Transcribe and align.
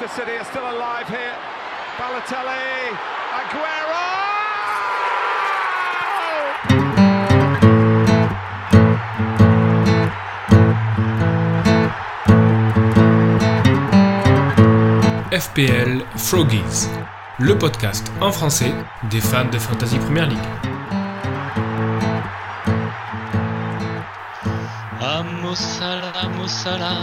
Manchester 0.00 0.24
City 0.24 0.38
are 0.38 0.44
still 0.44 0.62
alive 0.62 1.08
here. 1.08 1.36
Balotelli, 1.98 2.96
Aguero! 3.36 4.06
FPL 15.32 16.02
Froggies, 16.16 16.88
le 17.38 17.58
podcast 17.58 18.10
en 18.22 18.32
français 18.32 18.72
des 19.10 19.20
fans 19.20 19.50
de 19.50 19.58
Fantasy 19.58 19.98
Premier 19.98 20.26
League. 20.26 20.38
Ah 25.02 25.22
Mossala, 25.42 26.28
Mossala, 26.38 26.96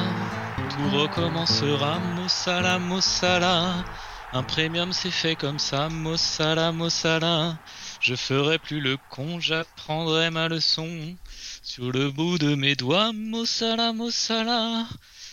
tout 0.77 0.95
recommencera, 0.95 1.97
Mossala, 1.99 2.77
Mossala. 2.77 3.83
Un 4.31 4.43
premium 4.43 4.93
c'est 4.93 5.11
fait 5.11 5.35
comme 5.35 5.57
ça, 5.57 5.89
Mossala, 5.89 6.71
Mossala. 6.71 7.57
Je 7.99 8.13
ferai 8.13 8.59
plus 8.59 8.79
le 8.79 8.97
con, 9.09 9.39
j'apprendrai 9.39 10.29
ma 10.29 10.47
leçon. 10.47 11.15
Sur 11.63 11.91
le 11.91 12.11
bout 12.11 12.37
de 12.37 12.53
mes 12.53 12.75
doigts, 12.75 13.11
Mossala, 13.11 13.91
Mossala. 13.91 14.85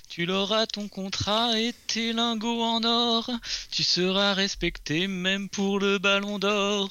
Tu 0.09 0.25
l'auras 0.25 0.67
ton 0.67 0.89
contrat 0.89 1.59
et 1.59 1.75
tes 1.89 2.15
lingots 2.15 2.63
en 2.63 2.83
or. 2.83 3.31
Tu 3.71 3.83
seras 3.83 4.33
respecté 4.33 5.09
même 5.09 5.51
pour 5.51 5.79
le 5.79 5.99
ballon 5.99 6.39
d'or. 6.39 6.89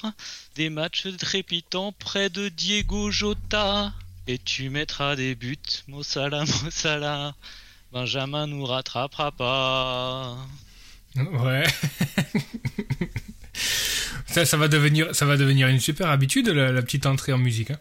Des 0.54 0.70
matchs 0.70 1.08
trépitants 1.18 1.92
près 1.92 2.30
de 2.30 2.48
Diego 2.50 3.10
Jota. 3.10 3.92
Et 4.28 4.38
tu 4.38 4.70
mettras 4.70 5.16
des 5.16 5.34
buts, 5.34 5.58
Mossala, 5.88 6.44
Mossala. 6.62 7.34
Benjamin 7.94 8.48
nous 8.48 8.64
rattrapera 8.64 9.30
pas. 9.30 10.36
Ouais. 11.16 11.62
ça, 14.26 14.44
ça, 14.44 14.56
va 14.56 14.66
devenir, 14.66 15.14
ça 15.14 15.26
va 15.26 15.36
devenir 15.36 15.68
une 15.68 15.78
super 15.78 16.08
habitude, 16.10 16.48
la, 16.48 16.72
la 16.72 16.82
petite 16.82 17.06
entrée 17.06 17.32
en 17.32 17.38
musique. 17.38 17.70
Hein. 17.70 17.78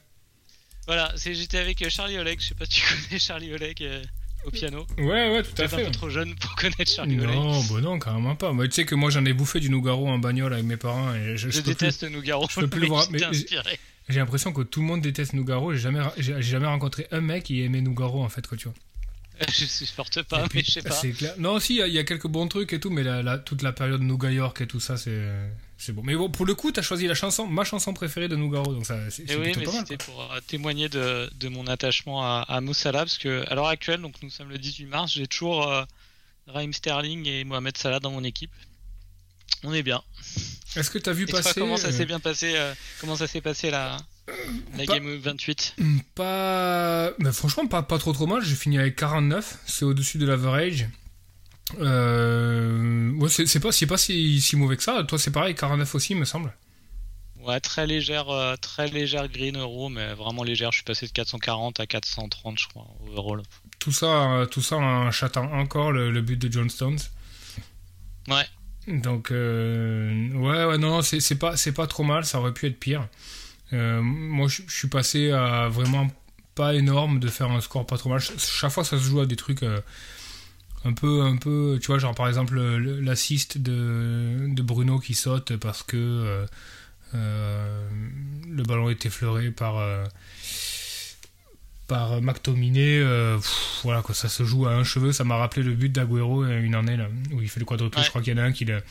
Voilà, 0.85 1.11
j'étais 1.15 1.57
avec 1.57 1.89
Charlie 1.89 2.19
Oleg. 2.19 2.39
Je 2.39 2.49
sais 2.49 2.55
pas 2.55 2.65
si 2.65 2.71
tu 2.81 2.83
connais 3.07 3.17
Charlie 3.19 3.51
Oleg. 3.53 3.77
euh, 3.81 4.03
au 4.45 4.51
piano. 4.51 4.85
Ouais, 4.99 5.31
ouais, 5.31 5.41
tout 5.41 5.59
à 5.61 5.67
fait. 5.67 5.81
un 5.81 5.85
peu 5.85 5.91
trop 5.91 6.09
jeune 6.09 6.35
pour 6.35 6.53
connaître 6.55 6.91
Charlie 6.91 7.19
Oleg. 7.19 7.33
Non, 7.33 7.63
bah 7.63 7.81
non, 7.81 7.97
carrément 7.97 8.35
pas. 8.35 8.51
Moi, 8.51 8.67
tu 8.67 8.73
sais 8.75 8.85
que 8.85 8.93
moi, 8.93 9.09
j'en 9.09 9.25
ai 9.25 9.33
bouffé 9.33 9.59
du 9.61 9.69
Nougaro 9.71 10.07
en 10.09 10.19
bagnole 10.19 10.53
avec 10.53 10.65
mes 10.65 10.77
parents 10.77 11.11
et 11.15 11.37
je, 11.37 11.49
Je, 11.49 11.49
je 11.49 11.57
peux 11.57 11.63
plus- 11.63 11.71
déteste 11.71 12.03
Nougaro. 12.03 12.45
je 12.51 12.59
peux 12.59 12.67
plus 12.67 12.81
le 12.81 12.87
voir, 12.89 13.07
mais-. 13.09 13.19
J'ai 14.09 14.19
l'impression 14.19 14.51
que 14.53 14.61
tout 14.61 14.81
le 14.81 14.85
monde 14.85 15.01
déteste 15.01 15.33
Nougaro. 15.33 15.73
J'ai 15.73 15.79
jamais, 15.79 16.01
j'ai 16.17 16.39
jamais 16.41 16.67
rencontré 16.67 17.07
un 17.11 17.21
mec 17.21 17.45
qui 17.45 17.61
aimait 17.63 17.81
Nougaro 17.81 18.21
en 18.23 18.29
fait, 18.29 18.45
quoi, 18.45 18.57
tu 18.57 18.65
vois. 18.65 18.75
Je 19.51 19.65
supporte 19.65 20.21
pas, 20.23 20.39
Et 20.39 20.41
mais 20.43 20.47
puis, 20.49 20.63
je 20.65 20.71
sais 20.71 20.81
pas. 20.81 20.99
Clair. 21.17 21.33
Non, 21.37 21.59
si, 21.59 21.73
il 21.75 21.77
y 21.77 21.81
a- 21.81 21.87
il 21.87 21.93
y, 21.93 21.99
a 21.99 22.03
quelques 22.03 22.27
bons 22.27 22.47
trucs 22.47 22.71
et 22.73 22.79
tout, 22.79 22.89
mais 22.89 23.03
la, 23.03 23.21
la- 23.23 23.37
toute 23.37 23.61
la 23.61 23.71
période 23.73 24.01
Nougat 24.01 24.31
York 24.31 24.61
et 24.61 24.67
tout 24.67 24.79
ça, 24.79 24.97
c'est, 24.97 25.29
c'est 25.77 25.91
bon. 25.93 26.01
Mais 26.03 26.15
bon, 26.15 26.29
pour 26.29 26.45
le 26.45 26.55
coup, 26.55 26.71
t'as 26.71 26.81
choisi 26.81 27.07
la 27.07 27.15
chanson, 27.15 27.45
ma 27.47 27.63
chanson 27.63 27.93
préférée 27.93 28.27
de 28.27 28.35
Nougaro, 28.35 28.73
donc 28.73 28.85
ça, 28.85 28.97
c'est, 29.09 29.23
Eh 29.27 29.35
oui, 29.35 29.43
plutôt 29.51 29.59
mais 29.59 29.65
pas 29.65 29.71
mal. 29.73 29.81
c'était 29.87 29.97
pour 30.03 30.21
euh, 30.31 30.39
témoigner 30.47 30.89
de, 30.89 31.29
de 31.35 31.47
mon 31.49 31.67
attachement 31.67 32.23
à, 32.23 32.41
à 32.47 32.61
Moussala, 32.61 32.99
parce 32.99 33.17
que 33.17 33.43
à 33.49 33.55
l'heure 33.55 33.67
actuelle, 33.67 34.01
donc 34.01 34.15
nous 34.21 34.29
sommes 34.29 34.49
le 34.49 34.57
18 34.57 34.85
mars, 34.85 35.11
j'ai 35.13 35.27
toujours 35.27 35.67
euh, 35.69 35.83
Raheem 36.47 36.73
Sterling 36.73 37.25
et 37.27 37.43
Mohamed 37.43 37.77
Salah 37.77 37.99
dans 37.99 38.11
mon 38.11 38.23
équipe. 38.23 38.51
On 39.63 39.73
est 39.73 39.83
bien. 39.83 40.01
Est-ce 40.75 40.89
que 40.89 40.97
t'as 40.97 41.13
vu 41.13 41.23
Et 41.23 41.27
toi, 41.27 41.41
passer 41.41 41.59
comment 41.59 41.77
ça 41.77 41.87
euh, 41.87 41.91
s'est 41.91 42.05
bien 42.05 42.19
passé 42.19 42.53
euh, 42.55 42.73
Comment 42.99 43.15
ça 43.15 43.27
s'est 43.27 43.39
passé 43.41 43.69
la, 43.71 43.97
la 44.77 44.85
pas- 44.85 44.93
Game 44.93 45.05
Week 45.05 45.21
28 45.21 45.75
Hmm, 45.77 45.97
Pas. 46.15 47.11
Mais 47.19 47.31
franchement, 47.31 47.67
pas, 47.67 47.83
pas 47.83 47.97
trop 47.97 48.13
trop 48.13 48.27
mal. 48.27 48.43
J'ai 48.43 48.55
fini 48.55 48.77
avec 48.79 48.95
49. 48.95 49.59
C'est 49.65 49.85
au-dessus 49.85 50.17
de 50.17 50.25
l'average. 50.25 50.87
Euh... 51.79 53.11
Ouais, 53.13 53.29
c'est, 53.29 53.59
pas, 53.59 53.71
c'est 53.71 53.87
pas 53.87 53.97
si, 53.97 54.41
si 54.41 54.55
mauvais 54.55 54.77
que 54.77 54.83
ça. 54.83 55.03
Toi, 55.03 55.17
c'est 55.19 55.31
pareil, 55.31 55.55
49 55.55 55.95
aussi, 55.95 56.13
il 56.13 56.19
me 56.19 56.25
semble. 56.25 56.53
Ouais, 57.41 57.59
très 57.59 57.85
légère, 57.85 58.29
euh, 58.29 58.55
très 58.55 58.87
légère 58.87 59.27
green 59.27 59.57
euro, 59.57 59.89
mais 59.89 60.13
vraiment 60.13 60.43
légère. 60.43 60.71
Je 60.71 60.77
suis 60.77 60.83
passé 60.85 61.05
de 61.07 61.11
440 61.11 61.79
à 61.81 61.85
430, 61.85 62.57
je 62.57 62.67
crois, 62.69 62.87
overall. 63.11 63.41
Tout 63.79 63.91
ça, 63.91 64.31
euh, 64.33 64.45
tout 64.45 64.61
ça 64.61 64.77
en 64.77 65.11
chatant 65.11 65.51
encore 65.51 65.91
le, 65.91 66.09
le 66.09 66.21
but 66.21 66.37
de 66.37 66.49
John 66.51 66.69
Stones. 66.69 66.99
Ouais. 68.29 68.45
Donc, 68.87 69.31
euh, 69.31 70.29
ouais, 70.33 70.63
ouais, 70.65 70.77
non, 70.77 70.89
non, 70.89 71.01
c'est, 71.01 71.19
c'est 71.19 71.35
pas, 71.35 71.57
c'est 71.57 71.73
pas 71.73 71.87
trop 71.87 72.03
mal. 72.03 72.23
Ça 72.23 72.39
aurait 72.39 72.53
pu 72.53 72.65
être 72.67 72.79
pire. 72.79 73.07
Euh, 73.73 74.01
moi, 74.01 74.47
je, 74.47 74.61
je 74.67 74.75
suis 74.75 74.87
passé 74.87 75.31
à 75.31 75.67
vraiment 75.67 76.07
pas 76.55 76.73
énorme 76.75 77.19
de 77.19 77.27
faire 77.27 77.49
un 77.51 77.59
score 77.61 77.85
pas 77.85 77.97
trop 77.97 78.09
mal. 78.09 78.21
Ch- 78.21 78.37
Chaque 78.39 78.71
fois, 78.71 78.83
ça 78.83 78.97
se 78.97 79.03
joue 79.03 79.19
à 79.19 79.25
des 79.25 79.35
trucs 79.35 79.63
euh, 79.63 79.79
un 80.85 80.93
peu, 80.93 81.21
un 81.23 81.37
peu, 81.37 81.79
tu 81.81 81.87
vois, 81.87 81.97
genre 81.97 82.13
par 82.13 82.27
exemple 82.27 82.53
le- 82.55 82.99
l'assist 83.01 83.57
de, 83.57 84.47
de 84.49 84.61
Bruno 84.61 84.99
qui 84.99 85.13
saute 85.15 85.55
parce 85.57 85.81
que 85.81 86.45
euh, 87.15 87.89
le 88.49 88.63
ballon 88.63 88.89
est 88.89 89.05
effleuré 89.05 89.49
par 89.51 89.75
par 91.87 92.21
McTominay. 92.21 92.99
euh, 93.01 93.37
pff, 93.37 93.79
voilà, 93.83 94.01
quoi, 94.01 94.15
ça 94.15 94.29
se 94.29 94.43
joue 94.43 94.65
à 94.67 94.71
un 94.73 94.83
cheveu. 94.83 95.11
Ça 95.11 95.23
m'a 95.23 95.37
rappelé 95.37 95.63
le 95.63 95.73
but 95.73 95.89
d'Aguero 95.91 96.45
une 96.45 96.75
année 96.75 96.97
là, 96.97 97.07
où 97.31 97.41
il 97.41 97.49
fait 97.49 97.59
le 97.59 97.65
quadruple. 97.65 97.97
Ouais. 97.97 98.03
Je 98.03 98.09
crois 98.09 98.21
qu'il 98.21 98.35
y 98.35 98.39
en 98.39 98.43
a 98.43 98.45
un 98.45 98.51
qui, 98.51 98.65
le- 98.65 98.81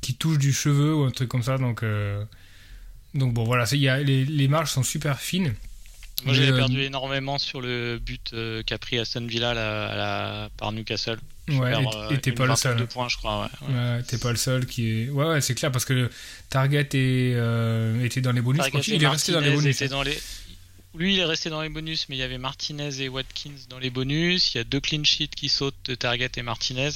qui 0.00 0.14
touche 0.14 0.38
du 0.38 0.52
cheveu 0.52 0.94
ou 0.94 1.04
un 1.04 1.10
truc 1.10 1.28
comme 1.28 1.42
ça. 1.42 1.58
Donc, 1.58 1.82
euh, 1.82 2.24
donc 3.14 3.32
bon, 3.34 3.44
voilà, 3.44 3.64
il 3.72 3.78
y 3.78 3.88
a, 3.88 3.98
les, 3.98 4.24
les 4.24 4.48
marges 4.48 4.70
sont 4.70 4.82
super 4.82 5.20
fines. 5.20 5.54
Moi, 6.24 6.34
j'avais 6.34 6.52
euh, 6.52 6.56
perdu 6.56 6.82
énormément 6.82 7.38
sur 7.38 7.62
le 7.62 7.98
but 7.98 8.32
euh, 8.34 8.62
qu'a 8.62 8.76
pris 8.76 8.98
Aston 8.98 9.26
Villa 9.26 9.50
à 9.52 9.54
la- 9.54 10.50
par 10.58 10.70
Newcastle. 10.72 11.18
Je 11.48 11.54
Ouais, 11.54 11.70
perds, 11.70 11.80
et- 11.80 12.14
euh, 12.14 12.16
t'es 12.18 12.32
pas 12.32 12.44
le 12.46 12.54
seul. 12.56 12.76
de 12.76 12.84
points, 12.84 13.08
je 13.08 13.16
crois. 13.16 13.42
Ouais. 13.62 13.68
Ouais. 13.68 13.74
Ouais, 13.96 14.02
t'es 14.02 14.18
pas 14.18 14.30
le 14.30 14.36
seul 14.36 14.66
qui 14.66 14.88
est. 15.04 15.08
Ouais, 15.08 15.24
ouais, 15.26 15.40
c'est 15.40 15.54
clair 15.54 15.72
parce 15.72 15.86
que 15.86 16.10
Target 16.50 16.80
est, 16.92 17.32
euh, 17.34 18.04
était 18.04 18.20
dans 18.20 18.32
les 18.32 18.42
bonus. 18.42 18.60
Target 18.62 18.96
et 18.96 19.02
est 19.02 19.06
resté 19.08 19.32
dans 19.32 19.40
les 19.40 19.50
bonus. 19.50 19.76
étaient 19.76 19.88
dans 19.88 20.02
les- 20.02 20.18
Lui, 20.94 21.14
il 21.14 21.20
est 21.20 21.24
resté 21.24 21.48
dans 21.50 21.62
les 21.62 21.68
bonus, 21.70 22.06
mais 22.08 22.16
il 22.16 22.18
y 22.18 22.22
avait 22.22 22.36
Martinez 22.38 23.00
et 23.00 23.08
Watkins 23.08 23.50
dans 23.70 23.78
les 23.78 23.90
bonus. 23.90 24.54
Il 24.54 24.58
y 24.58 24.60
a 24.60 24.64
deux 24.64 24.80
clean 24.80 25.04
sheets 25.04 25.28
qui 25.34 25.48
sautent 25.48 25.74
de 25.86 25.94
Target 25.94 26.30
et 26.36 26.42
Martinez. 26.42 26.90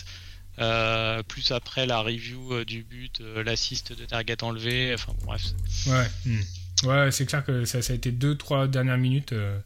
Euh, 0.61 1.23
plus 1.25 1.51
après 1.51 1.85
la 1.87 1.99
review 2.01 2.53
euh, 2.55 2.65
du 2.65 2.85
but, 2.85 3.21
euh, 3.21 3.43
l'assist 3.43 3.93
de 3.93 4.05
Target 4.05 4.43
enlevé. 4.45 4.95
Enfin 4.95 5.13
bon, 5.21 5.27
bref. 5.27 5.43
Ouais, 5.89 6.07
hmm. 6.27 6.87
ouais, 6.89 7.11
c'est 7.11 7.27
clair 7.27 7.45
que 7.45 7.65
ça, 7.65 7.83
ça 7.83 7.93
a 7.93 7.97
été 7.97 8.13
deux, 8.13 8.37
trois 8.37 8.69
dernières 8.69 8.99
minutes 8.99 9.33
euh, 9.33 9.59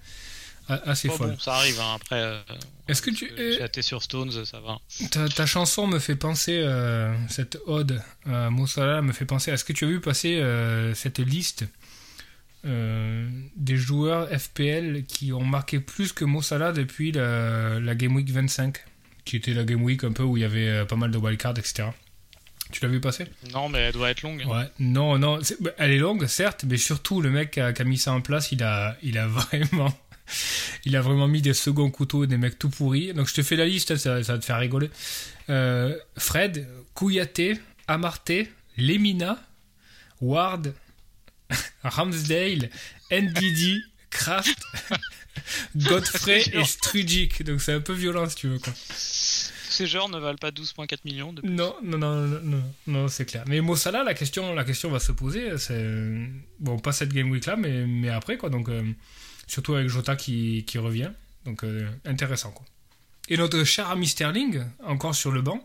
assez 0.68 1.08
Bon, 1.08 1.16
folles. 1.16 1.30
bon, 1.32 1.38
ça 1.38 1.54
arrive 1.56 1.78
hein, 1.80 1.94
après. 1.96 2.20
euh, 2.22 2.40
Est-ce 2.88 3.02
que 3.02 3.10
tu- 3.10 3.30
J'ai 3.36 3.82
sur 3.82 4.02
Stones, 4.02 4.44
ça 4.46 4.60
va. 4.60 4.78
Ta, 5.10 5.28
ta 5.28 5.44
chanson 5.44 5.86
me 5.86 5.98
fait 5.98 6.16
penser, 6.16 6.58
euh, 6.62 7.14
cette 7.28 7.58
ode 7.66 8.00
à 8.26 8.48
Mossala 8.48 9.02
me 9.02 9.12
fait 9.12 9.26
penser. 9.26 9.50
Est-ce 9.50 9.64
que 9.64 9.74
tu 9.74 9.84
as 9.84 9.88
vu 9.88 10.00
passer 10.00 10.36
euh, 10.38 10.94
cette 10.94 11.18
liste 11.18 11.64
euh, 12.64 13.28
des 13.56 13.76
joueurs 13.76 14.28
FPL 14.30 15.04
qui 15.06 15.32
ont 15.32 15.44
marqué 15.44 15.80
plus 15.80 16.12
que 16.12 16.24
Mossala 16.24 16.72
depuis 16.72 17.12
la, 17.12 17.78
la 17.78 17.94
Game 17.94 18.16
Week 18.16 18.28
25, 18.30 18.78
qui 19.28 19.36
était 19.36 19.52
la 19.52 19.64
Game 19.64 19.82
Week 19.82 20.02
un 20.04 20.12
peu 20.12 20.22
où 20.22 20.38
il 20.38 20.40
y 20.40 20.44
avait 20.44 20.68
euh, 20.68 20.84
pas 20.86 20.96
mal 20.96 21.10
de 21.10 21.18
wildcards, 21.18 21.58
etc. 21.58 21.88
Tu 22.72 22.82
l'as 22.82 22.88
vu 22.88 22.98
passer? 23.00 23.26
Non, 23.52 23.68
mais 23.68 23.78
elle 23.78 23.92
doit 23.92 24.10
être 24.10 24.22
longue. 24.22 24.42
Ouais, 24.46 24.64
non, 24.78 25.18
non, 25.18 25.38
bah, 25.60 25.70
elle 25.76 25.90
est 25.90 25.98
longue, 25.98 26.26
certes, 26.26 26.64
mais 26.66 26.78
surtout 26.78 27.20
le 27.20 27.30
mec 27.30 27.50
qui 27.50 27.60
a, 27.60 27.72
qui 27.74 27.82
a 27.82 27.84
mis 27.84 27.98
ça 27.98 28.12
en 28.12 28.22
place, 28.22 28.52
il 28.52 28.62
a, 28.62 28.96
il 29.02 29.18
a 29.18 29.26
vraiment, 29.28 29.92
il 30.86 30.96
a 30.96 31.02
vraiment 31.02 31.28
mis 31.28 31.42
des 31.42 31.52
seconds 31.52 31.90
couteaux, 31.90 32.24
des 32.24 32.38
mecs 32.38 32.58
tout 32.58 32.70
pourris. 32.70 33.12
Donc 33.12 33.28
je 33.28 33.34
te 33.34 33.42
fais 33.42 33.56
la 33.56 33.66
liste, 33.66 33.96
ça, 33.96 34.22
ça 34.22 34.32
va 34.32 34.38
te 34.38 34.44
faire 34.44 34.58
rigoler. 34.58 34.90
Euh, 35.50 35.94
Fred, 36.16 36.66
Kouyaté, 36.94 37.58
Amarté, 37.86 38.50
Lemina, 38.78 39.38
Ward, 40.22 40.72
Ramsdale, 41.82 42.70
NDD, 43.10 43.82
Kraft, 44.10 44.58
Godfrey 45.76 46.42
et 46.52 46.64
Strugic. 46.64 47.42
Donc 47.42 47.60
c'est 47.60 47.72
un 47.72 47.80
peu 47.80 47.92
violent 47.92 48.28
si 48.28 48.36
tu 48.36 48.48
veux 48.48 48.58
quoi. 48.58 48.72
Ces 49.78 49.86
joueurs 49.86 50.08
ne 50.08 50.18
valent 50.18 50.38
pas 50.38 50.50
12,4 50.50 50.98
millions. 51.04 51.32
De... 51.32 51.40
Non, 51.46 51.76
non, 51.84 51.98
non, 51.98 52.16
non, 52.16 52.40
non, 52.42 52.62
non, 52.88 53.06
c'est 53.06 53.24
clair. 53.24 53.44
Mais 53.46 53.60
Mossala, 53.60 54.02
la 54.02 54.12
question, 54.12 54.52
la 54.52 54.64
question 54.64 54.90
va 54.90 54.98
se 54.98 55.12
poser. 55.12 55.56
C'est 55.56 55.86
bon, 56.58 56.80
pas 56.80 56.90
cette 56.90 57.12
game 57.12 57.30
week 57.30 57.46
là, 57.46 57.54
mais, 57.54 57.86
mais 57.86 58.08
après 58.08 58.38
quoi. 58.38 58.50
Donc 58.50 58.68
euh, 58.68 58.82
surtout 59.46 59.74
avec 59.74 59.88
Jota 59.88 60.16
qui, 60.16 60.64
qui 60.66 60.78
revient. 60.78 61.12
Donc 61.44 61.62
euh, 61.62 61.88
intéressant 62.04 62.50
quoi. 62.50 62.66
Et 63.28 63.36
notre 63.36 63.62
cher 63.62 63.88
ami 63.88 64.08
Sterling, 64.08 64.64
encore 64.82 65.14
sur 65.14 65.30
le 65.30 65.42
banc. 65.42 65.64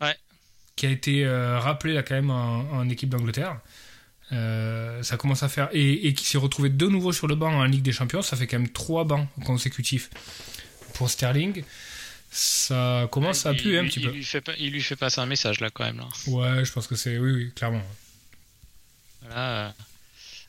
Ouais. 0.00 0.16
Qui 0.74 0.86
a 0.86 0.90
été 0.90 1.24
euh, 1.24 1.60
rappelé 1.60 1.94
là 1.94 2.02
quand 2.02 2.16
même 2.16 2.30
en, 2.30 2.72
en 2.72 2.88
équipe 2.88 3.08
d'Angleterre. 3.08 3.60
Euh, 4.32 5.00
ça 5.04 5.16
commence 5.16 5.44
à 5.44 5.48
faire 5.48 5.68
et, 5.70 6.08
et 6.08 6.14
qui 6.14 6.24
s'est 6.24 6.38
retrouvé 6.38 6.70
de 6.70 6.86
nouveau 6.88 7.12
sur 7.12 7.28
le 7.28 7.36
banc 7.36 7.54
en 7.54 7.62
Ligue 7.66 7.82
des 7.82 7.92
Champions. 7.92 8.22
Ça 8.22 8.36
fait 8.36 8.48
quand 8.48 8.58
même 8.58 8.72
trois 8.72 9.04
bancs 9.04 9.28
consécutifs 9.44 10.10
pour 10.94 11.08
Sterling. 11.08 11.62
Ça 12.36 13.08
commence 13.12 13.46
à 13.46 13.52
il, 13.52 13.62
puer 13.62 13.78
un 13.78 13.84
petit 13.86 14.00
il 14.00 14.06
peu. 14.06 14.12
Lui 14.12 14.24
fait 14.24 14.40
pas, 14.40 14.52
il 14.58 14.72
lui 14.72 14.82
fait 14.82 14.96
passer 14.96 15.20
un 15.20 15.26
message 15.26 15.60
là 15.60 15.70
quand 15.70 15.84
même. 15.84 15.98
Là. 15.98 16.08
Ouais, 16.26 16.64
je 16.64 16.72
pense 16.72 16.88
que 16.88 16.96
c'est. 16.96 17.16
Oui, 17.16 17.30
oui, 17.30 17.52
clairement. 17.54 17.80
Voilà, 19.22 19.66
euh. 19.66 19.70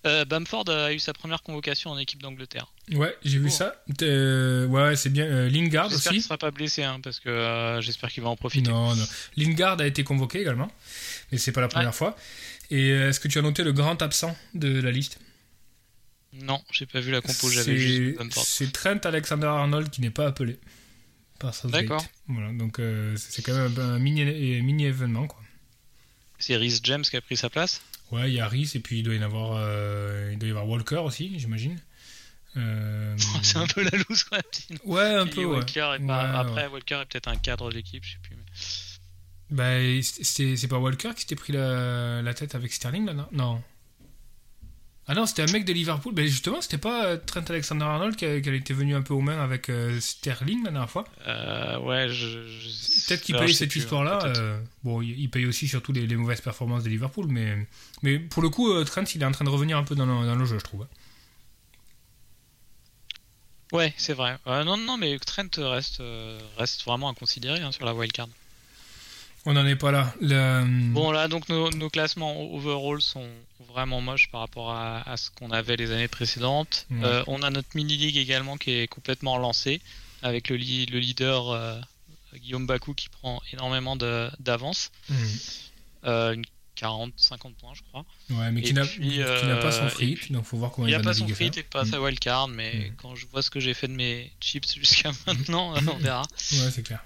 Euh, 0.08 0.26
Bamford 0.26 0.68
a 0.70 0.94
eu 0.94 1.00
sa 1.00 1.14
première 1.14 1.42
convocation 1.44 1.92
en 1.92 1.98
équipe 2.00 2.22
d'Angleterre. 2.22 2.72
Ouais, 2.92 3.16
j'ai 3.24 3.38
vu 3.38 3.48
Oh. 3.48 3.52
ça. 3.52 3.84
Euh, 4.02 4.66
ouais, 4.68 4.96
c'est 4.96 5.10
bien. 5.12 5.26
Euh, 5.26 5.48
Lingard 5.50 5.90
J'espère 5.92 6.12
qu'il 6.12 6.20
aussi. 6.20 6.28
sera 6.28 6.38
pas 6.40 6.50
blessé, 6.52 6.84
hein, 6.84 7.00
parce 7.04 7.20
que 7.20 7.80
j'espère 7.82 8.12
qu'il 8.12 8.24
va 8.24 8.30
en 8.30 8.36
profiter. 8.36 8.70
Non, 8.70 8.96
non. 8.96 9.06
Lingard 9.38 9.80
a 9.80 9.86
été 9.88 10.04
convoqué 10.04 10.42
également, 10.42 10.72
mais 11.32 11.38
c'est 11.38 11.52
pas 11.52 11.62
la 11.62 11.68
première 11.68 11.94
fois. 11.96 12.16
Et 12.72 12.90
est-ce 12.90 13.20
que 13.20 13.28
tu 13.28 13.38
as 13.38 13.42
noté 13.44 13.64
le 13.64 13.74
grand 13.74 14.02
absent 14.02 14.36
de 14.56 14.80
la 14.82 14.92
liste? 14.92 15.20
Non, 16.34 16.62
j'ai 16.72 16.86
pas 16.88 17.00
vu 17.00 17.12
la 17.12 17.22
compo, 17.22 17.50
j'avais 17.50 17.78
juste 17.78 18.18
Bamford. 18.18 18.44
c'est 18.46 18.72
Trent 18.72 18.98
Alexander-Arnold 19.04 19.90
qui 19.90 20.02
n'est 20.02 20.10
pas 20.10 20.28
appelé 20.28 20.60
par 21.40 21.54
Southgate. 21.54 21.82
D'accord. 21.84 22.06
Voilà, 22.28 22.52
donc 22.54 22.80
euh, 22.80 23.16
c'est 23.18 23.42
quand 23.42 23.54
même 23.54 23.74
un, 23.80 24.00
mini, 24.00 24.24
mini 24.62 24.86
événement 24.86 25.28
quoi. 25.28 25.40
C'est 26.40 26.56
Rhys 26.58 26.80
James 26.84 27.04
qui 27.04 27.16
a 27.16 27.22
pris 27.22 27.38
sa 27.38 27.50
place? 27.50 27.82
Ouais, 28.12 28.30
il 28.30 28.36
y 28.36 28.40
a 28.40 28.46
Harris 28.46 28.72
et 28.76 28.80
puis 28.80 29.00
il 29.00 29.04
doit 29.04 29.16
y 29.16 29.20
en 29.20 29.24
avoir, 29.24 29.58
euh, 29.58 30.30
il 30.34 30.38
doit 30.38 30.48
y 30.48 30.52
avoir 30.52 30.68
Walker 30.68 30.98
aussi, 30.98 31.38
j'imagine. 31.40 31.80
Euh, 32.58 33.16
c'est 33.42 33.58
un 33.58 33.68
peu 33.68 33.84
la 33.84 33.98
loose 33.98 34.26
sinon. 34.52 34.80
Ouais, 34.86 35.04
un 35.16 35.28
peu. 35.28 35.44
Ouais. 35.46 35.56
Walker 35.58 35.96
est 36.00 36.06
pas- 36.06 36.32
Ouais, 36.32 36.38
Après, 36.40 36.68
Walker 36.68 36.96
est 37.02 37.06
peut-être 37.06 37.28
un 37.28 37.36
cadre 37.38 37.70
de 37.70 37.76
l'équipe, 37.76 38.04
je 38.04 38.12
sais 38.14 38.20
plus. 38.22 38.36
mais- 38.36 39.56
Bah, 39.56 40.02
c'est 40.02 40.56
c'est 40.56 40.68
pas 40.68 40.78
Walker 40.80 41.12
qui 41.16 41.22
s'était 41.22 41.36
pris 41.36 41.54
la, 41.54 42.22
la 42.22 42.34
tête 42.34 42.56
avec 42.56 42.74
Sterling 42.74 43.06
là, 43.06 43.14
non? 43.14 43.28
Non. 43.32 43.64
Ah 45.08 45.14
non, 45.14 45.26
c'était 45.28 45.44
un 45.44 45.48
mec 45.48 45.66
de 45.66 45.74
Liverpool. 45.74 46.14
Ben 46.16 46.26
justement, 46.26 46.62
c'était 46.62 46.80
pas 46.80 47.06
euh, 47.06 47.18
Trent 47.18 47.44
Alexander-Arnold 47.48 48.16
qui, 48.16 48.26
qui 48.42 48.50
était 48.50 48.74
venu 48.74 48.96
un 48.96 49.04
peu 49.04 49.14
aux 49.14 49.22
mains 49.22 49.40
avec 49.40 49.70
euh, 49.70 50.00
Sterling 50.00 50.64
la 50.64 50.72
dernière 50.72 50.90
fois? 50.90 51.06
Euh, 51.28 51.80
ouais, 51.80 52.10
je. 52.10 52.48
je- 52.48 53.06
Peut-être 53.08 53.22
qu'il 53.22 53.36
paye 53.36 53.54
cette 53.54 53.70
plus, 53.70 53.80
histoire-là. 53.82 54.26
euh, 54.26 54.60
bon, 54.84 55.02
il 55.04 55.30
paye 55.30 55.46
aussi 55.46 55.68
surtout 55.68 55.92
les, 55.92 56.08
les 56.08 56.16
mauvaises 56.16 56.42
performances 56.42 56.84
de 56.84 56.90
Liverpool, 56.90 57.28
mais, 57.30 57.68
mais 58.02 58.18
pour 58.18 58.42
le 58.42 58.50
coup, 58.50 58.84
Trent, 58.84 59.04
il 59.14 59.22
est 59.22 59.26
en 59.26 59.32
train 59.32 59.46
de 59.46 59.50
revenir 59.50 59.78
un 59.78 59.84
peu 59.84 59.94
dans 59.94 60.08
le, 60.08 60.26
dans 60.26 60.36
le 60.36 60.46
jeu, 60.46 60.58
je 60.58 60.64
trouve. 60.64 60.88
Ouais, 63.72 63.94
c'est 63.98 64.14
vrai. 64.14 64.38
Non, 64.48 64.78
non, 64.78 64.98
mais 64.98 65.18
Trent 65.20 65.50
reste, 65.58 66.02
reste 66.58 66.84
vraiment 66.84 67.10
à 67.10 67.14
considérer 67.14 67.60
hein, 67.62 67.72
sur 67.72 67.86
la 67.86 67.94
wildcard. 67.94 68.28
On 69.48 69.54
n'en 69.54 69.66
est 69.68 69.76
pas 69.76 69.92
là. 69.92 70.14
Le- 70.22 70.92
Bon, 70.92 71.12
là, 71.12 71.28
donc 71.28 71.48
nos, 71.50 71.70
nos 71.72 71.90
classements 71.90 72.42
overall 72.54 73.02
sont 73.02 73.28
vraiment 73.70 74.02
moches 74.02 74.30
par 74.32 74.42
rapport 74.42 74.72
à, 74.72 75.08
à 75.10 75.18
ce 75.18 75.30
qu'on 75.30 75.52
avait 75.52 75.76
les 75.76 75.92
années 75.92 76.08
précédentes. 76.08 76.88
Euh, 76.92 77.24
on 77.28 77.42
a 77.44 77.50
notre 77.52 77.70
mini-league 77.76 78.18
également 78.18 78.58
qui 78.58 78.72
est 78.72 78.88
complètement 78.88 79.38
lancée, 79.38 79.82
avec 80.24 80.50
le, 80.50 80.56
li- 80.56 80.88
le 80.88 80.98
leader 81.00 81.50
euh, 81.52 81.80
Guillaume 82.36 82.66
Bakou 82.66 82.94
qui 82.96 83.10
prend 83.10 83.42
énormément 83.54 83.96
d'avance. 83.96 84.92
Euh, 86.06 86.34
une 86.34 86.46
40, 86.76 87.14
50 87.16 87.56
points, 87.56 87.74
je 87.74 87.82
crois. 87.84 88.04
Ouais, 88.32 88.52
mais 88.52 88.62
qui 88.62 88.74
n'a 88.74 88.82
pas 88.82 89.72
son 89.72 89.86
euh, 89.86 89.90
free 89.90 90.08
hit, 90.12 90.32
donc 90.32 90.44
faut 90.44 90.58
voir 90.58 90.72
comment 90.72 90.88
Il 90.88 90.92
il, 90.92 90.96
a 90.96 90.98
va 90.98 91.04
pas 91.06 91.14
son 91.14 91.28
free 91.28 91.50
et 91.56 91.64
pas 91.64 91.84
Hmm. 91.84 91.92
sa 91.92 92.02
wildcard, 92.02 92.48
mais 92.50 92.90
Mm. 92.90 92.96
quand 92.98 93.16
je 93.16 93.26
vois 93.28 93.42
ce 93.42 93.50
que 93.50 93.62
j'ai 93.62 93.74
fait 93.74 93.88
de 93.88 93.94
mes 93.94 94.32
chips 94.42 94.76
jusqu'à 94.80 95.12
maintenant, 95.26 95.74
on 95.88 95.98
verra. 95.98 96.24
Ouais, 96.24 96.72
c'est 96.72 96.84
clair. 96.84 97.02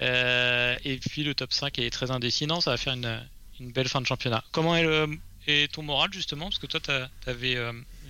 Euh, 0.00 0.76
et 0.84 0.98
puis 0.98 1.24
le 1.24 1.34
top 1.34 1.52
5 1.52 1.78
est 1.78 1.90
très 1.90 2.10
indécis. 2.10 2.46
Non, 2.46 2.60
ça 2.60 2.70
va 2.70 2.76
faire 2.76 2.94
une, 2.94 3.70
belle 3.72 3.88
fin 3.88 4.00
de 4.00 4.06
championnat. 4.06 4.44
Comment 4.52 4.76
est, 4.76 5.72
ton 5.72 5.82
moral 5.82 6.12
justement? 6.12 6.46
Parce 6.46 6.58
que 6.58 6.66
toi, 6.66 6.80
tu 6.80 7.30
avais 7.30 7.56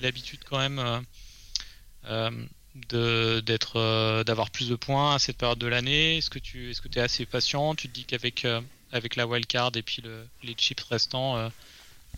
l'habitude 0.00 0.40
quand 0.44 0.58
même 0.58 0.78
euh, 0.78 2.30
euh, 2.92 3.40
euh, 3.76 4.24
d'avoir 4.24 4.50
plus 4.50 4.68
de 4.68 4.76
points 4.76 5.14
à 5.14 5.18
cette 5.18 5.36
période 5.36 5.58
de 5.58 5.66
l'année. 5.66 6.18
Est-ce 6.18 6.30
que 6.30 6.38
tu 6.38 6.70
es 6.70 7.00
assez 7.00 7.26
patient? 7.26 7.74
Tu 7.74 7.88
te 7.88 7.94
dis 7.94 8.04
qu'avec 8.04 8.44
euh, 8.44 8.60
avec 8.92 9.16
la 9.16 9.26
wildcard 9.26 9.72
et 9.74 9.82
puis 9.82 10.02
le, 10.02 10.26
les 10.42 10.54
chips 10.54 10.80
restants, 10.82 11.50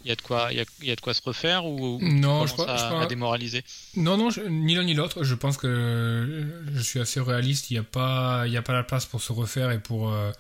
il 0.04 0.08
y, 0.08 0.10
a 0.12 0.16
de 0.16 0.22
quoi- 0.22 0.52
y 0.52 0.60
a, 0.60 0.64
y 0.82 0.90
a 0.90 0.96
de 0.96 1.00
quoi 1.00 1.12
se 1.14 1.20
refaire 1.22 1.66
ou, 1.66 1.98
Non, 2.00 2.46
je 2.46 2.52
crois- 2.54 2.66
je 2.76 2.82
à, 2.82 2.86
crois- 2.88 3.02
à 3.02 3.06
démoraliser? 3.06 3.62
Non, 3.96 4.16
non, 4.16 4.30
je- 4.30 4.40
ni 4.40 4.74
l'un 4.74 4.84
ni 4.84 4.94
l'autre. 4.94 5.24
Je 5.24 5.34
pense 5.34 5.56
que 5.58 6.46
je 6.72 6.80
suis 6.80 7.00
assez 7.00 7.20
réaliste. 7.20 7.70
Il 7.70 7.74
n'y 7.74 7.78
a, 7.80 7.82
pas- 7.82 8.44
il 8.46 8.52
y 8.52 8.56
a 8.56 8.62
pas 8.62 8.72
la 8.72 8.82
place 8.82 9.04
pour 9.06 9.20
se 9.22 9.32
refaire 9.32 9.70
et 9.70 9.78
pour, 9.78 10.10
euh, 10.12 10.30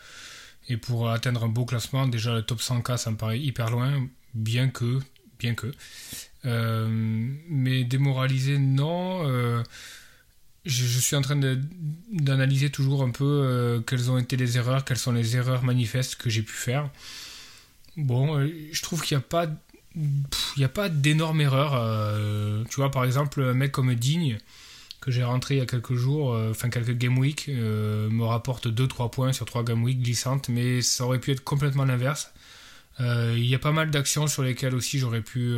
et 0.68 0.76
pour 0.78 1.10
atteindre 1.10 1.44
un 1.44 1.48
beau 1.48 1.64
classement. 1.66 2.06
Déjà, 2.06 2.34
le 2.34 2.42
top 2.42 2.60
100K, 2.62 2.96
ça 2.96 3.10
me 3.10 3.16
paraît 3.16 3.38
hyper 3.38 3.70
loin, 3.70 4.06
bien 4.34 4.68
que. 4.68 4.98
Bien 5.38 5.54
que. 5.54 5.72
Euh, 6.46 6.86
mais 7.48 7.84
démoraliser, 7.84 8.56
non. 8.58 9.26
euh, 9.28 9.62
je, 10.64 10.84
je 10.84 10.98
suis 11.00 11.16
en 11.16 11.22
train 11.22 11.38
d'analyser 12.12 12.70
toujours 12.70 13.02
un 13.02 13.10
peu 13.10 13.82
quelles 13.86 14.10
ont 14.10 14.18
été 14.18 14.36
les 14.36 14.56
erreurs, 14.58 14.84
quelles 14.84 14.98
sont 14.98 15.12
les 15.12 15.36
erreurs 15.36 15.62
manifestes 15.64 16.16
que 16.16 16.28
j'ai 16.30 16.42
pu 16.42 16.52
faire. 16.54 16.88
Bon, 18.00 18.38
euh, 18.38 18.48
je 18.72 18.82
trouve 18.82 19.02
qu'il 19.02 19.16
n'y 19.16 20.64
a 20.64 20.68
pas 20.68 20.88
d'énormes 20.88 21.40
erreurs. 21.40 21.74
euh, 21.74 22.64
tu 22.68 22.76
vois, 22.76 22.90
par 22.90 23.04
exemple, 23.04 23.42
un 23.42 23.54
mec 23.54 23.72
comme 23.72 23.94
Digne, 23.94 24.38
que 25.00 25.10
j'ai 25.10 25.24
rentré 25.24 25.56
il 25.56 25.58
y 25.58 25.60
a 25.60 25.66
quelques 25.66 25.94
jours, 25.94 26.34
euh, 26.34 26.50
enfin 26.50 26.68
quelques 26.70 26.96
game 26.96 27.18
week, 27.18 27.48
me 27.48 28.24
rapporte 28.24 28.68
2-3 28.68 29.10
points 29.10 29.32
sur 29.32 29.46
3 29.46 29.64
game 29.64 29.82
week 29.82 30.02
glissantes, 30.02 30.48
mais 30.48 30.82
ça 30.82 31.04
aurait 31.04 31.20
pu 31.20 31.32
être 31.32 31.44
complètement 31.44 31.84
l'inverse. 31.84 32.32
Il 32.98 33.46
y 33.46 33.54
a 33.54 33.58
pas 33.58 33.72
mal 33.72 33.90
d'actions 33.90 34.26
sur 34.26 34.42
lesquelles 34.42 34.74
aussi 34.74 34.98
j'aurais 34.98 35.22
pu 35.22 35.56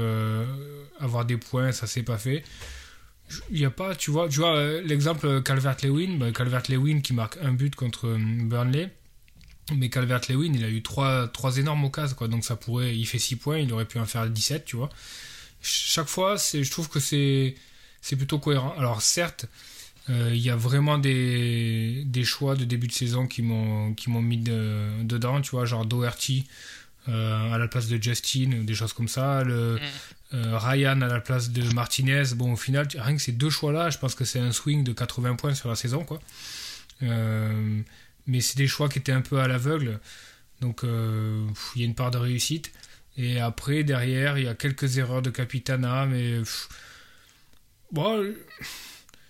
avoir 1.01 1.25
des 1.25 1.37
points, 1.37 1.73
ça 1.73 1.89
s'est 1.89 2.05
pas 2.05 2.19
fait. 2.19 2.45
Il 3.51 3.65
a 3.65 3.71
pas, 3.71 3.95
tu 3.97 4.11
vois, 4.11 4.29
tu 4.29 4.41
vois 4.41 4.81
l'exemple 4.83 5.43
Calvert-Lewin, 5.43 6.19
bah, 6.19 6.31
Calvert-Lewin 6.33 7.01
qui 7.01 7.15
marque 7.15 7.39
un 7.43 7.53
but 7.53 7.75
contre 7.75 8.17
Burnley. 8.45 8.91
Mais 9.77 9.89
Calvert-Lewin, 9.91 10.53
il 10.55 10.65
a 10.65 10.69
eu 10.69 10.83
trois, 10.83 11.29
trois 11.29 11.57
énormes 11.59 11.85
occasions, 11.85 12.15
quoi. 12.17 12.29
Donc 12.29 12.45
ça 12.45 12.57
pourrait, 12.57 12.97
il 12.97 13.07
fait 13.07 13.19
6 13.19 13.37
points, 13.37 13.59
il 13.59 13.73
aurait 13.73 13.85
pu 13.87 13.99
en 13.99 14.07
faire 14.07 14.27
17, 14.29 14.65
tu 14.65 14.77
vois. 14.77 14.91
Chaque 15.61 16.09
fois, 16.09 16.39
c'est, 16.39 16.65
je 16.65 16.71
trouve 16.71 16.89
que 16.89 17.01
c'est, 17.01 17.55
c'est 18.01 18.17
plutôt 18.17 18.39
cohérent. 18.39 18.75
Alors 18.79 19.01
certes, 19.03 19.47
euh, 20.11 20.31
il 20.35 20.41
y 20.41 20.51
a 20.51 20.57
vraiment 20.57 20.99
des, 20.99 22.03
des 22.07 22.25
choix 22.25 22.57
de 22.57 22.65
début 22.65 22.89
de 22.89 22.93
saison 22.93 23.27
qui 23.29 23.43
m'ont, 23.43 23.95
qui 23.95 24.11
m'ont 24.11 24.23
mis 24.23 24.39
de- 24.39 25.03
dedans, 25.05 25.41
tu 25.41 25.53
vois, 25.53 25.65
genre 25.65 25.87
Doherty 25.87 26.45
euh, 27.09 27.53
à 27.53 27.59
la 27.59 27.69
place 27.69 27.87
de 27.89 28.01
Justin, 28.03 28.63
des 28.65 28.75
choses 28.75 28.93
comme 28.93 29.09
ça. 29.09 29.45
Le, 29.45 29.79
euh, 30.35 30.59
Ryan 30.59 31.01
à 31.03 31.07
la 31.09 31.21
place 31.21 31.51
de 31.51 31.63
Martinez. 31.75 32.23
Bon, 32.35 32.53
au 32.53 32.57
final, 32.57 32.89
rien 32.97 33.15
que 33.17 33.23
ces 33.23 33.33
deux 33.33 33.51
choix-là, 33.51 33.91
je 33.91 33.99
pense 33.99 34.15
que 34.17 34.25
c'est 34.25 34.39
un 34.41 34.51
swing 34.53 34.83
de 34.83 34.93
80 34.93 35.37
points 35.37 35.55
sur 35.55 35.69
la 35.69 35.77
saison, 35.77 36.05
quoi. 36.05 36.21
Euh, 37.03 37.81
mais 38.27 38.41
c'est 38.41 38.57
des 38.57 38.67
choix 38.67 38.89
qui 38.89 38.99
étaient 38.99 39.13
un 39.13 39.21
peu 39.21 39.41
à 39.41 39.49
l'aveugle. 39.49 40.01
Donc 40.61 40.85
euh, 40.85 41.47
il 41.75 41.83
y 41.83 41.85
a 41.85 41.89
une 41.89 41.95
part 41.95 42.11
de 42.11 42.19
réussite. 42.19 42.73
Et 43.17 43.41
après, 43.41 43.85
derrière, 43.85 44.39
il 44.39 44.45
y 44.45 44.49
a 44.49 44.55
quelques 44.55 44.97
erreurs 44.97 45.21
de 45.21 45.31
Capitana, 45.31 46.07
mais 46.07 46.41
bon, 47.91 48.35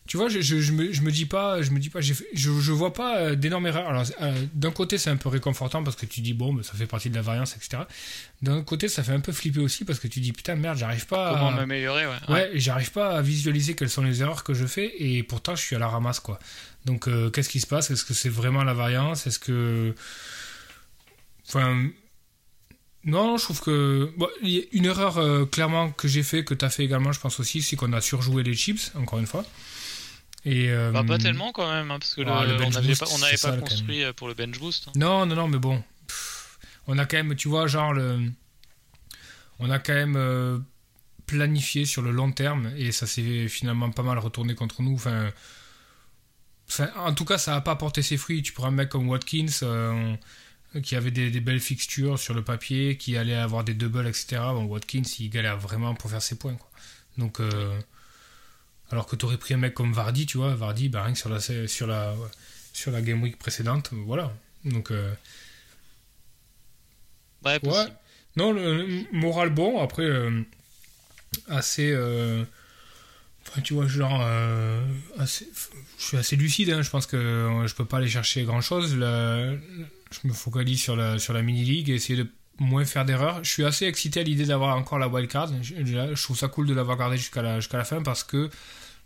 tu 0.06 0.16
vois, 0.16 0.28
je, 0.28 0.40
je, 0.40 0.58
je 0.60 0.72
me, 0.72 0.92
je 0.92 1.00
me 1.02 1.12
dis 1.12 1.26
pas, 1.26 1.62
je 1.62 1.70
me 1.70 1.78
dis 1.78 1.88
pas, 1.88 2.02
fait- 2.02 2.26
je, 2.34 2.50
je 2.60 2.72
vois 2.72 2.92
pas 2.92 3.18
euh, 3.18 3.34
d'énormes 3.36 3.66
erreurs. 3.68 3.88
Alors, 3.88 4.04
euh, 4.20 4.46
d'un 4.52 4.72
côté, 4.72 4.98
c'est 4.98 5.10
un 5.10 5.16
peu 5.16 5.28
réconfortant 5.28 5.84
parce 5.84 5.96
que 5.96 6.06
tu 6.06 6.20
dis 6.20 6.34
bon, 6.34 6.52
ben, 6.52 6.62
ça 6.64 6.72
fait 6.74 6.86
partie 6.86 7.08
de 7.08 7.14
la 7.14 7.22
variance, 7.22 7.56
etc. 7.56 7.84
D'un 8.42 8.62
côté, 8.62 8.88
ça 8.88 9.04
fait 9.04 9.12
un 9.12 9.20
peu 9.20 9.30
flipper 9.32 9.60
aussi 9.60 9.84
parce 9.84 10.00
que 10.00 10.08
tu 10.08 10.18
dis 10.20 10.32
putain 10.32 10.56
merde, 10.56 10.76
j'arrive 10.76 11.06
pas. 11.06 11.34
Comment 11.34 11.48
à... 11.48 11.52
m'améliorer 11.52 12.06
ouais. 12.06 12.12
Ouais, 12.28 12.50
j'arrive 12.54 12.90
pas 12.90 13.16
à 13.16 13.22
visualiser 13.22 13.74
quelles 13.76 13.90
sont 13.90 14.02
les 14.02 14.22
erreurs 14.22 14.42
que 14.42 14.54
je 14.54 14.66
fais 14.66 14.92
et 14.98 15.22
pourtant 15.22 15.54
je 15.54 15.62
suis 15.62 15.76
à 15.76 15.78
la 15.78 15.88
ramasse 15.88 16.18
quoi. 16.20 16.40
Donc 16.84 17.06
euh, 17.06 17.30
qu'est-ce 17.30 17.48
qui 17.48 17.60
se 17.60 17.66
passe? 17.68 17.90
Est-ce 17.92 18.04
que 18.04 18.12
c'est 18.14 18.28
vraiment 18.28 18.64
la 18.64 18.74
variance? 18.74 19.28
Est-ce 19.28 19.38
que 19.38 19.94
enfin 21.48 21.86
non, 23.04 23.36
je 23.36 23.44
trouve 23.44 23.60
que 23.60 24.12
bon, 24.16 24.28
il 24.42 24.50
y 24.50 24.58
a 24.58 24.62
une 24.72 24.84
erreur 24.84 25.18
euh, 25.18 25.44
clairement 25.44 25.90
que 25.90 26.06
j'ai 26.06 26.22
fait 26.22 26.44
que 26.44 26.54
tu 26.54 26.64
as 26.64 26.70
fait 26.70 26.84
également, 26.84 27.10
je 27.12 27.18
pense 27.18 27.40
aussi, 27.40 27.60
c'est 27.60 27.74
qu'on 27.74 27.92
a 27.92 28.00
surjoué 28.00 28.42
les 28.44 28.54
chips 28.54 28.92
encore 28.94 29.18
une 29.18 29.26
fois. 29.26 29.44
Et 30.44 30.70
euh, 30.70 30.90
Bah, 30.90 31.04
pas 31.04 31.18
tellement 31.18 31.52
quand 31.52 31.70
même, 31.72 31.90
hein, 31.90 31.98
parce 31.98 32.14
que 32.14 32.20
le- 32.22 32.30
Ah, 32.30 32.44
le 32.44 32.54
on 32.64 32.70
n'avait 32.70 32.94
pas, 32.96 33.06
on 33.12 33.16
ça, 33.36 33.56
construit 33.58 34.02
euh, 34.02 34.12
pour 34.12 34.26
le 34.28 34.34
bench 34.34 34.58
boost. 34.58 34.88
hein. 34.88 34.92
Non, 34.96 35.24
non, 35.26 35.36
non, 35.36 35.48
mais 35.48 35.58
bon. 35.58 35.82
Pff, 36.08 36.58
on 36.88 36.98
a 36.98 37.06
quand 37.06 37.16
même, 37.16 37.36
tu 37.36 37.48
vois, 37.48 37.66
genre, 37.68 37.92
le, 37.92 38.18
on 39.60 39.70
a 39.70 39.78
quand 39.78 39.94
même 39.94 40.16
euh, 40.16 40.58
planifié 41.26 41.84
sur 41.84 42.02
le 42.02 42.10
long 42.10 42.32
terme 42.32 42.72
et 42.76 42.90
ça 42.90 43.06
s'est 43.06 43.46
finalement 43.48 43.90
pas 43.90 44.02
mal 44.02 44.18
retourné 44.18 44.54
contre 44.56 44.82
nous. 44.82 44.94
Enfin, 44.94 45.30
enfin, 46.68 46.90
en 46.96 47.14
tout 47.14 47.24
cas, 47.24 47.38
ça 47.38 47.52
n'a 47.52 47.60
pas 47.60 47.76
porté 47.76 48.02
ses 48.02 48.16
fruits. 48.16 48.42
Tu 48.42 48.52
prends 48.52 48.66
un 48.66 48.70
mec 48.72 48.88
comme 48.88 49.08
Watkins 49.08 49.46
euh, 49.62 50.14
qui 50.82 50.96
avait 50.96 51.10
des, 51.12 51.30
des 51.30 51.40
belles 51.40 51.60
fixtures 51.60 52.18
sur 52.18 52.34
le 52.34 52.42
papier, 52.42 52.96
qui 52.96 53.16
allait 53.16 53.34
avoir 53.36 53.62
des 53.62 53.74
doubles, 53.74 54.06
etc. 54.08 54.38
Bon, 54.54 54.64
Watkins, 54.64 55.02
il 55.20 55.30
galère 55.30 55.58
vraiment 55.58 55.94
pour 55.94 56.10
faire 56.10 56.22
ses 56.22 56.36
points. 56.36 56.54
Quoi. 56.56 56.68
Donc, 57.18 57.38
euh, 57.40 57.78
alors 58.92 59.06
que 59.06 59.16
tu 59.16 59.24
aurais 59.26 59.38
pris 59.38 59.54
un 59.54 59.58
mec 59.58 59.74
comme 59.74 59.92
Vardy, 59.94 60.26
tu 60.26 60.38
vois, 60.38 60.54
Vardy, 60.54 60.88
bah, 60.90 61.04
rien 61.04 61.14
que 61.14 61.18
sur 61.20 61.30
la, 61.30 61.40
sur 61.40 61.86
la, 61.88 62.14
sur 62.74 62.92
la 62.92 63.02
Game 63.02 63.22
Week 63.22 63.38
précédente, 63.38 63.90
voilà. 63.92 64.32
Donc, 64.64 64.92
euh, 64.92 65.14
Ouais, 67.62 67.86
non, 68.36 68.52
le, 68.52 68.86
le 68.86 69.04
moral 69.12 69.50
bon, 69.50 69.80
après, 69.82 70.02
euh, 70.04 70.42
assez. 71.48 71.90
euh, 71.92 72.44
Enfin, 73.48 73.60
tu 73.60 73.74
vois, 73.74 73.86
genre. 73.88 74.20
euh, 74.22 74.80
assez- 75.18 75.48
je 75.98 76.04
suis 76.04 76.16
assez 76.16 76.36
lucide, 76.36 76.70
hein, 76.70 76.82
je 76.82 76.90
pense 76.90 77.06
que 77.06 77.16
euh, 77.16 77.66
je 77.66 77.74
peux 77.74 77.84
pas 77.84 77.98
aller 77.98 78.08
chercher 78.08 78.44
grand 78.44 78.60
chose. 78.60 78.94
je 78.94 80.28
me 80.28 80.32
focalise 80.32 80.80
sur 80.80 80.96
la, 80.96 81.18
sur 81.18 81.32
la 81.32 81.42
mini-league 81.42 81.90
et 81.90 81.94
essayer 81.94 82.22
de 82.22 82.28
moins 82.58 82.84
faire 82.84 83.04
d'erreurs. 83.04 83.42
Je 83.44 83.50
suis 83.50 83.64
assez 83.64 83.86
excité 83.86 84.20
à 84.20 84.22
l'idée 84.22 84.44
d'avoir 84.46 84.76
encore 84.76 84.98
la 84.98 85.08
wildcard. 85.08 85.50
Je, 85.62 85.74
je 86.14 86.22
trouve 86.22 86.36
ça 86.38 86.48
cool 86.48 86.66
de 86.66 86.74
l'avoir 86.74 86.96
gardée 86.98 87.16
jusqu'à 87.16 87.42
la, 87.42 87.60
jusqu'à 87.60 87.78
la 87.78 87.84
fin 87.84 88.02
parce 88.02 88.24
que 88.24 88.36
euh, 88.36 88.48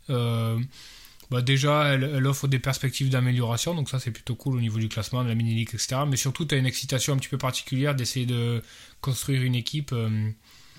bah 0.08 1.42
déjà, 1.42 1.94
elle, 1.94 2.04
elle, 2.04 2.26
offre 2.26 2.46
des 2.46 2.60
perspectives 2.60 3.10
d'amélioration, 3.10 3.74
donc 3.74 3.90
ça 3.90 3.98
c'est 3.98 4.12
plutôt 4.12 4.36
cool 4.36 4.56
au 4.56 4.60
niveau 4.60 4.78
du 4.78 4.88
classement, 4.88 5.24
de 5.24 5.28
la 5.28 5.34
mini-league, 5.34 5.70
etc. 5.74 6.02
Mais 6.06 6.16
surtout, 6.16 6.44
tu 6.44 6.54
as 6.54 6.58
une 6.58 6.66
excitation 6.66 7.14
un 7.14 7.16
petit 7.16 7.28
peu 7.28 7.38
particulière 7.38 7.94
d'essayer 7.96 8.26
de 8.26 8.62
construire 9.00 9.42
une 9.42 9.56
équipe. 9.56 9.90
Euh, 9.92 10.30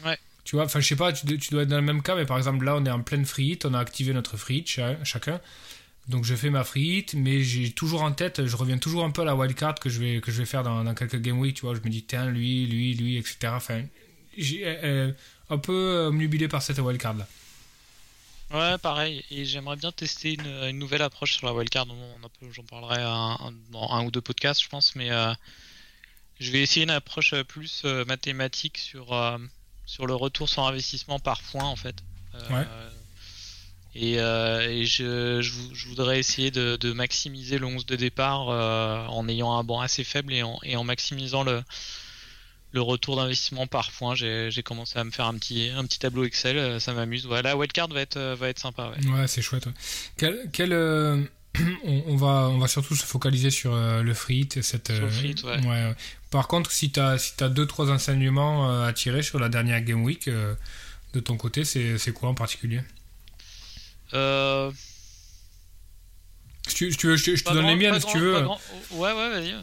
ouais. 0.05 0.17
Tu 0.46 0.55
vois, 0.55 0.63
enfin 0.63 0.79
je 0.79 0.88
sais 0.88 0.96
pas, 0.96 1.12
tu, 1.12 1.38
tu, 1.38 1.50
dois 1.50 1.63
être 1.63 1.69
dans 1.69 1.75
le 1.75 1.81
même 1.81 2.01
cas, 2.01 2.15
mais 2.15 2.25
par 2.25 2.38
exemple 2.38 2.63
là 2.63 2.77
on 2.77 2.86
est 2.86 2.89
en 2.89 3.01
pleine 3.01 3.25
free 3.25 3.48
hit, 3.48 3.65
on 3.65 3.74
a 3.74 3.79
activé 3.79 4.13
notre 4.13 4.38
free 4.38 4.60
hit 4.60 4.79
chacun. 5.03 5.41
Donc 6.07 6.24
je 6.24 6.36
fais 6.36 6.50
ma 6.50 6.63
free 6.63 7.00
hit, 7.00 7.13
mais 7.15 7.43
j'ai 7.43 7.72
toujours 7.72 8.03
en 8.03 8.13
tête, 8.13 8.46
je 8.46 8.55
reviens 8.55 8.77
toujours 8.77 9.03
un 9.03 9.12
peu 9.12 9.24
à 9.24 9.25
la 9.25 9.36
wildcard 9.36 9.75
que 9.75 9.89
je 9.89 10.00
vais, 10.00 10.22
que 10.22 10.31
je 10.31 10.38
vais 10.38 10.46
faire 10.46 10.63
dans, 10.63 10.86
dans 10.86 10.93
quelques 10.93 11.19
game 11.19 11.38
week, 11.38 11.57
tu 11.57 11.65
vois. 11.65 11.75
Je 11.75 11.81
me 11.81 11.89
dis, 11.89 12.03
tiens, 12.03 12.27
lui, 12.27 12.65
lui, 12.65 12.93
lui, 12.93 13.17
etc. 13.17 13.38
Enfin, 13.48 13.81
j'ai 14.38 14.62
euh, 14.65 15.12
un 15.50 15.57
peu 15.57 16.05
omnubilé 16.07 16.48
par 16.48 16.62
cette 16.62 16.79
wildcard 16.79 17.15
là. 17.15 17.27
Ouais, 18.51 18.77
pareil. 18.77 19.23
Et 19.29 19.45
j'aimerais 19.45 19.75
bien 19.75 19.91
tester 19.91 20.33
une, 20.33 20.47
une, 20.69 20.79
nouvelle 20.79 21.01
approche 21.01 21.33
sur 21.33 21.47
la 21.47 21.53
wildcard. 21.53 21.87
J'en 22.51 22.63
parlerai 22.63 23.01
un, 23.01 23.53
dans 23.71 23.91
un 23.91 24.05
ou 24.05 24.11
deux 24.11 24.21
podcasts, 24.21 24.61
je 24.63 24.69
pense. 24.69 24.95
Mais 24.95 25.11
euh, 25.11 25.33
je 26.39 26.51
vais 26.51 26.61
essayer 26.61 26.83
une 26.83 26.91
approche 26.91 27.35
plus 27.43 27.81
euh, 27.83 28.05
mathématique 28.05 28.77
sur, 28.77 29.13
euh, 29.13 29.37
sur 29.85 30.07
le 30.07 30.15
retour 30.15 30.47
sur 30.47 30.65
investissement 30.65 31.19
par 31.19 31.41
point, 31.41 31.65
en 31.65 31.75
fait. 31.75 31.95
ouais. 32.49 32.65
Et, 33.95 34.13
et 34.13 34.85
je, 34.85 35.41
je, 35.41 35.51
je, 35.73 35.87
voudrais 35.87 36.19
essayer 36.19 36.51
de, 36.51 36.77
de, 36.79 36.93
maximiser 36.93 37.57
le 37.57 37.65
11 37.65 37.87
de 37.87 37.95
départ 37.95 38.49
en 39.11 39.27
ayant 39.27 39.57
un 39.57 39.63
banc 39.63 39.81
assez 39.81 40.03
faible 40.03 40.33
et 40.33 40.43
en, 40.43 40.59
et 40.61 40.75
en 40.75 40.83
maximisant 40.83 41.41
le, 41.41 41.63
le 42.71 42.81
retour 42.81 43.15
d'investissement 43.15 43.67
par 43.67 43.91
point. 43.91 44.15
J'ai 44.15 44.63
commencé 44.63 44.97
à 45.00 45.03
me 45.03 45.12
faire 45.12 45.25
un 45.25 45.36
petit, 45.36 45.69
un 45.75 45.83
petit 45.83 46.00
tableau 46.00 46.25
Excel, 46.25 46.57
euh, 46.57 46.79
ça 46.79 46.93
m'amuse. 46.93 47.25
Voilà, 47.25 47.50
la 47.50 47.57
wildcard 47.57 47.88
va 47.89 48.01
être, 48.01 48.17
euh, 48.17 48.36
va 48.36 48.50
être 48.50 48.59
sympa. 48.59 48.91
Ouais, 48.91 49.12
ouais 49.12 49.27
c'est 49.27 49.41
chouette. 49.41 49.65
Ouais. 49.65 49.74
Quel, 50.17 50.50
quel 50.51 50.74
euh, 50.74 51.24
on, 51.83 52.03
on, 52.07 52.15
va, 52.17 52.50
on 52.50 52.57
va 52.57 52.67
surtout 52.67 52.95
se 52.95 53.05
focaliser 53.05 53.50
sur 53.50 53.74
euh, 53.74 54.01
le 54.01 54.13
free 54.13 54.47
Cette, 54.62 54.93
sur 54.93 55.05
le 55.05 55.09
free 55.09 55.36
ouais. 55.43 55.67
ouais. 55.67 55.95
Par 56.29 56.47
contre, 56.47 56.71
si 56.71 56.91
tu 56.91 57.00
as, 57.00 57.17
si 57.17 57.33
as 57.41 57.50
deux, 57.50 57.65
trois 57.65 57.89
enseignements 57.89 58.83
à 58.83 58.91
tirer 58.91 59.24
sur 59.24 59.39
la 59.39 59.47
dernière 59.47 59.81
Game 59.81 60.03
Week, 60.03 60.29
de 60.29 61.19
ton 61.21 61.38
côté, 61.38 61.63
c'est 61.63 62.12
quoi 62.13 62.29
en 62.29 62.33
particulier? 62.33 62.81
Euh... 64.13 64.71
Si 66.67 66.75
tu, 66.75 66.91
si 66.91 66.97
tu 66.97 67.07
veux, 67.07 67.15
je, 67.15 67.33
je 67.33 67.43
te 67.45 67.50
donne 67.53 67.62
grand, 67.62 67.69
les 67.69 67.75
miennes, 67.77 68.00
si 68.01 68.07
tu 68.07 68.19
veux. 68.19 68.45
Ouais, 68.91 69.13
ouais, 69.13 69.13
vas-y. 69.13 69.55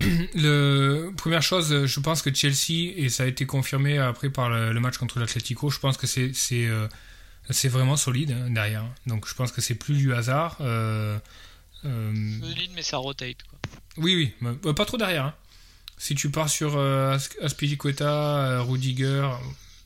Le 0.34 1.10
première 1.16 1.42
chose, 1.42 1.86
je 1.86 2.00
pense 2.00 2.22
que 2.22 2.32
Chelsea 2.32 2.92
et 2.96 3.08
ça 3.08 3.24
a 3.24 3.26
été 3.26 3.46
confirmé 3.46 3.98
après 3.98 4.30
par 4.30 4.48
le, 4.48 4.72
le 4.72 4.80
match 4.80 4.96
contre 4.96 5.18
l'Atlético. 5.18 5.70
Je 5.70 5.80
pense 5.80 5.96
que 5.96 6.06
c'est 6.06 6.32
c'est 6.34 6.66
euh, 6.66 6.86
c'est 7.50 7.68
vraiment 7.68 7.96
solide 7.96 8.32
hein, 8.32 8.50
derrière. 8.50 8.84
Donc 9.06 9.26
je 9.26 9.34
pense 9.34 9.50
que 9.50 9.60
c'est 9.60 9.74
plus 9.74 9.96
du 9.96 10.14
hasard. 10.14 10.56
Euh, 10.60 11.18
euh... 11.84 12.40
Solide, 12.40 12.70
mais 12.74 12.82
ça 12.82 12.98
rotate 12.98 13.42
quoi. 13.48 13.58
Oui, 13.96 14.14
oui, 14.14 14.54
bah, 14.62 14.74
pas 14.74 14.84
trop 14.84 14.96
derrière. 14.96 15.24
Hein. 15.26 15.34
Si 15.96 16.14
tu 16.14 16.30
pars 16.30 16.48
sur 16.48 16.76
euh, 16.76 17.18
Aspilicueta, 17.42 18.60
Rudiger 18.62 19.28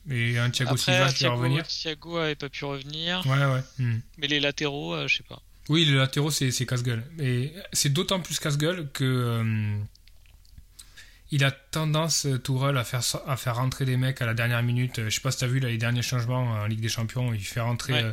et 0.09 0.37
un 0.37 0.49
Thiago 0.49 0.73
après, 0.73 0.93
Silva 0.93 1.11
qui 1.11 1.23
va 1.23 1.31
revenir. 1.31 1.67
Thiago 1.67 2.17
avait 2.17 2.35
pas 2.35 2.49
pu 2.49 2.65
revenir. 2.65 3.25
Ouais, 3.25 3.45
ouais. 3.45 3.63
Hmm. 3.79 3.99
Mais 4.17 4.27
les 4.27 4.39
latéraux, 4.39 4.93
euh, 4.93 5.07
je 5.07 5.17
sais 5.17 5.23
pas. 5.23 5.41
Oui, 5.69 5.85
les 5.85 5.95
latéraux, 5.95 6.29
c'est 6.29 6.65
casse-gueule. 6.65 7.03
Et 7.19 7.53
c'est 7.71 7.91
d'autant 7.91 8.19
plus 8.19 8.37
casse-gueule 8.37 8.89
que 8.91 9.03
euh, 9.03 9.77
il 11.35 11.43
a 11.43 11.51
tendance, 11.51 12.27
Tourelle, 12.43 12.77
à 12.77 12.83
faire, 12.83 13.01
à 13.27 13.35
faire 13.37 13.55
rentrer 13.55 13.85
des 13.85 13.97
mecs 13.97 14.21
à 14.21 14.25
la 14.25 14.33
dernière 14.33 14.61
minute. 14.63 15.01
Je 15.03 15.09
sais 15.09 15.19
pas 15.21 15.31
si 15.31 15.39
tu 15.39 15.43
as 15.45 15.47
vu 15.47 15.59
là, 15.59 15.67
les 15.69 15.77
derniers 15.77 16.01
changements 16.03 16.43
en 16.43 16.65
Ligue 16.67 16.81
des 16.81 16.89
Champions. 16.89 17.33
Il 17.33 17.43
fait 17.43 17.59
rentrer, 17.59 17.93
Ouais. 17.93 18.03
euh, 18.03 18.11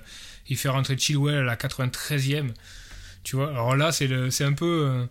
il 0.48 0.56
fait 0.56 0.68
rentrer 0.70 0.96
Chilwell 0.96 1.36
à 1.38 1.42
la 1.42 1.56
93e. 1.56 2.52
Tu 3.22 3.36
vois, 3.36 3.50
alors 3.50 3.76
là, 3.76 3.92
c'est 3.92 4.44
un 4.44 4.52
peu 4.54 5.06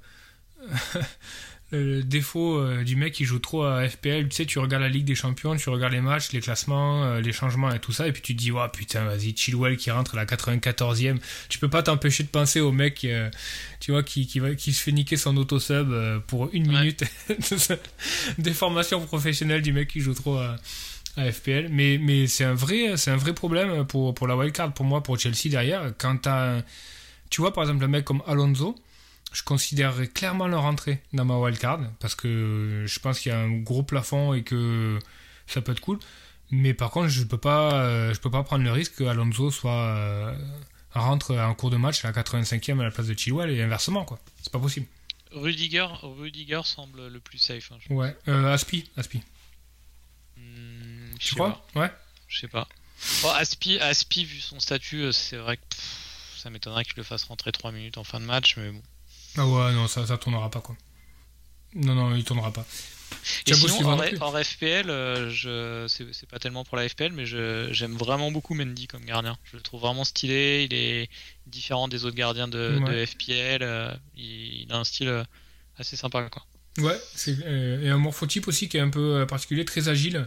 euh, 0.63 0.71
le 1.71 2.01
défaut 2.01 2.57
euh, 2.57 2.83
du 2.83 2.95
mec 2.95 3.13
qui 3.13 3.25
joue 3.25 3.39
trop 3.39 3.63
à 3.63 3.87
FPL. 3.87 4.27
Tu 4.29 4.35
sais, 4.35 4.45
tu 4.45 4.57
regardes 4.59 4.81
la 4.83 4.89
Ligue 4.89 5.05
des 5.05 5.13
Champions, 5.15 5.55
tu 5.55 5.69
regardes 5.69 5.93
les 5.93 6.01
matchs, 6.01 6.31
les 6.31 6.39
classements, 6.41 7.03
euh, 7.03 7.21
les 7.21 7.31
changements 7.31 7.71
et 7.71 7.79
tout 7.79 7.91
ça, 7.91 8.07
et 8.07 8.11
puis 8.11 8.21
tu 8.21 8.35
te 8.35 8.39
dis, 8.41 8.51
ouais, 8.51 8.67
putain, 8.73 9.05
vas-y, 9.05 9.35
Chilwell 9.35 9.77
qui 9.77 9.91
rentre 9.91 10.15
à 10.15 10.17
la 10.17 10.25
94e. 10.25 11.17
Tu 11.49 11.59
peux 11.59 11.67
pas 11.69 11.83
t'empêcher 11.83 12.23
de 12.23 12.29
penser 12.29 12.59
au 12.59 12.71
mec, 12.71 13.03
euh, 13.05 13.29
tu 13.79 13.91
vois, 13.91 14.01
qui, 14.03 14.25
qui, 14.25 14.39
va, 14.39 14.55
qui 14.55 14.73
se 14.73 14.81
fait 14.81 14.91
niquer 14.91 15.15
son 15.17 15.37
auto-sub 15.37 15.93
pour 16.27 16.49
une 16.53 16.67
Ouais. 16.69 16.79
minute. 16.79 17.03
Déformation 18.37 19.01
professionnelle 19.05 19.61
du 19.61 19.73
mec 19.73 19.87
qui 19.89 19.99
joue 20.01 20.13
trop 20.13 20.37
à, 20.37 20.55
à 21.17 21.31
FPL. 21.31 21.69
Mais, 21.69 21.97
mais 22.01 22.27
c'est 22.27 22.43
un 22.43 22.53
vrai, 22.53 22.93
un 23.07 23.17
vrai 23.17 23.33
problème 23.33 23.85
pour, 23.85 24.13
pour 24.13 24.27
la 24.27 24.35
wildcard, 24.35 24.73
pour 24.73 24.85
moi, 24.85 25.03
pour 25.03 25.19
Chelsea 25.19 25.49
derrière. 25.49 25.93
Quand 25.97 26.27
tu 27.29 27.41
vois, 27.41 27.53
par 27.53 27.63
exemple, 27.63 27.83
un 27.83 27.87
mec 27.87 28.05
comme 28.05 28.23
Alonso, 28.27 28.75
je 29.31 29.43
considérerais 29.43 30.07
clairement 30.07 30.47
le 30.47 30.57
rentrer 30.57 31.01
dans 31.13 31.25
ma 31.25 31.37
wildcard 31.37 31.79
parce 31.99 32.15
que 32.15 32.83
je 32.87 32.99
pense 32.99 33.19
qu'il 33.19 33.31
y 33.31 33.35
a 33.35 33.39
un 33.39 33.51
gros 33.59 33.83
plafond 33.83 34.33
et 34.33 34.43
que 34.43 34.99
ça 35.47 35.61
peut 35.61 35.71
être 35.71 35.81
cool. 35.81 35.99
Mais 36.51 36.73
par 36.73 36.89
contre, 36.89 37.09
je 37.09 37.23
peux 37.23 37.37
pas, 37.37 37.73
euh, 37.83 38.13
je 38.13 38.19
peux 38.19 38.31
pas 38.31 38.41
prendre 38.43 38.63
le 38.63 38.71
risque 38.71 38.95
que 38.95 39.03
Alonso 39.03 39.51
soit 39.51 39.71
euh, 39.71 40.35
rentre 40.91 41.35
en 41.35 41.53
cours 41.53 41.69
de 41.69 41.77
match 41.77 42.03
à 42.03 42.11
la 42.11 42.13
85e 42.23 42.79
à 42.79 42.83
la 42.83 42.91
place 42.91 43.05
de 43.07 43.17
Chilwell 43.17 43.51
et 43.51 43.61
inversement 43.61 44.03
quoi. 44.05 44.19
C'est 44.41 44.51
pas 44.51 44.59
possible. 44.59 44.87
Rudiger, 45.31 45.85
Rudiger 46.01 46.61
semble 46.65 47.07
le 47.07 47.19
plus 47.19 47.37
safe. 47.37 47.71
hein, 47.71 47.77
je- 47.87 47.93
Ouais. 47.93 48.17
Euh, 48.27 48.51
Aspi, 48.51 48.89
Aspi. 48.97 49.21
Hmm, 50.37 51.11
je 51.19 51.35
crois 51.35 51.63
pas. 51.73 51.79
Ouais. 51.81 51.91
Je 52.27 52.39
sais 52.39 52.47
pas. 52.47 52.67
Bon, 53.21 53.29
Aspi, 53.31 53.77
Aspi, 53.79 54.25
vu 54.25 54.39
son 54.39 54.59
statut, 54.59 55.03
euh, 55.03 55.11
c'est 55.11 55.37
vrai 55.37 55.57
que 55.57 55.61
pff, 55.69 56.35
ça 56.37 56.49
m'étonnerait 56.49 56.83
qu'il 56.83 56.95
le 56.97 57.03
fasse 57.03 57.23
rentrer 57.25 57.51
3 57.51 57.71
minutes 57.71 57.97
en 57.97 58.03
fin 58.03 58.19
de 58.19 58.25
match, 58.25 58.57
mais 58.57 58.71
bon. 58.71 58.81
Ah 59.37 59.45
ouais, 59.47 59.71
non, 59.73 59.87
ça, 59.87 60.05
ça 60.05 60.17
tournera 60.17 60.49
pas 60.49 60.61
quoi. 60.61 60.75
Non, 61.75 61.93
non, 61.95 62.15
il 62.15 62.23
tournera 62.23 62.51
pas. 62.51 62.65
Et 63.47 63.53
sinon, 63.53 63.87
en, 63.89 63.99
en 64.21 64.43
FPL, 64.43 64.89
euh, 64.89 65.29
je, 65.29 65.85
c'est, 65.87 66.27
pas 66.29 66.39
tellement 66.39 66.63
pour 66.63 66.77
la 66.77 66.87
FPL, 66.87 67.11
mais 67.11 67.25
j'aime 67.25 67.95
vraiment 67.95 68.31
beaucoup 68.31 68.53
Mendy 68.53 68.87
comme 68.87 69.03
gardien. 69.03 69.37
Je 69.45 69.57
le 69.57 69.61
trouve 69.61 69.81
vraiment 69.81 70.03
stylé, 70.03 70.67
il 70.69 70.73
est 70.75 71.09
différent 71.47 71.87
des 71.87 72.05
autres 72.05 72.15
gardiens 72.15 72.47
de, 72.47 72.79
Ouais. 72.83 73.01
de 73.01 73.05
FPL, 73.05 73.61
euh, 73.63 73.91
il, 74.15 74.63
il 74.63 74.71
a 74.71 74.77
un 74.77 74.83
style 74.83 75.09
euh, 75.09 75.23
assez 75.77 75.95
sympa. 75.95 76.23
Quoi. 76.29 76.43
Ouais, 76.77 76.97
euh, 77.27 77.81
et 77.83 77.89
un 77.89 77.97
morphotype 77.97 78.47
aussi 78.47 78.69
qui 78.69 78.77
est 78.77 78.81
un 78.81 78.89
peu 78.89 79.17
euh, 79.21 79.25
particulier, 79.25 79.65
très 79.65 79.89
agile. 79.89 80.25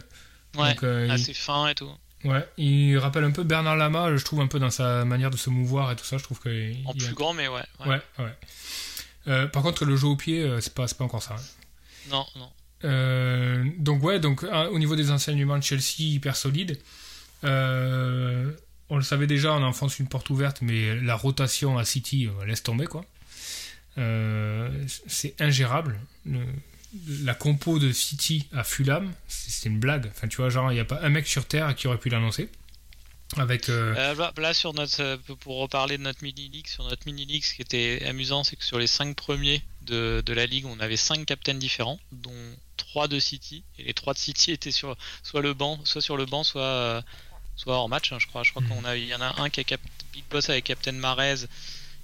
Ouais, 0.55 0.73
Donc, 0.75 0.83
il- 0.83 1.11
assez 1.11 1.33
fin 1.33 1.67
et 1.69 1.75
tout. 1.75 1.89
Ouais, 2.25 2.47
il 2.57 2.97
rappelle 2.99 3.23
un 3.25 3.31
peu 3.31 3.43
Bernard 3.43 3.75
Lama, 3.75 4.15
je 4.15 4.23
trouve 4.23 4.39
un 4.39 4.47
peu 4.47 4.59
dans 4.59 4.69
sa 4.69 5.03
manière 5.03 5.29
de 5.31 5.35
se 5.37 5.49
mouvoir 5.49 5.91
et 5.91 5.95
tout 5.97 6.05
ça, 6.05 6.17
je 6.17 6.23
trouve 6.23 6.39
que 6.39 6.47
En 6.49 6.93
il 6.93 7.01
y 7.01 7.03
a- 7.03 7.07
plus 7.07 7.15
grand, 7.15 7.33
mais 7.33 7.47
ouais. 7.49 7.61
ouais. 7.81 7.87
Ouais, 7.87 8.01
ouais. 8.19 8.33
Euh, 9.27 9.47
par 9.47 9.63
contre, 9.63 9.85
le 9.85 9.95
jeu 9.95 10.07
au 10.07 10.15
pied, 10.15 10.41
euh, 10.43 10.59
c'est 10.61 10.73
pas, 10.73 10.85
pas 10.87 11.03
encore 11.05 11.23
ça. 11.23 11.35
hein. 11.35 12.09
Non, 12.11 12.25
non. 12.35 12.49
Euh, 12.85 13.63
donc 13.77 14.03
ouais, 14.03 14.19
donc 14.19 14.43
euh, 14.43 14.67
au 14.69 14.77
niveau 14.79 14.95
des 14.97 15.09
enseignements 15.11 15.57
de 15.57 15.63
Chelsea, 15.63 15.99
hyper 15.99 16.35
solide. 16.35 16.77
On 18.89 18.97
le 18.97 19.01
savait 19.03 19.27
déjà, 19.27 19.53
on 19.53 19.63
enfonce 19.63 19.99
une 19.99 20.07
porte 20.07 20.29
ouverte, 20.29 20.61
mais 20.61 20.99
la 20.99 21.15
rotation 21.15 21.77
à 21.77 21.85
City, 21.85 22.29
laisse 22.45 22.61
tomber 22.63 22.85
quoi. 22.85 23.05
C'est 25.07 25.39
ingérable. 25.41 25.99
Le- 26.25 26.45
la 27.23 27.33
compo 27.33 27.79
de 27.79 27.91
City 27.91 28.47
à 28.53 28.63
Fulham, 28.63 29.11
c'est 29.27 29.49
c'est 29.49 29.69
une 29.69 29.79
blague. 29.79 30.11
Enfin, 30.15 30.27
tu 30.27 30.37
vois, 30.37 30.49
genre, 30.49 30.71
il 30.71 30.75
n'y 30.75 30.81
a 30.81 30.85
pas 30.85 30.99
un 31.01 31.09
mec 31.09 31.25
sur 31.25 31.45
Terre 31.45 31.73
qui 31.75 31.87
aurait 31.87 31.97
pu 31.97 32.09
l'annoncer. 32.09 32.49
Avec. 33.37 33.69
euh, 33.69 33.93
Euh, 34.15 34.31
là, 34.37 34.53
sur 34.53 34.73
notre, 34.73 35.01
euh, 35.01 35.17
pour 35.39 35.57
reparler 35.59 35.97
de 35.97 36.03
notre 36.03 36.23
mini 36.23 36.49
league, 36.49 36.67
sur 36.67 36.83
notre 36.85 37.05
mini 37.05 37.25
league, 37.25 37.43
ce 37.43 37.53
qui 37.53 37.61
était 37.61 38.05
amusant, 38.07 38.43
c'est 38.43 38.55
que 38.55 38.63
sur 38.63 38.79
les 38.79 38.87
5 38.87 39.15
premiers 39.15 39.61
de, 39.81 40.21
de 40.25 40.33
la 40.33 40.45
ligue, 40.45 40.65
on 40.65 40.79
avait 40.79 40.97
5 40.97 41.25
captains 41.25 41.53
différents, 41.53 41.99
dont 42.11 42.31
3 42.77 43.07
de 43.07 43.19
City, 43.19 43.63
et 43.79 43.83
les 43.83 43.93
3 43.93 44.13
de 44.13 44.19
City 44.19 44.51
étaient 44.57 44.71
sur 44.71 44.95
soit 45.23 45.41
le 45.41 45.53
banc, 45.53 45.79
soit 45.83 46.01
sur 46.01 46.17
le 46.17 46.25
banc, 46.25 46.43
soit, 46.43 47.03
soit 47.55 47.75
hors 47.75 47.89
match, 47.89 48.11
hein, 48.11 48.17
je 48.19 48.27
crois. 48.27 48.43
Je 48.43 48.51
crois 48.51 48.61
Mhm. 48.63 48.69
qu'on 48.69 48.85
a, 48.85 48.95
il 48.97 49.05
y 49.07 49.15
en 49.15 49.21
a 49.21 49.41
un 49.41 49.49
qui 49.49 49.59
a 49.59 49.63
cap, 49.63 49.81
Big 50.13 50.23
Boss 50.29 50.49
avec 50.49 50.65
Captain 50.65 50.91
Marez, 50.93 51.45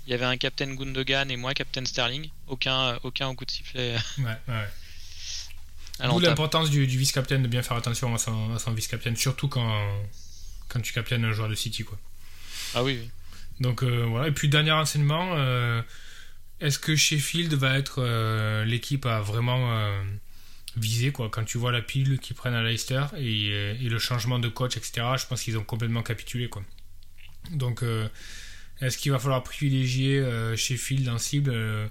il 0.07 0.11
y 0.11 0.13
avait 0.13 0.25
un 0.25 0.37
Captain 0.37 0.73
Gundogan 0.73 1.29
et 1.29 1.35
moi 1.37 1.53
Captain 1.53 1.85
Sterling. 1.85 2.29
Aucun, 2.47 2.97
aucun 3.03 3.27
au 3.27 3.35
coup 3.35 3.45
de 3.45 3.51
sifflet 3.51 3.95
ouais, 4.17 4.25
ouais. 4.47 4.67
D'où 5.99 6.19
l'importance 6.19 6.69
du, 6.69 6.87
du 6.87 6.97
vice-captain 6.97 7.39
de 7.39 7.47
bien 7.47 7.61
faire 7.61 7.75
attention 7.75 8.15
à 8.15 8.17
son, 8.17 8.55
à 8.55 8.59
son 8.59 8.71
vice-captain, 8.71 9.15
surtout 9.15 9.49
quand, 9.49 9.69
quand 10.69 10.79
tu 10.81 10.93
captaines 10.93 11.25
un 11.25 11.33
joueur 11.33 11.49
de 11.49 11.55
City. 11.55 11.83
Quoi. 11.83 11.99
Ah 12.75 12.83
oui, 12.83 12.97
oui. 13.01 13.09
Donc 13.59 13.83
euh, 13.83 14.05
voilà. 14.07 14.27
Et 14.27 14.31
puis 14.31 14.47
dernier 14.47 14.71
enseignement, 14.71 15.33
euh, 15.35 15.81
est-ce 16.61 16.79
que 16.79 16.95
Sheffield 16.95 17.53
va 17.55 17.77
être 17.77 17.95
euh, 18.01 18.63
l'équipe 18.65 19.05
à 19.05 19.19
vraiment 19.21 19.91
viser 20.77 21.11
quoi? 21.11 21.29
Quand 21.29 21.43
tu 21.43 21.57
vois 21.57 21.71
la 21.71 21.81
pile 21.81 22.19
qu'ils 22.19 22.35
prennent 22.35 22.53
à 22.53 22.63
Leicester 22.63 23.03
et, 23.17 23.47
et 23.49 23.89
le 23.89 23.99
changement 23.99 24.39
de 24.39 24.47
coach, 24.47 24.77
etc. 24.77 25.05
Je 25.17 25.25
pense 25.25 25.41
qu'ils 25.41 25.57
ont 25.57 25.63
complètement 25.63 26.03
capitulé 26.03 26.47
quoi. 26.47 26.63
Donc 27.51 27.83
euh, 27.83 28.07
est-ce 28.81 28.97
qu'il 28.97 29.11
va 29.11 29.19
falloir 29.19 29.43
privilégier 29.43 30.19
euh, 30.19 30.55
Sheffield 30.55 31.09
en 31.09 31.17
cible? 31.17 31.51
Euh, 31.53 31.87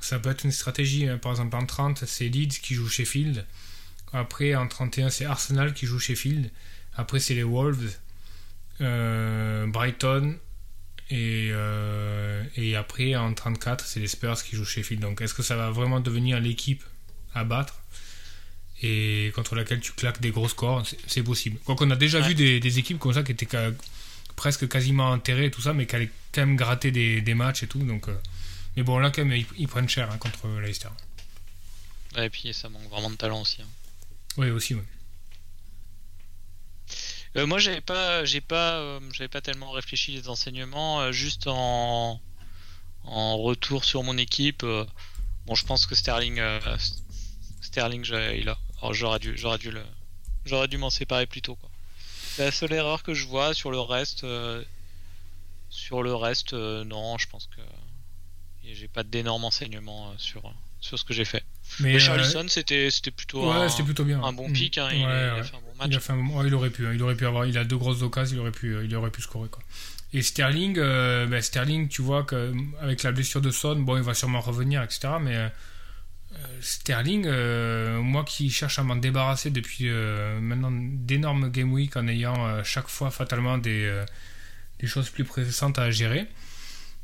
Ça 0.00 0.18
peut 0.18 0.30
être 0.30 0.44
une 0.44 0.52
stratégie. 0.52 1.08
hein. 1.08 1.18
Par 1.18 1.32
exemple 1.32 1.56
en 1.56 1.66
30, 1.66 2.04
c'est 2.06 2.28
Leeds 2.28 2.60
qui 2.62 2.74
joue 2.74 2.88
Sheffield. 2.88 3.44
Après, 4.12 4.54
en 4.54 4.68
31, 4.68 5.10
c'est 5.10 5.24
Arsenal 5.24 5.74
qui 5.74 5.86
joue 5.86 5.98
Sheffield. 5.98 6.50
Après, 6.96 7.20
c'est 7.20 7.34
les 7.34 7.42
Wolves, 7.42 7.90
euh, 8.80 9.66
Brighton. 9.66 10.38
Et, 11.10 11.50
euh, 11.52 12.42
et 12.56 12.76
après, 12.76 13.14
en 13.14 13.34
34, 13.34 13.84
c'est 13.84 14.00
les 14.00 14.06
Spurs 14.06 14.42
qui 14.42 14.56
jouent 14.56 14.64
Sheffield. 14.64 15.02
Donc, 15.02 15.20
est-ce 15.20 15.34
que 15.34 15.42
ça 15.42 15.56
va 15.56 15.70
vraiment 15.70 16.00
devenir 16.00 16.40
l'équipe 16.40 16.82
à 17.34 17.44
battre 17.44 17.80
et 18.82 19.32
contre 19.34 19.54
laquelle 19.54 19.80
tu 19.80 19.92
claques 19.92 20.20
des 20.20 20.30
gros 20.30 20.48
scores? 20.48 20.86
C'est 21.06 21.22
possible. 21.22 21.58
Quoi 21.64 21.76
qu'on 21.76 21.90
a 21.90 21.96
déjà 21.96 22.20
vu 22.20 22.34
des, 22.34 22.78
équipes 22.78 22.98
comme 22.98 23.12
ça 23.12 23.22
qui 23.22 23.32
étaient 23.32 23.48
presque 24.34 24.68
quasiment 24.68 25.10
enterrées 25.10 25.46
et 25.46 25.50
tout 25.50 25.60
ça, 25.60 25.74
mais 25.74 25.86
qui 25.86 25.96
allaient 25.96 26.10
quand 26.32 26.46
même 26.46 26.56
gratter 26.56 26.90
des, 26.90 27.34
matchs 27.34 27.64
et 27.64 27.66
tout. 27.66 27.78
Donc, 27.80 28.08
euh, 28.08 28.16
mais 28.76 28.82
bon, 28.82 28.98
là, 28.98 29.10
quand 29.10 29.24
même, 29.24 29.44
ils, 29.56 29.68
prennent 29.68 29.88
cher 29.88 30.10
hein, 30.10 30.18
contre 30.18 30.48
Leicester. 30.60 30.88
et 32.16 32.30
puis 32.30 32.52
ça 32.54 32.68
manque 32.68 32.88
vraiment 32.88 33.10
de 33.10 33.16
talent 33.16 33.42
aussi. 33.42 33.62
Hein. 33.62 33.68
Oui, 34.36 34.50
aussi, 34.50 34.74
oui. 34.74 34.82
Euh, 37.36 37.46
moi, 37.46 37.58
j'avais 37.58 37.80
pas, 37.80 38.24
j'ai 38.24 38.40
pas, 38.40 38.78
euh, 38.78 39.00
j'avais 39.12 39.28
pas 39.28 39.40
tellement 39.40 39.70
réfléchi 39.70 40.12
les 40.12 40.28
enseignements. 40.28 41.00
Euh, 41.00 41.12
juste 41.12 41.46
en, 41.48 42.20
en 43.04 43.38
retour 43.38 43.84
sur 43.84 44.02
mon 44.02 44.16
équipe. 44.16 44.64
bon, 45.46 45.54
je 45.54 45.64
pense 45.64 45.86
que 45.86 45.94
Sterling, 45.94 46.40
Sterling, 47.60 48.06
il 48.36 48.48
a, 48.48 48.58
oh, 48.82 48.92
j'aurais 48.92 49.18
dû, 49.18 49.36
j'aurais 49.36 49.58
dû 49.58 49.70
le, 49.70 49.82
j'aurais 50.44 50.68
dû 50.68 50.78
m'en 50.78 50.90
séparer 50.90 51.26
plus 51.26 51.42
tôt. 51.42 51.56
Quoi. 51.56 51.70
C'est 52.36 52.44
la 52.44 52.52
seule 52.52 52.72
erreur 52.72 53.02
que 53.02 53.14
je 53.14 53.26
vois 53.26 53.52
sur 53.52 53.70
le 53.70 53.80
reste. 53.80 54.24
sur 55.70 56.02
le 56.02 56.14
reste, 56.14 56.52
non, 56.52 57.18
je 57.18 57.28
pense 57.28 57.48
que 57.48 57.60
j'ai 58.62 58.88
pas 58.88 59.02
d'énormes 59.02 59.44
enseignements 59.44 60.16
sur 60.18 60.54
sur 60.80 60.98
ce 60.98 61.04
que 61.04 61.14
j'ai 61.14 61.24
fait. 61.24 61.42
Mais, 61.80 61.98
Charlison, 61.98 62.46
c'était 62.48 62.90
c'était 62.90 63.10
plutôt, 63.10 63.50
un, 63.50 63.68
plutôt 63.68 64.04
bien. 64.04 64.22
un 64.22 64.32
bon 64.32 64.52
pic. 64.52 64.78
Hein, 64.78 64.88
il, 64.92 65.04
a 65.04 65.42
fait 65.42 65.56
un 65.56 65.60
bon 65.78 65.84
match. 65.84 65.88
Il, 65.90 65.96
a 65.96 66.00
fait 66.00 66.12
un 66.12 66.46
il 66.46 66.54
aurait 66.54 66.70
pu, 66.70 66.86
hein, 66.86 66.92
il 66.94 67.02
aurait 67.02 67.16
pu 67.16 67.26
avoir, 67.26 67.46
il 67.46 67.58
a 67.58 67.64
deux 67.64 67.76
grosses 67.76 68.02
occasions, 68.02 68.36
il 68.36 68.40
aurait 68.40 68.50
pu, 68.50 68.76
il 68.84 68.96
aurait 68.96 69.10
pu 69.10 69.22
scorer 69.22 69.48
quoi. 69.48 69.62
Et 70.12 70.22
Sterling, 70.22 70.76
euh, 70.78 71.26
ben 71.26 71.42
Sterling, 71.42 71.88
tu 71.88 72.02
vois 72.02 72.24
qu'avec 72.24 73.02
la 73.02 73.12
blessure 73.12 73.40
de 73.40 73.50
Son, 73.50 73.76
bon, 73.76 73.96
il 73.96 74.02
va 74.02 74.14
sûrement 74.14 74.40
revenir, 74.40 74.82
etc. 74.82 75.14
Mais 75.20 75.36
euh, 75.36 75.48
Sterling, 76.60 77.24
euh, 77.26 78.00
moi 78.00 78.24
qui 78.24 78.48
cherche 78.50 78.78
à 78.78 78.84
m'en 78.84 78.96
débarrasser 78.96 79.50
depuis 79.50 79.88
maintenant 80.40 80.70
d'énormes 80.72 81.50
game 81.50 81.72
week 81.72 81.96
en 81.96 82.06
ayant 82.06 82.62
chaque 82.62 82.88
fois 82.88 83.10
fatalement 83.10 83.58
des, 83.58 84.04
des 84.78 84.86
choses 84.86 85.10
plus 85.10 85.24
pressantes 85.24 85.78
à 85.78 85.90
gérer 85.90 86.28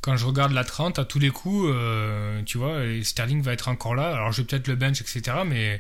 quand 0.01 0.17
je 0.17 0.27
regarde 0.27 0.53
la 0.53 0.65
30, 0.65 0.99
à 0.99 1.05
tous 1.05 1.19
les 1.19 1.31
coups, 1.31 1.71
euh, 1.73 2.43
tu 2.45 2.59
vois, 2.59 2.81
Sterling 3.03 3.43
va 3.43 3.53
être 3.53 3.69
encore 3.69 3.95
là. 3.95 4.15
Alors, 4.15 4.33
je 4.33 4.41
vais 4.41 4.47
peut-être 4.47 4.69
le 4.69 4.77
bench, 4.77 5.01
etc. 5.01 5.23
Mais 5.47 5.79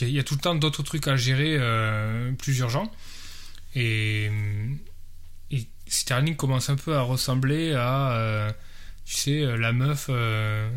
il 0.00 0.10
y, 0.10 0.18
a 0.18 0.24
tout 0.24 0.34
le 0.34 0.40
temps 0.40 0.54
d'autres 0.54 0.82
trucs 0.82 1.08
à 1.08 1.16
gérer 1.16 1.56
euh, 1.58 2.32
plus 2.32 2.58
urgents. 2.58 2.90
Et, 3.74 4.30
Sterling 5.86 6.34
commence 6.34 6.70
un 6.70 6.76
peu 6.76 6.96
à 6.96 7.02
ressembler 7.02 7.74
à, 7.74 8.12
euh, 8.12 8.52
tu 9.04 9.14
sais, 9.14 9.56
la 9.56 9.72
meuf 9.72 10.08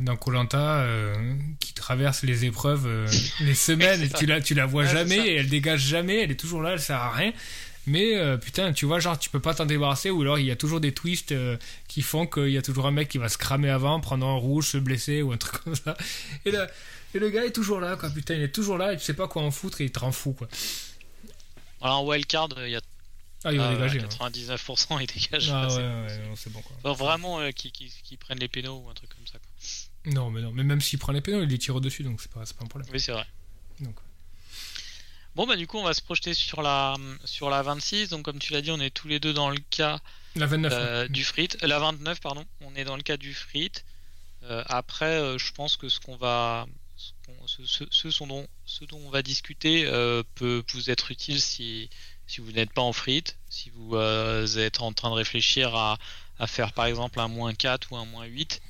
dans 0.01 0.15
Colanta 0.15 0.86
qui 1.60 1.74
traverse 1.74 2.24
les 2.24 2.46
épreuves 2.46 2.88
les 3.39 3.55
semaines. 3.55 4.03
et 4.03 4.10
tu 4.17 4.25
la, 4.25 4.41
tu 4.41 4.53
la 4.53 4.65
vois 4.65 4.86
jamais 4.86 5.17
et 5.17 5.36
elle 5.36 5.50
dégage 5.50 5.81
jamais. 5.81 6.24
Elle 6.24 6.31
est 6.31 6.39
toujours 6.39 6.62
là, 6.62 6.74
elle 6.74 6.81
sert 6.81 7.01
à 7.01 7.12
rien. 7.12 7.31
Mais 7.88 8.17
euh, 8.17 8.36
putain, 8.36 8.74
tu 8.74 8.86
vois, 8.86 9.00
genre, 9.00 9.17
tu 9.17 9.29
peux 9.29 9.39
pas 9.39 9.53
t'en 9.53 9.65
débarrasser, 9.65 10.10
ou 10.10 10.22
alors 10.22 10.38
il 10.38 10.46
y 10.46 10.51
a 10.51 10.57
toujours 10.57 10.81
des 10.81 10.91
twists 10.91 11.31
euh, 11.31 11.55
qui 11.88 12.01
font 12.01 12.27
qu'il 12.27 12.50
y 12.50 12.57
a 12.57 12.62
toujours 12.62 12.86
un 12.86 12.91
mec 12.91 13.07
qui 13.07 13.17
va 13.17 13.29
se 13.29 13.38
cramer 13.38 13.69
avant, 13.69 14.01
prendre 14.01 14.27
un 14.27 14.36
rouge, 14.36 14.67
se 14.67 14.77
blesser, 14.77 15.22
ou 15.22 15.31
un 15.31 15.38
truc 15.38 15.63
comme 15.63 15.75
ça. 15.75 15.96
Et, 16.46 16.51
et 17.13 17.19
le 17.19 17.29
gars 17.29 17.45
est 17.45 17.51
toujours 17.51 17.79
là, 17.79 17.95
quoi, 17.95 18.09
putain, 18.09 18.35
il 18.35 18.43
est 18.43 18.51
toujours 18.51 18.77
là, 18.77 18.93
et 18.93 18.97
tu 18.97 19.03
sais 19.03 19.13
pas 19.13 19.27
quoi 19.27 19.41
en 19.41 19.51
foutre, 19.51 19.81
et 19.81 19.85
il 19.85 19.91
te 19.91 19.99
rend 19.99 20.11
fou, 20.11 20.33
quoi. 20.33 20.47
Alors 21.81 21.99
en 21.99 22.05
wildcard, 22.05 22.49
il 22.57 22.71
y 22.71 22.75
a. 22.75 22.81
Ah, 23.43 23.53
il 23.53 23.59
va 23.59 23.73
dégager. 23.73 23.99
99% 23.99 24.87
hein. 24.89 24.97
il 24.99 25.07
dégage. 25.07 25.49
Ah 25.51 25.67
ouais, 25.75 25.75
ouais, 25.75 26.33
c'est 26.35 26.51
bon, 26.51 26.61
quoi. 26.61 26.93
vraiment, 26.93 27.39
euh, 27.39 27.51
qui, 27.51 27.71
qui, 27.71 27.93
qui, 28.03 28.17
prennent 28.17 28.39
les 28.39 28.47
pénaux 28.47 28.83
ou 28.83 28.89
un 28.89 28.93
truc 28.93 29.09
comme 29.09 29.27
ça, 29.27 29.37
quoi. 29.37 30.11
Non, 30.13 30.31
mais 30.31 30.41
non, 30.41 30.51
mais 30.51 30.63
même 30.63 30.81
s'il 30.81 30.99
prend 30.99 31.11
les 31.11 31.21
pénaux, 31.21 31.43
il 31.43 31.49
les 31.49 31.57
tire 31.57 31.75
au-dessus, 31.75 32.03
donc 32.03 32.21
c'est 32.21 32.31
pas, 32.31 32.39
pas 32.39 32.63
un 32.63 32.67
problème. 32.67 32.89
Oui, 32.91 33.00
c'est 33.00 33.11
vrai. 33.11 33.25
Donc. 33.79 33.96
Bon, 35.35 35.46
bah, 35.46 35.55
du 35.55 35.67
coup, 35.67 35.77
on 35.77 35.83
va 35.83 35.93
se 35.93 36.01
projeter 36.01 36.33
sur 36.33 36.63
la, 36.63 36.96
sur 37.24 37.51
la 37.51 37.61
26. 37.61 38.09
Donc, 38.09 38.25
comme 38.25 38.39
tu 38.39 38.53
l'as 38.53 38.61
dit, 38.61 38.72
on 38.72 38.79
est 38.79 38.89
tous 38.89 39.07
les 39.07 39.20
deux 39.20 39.33
dans 39.33 39.51
le 39.51 39.59
cas 39.70 40.00
la 40.35 40.48
29, 40.48 40.74
euh, 40.75 41.07
du 41.09 41.24
frit. 41.24 41.50
La 41.61 41.77
29, 41.77 42.20
pardon. 42.22 42.43
On 42.61 42.74
est 42.75 42.83
dans 42.83 42.96
le 42.96 43.03
cas 43.03 43.17
du 43.17 43.35
frit. 43.35 43.72
Euh, 44.43 44.63
après, 44.67 45.20
euh, 45.20 45.37
je 45.37 45.51
pense 45.51 45.77
que 45.77 45.89
ce 45.89 46.00
qu'on 46.00 46.15
va. 46.15 46.65
Ce, 46.98 48.25
dont, 48.25 48.48
on 49.05 49.10
va 49.10 49.22
discuter 49.22 49.86
peut 50.36 50.64
vous 50.74 50.90
être 50.90 51.12
utile 51.12 51.40
si, 51.40 51.90
vous 52.40 52.51
n'êtes 52.51 52.74
pas 52.74 52.81
en 52.81 52.94
frit, 52.94 53.24
si 53.50 53.70
vous 53.70 53.96
êtes 54.57 54.81
en 54.81 54.92
train 54.94 55.10
de 55.10 55.16
réfléchir 55.16 55.75
à, 55.75 55.98
faire 56.48 56.74
par 56.74 56.86
exemple 56.86 57.20
un 57.20 57.27
moins 57.27 57.53
4 57.53 57.92
ou 57.92 57.98
un 57.98 58.05
moins 58.05 58.25
8. 58.25 58.62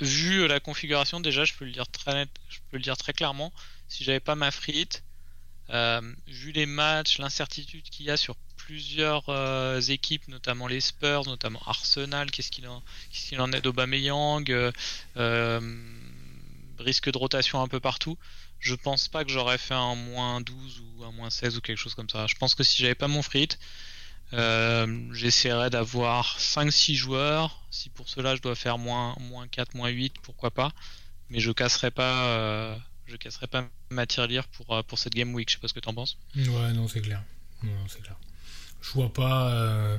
vu 0.00 0.46
la 0.48 0.60
configuration, 0.60 1.20
déjà, 1.20 1.44
je 1.44 1.54
peux 1.54 1.64
le 1.64 1.72
dire 2.80 2.96
très 2.96 3.12
clairement. 3.12 3.52
Si 3.88 4.02
j'avais 4.04 4.20
pas 4.20 4.34
ma 4.34 4.50
frite, 4.50 5.04
euh, 5.70 6.00
vu 6.26 6.52
les 6.52 6.66
matchs, 6.66 7.18
l'incertitude 7.18 7.84
qu'il 7.84 8.06
y 8.06 8.10
a 8.10 8.16
sur 8.16 8.36
plusieurs 8.56 9.28
euh, 9.28 9.80
équipes, 9.80 10.28
notamment 10.28 10.66
les 10.66 10.80
Spurs, 10.80 11.24
notamment 11.26 11.60
Arsenal, 11.66 12.30
qu'est-ce 12.30 12.50
qu'il 12.50 12.66
en, 12.68 12.82
qu 13.12 13.38
en 13.38 13.52
est 13.52 13.60
d'Aubameyang, 13.60 14.50
euh, 15.16 15.60
risque 16.78 17.10
de 17.10 17.18
rotation 17.18 17.60
un 17.60 17.68
peu 17.68 17.80
partout. 17.80 18.18
Je 18.60 18.74
pense 18.74 19.08
pas 19.08 19.24
que 19.24 19.30
j'aurais 19.30 19.58
fait 19.58 19.74
un 19.74 19.94
moins 19.94 20.40
12 20.40 20.80
ou 20.80 21.04
un 21.04 21.12
moins 21.12 21.30
16 21.30 21.58
ou 21.58 21.60
quelque 21.60 21.78
chose 21.78 21.94
comme 21.94 22.08
ça. 22.08 22.26
Je 22.26 22.34
pense 22.34 22.54
que 22.54 22.62
si 22.64 22.82
j'avais 22.82 22.94
pas 22.94 23.08
mon 23.08 23.22
frit, 23.22 23.48
j'essaierais 24.32 25.70
d'avoir 25.70 26.38
5-6 26.38 26.94
joueurs. 26.94 27.62
Si 27.70 27.88
pour 27.90 28.08
cela 28.08 28.36
je 28.36 28.42
dois 28.42 28.54
faire 28.54 28.78
moins, 28.78 29.16
moins 29.20 29.46
4, 29.48 29.74
moins 29.74 29.88
8, 29.88 30.14
pourquoi 30.22 30.50
pas. 30.50 30.72
Mais 31.30 31.40
je 31.40 31.52
casserai 31.52 31.90
pas 31.90 32.78
je 33.06 33.16
casserai 33.16 33.46
pas 33.46 33.68
ma 33.90 34.06
tirelire 34.06 34.46
pour, 34.48 34.74
euh, 34.74 34.82
pour 34.82 34.98
cette 34.98 35.14
Game 35.14 35.34
Week. 35.34 35.48
Je 35.48 35.54
sais 35.54 35.60
pas 35.60 35.68
ce 35.68 35.74
que 35.74 35.80
t'en 35.80 35.94
penses. 35.94 36.18
Ouais, 36.36 36.72
non, 36.72 36.88
c'est 36.88 37.00
clair. 37.00 37.22
Non, 37.62 37.70
c'est 37.88 38.02
clair. 38.02 38.16
Je 38.80 38.90
vois 38.92 39.12
pas 39.12 39.50
euh, 39.50 39.98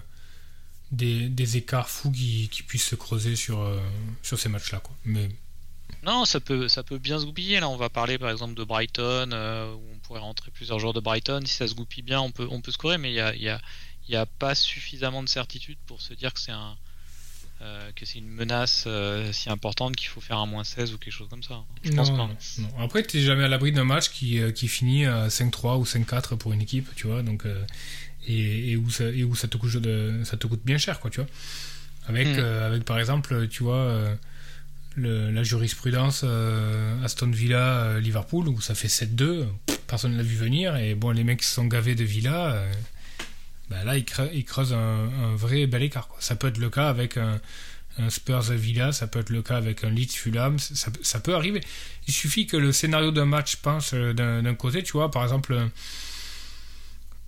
des, 0.92 1.58
écarts 1.58 1.90
fous 1.90 2.12
qui, 2.12 2.50
puissent 2.68 2.88
se 2.88 2.96
creuser 2.96 3.36
sur, 3.36 3.62
euh, 3.62 3.80
sur 4.22 4.40
ces 4.40 4.50
matchs-là. 4.50 4.80
Quoi. 4.80 4.96
Mais... 5.06 5.30
Non, 6.06 6.26
ça 6.26 6.40
peut, 6.40 6.68
ça 6.68 6.84
peut 6.84 7.00
bien 7.00 7.20
se 7.20 7.26
goupiller. 7.26 7.60
Là, 7.60 7.70
on 7.70 7.78
va 7.78 7.90
parler 7.90 8.18
par 8.18 8.30
exemple 8.30 8.54
de 8.54 8.64
Brighton, 8.64 9.32
où 9.32 9.94
on 9.94 10.00
pourrait 10.00 10.20
rentrer 10.20 10.52
plusieurs 10.52 10.80
joueurs 10.80 10.94
de 10.94 11.00
Brighton. 11.00 11.42
Si 11.46 11.56
ça 11.56 11.68
se 11.68 11.74
goupille 11.74 12.04
bien, 12.04 12.22
on 12.22 12.32
peut, 12.32 12.48
on 12.50 12.62
peut 12.62 12.72
scorer, 12.72 12.98
mais 12.98 13.10
il 13.12 13.14
n'y 13.14 13.20
a, 13.20 13.36
y 13.36 13.50
a, 13.50 13.60
y 14.08 14.16
a 14.16 14.26
pas 14.26 14.56
suffisamment 14.56 15.24
de 15.24 15.30
certitude 15.30 15.78
pour 15.88 16.02
se 16.02 16.14
dire 16.14 16.34
que 16.34 16.40
c'est 16.40 16.52
un, 16.52 16.78
euh, 17.62 17.90
que 17.96 18.06
c'est 18.06 18.20
une 18.20 18.28
menace 18.28 18.84
euh, 18.86 19.32
si 19.32 19.50
importante 19.50 19.96
qu'il 19.96 20.10
faut 20.10 20.20
faire 20.20 20.38
un 20.38 20.46
moins 20.46 20.66
16 20.66 20.94
ou 20.94 20.98
quelque 20.98 21.14
chose 21.14 21.30
comme 21.30 21.42
ça. 21.42 21.64
Je 21.84 21.92
pense 21.92 22.10
pas. 22.10 22.18
Non. 22.18 22.30
Après, 22.80 23.02
tu 23.02 23.22
jamais 23.22 23.46
à 23.46 23.48
l'abri 23.48 23.72
d'un 23.72 23.86
match 23.86 24.10
qui, 24.10 24.40
euh, 24.40 24.52
qui 24.52 24.68
finit 24.68 25.06
à 25.06 25.30
5-3 25.30 25.80
ou 25.80 25.86
5-4 25.86 26.36
pour 26.36 26.52
une 26.52 26.62
équipe, 26.62 26.90
tu 26.96 27.08
vois, 27.08 27.24
donc, 27.24 27.46
et, 28.28 28.72
et, 28.72 28.76
où 28.76 28.90
ça, 28.90 29.06
et 29.06 29.24
où 29.24 29.36
ça 29.36 29.48
te, 29.48 29.56
coûte 29.56 29.72
ça 30.26 30.36
te 30.36 30.48
coûte 30.48 30.62
bien 30.66 30.78
cher, 30.78 31.00
quoi, 31.00 31.10
tu 31.10 31.22
vois. 31.22 31.30
Avec, 32.08 32.28
hmm. 32.28 32.40
avec 32.40 32.84
par 32.84 33.00
exemple, 33.00 33.48
tu 33.48 33.64
vois, 33.64 34.18
la 34.98 35.44
jurisprudence 35.44 36.26
Aston 37.04 37.32
Villa, 37.32 38.00
Liverpool, 38.00 38.48
où 38.48 38.62
ça 38.62 38.76
fait 38.76 38.88
7-2, 38.88 39.46
personne 39.88 40.14
ne 40.14 40.18
l'a 40.18 40.24
vu 40.24 40.36
venir, 40.36 40.76
et 40.78 40.96
bon, 40.96 41.12
les 41.12 41.24
mecs 41.24 41.42
qui 41.42 41.48
sont 41.48 41.66
gavés 41.66 41.96
de 41.96 42.04
Villa 42.04 42.66
bah 43.70 43.84
là, 43.84 43.98
il, 43.98 44.06
creuse 44.46 44.74
un, 44.74 45.36
vrai 45.36 45.66
bel 45.66 45.82
écart. 45.84 46.10
Ça 46.20 46.36
peut 46.36 46.48
être 46.48 46.60
le 46.60 46.70
cas 46.70 46.88
avec 46.88 47.18
un, 47.18 47.40
Spurs 48.10 48.42
Villa, 48.42 48.92
ça 48.92 49.08
peut 49.08 49.20
être 49.20 49.30
le 49.30 49.42
cas 49.42 49.56
avec 49.56 49.84
un 49.86 49.90
Leeds 49.90 50.16
Fulham, 50.16 50.60
ça, 50.60 50.92
ça, 51.02 51.20
peut 51.20 51.34
arriver. 51.34 51.62
Il 52.08 52.14
suffit 52.14 52.46
que 52.46 52.58
le 52.58 52.74
scénario 52.74 53.12
d'un 53.12 53.26
match 53.26 53.56
pense 53.58 53.94
euh, 53.94 54.14
d'un 54.14 54.54
côté, 54.54 54.84
tu 54.84 54.92
vois, 54.92 55.10
par 55.10 55.24
exemple, 55.24 55.58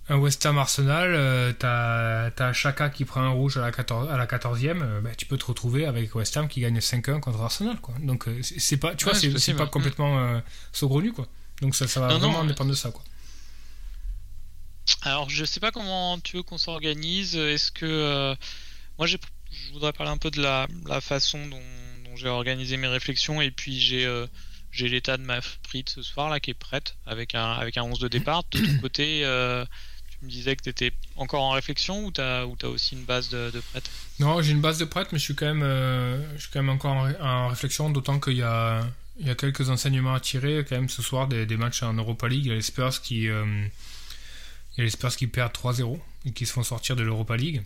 un 0.08 0.16
West 0.16 0.44
Ham 0.46 0.58
Arsenal, 0.58 1.14
euh, 1.14 1.52
t'as 1.52 2.30
as 2.38 2.52
Chaka 2.52 2.88
qui 2.88 3.04
prend 3.04 3.20
un 3.20 3.30
rouge 3.30 3.56
à 3.56 3.60
la, 3.60 3.72
14, 3.72 4.08
à 4.10 4.16
la 4.16 4.26
14e, 4.26 4.82
euh, 4.82 5.00
bah, 5.00 5.10
tu 5.16 5.26
peux 5.26 5.36
te 5.36 5.44
retrouver 5.44 5.86
avec 5.86 6.14
West 6.14 6.36
Ham 6.36 6.48
qui 6.48 6.60
gagne 6.60 6.78
5-1 6.78 7.20
contre 7.20 7.40
Arsenal. 7.40 7.78
Quoi. 7.80 7.94
Donc, 8.00 8.26
c'est 8.42 8.76
pas, 8.76 8.94
tu 8.94 9.04
vois, 9.04 9.14
c'est 9.14 9.54
pas 9.54 9.66
complètement 9.66 10.40
saugrenu, 10.72 11.12
quoi. 11.12 11.26
Donc, 11.60 11.74
ça, 11.74 11.88
ça 11.88 12.00
va 12.00 12.08
vraiment 12.18 12.44
dépendre 12.44 12.70
de 12.70 12.76
ça, 12.76 12.90
quoi. 12.90 13.02
Alors, 15.02 15.28
je 15.30 15.44
sais 15.44 15.60
pas 15.60 15.70
comment 15.70 16.18
tu 16.18 16.36
veux 16.36 16.42
qu'on 16.42 16.58
s'organise. 16.58 17.36
Est-ce 17.36 17.70
que. 17.70 17.86
Euh, 17.86 18.34
moi, 18.98 19.06
je 19.06 19.16
voudrais 19.72 19.92
parler 19.92 20.12
un 20.12 20.18
peu 20.18 20.30
de 20.30 20.40
la, 20.40 20.66
façon 21.00 21.46
dont, 21.46 21.60
j'ai 22.16 22.28
organisé 22.28 22.76
mes 22.76 22.88
réflexions 22.88 23.40
et 23.40 23.50
puis 23.50 23.78
j'ai. 23.80 24.04
Euh, 24.04 24.26
j'ai 24.70 24.88
l'état 24.88 25.16
de 25.16 25.22
ma 25.22 25.40
frite 25.40 25.88
ce 25.88 26.02
soir 26.02 26.28
là 26.28 26.40
qui 26.40 26.50
est 26.50 26.54
prête 26.54 26.96
avec 27.06 27.34
un 27.34 27.52
avec 27.52 27.78
un 27.78 27.84
11 27.84 28.00
de 28.00 28.08
départ. 28.08 28.44
De 28.50 28.58
ton 28.58 28.78
côté, 28.82 29.24
euh, 29.24 29.64
tu 30.18 30.26
me 30.26 30.30
disais 30.30 30.56
que 30.56 30.62
tu 30.62 30.68
étais 30.70 30.92
encore 31.16 31.42
en 31.42 31.50
réflexion 31.50 32.06
ou 32.06 32.12
tu 32.12 32.20
as, 32.20 32.46
aussi 32.46 32.94
une 32.94 33.04
base 33.04 33.28
de, 33.28 33.50
de 33.50 33.62
Non, 34.20 34.42
j'ai 34.42 34.52
une 34.52 34.60
base 34.60 34.78
de 34.78 34.84
prête, 34.84 35.12
mais 35.12 35.18
je 35.18 35.24
suis 35.24 35.34
quand 35.34 35.46
même, 35.46 35.62
je 36.34 36.40
suis 36.40 36.50
quand 36.50 36.60
même 36.60 36.74
encore 36.74 37.08
en, 37.20 37.48
réflexion, 37.48 37.90
d'autant 37.90 38.18
qu'il 38.20 38.36
y 38.36 38.42
a, 38.42 38.84
y 39.20 39.30
a 39.30 39.34
quelques 39.34 39.70
enseignements 39.70 40.14
à 40.14 40.20
tirer 40.20 40.64
quand 40.68 40.76
même 40.76 40.88
ce 40.88 41.02
soir 41.02 41.28
des, 41.28 41.56
matchs 41.56 41.82
en 41.82 41.94
Europa 41.94 42.28
League. 42.28 42.44
Il 42.44 42.48
y 42.48 42.52
a 42.52 42.54
les 42.54 42.62
Spurs 42.62 43.00
qui, 43.00 43.28
il 44.78 44.84
y 44.84 45.06
a 45.06 45.10
qui 45.10 45.26
perdent 45.26 45.52
3-0 45.52 45.98
et 46.26 46.32
qui 46.32 46.46
se 46.46 46.52
font 46.52 46.62
sortir 46.62 46.96
de 46.96 47.02
l'Europa 47.02 47.36
League. 47.36 47.62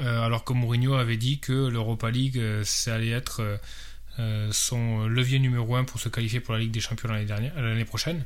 Euh, 0.00 0.22
alors 0.22 0.44
que 0.44 0.52
Mourinho 0.52 0.94
avait 0.94 1.16
dit 1.16 1.38
que 1.38 1.68
l'Europa 1.68 2.10
League, 2.10 2.38
euh, 2.38 2.62
ça 2.64 2.94
allait 2.94 3.10
être 3.10 3.58
euh, 4.18 4.48
son 4.52 5.06
levier 5.06 5.38
numéro 5.38 5.76
1 5.76 5.84
pour 5.84 6.00
se 6.00 6.08
qualifier 6.08 6.40
pour 6.40 6.54
la 6.54 6.60
Ligue 6.60 6.70
des 6.70 6.80
Champions 6.80 7.10
l'année 7.10 7.84
prochaine. 7.84 8.24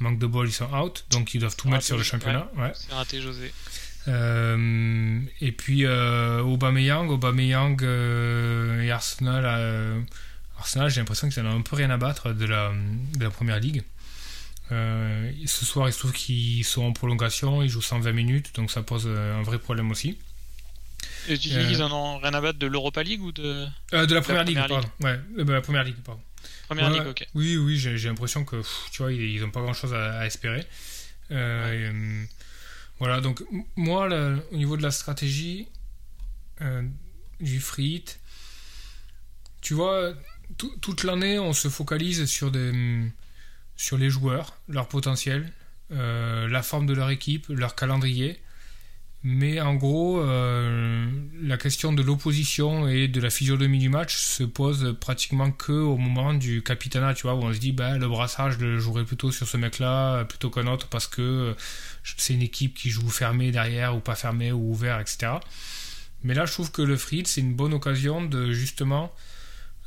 Manque 0.00 0.18
de 0.18 0.26
ball, 0.26 0.48
ils 0.48 0.52
sont 0.52 0.72
out, 0.72 1.04
donc 1.10 1.34
ils 1.34 1.40
doivent 1.40 1.56
tout 1.56 1.68
mettre 1.68 1.84
sur 1.84 1.96
le 1.96 2.02
championnat. 2.02 2.48
Ouais. 2.56 2.72
C'est 2.74 2.92
raté, 2.92 3.20
José. 3.20 3.52
Euh, 4.08 5.20
et 5.40 5.52
puis 5.52 5.84
euh, 5.84 6.40
Aubameyang, 6.40 7.10
Aubameyang 7.10 7.82
euh, 7.82 8.80
et 8.82 8.90
Arsenal. 8.90 10.04
Arsenal, 10.58 10.90
j'ai 10.90 11.00
l'impression 11.00 11.28
qu'ils 11.28 11.42
n'ont 11.42 11.56
un 11.56 11.62
peu 11.62 11.76
rien 11.76 11.90
à 11.90 11.96
battre 11.96 12.32
de 12.32 12.46
la, 12.46 12.72
de 13.16 13.24
la 13.24 13.30
première 13.30 13.60
ligue. 13.60 13.82
ce 14.70 15.64
soir, 15.64 15.88
il 15.88 15.92
se 15.92 15.98
trouve 15.98 16.12
qu'ils 16.12 16.64
sont 16.64 16.82
en 16.82 16.92
prolongation, 16.92 17.62
ils 17.62 17.68
jouent 17.68 17.82
120 17.82 18.12
minutes, 18.12 18.54
donc 18.54 18.70
ça 18.70 18.82
pose 18.82 19.06
un 19.06 19.42
vrai 19.42 19.58
problème 19.58 19.90
aussi. 19.90 20.18
Et 21.28 21.36
tu 21.36 21.48
dis 21.50 21.66
qu'ils 21.66 21.82
en 21.82 21.92
ont 21.92 22.18
rien 22.18 22.32
à 22.32 22.40
battre 22.40 22.58
de 22.58 22.66
l'Europa 22.66 23.02
League 23.02 23.22
ou 23.22 23.32
de. 23.32 23.66
de 23.92 24.14
la 24.14 24.22
première, 24.22 24.44
ligue, 24.44 24.56
pardon. 24.56 24.88
Ouais, 25.00 25.20
de 25.36 25.52
la 25.52 25.60
première 25.60 25.84
ligue, 25.84 25.96
pardon. 26.04 26.22
Première 26.66 26.90
ligue, 26.90 27.06
ok. 27.06 27.26
Oui, 27.34 27.56
oui, 27.56 27.76
j'ai 27.78 27.96
l'impression 28.08 28.44
que, 28.44 28.62
tu 28.90 29.02
vois, 29.02 29.12
ils 29.12 29.40
n'ont 29.40 29.50
pas 29.50 29.60
grand 29.60 29.72
chose 29.72 29.94
à, 29.94 30.20
à 30.20 30.26
espérer. 30.26 30.66
Euh, 31.30 32.22
ouais. 32.22 32.28
voilà, 32.98 33.20
donc 33.20 33.42
moi, 33.76 34.08
là, 34.08 34.36
au 34.52 34.56
niveau 34.56 34.76
de 34.76 34.82
la 34.82 34.90
stratégie 34.90 35.68
euh, 36.60 36.82
du 37.40 37.60
free 37.60 37.96
hit, 37.96 38.20
tu 39.60 39.74
vois, 39.74 40.14
toute 40.56 41.04
l'année, 41.04 41.38
on 41.38 41.52
se 41.52 41.68
focalise 41.68 42.24
sur, 42.26 42.50
des, 42.50 43.02
sur 43.76 43.98
les 43.98 44.10
joueurs, 44.10 44.58
leur 44.68 44.88
potentiel, 44.88 45.52
euh, 45.92 46.48
la 46.48 46.62
forme 46.62 46.86
de 46.86 46.94
leur 46.94 47.10
équipe, 47.10 47.46
leur 47.48 47.74
calendrier. 47.74 48.40
Mais 49.24 49.60
en 49.60 49.74
gros, 49.74 50.20
euh, 50.20 51.10
la 51.42 51.56
question 51.56 51.92
de 51.92 52.02
l'opposition 52.02 52.86
et 52.86 53.08
de 53.08 53.20
la 53.20 53.30
physionomie 53.30 53.80
du 53.80 53.88
match 53.88 54.16
se 54.16 54.44
pose 54.44 54.96
pratiquement 55.00 55.50
que 55.50 55.72
au 55.72 55.96
moment 55.96 56.34
du 56.34 56.62
capitanat, 56.62 57.14
tu 57.14 57.22
vois, 57.22 57.34
où 57.34 57.42
on 57.42 57.52
se 57.52 57.58
dit, 57.58 57.72
bah, 57.72 57.98
le 57.98 58.06
brassage, 58.06 58.54
je 58.54 58.64
le 58.64 58.78
jouerai 58.78 59.04
plutôt 59.04 59.32
sur 59.32 59.48
ce 59.48 59.56
mec-là 59.56 60.24
plutôt 60.24 60.50
qu'un 60.50 60.68
autre 60.68 60.86
parce 60.86 61.08
que 61.08 61.56
c'est 62.16 62.34
une 62.34 62.42
équipe 62.42 62.74
qui 62.76 62.90
joue 62.90 63.10
fermé 63.10 63.50
derrière 63.50 63.96
ou 63.96 64.00
pas 64.00 64.14
fermé 64.14 64.52
ou 64.52 64.70
ouvert, 64.70 65.00
etc. 65.00 65.32
Mais 66.22 66.34
là, 66.34 66.46
je 66.46 66.52
trouve 66.52 66.70
que 66.70 66.82
le 66.82 66.96
free 66.96 67.22
c'est 67.26 67.40
une 67.40 67.54
bonne 67.54 67.74
occasion 67.74 68.24
de 68.24 68.52
justement 68.52 69.12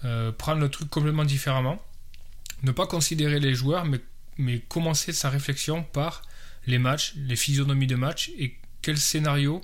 euh, 0.03 0.31
prendre 0.31 0.61
le 0.61 0.69
truc 0.69 0.89
complètement 0.89 1.25
différemment, 1.25 1.79
ne 2.63 2.71
pas 2.71 2.87
considérer 2.87 3.39
les 3.39 3.53
joueurs, 3.53 3.85
mais, 3.85 3.99
mais 4.37 4.59
commencer 4.59 5.13
sa 5.13 5.29
réflexion 5.29 5.83
par 5.83 6.23
les 6.65 6.79
matchs, 6.79 7.13
les 7.17 7.35
physionomies 7.35 7.87
de 7.87 7.95
match 7.95 8.31
et 8.37 8.55
quel 8.81 8.97
scénario 8.97 9.61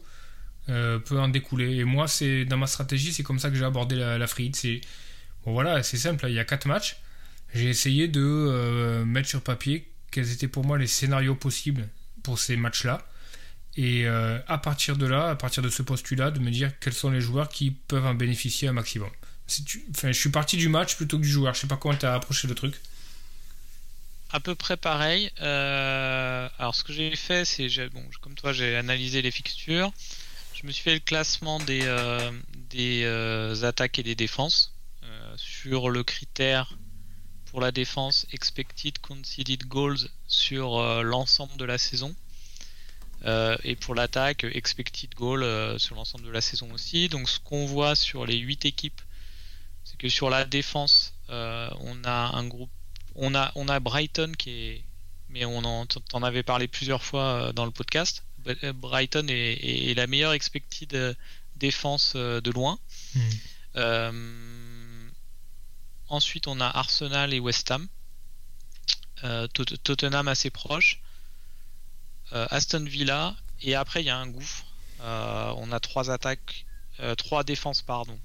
euh, 0.69 0.99
peut 0.99 1.19
en 1.19 1.29
découler. 1.29 1.77
Et 1.77 1.83
moi, 1.85 2.07
c'est 2.07 2.45
dans 2.45 2.57
ma 2.57 2.67
stratégie, 2.67 3.13
c'est 3.13 3.23
comme 3.23 3.39
ça 3.39 3.49
que 3.49 3.55
j'ai 3.55 3.65
abordé 3.65 3.95
la, 3.95 4.17
la 4.17 4.27
free 4.27 4.51
C'est 4.53 4.81
bon, 5.45 5.53
voilà, 5.53 5.81
c'est 5.83 5.97
simple. 5.97 6.25
Il 6.27 6.35
y 6.35 6.39
a 6.39 6.45
quatre 6.45 6.67
matchs. 6.67 6.97
J'ai 7.53 7.69
essayé 7.69 8.07
de 8.07 8.21
euh, 8.21 9.05
mettre 9.05 9.29
sur 9.29 9.41
papier 9.41 9.89
quels 10.11 10.31
étaient 10.31 10.47
pour 10.47 10.65
moi 10.65 10.77
les 10.77 10.87
scénarios 10.87 11.35
possibles 11.35 11.87
pour 12.23 12.39
ces 12.39 12.57
matchs-là. 12.57 13.07
Et 13.77 14.07
euh, 14.07 14.39
à 14.47 14.57
partir 14.57 14.97
de 14.97 15.05
là, 15.05 15.29
à 15.29 15.35
partir 15.35 15.63
de 15.63 15.69
ce 15.69 15.83
postulat, 15.83 16.31
de 16.31 16.39
me 16.39 16.49
dire 16.49 16.71
quels 16.79 16.93
sont 16.93 17.11
les 17.11 17.21
joueurs 17.21 17.47
qui 17.47 17.71
peuvent 17.71 18.05
en 18.05 18.15
bénéficier 18.15 18.67
un 18.67 18.73
maximum. 18.73 19.09
Enfin, 19.91 20.11
je 20.11 20.19
suis 20.19 20.31
parti 20.31 20.57
du 20.57 20.67
match 20.67 20.97
plutôt 20.97 21.17
que 21.17 21.23
du 21.23 21.29
joueur. 21.29 21.53
Je 21.53 21.61
sais 21.61 21.67
pas 21.67 21.77
comment 21.77 21.95
tu 21.95 22.05
as 22.05 22.13
approché 22.13 22.47
le 22.47 22.55
truc 22.55 22.75
à 24.31 24.39
peu 24.39 24.55
près 24.55 24.77
pareil. 24.77 25.31
Euh, 25.41 26.49
alors 26.59 26.75
ce 26.75 26.83
que 26.83 26.93
j'ai 26.93 27.15
fait, 27.15 27.45
c'est 27.45 27.67
bon, 27.89 28.03
comme 28.21 28.35
toi, 28.35 28.53
j'ai 28.53 28.75
analysé 28.75 29.21
les 29.21 29.31
fixtures. 29.31 29.91
Je 30.53 30.65
me 30.65 30.71
suis 30.71 30.83
fait 30.83 30.95
le 30.95 30.99
classement 30.99 31.59
des, 31.59 31.81
euh, 31.83 32.31
des 32.69 33.03
euh, 33.03 33.63
attaques 33.63 33.99
et 33.99 34.03
des 34.03 34.15
défenses 34.15 34.73
sur 35.37 35.89
le 35.89 36.03
critère 36.03 36.77
pour 37.45 37.61
la 37.61 37.71
défense 37.71 38.25
expected 38.31 38.97
conceded 38.97 39.65
goals 39.65 40.09
sur 40.27 40.81
l'ensemble 41.03 41.55
de 41.57 41.65
la 41.65 41.77
saison. 41.77 42.15
et 43.23 43.75
pour 43.75 43.93
l'attaque, 43.93 44.45
expected 44.45 45.13
goal 45.13 45.79
sur 45.79 45.95
l'ensemble 45.95 46.25
de 46.25 46.31
la 46.31 46.41
saison 46.41 46.71
aussi. 46.71 47.07
Donc 47.07 47.29
ce 47.29 47.39
qu'on 47.39 47.67
voit 47.67 47.95
sur 47.95 48.25
les 48.25 48.37
8 48.37 48.65
équipes, 48.65 48.99
c'est 49.83 49.97
que 49.97 50.09
sur 50.09 50.31
la 50.31 50.43
défense, 50.43 51.13
on 51.29 52.03
a 52.03 52.31
un 52.35 52.47
groupe 52.47 52.71
on 53.17 53.35
a, 53.35 53.51
on 53.55 53.67
a 53.67 53.79
Brighton 53.79 54.31
qui 54.37 54.51
est. 54.51 54.83
Mais 55.29 55.43
on 55.43 55.57
en, 55.65 56.23
avait 56.23 56.43
parlé 56.43 56.69
plusieurs 56.69 57.03
fois 57.03 57.23
euh, 57.23 57.51
dans 57.51 57.65
le 57.65 57.71
podcast. 57.71 58.23
Euh, 58.47 58.71
Brighton 58.71 59.25
est, 59.27 59.93
la 59.97 60.07
meilleure 60.07 60.31
expected 60.31 60.93
euh, 60.95 61.13
défense 61.57 62.15
de 62.15 62.51
loin. 62.51 62.79
Hmm. 63.15 65.09
ensuite, 66.07 66.47
on 66.47 66.61
a 66.61 66.65
Arsenal 66.65 67.33
et 67.33 67.39
West 67.39 67.71
Ham. 67.71 67.87
Tottenham 69.83 70.27
assez 70.27 70.49
proche. 70.49 71.01
Aston 72.31 72.85
Villa. 72.85 73.35
Et 73.61 73.75
après, 73.75 74.01
il 74.01 74.05
y 74.05 74.09
a 74.09 74.17
un 74.17 74.27
gouffre. 74.27 74.65
on 75.01 75.71
a 75.71 75.79
trois 75.79 76.09
attaques. 76.09 76.65
trois 77.17 77.43
défenses, 77.43 77.81
pardon. 77.81 78.17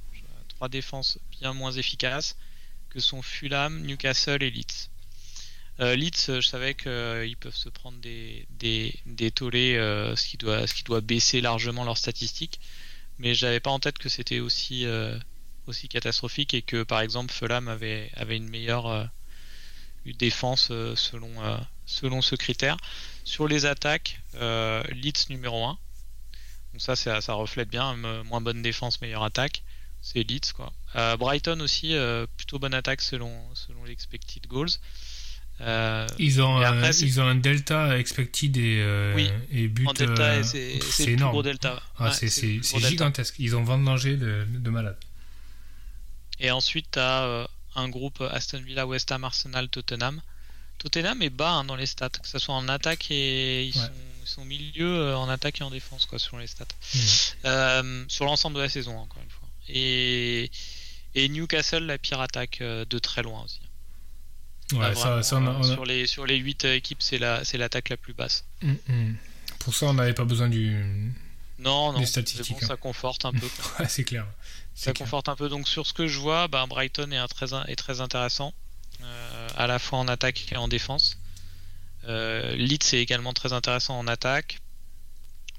Trois 0.51 0.69
défenses 0.69 1.19
bien 1.41 1.53
moins 1.53 1.73
efficaces 1.73 2.37
que 2.93 3.01
sont 3.01 3.23
Fulham, 3.23 3.81
Newcastle 3.83 4.43
et 4.43 4.51
Leeds. 4.51 4.91
Euh, 5.81 5.97
Leeds, 5.97 6.27
je 6.27 6.41
savais 6.47 6.75
qu'ils 6.75 6.91
euh, 6.91 7.35
peuvent 7.41 7.57
se 7.57 7.71
prendre 7.71 7.99
des, 7.99 8.47
des, 8.51 8.95
des 9.07 9.31
tollés, 9.31 9.77
euh, 9.77 10.15
ce, 10.15 10.27
qui 10.27 10.37
doit, 10.37 10.67
ce 10.67 10.75
qui 10.75 10.85
doit 10.85 11.01
baisser 11.01 11.41
largement 11.41 11.85
leurs 11.85 11.97
statistiques, 11.97 12.61
mais 13.19 13.35
j'avais 13.35 13.61
pas 13.61 13.71
en 13.71 13.79
tête 13.79 13.97
que 13.97 14.11
c'était 14.11 14.41
aussi, 14.41 14.87
aussi 15.67 15.89
catastrophique 15.89 16.55
et 16.55 16.63
que 16.63 16.83
par 16.83 17.01
exemple 17.01 17.33
Fulham 17.33 17.69
avait, 17.69 18.11
avait 18.15 18.37
une 18.37 18.49
meilleure 18.49 19.11
défense 20.07 20.73
selon, 20.97 21.31
selon 21.87 22.21
ce 22.21 22.35
critère. 22.35 22.77
Sur 23.25 23.47
les 23.47 23.65
attaques, 23.65 24.21
Leeds 24.35 25.29
numéro 25.31 25.65
1. 25.65 25.79
Donc 26.73 26.81
ça, 26.81 26.97
ça, 26.97 27.33
reflète 27.35 27.69
bien, 27.69 27.95
moins 28.25 28.41
bonne 28.41 28.63
défense, 28.63 29.01
meilleure 29.01 29.23
attaque 29.23 29.63
c'est 30.03 30.29
Leeds 30.29 30.53
quoi. 30.55 30.73
Euh, 30.97 31.17
Brighton 31.17 31.61
aussi, 31.61 31.95
euh, 31.95 32.27
plutôt 32.37 32.59
bonne 32.59 32.75
attaque 32.75 33.01
selon, 33.01 33.33
selon 33.55 33.85
l'expected 33.85 34.47
goals. 34.47 34.69
Euh, 35.61 36.07
ils, 36.19 36.43
ont, 36.43 36.57
après, 36.57 36.91
ils 36.97 37.21
ont 37.21 37.25
un 37.25 37.37
delta 37.37 37.97
expected 37.97 38.57
et, 38.57 39.13
oui, 39.15 39.31
et 39.53 39.69
but. 39.69 39.87
En 39.87 39.93
delta, 39.93 40.43
c'est 40.43 40.81
énorme. 41.07 41.33
Gros 41.33 41.43
delta. 41.43 41.81
Ah, 41.99 42.09
ouais, 42.09 42.29
c'est 42.29 42.61
gigantesque. 42.81 43.37
Ils 43.39 43.55
ont 43.55 43.63
vendangé 43.63 44.17
de, 44.17 44.45
de 44.49 44.71
malade. 44.71 44.99
Et 46.41 46.51
ensuite, 46.51 46.89
tu 46.93 46.99
as 46.99 47.49
un 47.77 47.89
groupe 47.89 48.21
Aston 48.21 48.61
Villa, 48.61 48.87
West 48.87 49.13
Ham, 49.13 49.25
Arsenal, 49.25 49.69
Tottenham. 49.69 50.21
Tottenham 50.79 51.23
est 51.23 51.31
bas 51.31 51.53
hein, 51.53 51.65
dans 51.65 51.77
les 51.77 51.87
stats, 51.87 52.09
que 52.09 52.27
ce 52.27 52.41
soit 52.41 52.57
en 52.57 52.69
attaque 52.69 53.13
et 53.13 53.67
ils, 53.67 53.75
sont, 53.75 53.89
sont 54.25 54.45
milieu 54.45 55.15
en 55.15 55.29
attaque 55.29 55.61
et 55.61 55.65
en 55.65 55.71
défense 55.71 56.07
quoi, 56.07 56.19
selon 56.19 56.39
les 56.39 56.49
stats. 56.49 56.65
Mmh. 57.45 58.09
sur 58.09 58.25
l'ensemble 58.25 58.57
de 58.57 58.63
la 58.63 58.69
saison, 58.69 58.99
encore 58.99 59.23
une 59.23 59.31
fois. 59.31 59.32
Et, 59.73 60.51
et 61.15 61.29
Newcastle, 61.29 61.85
la 61.85 61.99
pire 61.99 62.21
attaque 62.21 62.61
euh, 62.61 62.85
de 62.85 62.99
très 62.99 63.23
loin 63.23 63.43
aussi. 63.45 63.61
Ouais, 64.73 64.95
ça, 64.95 65.23
ça, 65.23 65.37
on 65.37 65.63
Sur, 65.63 65.85
les, 65.85 66.07
sur 66.07 66.27
les 66.27 66.37
8 66.37 66.65
euh, 66.65 66.75
équipes, 66.75 67.03
c'est 67.03 67.19
l'attaque 67.19 67.89
la, 67.89 67.95
la, 67.95 67.97
plus 67.97 68.15
basse. 68.15 68.45
Mm, 68.63 68.73
mm. 68.89 69.17
Pour 69.59 69.75
ça, 69.75 69.87
on 69.87 69.95
n'avait 69.95 70.15
pas 70.15 70.25
besoin 70.25 70.49
du. 70.49 71.13
Non, 71.59 71.93
non, 71.93 72.01
des 72.01 72.07
statistiques. 72.07 72.61
Bon, 72.61 72.67
ça 72.67 72.77
conforte 72.77 73.25
un 73.25 73.33
peu. 73.33 73.47
ouais, 73.79 73.89
c'est 73.89 74.05
clair. 74.05 74.27
Ça 74.75 74.93
clair. 74.93 75.05
conforte 75.05 75.29
un 75.29 75.37
peu. 75.37 75.49
Donc, 75.49 75.69
sur 75.69 75.87
ce 75.87 75.93
que 75.93 76.07
je 76.07 76.19
vois, 76.19 76.49
bah, 76.49 76.65
Brighton 76.67 77.11
est, 77.13 77.17
un 77.17 77.29
très, 77.29 77.55
est 77.71 77.77
très 77.77 78.01
intéressant, 78.01 78.53
euh, 79.03 79.49
à 79.57 79.67
la 79.67 79.79
fois 79.79 79.99
en 79.99 80.09
attaque 80.09 80.51
et 80.53 80.57
en 80.57 80.69
défense. 80.69 81.19
Euh, 82.09 82.57
Leeds 82.57 82.95
est 82.95 83.01
également 83.01 83.33
très 83.33 83.53
intéressant 83.53 83.99
en 83.99 84.07
attaque. 84.07 84.59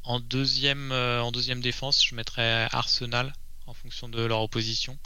En 0.04 0.19
deuxième, 0.19 0.91
euh, 0.91 1.21
en 1.21 1.32
deuxième 1.32 1.62
défense, 1.62 2.06
je 2.06 2.15
mettrais 2.15 2.67
Arsenal 2.71 3.34
en 3.74 3.82
fonction 3.82 4.08
de 4.08 4.24
leur 4.24 4.42
opposition. 4.42 4.98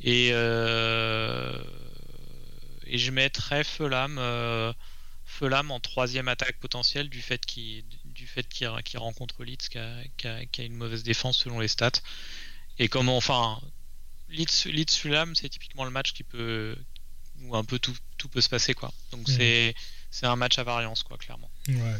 Et, 0.00 0.30
euh, 0.32 1.62
et 2.86 2.96
je 2.96 3.10
mettrais 3.10 3.64
Fulham, 3.64 4.18
euh, 4.18 4.72
en 5.42 5.80
troisième 5.80 6.28
attaque 6.28 6.58
potentielle 6.60 7.08
du 7.08 7.22
fait 7.22 7.44
qu'il 7.44 7.84
du 8.04 8.26
fait 8.26 8.46
qu'il 8.48 8.68
rencontre 8.98 9.42
Leeds 9.42 9.68
qui 9.70 9.78
a, 9.78 10.02
qui, 10.18 10.60
a, 10.60 10.64
une 10.64 10.74
mauvaise 10.74 11.02
défense 11.02 11.38
selon 11.38 11.58
les 11.58 11.68
stats. 11.68 12.02
Et 12.78 12.88
comment, 12.88 13.16
enfin, 13.16 13.58
Leeds, 14.28 14.66
Leeds 14.66 14.96
Fulham, 14.96 15.34
c'est 15.34 15.48
typiquement 15.48 15.84
le 15.84 15.90
match 15.90 16.12
qui 16.12 16.22
peut 16.22 16.76
où 17.42 17.56
un 17.56 17.64
peu 17.64 17.78
tout, 17.78 17.96
tout 18.18 18.28
peut 18.28 18.42
se 18.42 18.50
passer 18.50 18.74
quoi. 18.74 18.92
Donc 19.12 19.26
mmh. 19.28 19.32
c'est 19.36 19.74
c'est 20.10 20.26
un 20.26 20.36
match 20.36 20.58
à 20.58 20.64
variance 20.64 21.02
quoi, 21.02 21.16
clairement. 21.16 21.50
Ouais, 21.68 21.96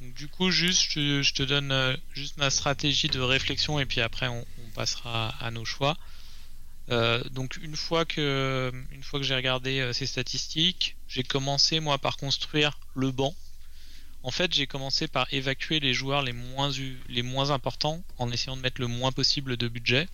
du 0.00 0.28
coup, 0.28 0.50
juste, 0.50 0.92
je, 0.92 1.32
te 1.32 1.42
donne 1.42 1.72
euh, 1.72 1.96
juste 2.14 2.36
ma 2.36 2.50
stratégie 2.50 3.08
de 3.08 3.20
réflexion 3.20 3.80
et 3.80 3.86
puis 3.86 4.00
après 4.00 4.28
on, 4.28 4.44
passera 4.74 5.34
à 5.40 5.50
nos 5.50 5.64
choix. 5.64 5.96
Euh, 6.90 7.22
donc 7.30 7.58
une 7.60 7.74
fois 7.74 8.04
que 8.04 8.72
j'ai 9.22 9.34
regardé 9.34 9.80
euh, 9.80 9.92
ces 9.92 10.06
statistiques, 10.06 10.96
j'ai 11.08 11.24
commencé 11.24 11.80
moi 11.80 11.98
par 11.98 12.16
construire 12.16 12.78
le 12.94 13.10
banc. 13.10 13.34
En 14.22 14.30
fait, 14.30 14.54
j'ai 14.54 14.66
commencé 14.66 15.08
par 15.08 15.32
évacuer 15.32 15.80
les 15.80 15.94
joueurs 15.94 16.22
les 16.22 16.32
moins 16.32 16.70
les 17.08 17.22
moins 17.22 17.50
importants 17.50 18.02
en 18.18 18.30
essayant 18.30 18.56
de 18.56 18.62
mettre 18.62 18.80
le 18.80 18.86
moins 18.86 19.10
possible 19.10 19.56
de 19.56 19.68
budget. 19.68 20.08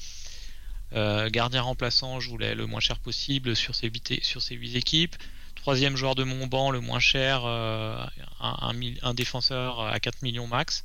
gardien 0.92 1.62
remplaçant, 1.62 2.20
je 2.20 2.30
voulais 2.30 2.54
le 2.54 2.66
moins 2.66 2.80
cher 2.80 2.98
possible 2.98 3.54
sur 3.56 3.74
ces 3.74 3.90
sur 4.22 4.40
ces 4.40 4.54
8 4.54 4.76
équipes 4.76 5.16
troisième 5.64 5.96
joueur 5.96 6.14
de 6.14 6.24
mon 6.24 6.46
banc 6.46 6.70
le 6.70 6.80
moins 6.82 7.00
cher, 7.00 7.44
euh, 7.46 7.96
un, 8.38 9.14
défenseur 9.14 9.80
à 9.80 9.98
4 9.98 10.20
millions 10.20 10.46
max. 10.46 10.84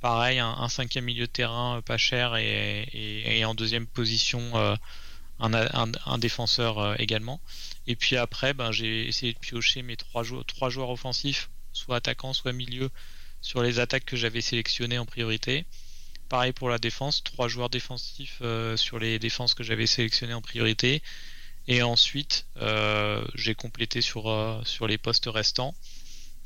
Pareil, 0.00 0.40
un, 0.40 0.68
cinquième 0.68 1.04
milieu 1.04 1.28
de 1.28 1.30
terrain 1.30 1.76
euh, 1.76 1.82
pas 1.82 1.98
cher 1.98 2.34
et, 2.34 3.44
en 3.44 3.54
deuxième 3.54 3.86
position 3.86 4.40
euh, 4.56 4.74
un, 5.38 6.18
défenseur 6.18 7.00
également. 7.00 7.40
Et 7.86 7.94
puis 7.94 8.16
après, 8.16 8.54
ben, 8.54 8.72
j'ai 8.72 9.06
essayé 9.06 9.34
de 9.34 9.38
piocher 9.38 9.82
mes 9.82 9.96
trois, 9.96 10.24
joueurs, 10.24 10.44
trois 10.44 10.68
joueurs 10.68 10.90
offensifs, 10.90 11.48
soit 11.72 11.98
attaquants, 11.98 12.32
soit 12.32 12.52
milieu, 12.52 12.90
sur 13.40 13.62
les 13.62 13.78
attaques 13.78 14.04
que 14.04 14.16
j'avais 14.16 14.40
sélectionnées 14.40 14.98
en 14.98 15.06
priorité. 15.06 15.64
Pareil 16.28 16.52
pour 16.52 16.70
la 16.70 16.78
défense, 16.78 17.22
trois 17.22 17.46
joueurs 17.46 17.70
défensifs 17.70 18.42
sur 18.74 18.98
les 18.98 19.20
défenses 19.20 19.54
que 19.54 19.62
j'avais 19.62 19.86
sélectionnées 19.86 20.34
en 20.34 20.42
priorité. 20.42 21.04
Et 21.68 21.82
ensuite, 21.82 22.46
euh, 22.56 23.22
j'ai 23.34 23.54
complété 23.54 24.00
sur, 24.00 24.30
euh, 24.30 24.60
sur 24.64 24.86
les 24.86 24.96
postes 24.96 25.26
restants. 25.26 25.74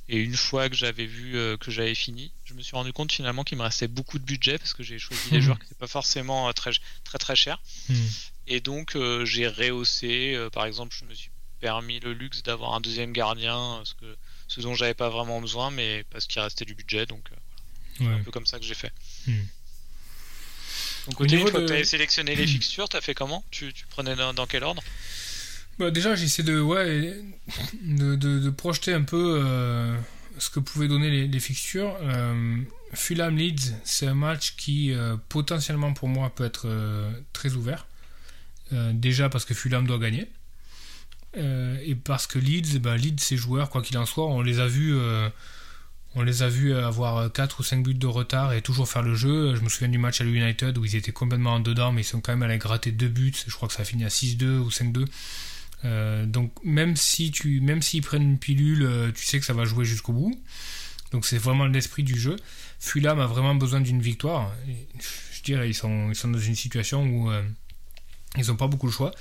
Et 0.09 0.17
une 0.17 0.35
fois 0.35 0.69
que 0.69 0.75
j'avais 0.75 1.07
vu 1.07 1.37
euh, 1.37 1.57
que 1.57 1.71
j'avais 1.71 1.95
fini, 1.95 2.33
je 2.45 2.55
me 2.55 2.61
suis 2.61 2.75
rendu 2.75 2.93
compte 2.93 3.13
finalement 3.13 3.45
qu'il 3.45 3.57
me 3.57 3.63
restait 3.63 3.87
beaucoup 3.87 4.19
de 4.19 4.25
budget 4.25 4.59
parce 4.59 4.75
que 4.75 4.83
j'ai 4.83 4.99
choisi 4.99 5.31
des 5.31 5.41
joueurs 5.41 5.59
qui 5.61 5.67
n'étaient 5.67 5.77
pas 5.77 5.87
forcément 5.87 6.53
très 6.53 6.73
très 7.05 7.19
très 7.19 7.37
chers. 7.37 7.63
Hmm. 7.89 7.95
Et 8.49 8.61
donc 8.61 8.97
j'ai 9.25 9.47
rehaussé. 9.47 10.37
par 10.53 10.67
exemple, 10.67 10.95
je 10.99 11.05
me 11.05 11.15
suis 11.15 11.31
permis 11.61 12.01
le 12.01 12.13
luxe 12.13 12.43
d'avoir 12.43 12.75
un 12.75 12.81
deuxième 12.81 13.13
gardien, 13.13 13.81
ce, 13.85 13.95
que, 13.95 14.17
ce 14.49 14.61
dont 14.61 14.75
j'avais 14.75 14.95
pas 14.95 15.09
vraiment 15.09 15.41
besoin, 15.41 15.71
mais 15.71 16.05
parce 16.11 16.27
qu'il 16.27 16.43
restait 16.43 16.65
du 16.65 16.75
budget. 16.75 17.07
Donc 17.07 17.31
voilà. 18.01 18.15
c'est 18.15 18.21
un 18.21 18.25
peu 18.25 18.33
comme 18.33 18.47
ça 18.47 18.59
que 18.59 18.65
j'ai 18.65 18.75
fait. 18.75 18.93
Hmm. 19.29 19.45
Donc, 21.09 21.21
au 21.21 21.27
niveau 21.27 21.51
de... 21.51 21.67
tu 21.67 21.73
as 21.73 21.85
sélectionné 21.85 22.35
les 22.35 22.47
fixtures, 22.47 22.89
tu 22.89 22.97
as 22.97 23.01
fait 23.01 23.15
comment 23.15 23.45
tu, 23.51 23.73
tu, 23.73 23.87
prenais 23.87 24.15
dans, 24.15 24.47
quel 24.47 24.63
ordre 24.63 24.83
bah 25.79 25.91
Déjà, 25.91 26.15
j'essaie 26.15 26.43
de, 26.43 26.61
ouais, 26.61 27.17
de, 27.83 28.15
de, 28.15 28.51
projeter 28.51 28.93
un 28.93 29.03
peu 29.03 29.41
euh, 29.43 29.97
ce 30.39 30.51
que 30.51 30.61
pouvaient 30.61 30.89
donner 30.89 31.27
les, 31.27 31.41
fixtures. 31.41 31.97
Euh, 32.03 32.57
Fulham 32.95 33.37
Leeds, 33.37 33.75
c'est 33.85 34.07
un 34.07 34.15
match 34.15 34.55
qui 34.57 34.93
euh, 34.93 35.17
potentiellement 35.29 35.93
pour 35.93 36.09
moi 36.09 36.31
peut 36.31 36.45
être 36.45 36.69
très 37.33 37.55
ouvert. 37.55 37.87
déjà 38.71 39.29
parce 39.29 39.45
que 39.45 39.55
Fulham 39.55 39.87
doit 39.87 39.99
gagner. 39.99 40.29
et 41.35 41.97
parce 41.97 42.29
que 42.29 42.39
Leeds, 42.39 42.79
bah, 42.79 42.97
Leeds, 42.97 43.21
ses 43.21 43.37
joueurs, 43.37 43.71
quoi 43.71 43.83
qu'il 43.83 43.99
en 43.99 44.07
soit, 44.07 44.27
on 44.27 44.41
les 44.41 44.61
a 44.61 44.69
vus 44.69 44.97
on 46.15 46.23
les 46.23 46.43
a 46.43 46.49
vus 46.49 46.75
avoir 46.75 47.33
4 47.33 47.61
ou 47.61 47.63
5 47.63 47.83
buts 47.83 47.95
de 47.95 48.07
retard 48.07 48.53
et 48.53 48.61
toujours 48.61 48.89
faire 48.89 49.03
le 49.03 49.15
jeu. 49.15 49.55
Je 49.55 49.63
me 49.63 49.69
souviens 49.69 49.89
du 49.89 49.99
match 49.99 50.21
à 50.21 50.25
l'United 50.25 50.77
où 50.77 50.85
ils 50.85 50.97
étaient 50.97 51.13
complètement 51.13 51.55
en 51.55 51.61
dedans, 51.61 51.93
mais 51.93 52.03
ils 52.03 52.05
sont 52.05 52.21
quand 52.21 52.33
même 52.33 52.43
allés 52.43 52.59
gratter 52.59 52.93
2 52.93 53.09
buts. 53.09 53.33
Je 53.47 53.55
crois 53.55 53.69
que 53.69 53.75
ça 53.75 53.83
a 53.83 53.85
fini 53.85 54.05
à 54.05 54.09
6-2 54.09 54.59
ou 54.59 54.69
5-2. 54.69 55.07
Euh, 55.85 56.27
donc 56.27 56.53
même 56.65 56.97
si 56.97 57.31
tu, 57.31 57.61
même 57.61 57.83
s'ils 57.83 58.03
prennent 58.03 58.23
une 58.23 58.39
pilule, 58.39 58.83
euh, 58.83 59.11
tu 59.13 59.25
sais 59.25 59.41
que 59.41 59.47
ça 59.47 59.53
va 59.53 59.65
jouer 59.65 59.85
jusqu'au 59.85 60.13
bout. 60.13 60.41
Donc 61.11 61.27
c'est 61.27 61.39
vraiment 61.39 61.67
l'esprit 61.67 62.03
du 62.03 62.19
jeu. 62.19 62.37
Fulham 62.79 63.21
a 63.21 63.27
vraiment 63.27 63.55
besoin 63.55 63.81
d'une 63.81 64.01
victoire. 64.01 64.53
Je 65.33 65.43
dirais 65.43 65.69
ils 65.69 65.75
sont, 65.75 66.13
sont 66.15 66.29
dans 66.29 66.39
une 66.39 66.55
situation 66.55 67.05
où 67.05 67.31
euh, 67.31 67.43
ils 68.37 68.47
n'ont 68.47 68.57
pas 68.57 68.69
beaucoup 68.69 68.87
de 68.87 68.93
choix. 68.93 69.13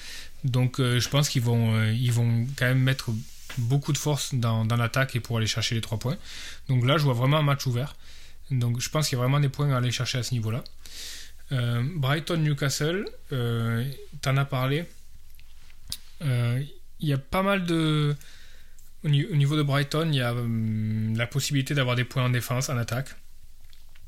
Donc 0.43 0.77
je 0.80 1.10
pense 1.10 1.30
qu'ils 1.30 1.41
vont, 1.41 1.86
ils 1.91 2.12
vont 2.12 2.47
quand 2.56 2.65
même 2.65 2.80
mettre 2.80 3.12
beaucoup 3.58 3.94
de 3.94 3.98
force 3.98 4.34
dans, 4.34 4.66
l'attaque 4.66 5.16
et 5.16 5.20
pour 5.20 5.38
aller 5.38 5.48
chercher 5.48 5.76
les 5.76 5.82
3 5.82 6.00
points. 6.00 6.18
Donc 6.70 6.86
là, 6.86 6.98
je 6.98 7.04
vois 7.04 7.14
vraiment 7.14 7.38
un 7.38 7.44
match 7.44 7.66
ouvert. 7.66 7.96
Donc 8.50 8.80
je 8.80 8.90
pense 8.90 9.08
qu'il 9.08 9.18
y 9.18 9.20
a 9.20 9.24
vraiment 9.24 9.40
des 9.40 9.50
points 9.50 9.72
à 9.72 9.78
aller 9.78 9.92
chercher 9.92 10.18
à 10.18 10.24
ce 10.24 10.34
niveau-là. 10.34 10.64
Euh, 11.52 11.84
Brighton-Newcastle, 11.96 13.06
euh, 13.32 13.90
t'en 14.22 14.38
as 14.38 14.46
parlé. 14.46 14.86
Euh, 16.22 16.64
il 17.00 17.08
y 17.08 17.14
a 17.14 17.18
pas 17.18 17.44
mal 17.44 17.66
de. 17.66 18.16
Au 19.04 19.10
niveau 19.10 19.58
de 19.58 19.64
Brighton, 19.64 20.10
il 20.12 20.18
y 20.18 20.22
a 20.22 20.32
hum, 20.34 21.18
la 21.18 21.26
possibilité 21.26 21.74
d'avoir 21.74 21.96
des 21.96 22.04
points 22.04 22.26
en 22.26 22.30
défense, 22.30 22.70
en 22.70 22.78
attaque. 22.78 23.16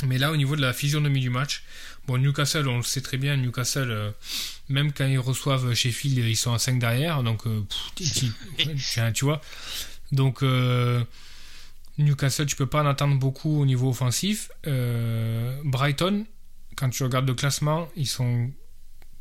Mais 0.06 0.18
là, 0.18 0.32
au 0.32 0.38
niveau 0.38 0.56
de 0.56 0.62
la 0.62 0.74
physionomie 0.74 1.20
du 1.20 1.30
match, 1.30 1.64
bon, 2.08 2.18
Newcastle, 2.18 2.68
on 2.68 2.78
le 2.78 2.84
sait 2.84 3.02
très 3.02 3.18
bien, 3.18 3.38
Newcastle, 3.38 3.92
euh, 3.92 4.12
même 4.70 4.92
quand 4.94 5.06
ils 5.06 5.20
reçoivent 5.20 5.74
Sheffield, 5.74 6.18
ils 6.18 6.36
sont 6.36 6.54
à 6.54 6.60
5 6.60 6.80
derrière, 6.80 7.24
donc, 7.24 7.48
euh, 7.48 7.62
tu, 9.14 9.26
vois. 9.26 9.42
Donc, 10.12 10.44
euh, 10.44 11.04
Newcastle, 11.98 12.46
tu 12.46 12.56
peux 12.56 12.66
pas 12.66 12.84
en 12.84 12.88
attendre 12.88 13.18
beaucoup 13.18 13.62
au 13.62 13.66
niveau 13.66 13.90
offensif. 13.90 14.52
Brighton, 15.64 16.26
quand 16.76 16.90
tu 16.90 17.04
regardes 17.04 17.28
le 17.28 17.36
classement, 17.36 17.88
ils 17.96 18.08
sont 18.08 18.52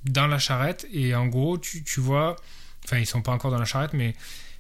dans 0.05 0.27
la 0.27 0.39
charrette, 0.39 0.87
et 0.93 1.15
en 1.15 1.27
gros, 1.27 1.59
tu, 1.59 1.85
tu 1.85 2.01
vois, 2.01 2.37
enfin, 2.85 2.99
ils 2.99 3.07
sont 3.07 3.23
pas 3.23 3.33
encore 3.33 3.51
dans 3.51 3.59
la 3.59 3.65
charrette, 3.65 3.93
mais 3.93 4.15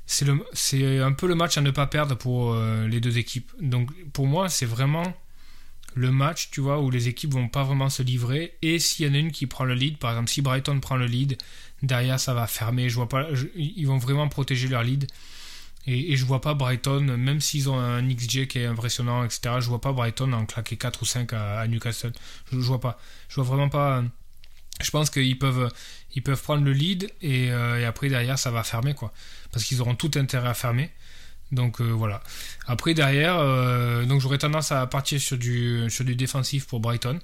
c'est 0.07 0.29
un 0.29 1.13
peu 1.13 1.27
le 1.27 1.35
match 1.35 1.57
à 1.57 1.61
ne 1.63 1.71
pas 1.71 1.87
perdre 1.87 2.17
pour 2.17 2.55
les 2.55 3.01
deux 3.01 3.19
équipes. 3.19 3.51
Donc, 3.61 3.91
pour 4.13 4.27
moi, 4.27 4.49
c'est 4.49 4.67
vraiment 4.67 5.15
le 5.95 6.11
match, 6.11 6.51
tu 6.51 6.61
vois, 6.61 6.81
où 6.81 6.91
les 6.91 7.09
équipes 7.09 7.33
vont 7.33 7.49
pas 7.49 7.65
vraiment 7.65 7.91
se 7.91 8.03
livrer. 8.03 8.55
Et 8.63 8.79
s'il 8.79 9.07
y 9.07 9.11
en 9.11 9.15
a 9.15 9.19
une 9.19 9.33
qui 9.33 9.47
prend 9.47 9.65
le 9.65 9.75
lead, 9.75 9.99
par 9.99 10.13
exemple, 10.13 10.31
si 10.31 10.43
Brighton 10.43 10.81
prend 10.81 10.97
le 10.97 11.07
lead, 11.07 11.39
derrière 11.83 12.19
ça 12.19 12.35
va 12.35 12.47
fermer. 12.47 12.89
Je 12.89 12.97
vois 12.97 13.09
pas, 13.09 13.29
ils 13.57 13.87
vont 13.87 13.99
vraiment 13.99 14.29
protéger 14.29 14.69
leur 14.69 14.83
lead. 14.83 15.07
Et, 15.87 16.13
et, 16.13 16.17
je 16.17 16.25
vois 16.25 16.41
pas 16.41 16.55
Brighton, 16.55 17.01
même 17.01 17.41
s'ils 17.41 17.69
ont 17.69 17.79
un 17.79 18.07
XG 18.07 18.47
qui 18.47 18.61
est 18.61 18.67
impressionnant, 18.67 19.25
etc. 19.25 19.57
Je 19.59 19.67
vois 19.67 19.81
pas 19.81 19.93
Brighton 19.93 20.33
en 20.33 20.47
claquer 20.47 20.77
4 20.77 21.03
ou 21.03 21.05
5 21.05 21.33
à, 21.33 21.67
Newcastle. 21.67 22.13
Je, 22.53 22.61
je, 22.61 22.67
vois 22.67 22.81
pas. 22.81 23.01
Je 23.29 23.35
vois 23.37 23.45
vraiment 23.45 23.69
pas. 23.69 24.05
Je 24.81 24.91
pense 24.93 25.11
qu'ils 25.11 25.39
peuvent, 25.39 25.73
ils 26.15 26.23
peuvent 26.23 26.41
prendre 26.41 26.65
le 26.65 26.73
lead 26.73 27.11
et, 27.21 27.51
euh, 27.51 27.81
et 27.81 27.85
après 27.85 28.09
derrière 28.09 28.39
ça 28.39 28.51
va 28.51 28.63
fermer 28.63 28.95
quoi. 28.95 29.13
Parce 29.51 29.65
qu'ils 29.65 29.81
auront 29.81 29.95
tout 29.95 30.11
intérêt 30.15 30.49
à 30.49 30.55
fermer. 30.55 30.91
Donc 31.53 31.81
euh, 31.81 31.85
voilà. 31.85 32.23
Après 32.67 32.95
derrière, 32.95 33.39
euh, 33.39 34.05
donc 34.05 34.21
j'aurais 34.21 34.39
tendance 34.39 34.73
à 34.73 34.87
partir 34.87 35.21
sur 35.21 35.37
du, 35.37 35.89
sur 35.91 36.05
du 36.05 36.17
défensif 36.17 36.67
pour 36.67 36.81
Brighton. 36.81 37.19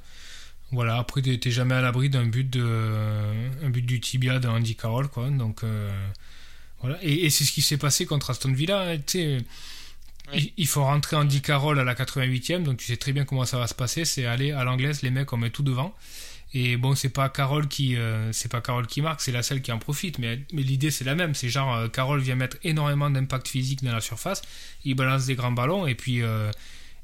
Voilà, 0.71 0.99
après 0.99 1.23
t'es 1.23 1.51
jamais 1.51 1.75
à 1.75 1.81
l'abri 1.81 2.11
d'un 2.11 2.27
but 2.27 2.49
de 2.49 2.63
un 3.65 3.71
but 3.71 3.85
du 3.85 4.01
tibia 4.01 4.39
de 4.39 4.49
Andy 4.49 4.77
Carroll 4.77 5.09
quoi. 5.09 5.31
Donc 5.31 5.65
euh, 5.65 5.91
voilà. 6.81 6.99
Et, 7.03 7.31
c'est 7.31 7.45
ce 7.45 7.53
qui 7.53 7.63
s'est 7.63 7.79
passé 7.79 8.05
contre 8.05 8.31
Aston 8.31 8.53
Villa. 8.53 8.93
Hein, 8.93 8.99
il, 10.59 10.67
faut 10.67 10.85
rentrer 10.85 11.17
Andy 11.17 11.41
Carroll 11.41 11.79
à 11.79 11.85
la 11.85 11.95
88e, 11.95 12.63
donc 12.63 12.77
tu 12.77 12.85
sais 12.85 12.99
très 12.99 13.13
bien 13.13 13.25
comment 13.25 13.47
ça 13.47 13.59
va 13.59 13.67
se 13.67 13.75
passer. 13.75 14.05
C'est 14.05 14.27
aller 14.27 14.53
à 14.53 14.63
l'anglaise, 14.63 15.01
les 15.01 15.11
mecs 15.11 15.33
on 15.33 15.39
met 15.39 15.49
tout 15.49 15.63
devant. 15.63 15.95
Et 16.55 16.79
bon, 16.79 16.95
c'est 16.95 17.11
pas 17.11 17.29
Carole 17.29 17.69
qui, 17.69 17.97
euh, 17.97 18.33
c'est 18.33 18.51
pas 18.51 18.63
Carole 18.63 18.87
qui 18.87 19.03
marque, 19.03 19.21
c'est 19.21 19.33
la 19.33 19.43
seule 19.43 19.61
qui 19.61 19.71
en 19.71 19.79
profite. 19.79 20.19
Mais, 20.19 20.41
mais 20.53 20.63
l'idée 20.63 20.91
c'est 20.91 21.05
la 21.05 21.15
même. 21.15 21.35
C'est 21.35 21.51
genre 21.51 21.75
euh, 21.75 21.89
Carole 21.89 22.21
vient 22.21 22.37
mettre 22.37 22.57
énormément 22.65 23.11
d'impact 23.11 23.49
physique 23.49 23.85
dans 23.85 23.93
la 23.93 24.01
surface, 24.01 24.43
il 24.85 24.95
balance 24.95 25.27
des 25.27 25.35
grands 25.35 25.53
ballons 25.53 25.87
et 25.87 25.95
puis 25.95 26.23
euh, 26.23 26.51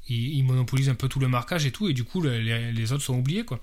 il, 0.09 0.43
monopolise 0.43 0.89
un 0.89 0.95
peu 0.95 1.07
tout 1.07 1.19
le 1.19 1.27
marquage 1.27 1.65
et 1.65 1.71
tout. 1.71 1.87
Et 1.89 1.93
du 1.93 2.03
coup, 2.03 2.21
les, 2.23 2.91
autres 2.91 3.03
sont 3.03 3.17
oubliés 3.17 3.45
quoi. 3.45 3.59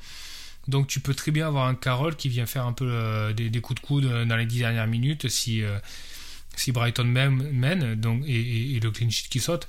Donc 0.69 0.87
tu 0.87 1.01
peux 1.01 1.15
très 1.15 1.33
bien 1.33 1.49
avoir 1.49 1.67
un 1.67 1.75
Carole 1.75 2.15
qui 2.15 2.29
vient 2.29 2.47
faire 2.47 2.67
un 2.67 2.73
peu 2.73 3.33
des, 3.35 3.61
coups 3.61 3.81
de 3.81 3.87
coude 3.87 4.27
dans 4.27 4.37
les 4.37 4.47
dix 4.47 4.61
dernières 4.61 4.87
minutes 4.87 5.29
si 5.29 5.63
si 6.55 6.71
Brighton 6.71 7.05
même 7.05 7.51
mène 7.51 7.97
donc 7.97 8.23
et, 8.29 8.79
le 8.81 8.91
clean 8.93 9.09
qui 9.09 9.41
saute. 9.41 9.67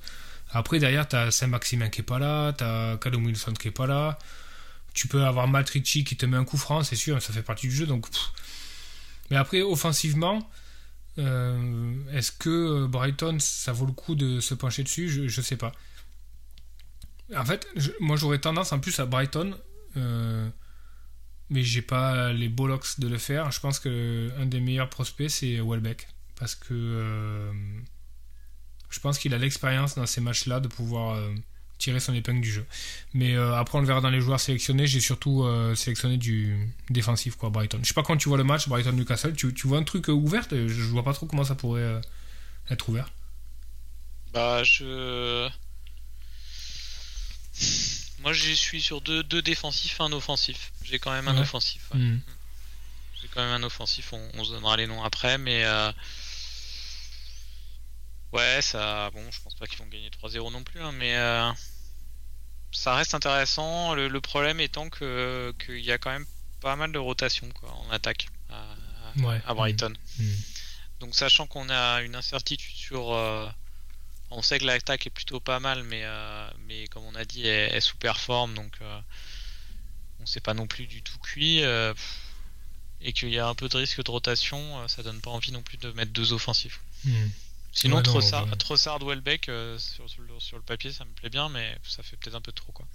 Après 0.51 0.77
derrière 0.77 1.07
t'as 1.07 1.31
Saint-Maximin 1.31 1.89
qui 1.89 2.01
est 2.01 2.03
pas 2.03 2.19
là, 2.19 2.53
t'as 2.53 2.97
Callum 2.97 3.25
Wilson 3.25 3.53
qui 3.53 3.69
est 3.69 3.71
pas 3.71 3.87
là. 3.87 4.19
Tu 4.93 5.07
peux 5.07 5.23
avoir 5.23 5.47
Matrixi 5.47 6.03
qui 6.03 6.15
te 6.15 6.25
met 6.25 6.37
un 6.37 6.45
coup 6.45 6.57
franc, 6.57 6.83
c'est 6.83 6.95
sûr, 6.95 7.21
ça 7.21 7.33
fait 7.33 7.41
partie 7.41 7.67
du 7.67 7.75
jeu. 7.75 7.87
Mais 9.29 9.37
après, 9.37 9.61
offensivement, 9.61 10.49
euh, 11.17 11.95
est-ce 12.11 12.31
que 12.31 12.85
Brighton, 12.85 13.37
ça 13.39 13.71
vaut 13.71 13.85
le 13.85 13.91
coup 13.91 14.15
de 14.15 14.39
se 14.39 14.53
pencher 14.53 14.83
dessus? 14.83 15.09
Je, 15.09 15.21
ne 15.23 15.43
sais 15.43 15.57
pas. 15.57 15.71
En 17.35 17.45
fait, 17.45 17.67
moi 17.99 18.17
j'aurais 18.17 18.39
tendance 18.39 18.71
en 18.71 18.79
plus 18.79 18.99
à 18.99 19.05
Brighton, 19.05 19.57
euh, 19.97 20.47
mais 21.49 21.63
j'ai 21.63 21.81
pas 21.81 22.31
les 22.33 22.49
bollocks 22.49 22.99
de 22.99 23.07
le 23.07 23.17
faire. 23.17 23.51
Je 23.51 23.59
pense 23.59 23.79
que 23.79 24.31
un 24.37 24.45
des 24.45 24.59
meilleurs 24.59 24.89
prospects 24.89 25.29
c'est 25.29 25.59
Welbeck 25.59 26.07
parce 26.35 26.55
que 26.55 26.73
euh, 26.73 27.51
je 28.89 28.99
pense 28.99 29.17
qu'il 29.17 29.33
a 29.33 29.37
l'expérience 29.37 29.95
dans 29.95 30.05
ces 30.05 30.21
matchs-là 30.21 30.59
de 30.59 30.67
pouvoir 30.67 31.15
euh, 31.15 31.33
tirer 31.83 31.99
son 31.99 32.13
épingle 32.13 32.39
du 32.39 32.51
jeu. 32.51 32.65
Mais 33.13 33.35
euh, 33.35 33.55
après, 33.55 33.77
on 33.77 33.81
le 33.81 33.87
verra 33.87 33.99
dans 33.99 34.09
les 34.09 34.21
joueurs 34.21 34.39
sélectionnés. 34.39 34.87
J'ai 34.87 35.01
surtout 35.01 35.43
euh, 35.43 35.75
sélectionné 35.75 36.15
du 36.17 36.69
défensif, 36.89 37.35
quoi, 37.35 37.49
Brighton. 37.49 37.79
Je 37.81 37.87
sais 37.89 37.93
pas 37.93 38.03
quand 38.03 38.15
tu 38.15 38.29
vois 38.29 38.37
le 38.37 38.45
match 38.45 38.69
Brighton-Newcastle, 38.69 39.33
tu, 39.35 39.51
vois 39.65 39.79
un 39.79 39.83
truc 39.83 40.07
euh, 40.09 40.13
ouvert? 40.13 40.47
Je 40.49 40.81
vois 40.83 41.03
pas 41.03 41.13
trop 41.13 41.25
comment 41.25 41.43
ça 41.43 41.55
pourrait 41.55 42.01
être 42.69 42.87
ouvert. 42.87 43.11
Bah, 44.31 44.63
je. 44.63 45.49
Moi, 48.19 48.31
je 48.31 48.51
suis 48.53 48.81
sur 48.81 49.01
deux, 49.01 49.21
deux 49.23 49.41
défensifs, 49.41 49.99
un 49.99 50.11
offensif. 50.13 50.71
J'ai 50.83 50.99
quand 50.99 51.11
même 51.11 51.27
un 51.27 51.35
Ouais. 51.35 51.41
offensif. 51.41 51.81
ouais. 51.93 51.99
Hmm. 51.99 52.19
J'ai 53.21 53.27
quand 53.27 53.41
même 53.41 53.61
un 53.61 53.63
offensif. 53.63 54.13
On, 54.13 54.29
on 54.35 54.43
se 54.45 54.51
donnera 54.51 54.77
les 54.77 54.87
noms 54.87 55.03
après, 55.03 55.37
mais 55.37 55.65
ouais, 58.31 58.61
ça. 58.61 59.09
Bon, 59.11 59.21
je 59.31 59.41
pense 59.41 59.55
pas 59.55 59.67
qu'ils 59.67 59.79
vont 59.79 59.87
gagner 59.87 60.09
3-0 60.09 60.51
non 60.51 60.63
plus, 60.63 60.79
hein, 60.79 60.93
mais 60.93 61.13
ça 62.73 62.95
reste 62.95 63.13
intéressant. 63.13 63.93
Le, 63.95 64.07
le 64.07 64.21
problème 64.21 64.59
étant 64.59 64.89
que 64.89 65.53
qu'il 65.65 65.79
y 65.79 65.91
a 65.91 65.97
quand 65.97 66.11
même 66.11 66.25
pas 66.61 66.75
mal 66.75 66.91
de 66.91 66.99
rotation 66.99 67.49
quoi 67.51 67.71
en 67.73 67.89
attaque 67.91 68.27
à, 68.49 68.75
Ouais. 69.17 69.39
à 69.45 69.53
Brighton. 69.53 69.93
Hmm. 70.19 70.35
Donc 70.99 71.15
sachant 71.15 71.45
qu'on 71.45 71.69
a 71.69 72.01
une 72.01 72.15
incertitude 72.15 72.75
sur, 72.75 73.13
euh, 73.13 73.47
on 74.31 74.41
sait 74.41 74.57
que 74.57 74.65
l'attaque 74.65 75.05
est 75.05 75.11
plutôt 75.11 75.39
pas 75.39 75.59
mal, 75.59 75.83
mais 75.83 76.01
euh, 76.03 76.49
mais 76.67 76.87
comme 76.87 77.03
on 77.03 77.13
a 77.15 77.23
dit, 77.25 77.45
elle, 77.45 77.73
elle 77.73 77.81
sous-performe, 77.81 78.55
donc 78.55 78.73
euh, 78.81 78.99
on 80.21 80.25
sait 80.25 80.39
pas 80.39 80.53
non 80.53 80.65
plus 80.65 80.87
du 80.87 81.01
tout 81.03 81.17
cuit. 81.19 81.63
euh, 81.63 81.93
et 83.01 83.11
qu'il 83.11 83.29
y 83.29 83.37
a 83.37 83.45
un 83.47 83.53
peu 83.53 83.67
de 83.67 83.75
risque 83.77 84.01
de 84.01 84.09
rotation, 84.09 84.87
ça 84.87 85.03
donne 85.03 85.19
pas 85.19 85.29
envie 85.29 85.51
non 85.51 85.61
plus 85.61 85.77
de 85.77 85.91
mettre 85.91 86.13
deux 86.13 86.31
offensifs. 86.31 86.79
Hmm. 87.03 87.27
Sinon, 87.73 87.97
Ouais, 87.97 88.03
Trossard, 88.03 88.45
ouais. 88.45 88.55
Trossard 88.57 88.99
Welbeck 89.03 89.49
euh, 89.49 89.77
sur, 89.79 90.09
sur 90.09 90.21
le, 90.21 90.29
sur 90.39 90.57
le 90.57 90.63
papier, 90.63 90.91
ça 90.91 91.05
me 91.05 91.11
plaît 91.11 91.29
bien, 91.29 91.49
mais 91.49 91.75
ça 91.83 92.03
fait 92.03 92.17
peut-être 92.17 92.35
un 92.35 92.41
peu 92.41 92.51
trop 92.51 92.71
quoi. 92.71 92.85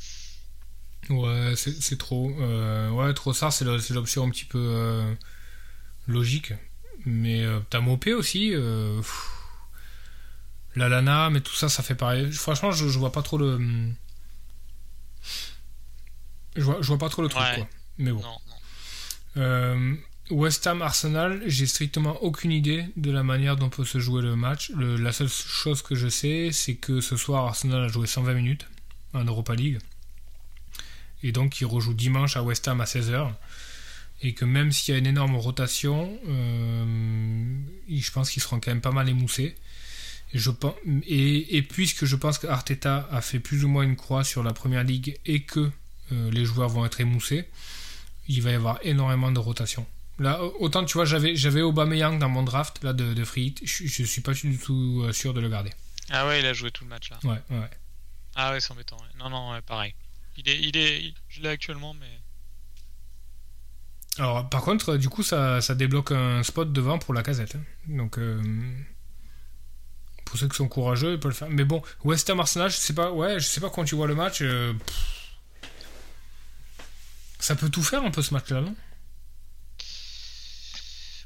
Ouais, 1.11 1.55
c'est 1.57 1.97
trop. 1.99 2.31
Euh, 2.41 2.91
ouais, 2.91 3.15
trop 3.15 3.33
ça, 3.33 3.51
c'est 3.51 3.65
l'option 3.65 4.25
un 4.25 4.31
petit 4.31 4.45
peu 4.45 4.59
euh, 4.59 5.15
logique. 6.07 6.53
Mais 7.07 7.43
euh, 7.45 7.61
t'as 7.71 7.81
Mopé 7.81 8.13
aussi. 8.15 8.53
Euh, 8.55 9.01
la 10.77 10.89
Lana, 10.89 11.31
mais 11.31 11.41
tout 11.41 11.55
ça, 11.55 11.69
ça 11.69 11.83
fait 11.83 11.95
pareil. 11.95 12.31
Franchement, 12.33 12.71
je, 12.73 12.89
je 12.89 12.99
vois 12.99 13.13
pas 13.13 13.23
trop 13.23 13.39
le. 13.39 13.59
Je 16.57 16.63
vois, 16.63 16.79
je 16.81 16.87
vois 16.89 16.99
pas 16.99 17.09
trop 17.09 17.23
le 17.23 17.29
truc, 17.29 17.43
Ouais. 17.43 17.55
quoi. 17.57 17.69
Mais 17.99 18.13
bon. 18.13 18.21
Non, 18.21 18.39
non. 19.37 19.97
West 20.31 20.67
Ham 20.67 20.83
Arsenal, 20.83 21.43
j'ai 21.47 21.67
strictement 21.67 22.23
aucune 22.23 22.53
idée 22.53 22.85
de 22.97 23.11
la 23.11 23.23
manière 23.23 23.57
dont 23.57 23.71
peut 23.71 23.85
se 23.85 23.99
jouer 23.99 24.23
le 24.23 24.37
match. 24.37 24.71
La 24.77 25.13
seule 25.13 25.29
chose 25.29 25.83
que 25.83 25.95
je 25.95 26.09
sais, 26.09 26.51
c'est 26.53 26.75
que 26.75 27.01
ce 27.01 27.17
soir 27.17 27.47
Arsenal 27.47 27.85
a 27.85 27.89
joué 27.89 28.07
120 28.07 28.35
minutes 28.35 28.67
en 29.15 29.25
Europa 29.25 29.55
League. 29.55 29.79
Et 31.23 31.33
donc 31.33 31.61
il 31.61 31.67
rejoue 31.67 31.95
dimanche 31.95 32.37
à 32.37 32.43
West 32.43 32.69
Ham 32.69 32.81
à 32.81 32.85
16h. 32.85 33.33
Et 34.23 34.35
que 34.35 34.45
même 34.45 34.73
s'il 34.73 34.93
y 34.93 34.97
a 34.97 34.99
une 34.99 35.07
énorme 35.07 35.37
rotation, 35.37 36.19
euh, 36.27 37.61
je 37.89 38.11
pense 38.11 38.31
qu'ils 38.31 38.43
seront 38.43 38.61
quand 38.61 38.71
même 38.71 38.81
pas 38.81 38.93
mal 38.93 39.09
émoussés. 39.09 39.55
Et 40.35 41.67
puisque 41.71 42.05
je 42.05 42.17
pense 42.17 42.39
que 42.39 42.47
Arteta 42.47 43.09
a 43.11 43.23
fait 43.23 43.39
plus 43.39 43.65
ou 43.65 43.69
moins 43.69 43.83
une 43.83 43.97
croix 43.97 44.25
sur 44.25 44.43
la 44.43 44.53
première 44.53 44.85
ligue 44.85 45.19
et 45.25 45.43
que 45.43 45.71
euh, 46.13 46.31
les 46.31 46.45
joueurs 46.45 46.69
vont 46.69 46.85
être 46.85 47.01
émoussés, 47.01 47.49
il 48.29 48.43
va 48.43 48.51
y 48.51 48.55
avoir 48.55 48.79
énormément 48.83 49.31
de 49.31 49.39
rotation. 49.39 49.87
Là, 50.19 50.43
autant 50.43 50.85
tu 50.85 50.95
vois, 50.95 51.05
j'avais, 51.05 51.37
j'avais 51.37 51.63
Aubameyang 51.63 52.19
dans 52.19 52.29
mon 52.29 52.43
draft 52.43 52.83
là, 52.83 52.93
de, 52.93 53.15
de 53.15 53.25
free 53.25 53.47
hit, 53.47 53.61
je, 53.65 53.87
je 53.87 54.03
suis 54.05 54.21
pas 54.21 54.33
du 54.33 54.59
tout 54.59 55.03
euh, 55.05 55.13
sûr 55.13 55.33
de 55.33 55.41
le 55.41 55.49
garder. 55.49 55.71
Ah 56.11 56.27
ouais, 56.27 56.41
il 56.41 56.47
a 56.47 56.53
joué 56.53 56.71
tout 56.73 56.83
le 56.85 56.91
match 56.91 57.11
là. 57.11 57.19
Ouais, 57.25 57.41
ouais. 57.51 57.71
Ah 58.35 58.51
ouais, 58.53 58.61
c'est 58.61 58.73
embêtant. 58.73 58.97
ouais. 58.97 59.09
Non, 59.19 59.31
non, 59.31 59.53
ouais, 59.53 59.61
pareil. 59.63 59.95
Il 60.37 60.49
est, 60.49 60.59
il 60.61 60.77
est, 60.77 61.03
il- 61.03 61.15
je 61.29 61.41
l'ai 61.43 61.49
actuellement, 61.51 61.95
mais 61.95 62.07
Alors, 64.19 64.49
par 64.49 64.63
contre, 64.63 64.97
du 64.97 65.09
coup, 65.09 65.23
ça, 65.23 65.61
ça 65.61 65.75
débloque 65.77 66.11
un 66.13 66.43
spot 66.43 66.73
devant 66.73 66.99
pour 66.99 67.15
la 67.15 67.23
casette. 67.23 67.55
hein. 67.55 67.63
Donc, 67.87 68.19
euh, 68.19 68.43
pour 70.25 70.37
ceux 70.39 70.49
qui 70.49 70.57
sont 70.57 70.69
courageux, 70.69 71.13
ils 71.13 71.21
peuvent 71.21 71.31
le 71.31 71.37
faire. 71.37 71.49
Mais 71.51 71.65
bon, 71.65 71.81
West 72.05 72.29
Ham 72.31 72.41
Arsenal, 72.41 72.71
je 72.71 72.77
sais 72.77 72.95
pas, 72.95 73.13
ouais, 73.13 73.39
je 73.39 73.47
sais 73.47 73.61
pas 73.61 73.71
quand 73.71 73.85
tu 73.85 73.95
vois 73.95 74.09
le 74.09 74.15
match. 74.17 74.39
euh, 74.43 74.73
ça 77.39 77.55
peut 77.55 77.69
tout 77.71 77.83
faire 77.83 78.03
un 78.03 78.11
peu 78.11 78.23
ce 78.23 78.35
match-là, 78.35 78.61
non? 78.61 78.75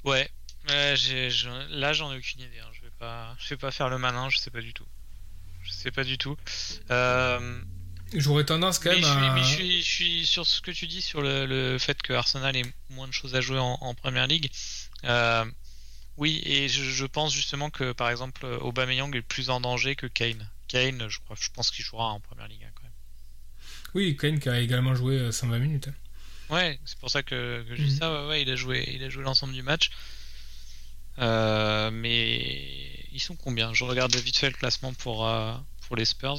Ouais, 0.04 0.28
j'ai, 0.96 1.30
je- 1.30 1.48
là 1.70 1.92
j'en 1.92 2.12
ai 2.12 2.18
aucune 2.18 2.40
idée. 2.40 2.58
hein. 2.60 2.68
Je 2.72 2.80
vais 2.82 2.92
pas, 2.98 3.36
je 3.38 3.48
vais 3.50 3.56
pas 3.56 3.70
faire 3.70 3.88
le 3.88 3.98
malin. 3.98 4.28
Je 4.30 4.38
sais 4.38 4.50
pas 4.50 4.60
du 4.60 4.72
tout. 4.72 4.86
Je 5.62 5.70
sais 5.72 5.90
pas 5.90 6.04
du 6.04 6.18
tout. 6.18 6.36
Euh, 6.90 7.60
J'aurais 8.14 8.44
tendance 8.44 8.78
quand 8.78 8.90
mais, 8.90 9.00
même 9.00 9.04
je 9.04 9.08
suis, 9.10 9.26
à. 9.26 9.34
mais 9.34 9.42
je 9.42 9.48
suis, 9.48 9.82
je 9.82 9.88
suis 9.90 10.26
sur 10.26 10.46
ce 10.46 10.60
que 10.60 10.70
tu 10.70 10.86
dis 10.86 11.00
sur 11.00 11.22
le, 11.22 11.46
le 11.46 11.78
fait 11.78 12.00
que 12.02 12.12
Arsenal 12.12 12.56
ait 12.56 12.64
moins 12.90 13.06
de 13.08 13.12
choses 13.12 13.34
à 13.34 13.40
jouer 13.40 13.58
en, 13.58 13.78
en 13.80 13.94
première 13.94 14.26
ligue. 14.26 14.50
Euh, 15.04 15.44
oui, 16.18 16.42
et 16.44 16.68
je, 16.68 16.82
je 16.84 17.06
pense 17.06 17.32
justement 17.32 17.70
que 17.70 17.92
par 17.92 18.10
exemple 18.10 18.44
Aubameyang 18.44 19.14
est 19.16 19.22
plus 19.22 19.48
en 19.50 19.60
danger 19.60 19.96
que 19.96 20.06
Kane. 20.06 20.46
Kane, 20.68 21.08
je 21.08 21.18
crois, 21.20 21.36
je 21.40 21.48
pense 21.54 21.70
qu'il 21.70 21.84
jouera 21.84 22.08
en 22.08 22.20
première 22.20 22.48
ligue 22.48 22.64
hein, 22.64 22.70
quand 22.74 22.82
même. 22.82 22.92
Oui, 23.94 24.16
Kane 24.16 24.38
qui 24.40 24.48
a 24.48 24.60
également 24.60 24.94
joué 24.94 25.16
euh, 25.18 25.32
120 25.32 25.58
minutes. 25.58 25.88
hein. 25.88 25.94
Ouais, 26.52 26.78
c'est 26.84 26.98
pour 26.98 27.10
ça 27.10 27.22
que, 27.22 27.64
que 27.68 27.74
je 27.74 27.82
dis 27.82 27.92
Mhm. 27.92 27.98
ça. 27.98 28.12
Ouais, 28.22 28.28
ouais, 28.28 28.42
il 28.42 28.50
a 28.50 28.56
joué, 28.56 28.88
il 28.94 29.02
a 29.02 29.08
joué 29.08 29.24
l'ensemble 29.24 29.54
du 29.54 29.62
match. 29.62 29.90
Euh, 31.18 31.90
mais 31.90 33.06
ils 33.12 33.20
sont 33.20 33.36
combien? 33.36 33.72
Je 33.74 33.84
regarde 33.84 34.14
vite 34.16 34.36
fait 34.36 34.48
le 34.50 34.56
classement 34.56 34.92
pour 34.94 35.26
euh, 35.28 35.54
pour 35.86 35.96
les 35.96 36.04
Spurs. 36.04 36.38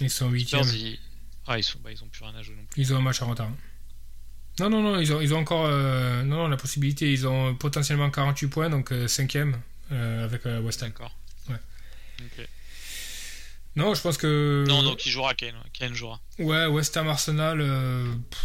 Ils 0.00 0.10
sont 0.10 0.28
8 0.30 0.46
Spurs, 0.46 0.74
ils... 0.74 0.98
Ah, 1.46 1.58
ils 1.58 1.64
sont, 1.64 1.78
bah, 1.82 1.90
ils 1.92 2.02
ont 2.02 2.08
plus 2.08 2.24
rien 2.24 2.34
à 2.34 2.42
jouer 2.42 2.56
non 2.56 2.64
plus. 2.70 2.82
Ils 2.82 2.92
ont 2.94 2.96
un 2.96 3.00
match 3.02 3.20
en 3.22 3.28
retard. 3.28 3.50
Non, 4.60 4.70
non, 4.70 4.82
non, 4.82 5.00
ils 5.00 5.12
ont, 5.12 5.20
ils 5.20 5.34
ont 5.34 5.38
encore 5.38 5.66
euh, 5.66 6.22
non, 6.22 6.36
non, 6.36 6.48
la 6.48 6.56
possibilité. 6.56 7.12
Ils 7.12 7.26
ont 7.26 7.54
potentiellement 7.56 8.10
48 8.10 8.48
points, 8.48 8.70
donc 8.70 8.90
5ème 8.92 9.54
avec 9.90 10.44
West 10.44 10.82
Ham. 10.82 10.90
D'accord. 10.90 11.14
Ouais. 11.48 11.56
Ok. 12.20 12.48
Non, 13.76 13.94
je 13.94 14.00
pense 14.00 14.16
que. 14.16 14.64
Non, 14.68 14.82
donc 14.84 15.04
il 15.06 15.10
jouera 15.10 15.34
Kane. 15.34 15.54
ouais. 15.56 15.70
Kane 15.72 15.94
jouera. 15.94 16.20
Ouais, 16.38 16.66
West 16.66 16.96
Ham 16.96 17.08
Arsenal. 17.08 17.58
pff, 18.30 18.40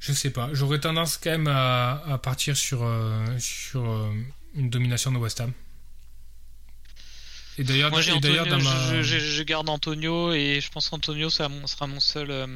Je 0.00 0.12
sais 0.12 0.30
pas. 0.30 0.48
J'aurais 0.52 0.78
tendance 0.80 1.16
quand 1.16 1.30
même 1.30 1.48
à, 1.48 2.02
à 2.06 2.18
partir 2.18 2.56
sur, 2.56 2.82
euh, 2.84 3.26
sur 3.38 3.84
euh, 3.88 4.12
une 4.54 4.70
domination 4.70 5.10
de 5.12 5.18
West 5.18 5.40
Ham. 5.40 5.52
Et 7.58 7.64
d'ailleurs, 7.64 7.90
Moi, 7.90 8.00
j'ai 8.02 8.12
Antonio, 8.12 8.44
dans 8.44 8.58
ma. 8.60 8.88
je, 8.88 9.02
je- 9.02 9.18
je 9.18 9.42
garde 9.42 9.68
Antonio 9.68 10.32
et 10.32 10.60
je 10.60 10.70
pense 10.70 10.88
qu'Antonio 10.88 11.28
sera 11.28 11.48
mon, 11.48 11.66
sera 11.66 11.88
mon 11.88 11.98
seul, 11.98 12.30
euh, 12.30 12.46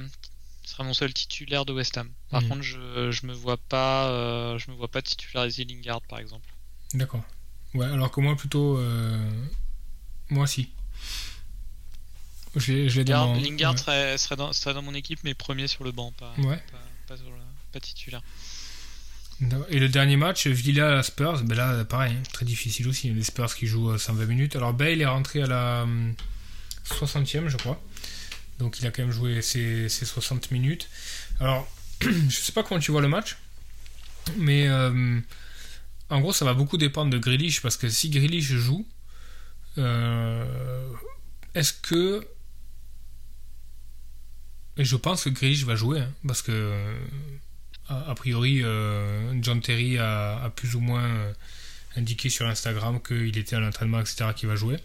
sera 0.65 0.85
mon 0.85 0.95
seul 0.95 1.13
titulaire 1.13 1.65
de 1.65 1.73
West 1.73 1.99
Ham. 1.99 2.09
Par 2.31 2.43
Mhm. 2.43 2.49
contre, 2.49 2.63
je, 2.63 3.11
je 3.11 3.27
me 3.27 3.33
vois 3.33 3.57
pas, 3.57 4.57
je 4.59 4.71
me 4.71 4.77
vois 4.77 4.87
pas 4.89 5.03
titulariser 5.03 5.65
Lingard 5.65 6.03
par 6.03 6.21
exemple. 6.21 6.47
D'accord. 6.95 7.25
Ouais, 7.75 7.87
alors 7.87 8.11
que 8.13 8.21
moi 8.21 8.37
plutôt. 8.37 8.79
Moi 10.31 10.47
si. 10.47 10.71
Je 12.55 12.73
l'ai 12.73 12.89
l'ai 12.89 13.05
dans 13.05 13.33
Lingard, 13.33 13.43
Lingard 13.43 13.73
ouais. 13.73 13.79
serait, 13.79 14.19
serait, 14.19 14.37
dans, 14.37 14.53
serait 14.53 14.75
dans 14.75 14.83
mon 14.83 14.95
équipe, 14.95 15.21
mais 15.25 15.33
premier 15.35 15.67
sur 15.67 15.85
le 15.85 15.91
banc, 15.91 16.13
pas, 16.13 16.33
Ouais. 16.39 16.59
pas, 16.71 16.79
pas 17.73 17.81
titulaire. 17.81 18.23
Et 19.71 19.81
le 19.81 19.89
dernier 19.89 20.17
match, 20.17 20.47
Villa 20.47 21.03
Spurs, 21.03 21.43
ben 21.43 21.57
là, 21.57 21.85
pareil, 21.85 22.15
hein, 22.15 22.23
très 22.33 22.45
difficile 22.45 22.87
aussi. 22.89 23.11
Les 23.11 23.25
Spurs 23.25 23.55
qui 23.55 23.67
jouent 23.67 23.91
euh, 23.91 23.99
120 23.99 24.27
minutes. 24.27 24.57
Alors 24.57 24.73
Bale 24.73 25.01
est 25.01 25.07
rentré 25.07 25.43
à 25.43 25.47
la 25.47 25.83
hum, 25.83 26.15
60e, 26.87 27.49
je 27.49 27.57
crois. 27.57 27.83
Donc 28.59 28.79
il 28.79 28.87
a 28.87 28.91
quand 28.93 29.03
même 29.03 29.11
joué 29.11 29.43
ses, 29.43 29.89
ses 29.89 30.05
60 30.05 30.53
minutes. 30.53 30.89
Alors, 31.41 31.69
je 32.01 32.37
sais 32.37 32.53
pas 32.53 32.63
comment 32.63 32.81
tu 32.81 32.93
vois 32.93 33.01
le 33.01 33.09
match, 33.09 33.37
mais 34.37 34.69
euh, 34.69 35.19
en 36.11 36.21
gros, 36.21 36.33
ça 36.33 36.45
va 36.45 36.55
beaucoup 36.55 36.77
dépendre 36.77 37.11
de 37.11 37.19
Grealish, 37.19 37.63
parce 37.63 37.77
que 37.77 37.89
si 37.89 38.11
Grealish 38.11 38.53
joue, 38.53 38.87
euh, 39.79 40.45
est-ce 41.55 41.73
que... 41.73 42.27
Et 44.79 44.85
je 44.85 44.97
pense 44.97 45.25
que 45.25 45.29
Grealish 45.31 45.65
va 45.65 45.77
jouer, 45.77 46.01
hein, 46.01 46.13
parce 46.27 46.43
que... 46.43 46.53
euh, 46.53 46.95
a, 47.89 48.15
priori, 48.15 48.63
euh, 48.63 49.35
John 49.43 49.61
Terry 49.61 49.99
a, 49.99 50.51
plus 50.57 50.75
ou 50.77 50.81
moins 50.81 51.05
euh, 51.05 51.33
indiqué 51.97 52.31
sur 52.31 52.47
Instagram 52.47 53.01
qu'il 53.03 53.37
était 53.37 53.57
à 53.57 53.61
l'entraînement, 53.61 54.01
etc., 54.01 54.31
qu'il 54.35 54.49
va 54.49 54.57
jouer. 54.57 54.79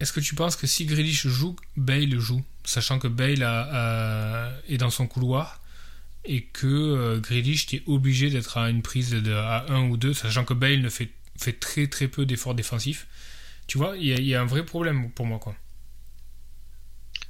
Est-ce 0.00 0.12
que 0.12 0.20
tu 0.20 0.34
penses 0.34 0.56
que 0.56 0.66
si 0.66 0.86
Grealish 0.86 1.26
joue, 1.26 1.56
Bale 1.76 2.18
joue? 2.18 2.44
Sachant 2.64 2.98
que 2.98 3.08
Bale 3.08 3.42
est 4.68 4.78
dans 4.78 4.90
son 4.90 5.06
couloir 5.06 5.60
et 6.24 6.44
que 6.44 7.18
Grealish 7.18 7.72
est 7.74 7.82
obligé 7.86 8.30
d'être 8.30 8.56
à 8.56 8.70
une 8.70 8.82
prise 8.82 9.14
à 9.28 9.66
1 9.68 9.88
ou 9.88 9.96
2, 9.96 10.14
sachant 10.14 10.44
que 10.44 10.54
Bale 10.54 10.80
ne 10.80 10.88
fait, 10.88 11.10
très 11.60 11.86
très 11.86 12.08
peu 12.08 12.24
d'efforts 12.24 12.54
défensifs. 12.54 13.06
Tu 13.66 13.78
vois, 13.78 13.96
il 13.96 14.04
y, 14.04 14.28
y 14.28 14.34
a 14.34 14.40
un 14.40 14.46
vrai 14.46 14.64
problème 14.64 15.10
pour 15.10 15.26
moi. 15.26 15.38
quoi. 15.38 15.54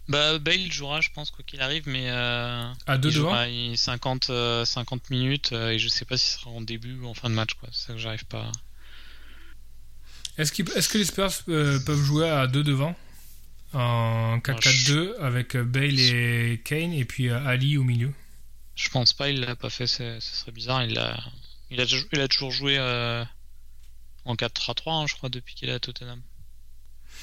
Bah, 0.08 0.38
Bale 0.38 0.70
jouera, 0.70 1.00
je 1.00 1.08
pense, 1.14 1.30
quoi 1.30 1.42
qu'il 1.46 1.60
arrive, 1.62 1.84
mais 1.88 2.10
euh, 2.10 2.70
À 2.86 2.98
deux 2.98 3.08
il 3.08 3.14
devant 3.14 3.28
jouera 3.30 3.48
il- 3.48 3.78
50, 3.78 4.28
euh, 4.30 4.64
50 4.64 5.08
minutes 5.10 5.52
euh, 5.52 5.70
et 5.70 5.78
je 5.78 5.88
sais 5.88 6.04
pas 6.04 6.16
si 6.18 6.26
ce 6.26 6.38
sera 6.40 6.50
en 6.50 6.60
début 6.60 6.94
ou 6.98 7.06
en 7.06 7.14
fin 7.14 7.30
de 7.30 7.34
match, 7.34 7.54
quoi. 7.54 7.68
C'est 7.72 7.86
ça 7.86 7.92
que 7.94 7.98
j'arrive 7.98 8.26
pas. 8.26 8.52
Est-ce 10.36 10.52
que 10.88 10.98
les 10.98 11.04
Spurs 11.04 11.30
peuvent 11.46 12.02
jouer 12.02 12.28
à 12.28 12.46
deux 12.46 12.64
devant? 12.64 12.94
En 13.72 14.38
4-4-2 14.38 15.14
avec 15.20 15.56
Bale 15.56 15.98
et 15.98 16.60
Kane 16.64 16.92
et 16.92 17.04
puis 17.04 17.30
Ali 17.30 17.76
au 17.76 17.82
milieu 17.82 18.12
Je 18.76 18.88
pense 18.88 19.12
pas, 19.12 19.30
il 19.30 19.40
l'a 19.40 19.56
pas 19.56 19.70
fait, 19.70 19.86
ce 19.86 20.18
serait 20.20 20.52
bizarre. 20.52 20.84
Il 20.84 20.98
a, 20.98 21.18
il 21.70 21.80
a, 21.80 21.84
il 22.12 22.20
a 22.20 22.28
toujours 22.28 22.50
joué 22.52 22.78
en 22.78 24.34
4-3-3, 24.34 24.90
hein, 24.92 25.06
je 25.08 25.14
crois, 25.14 25.28
depuis 25.28 25.54
qu'il 25.54 25.68
est 25.68 25.72
à 25.72 25.80
Tottenham. 25.80 26.20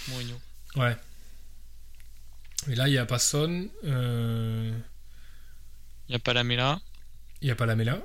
Mourinho. 0.10 0.40
Ouais. 0.76 0.96
Et 2.70 2.76
là, 2.76 2.88
il 2.88 2.92
n'y 2.92 2.98
a 2.98 3.06
pas 3.06 3.20
Son. 3.20 3.68
euh, 3.86 4.72
Il 6.08 6.12
n'y 6.12 6.16
a 6.16 6.20
pas 6.20 6.34
la 6.34 6.44
Mela. 6.44 6.80
Il 7.42 7.46
n'y 7.46 7.52
a 7.52 7.56
pas 7.56 7.66
la 7.66 7.76
Mela. 7.76 8.00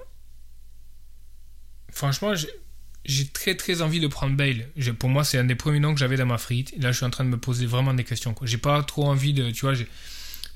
Franchement, 1.90 2.32
j'ai- 2.34 3.28
très 3.28 3.54
très 3.54 3.82
envie 3.82 4.00
de 4.00 4.06
prendre 4.08 4.36
Bale. 4.36 4.68
Pour 4.98 5.08
moi, 5.08 5.24
c'est 5.24 5.38
un 5.38 5.44
des 5.44 5.54
premiers 5.54 5.78
noms 5.80 5.94
que 5.94 6.00
j'avais 6.00 6.16
dans 6.16 6.26
ma 6.26 6.38
frite. 6.38 6.72
Et 6.74 6.80
là, 6.80 6.90
je 6.92 6.96
suis 6.96 7.06
en 7.06 7.10
train 7.10 7.24
de 7.24 7.28
me 7.30 7.38
poser 7.38 7.66
vraiment 7.66 7.94
des 7.94 8.04
questions. 8.04 8.34
J'ai 8.42 8.58
pas 8.58 8.82
trop 8.82 9.06
envie 9.06 9.32
de. 9.32 9.50
Tu 9.50 9.60
vois, 9.66 9.74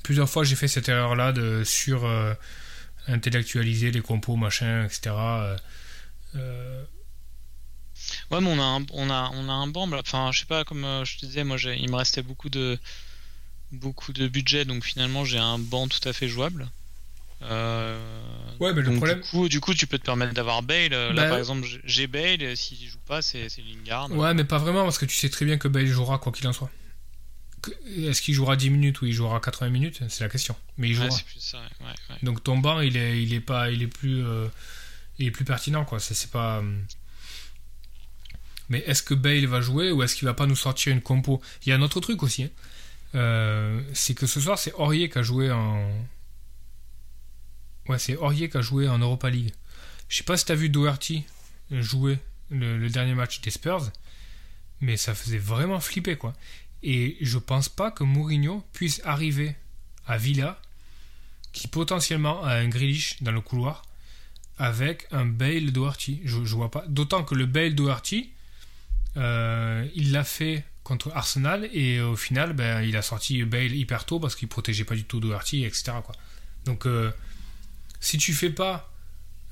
plusieurs 0.03 0.29
fois, 0.29 0.45
j'ai 0.45 0.57
fait 0.57 0.69
cette 0.69 0.89
erreur-là 0.89 1.33
de 1.33 1.63
sur 1.65 2.05
euh, 2.05 2.35
intellectualiser 3.07 3.91
les 3.93 4.01
compos, 4.03 4.37
machin, 4.37 4.85
etc. 4.87 5.57
Euh, 6.37 6.85
Ouais, 8.31 8.41
mais 8.41 8.49
on 8.51 8.59
a 8.59 8.65
un, 8.65 8.87
on 8.93 9.11
a, 9.11 9.31
on 9.35 9.49
a 9.49 9.53
un 9.53 9.67
banc. 9.67 9.89
Enfin, 9.93 10.31
je 10.33 10.41
sais 10.41 10.47
pas, 10.47 10.65
comme 10.65 10.85
je 11.05 11.19
te 11.19 11.27
disais, 11.27 11.45
moi, 11.45 11.57
il 11.61 11.91
me 11.91 11.97
restait 11.97 12.23
beaucoup 12.23 12.49
de, 12.49 12.79
beaucoup 13.73 14.13
de 14.13 14.29
budget, 14.29 14.65
donc 14.65 14.85
finalement, 14.85 15.25
j'ai 15.25 15.39
un 15.39 15.59
banc 15.59 15.89
tout 15.89 16.07
à 16.09 16.13
fait 16.13 16.29
jouable. 16.29 16.69
Euh, 17.43 17.99
Ouais, 18.61 18.75
mais 18.75 18.83
le 18.83 18.95
problème. 18.97 19.21
Du 19.21 19.27
coup, 19.31 19.49
du 19.49 19.61
coup, 19.61 19.73
tu 19.73 19.87
peux 19.87 19.99
te 19.99 20.05
permettre 20.05 20.35
d'avoir 20.35 20.63
Bale. 20.63 20.93
Euh, 20.93 21.13
Là, 21.15 21.23
Bah, 21.23 21.29
par 21.31 21.39
exemple, 21.39 21.67
j'ai- 21.85 22.07
Bale. 22.07 22.43
et 22.43 22.55
S'il 22.57 22.77
joue 22.87 22.99
pas, 23.07 23.23
c'est 23.23 23.49
Lingard. 23.59 24.11
Ouais, 24.13 24.35
mais 24.35 24.45
pas 24.45 24.59
vraiment, 24.59 24.83
parce 24.85 24.99
que 24.99 25.07
tu 25.07 25.17
sais 25.17 25.31
très 25.31 25.47
bien 25.47 25.57
que 25.57 25.67
Bale 25.69 25.87
jouera 25.87 26.19
quoi 26.19 26.33
qu'il 26.33 26.47
en 26.47 26.53
soit. 26.53 26.71
Est-ce 27.97 28.21
qu'il 28.23 28.35
jouera 28.35 28.57
10 28.57 28.69
minutes 28.71 29.01
ou 29.01 29.07
il 29.07 29.13
jouera 29.13 29.41
80 29.41 29.71
minutes 29.71 30.01
C'est 30.09 30.25
la 30.25 30.29
question. 30.31 30.55
Mais 30.77 30.89
il 30.91 30.95
jouera. 30.95 31.11
c'est 31.11 31.25
plus 31.25 31.41
ça. 31.41 31.59
ouais, 31.59 31.87
ouais, 31.87 31.93
ouais. 32.11 32.17
Donc 32.23 32.43
ton 32.45 32.59
banc, 32.59 32.81
il 32.81 32.97
est, 32.99 33.23
il 33.23 33.33
est 33.35 33.41
pas, 33.41 33.71
il 33.71 33.83
est 33.83 33.87
plus, 33.87 34.25
euh, 34.25 34.47
il 35.19 35.27
est 35.27 35.31
plus 35.31 35.45
pertinent 35.45 35.85
quoi. 35.85 35.99
C'est 36.01 36.31
pas. 36.31 36.63
Mais 38.69 38.79
est-ce 38.87 39.03
que 39.03 39.15
Bale 39.15 39.47
va 39.47 39.61
jouer 39.61 39.91
ou 39.91 40.03
est-ce 40.03 40.15
qu'il 40.15 40.27
va 40.27 40.35
pas 40.35 40.47
nous 40.47 40.57
sortir 40.57 40.93
une 40.93 41.01
compo? 41.03 41.43
Il 41.65 41.71
y 41.71 41.73
a 41.73 41.77
un 41.77 41.83
autre 41.83 42.01
truc 42.01 42.23
aussi. 42.23 42.45
hein. 42.45 42.51
Euh, 43.15 43.83
c'est 43.93 44.15
que 44.15 44.27
ce 44.27 44.41
soir 44.41 44.59
c'est 44.59 44.73
Aurier 44.75 45.09
qui 45.09 45.19
a 45.19 45.23
joué 45.23 45.51
en. 45.51 45.91
Ouais, 47.89 47.99
c'est 47.99 48.17
Aurier 48.17 48.49
qui 48.49 48.57
a 48.57 48.61
joué 48.61 48.89
en 48.89 48.99
Europa 48.99 49.31
League. 49.31 49.53
Je 50.09 50.19
sais 50.19 50.25
pas 50.25 50.37
si 50.37 50.45
t'as 50.45 50.55
vu 50.55 50.69
Doherty 50.69 51.25
jouer 51.71 52.19
le, 52.51 52.89
dernier 52.89 53.15
match 53.15 53.41
des 53.41 53.51
Spurs, 53.51 53.91
mais 54.81 54.97
ça 54.97 55.15
faisait 55.15 55.39
vraiment 55.39 55.81
flipper 55.81 56.17
quoi. 56.17 56.35
Et 56.83 57.17
je 57.21 57.39
pense 57.39 57.69
pas 57.69 57.91
que 57.91 58.05
Mourinho 58.05 58.65
puisse 58.73 59.01
arriver 59.05 59.55
à 60.07 60.17
Villa 60.17 60.61
qui 61.53 61.69
potentiellement 61.69 62.43
a 62.45 62.55
un 62.55 62.69
Grealish 62.69 63.23
dans 63.23 63.33
le 63.33 63.41
couloir 63.41 63.83
avec 64.59 65.07
un 65.11 65.27
Bale 65.27 65.73
Doherty. 65.73 66.21
Je, 66.25 66.45
je 66.45 66.55
vois 66.55 66.71
pas. 66.71 66.85
D'autant 66.89 67.25
que 67.25 67.35
le 67.35 67.47
Bale 67.47 67.75
Doherty, 67.75 68.31
euh, 69.17 69.87
il 69.95 70.13
l'a 70.13 70.25
fait 70.25 70.65
contre 70.91 71.11
Arsenal 71.15 71.69
et 71.73 72.01
au 72.01 72.17
final, 72.17 72.53
ben, 72.53 72.83
il 72.83 72.97
a 72.97 73.03
sorti 73.03 73.45
Bale 73.45 73.73
hyper 73.75 74.05
tôt 74.05 74.19
parce 74.19 74.35
qu'il 74.35 74.49
protégeait 74.49 74.85
pas 74.85 74.97
du 74.97 75.05
tout 75.05 75.21
Doherty, 75.21 75.65
etc. 75.65 75.93
Quoi. 76.05 76.15
Donc, 76.65 76.85
euh, 76.87 77.11
si 78.01 78.19
tu 78.19 78.35
fais 78.35 78.51
pas, 78.51 78.93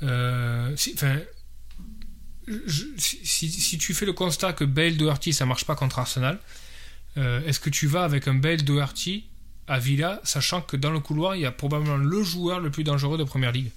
euh, 0.02 0.74
si, 0.76 0.96
je- 2.66 2.84
si, 2.98 3.78
tu 3.78 3.94
fais 3.94 4.06
le 4.06 4.12
constat 4.12 4.52
que 4.52 4.64
Bale 4.64 4.96
Doherty 4.96 5.32
ça 5.32 5.46
marche 5.46 5.64
pas 5.64 5.76
contre 5.76 5.98
Arsenal, 5.98 6.38
euh, 7.16 7.40
est-ce 7.46 7.60
que 7.60 7.70
tu 7.70 7.86
vas 7.86 8.04
avec 8.04 8.26
un 8.26 8.34
Bale 8.34 8.62
Doherty 8.64 9.24
à 9.66 9.78
Villa, 9.78 10.20
sachant 10.24 10.60
que 10.62 10.76
dans 10.76 10.90
le 10.90 11.00
couloir, 11.00 11.36
il 11.36 11.42
y 11.42 11.46
a 11.46 11.52
probablement 11.52 11.96
le 11.98 12.22
joueur 12.22 12.58
le 12.60 12.70
plus 12.70 12.84
dangereux 12.84 13.18
de 13.18 13.24
première 13.24 13.52
ligue? 13.52 13.70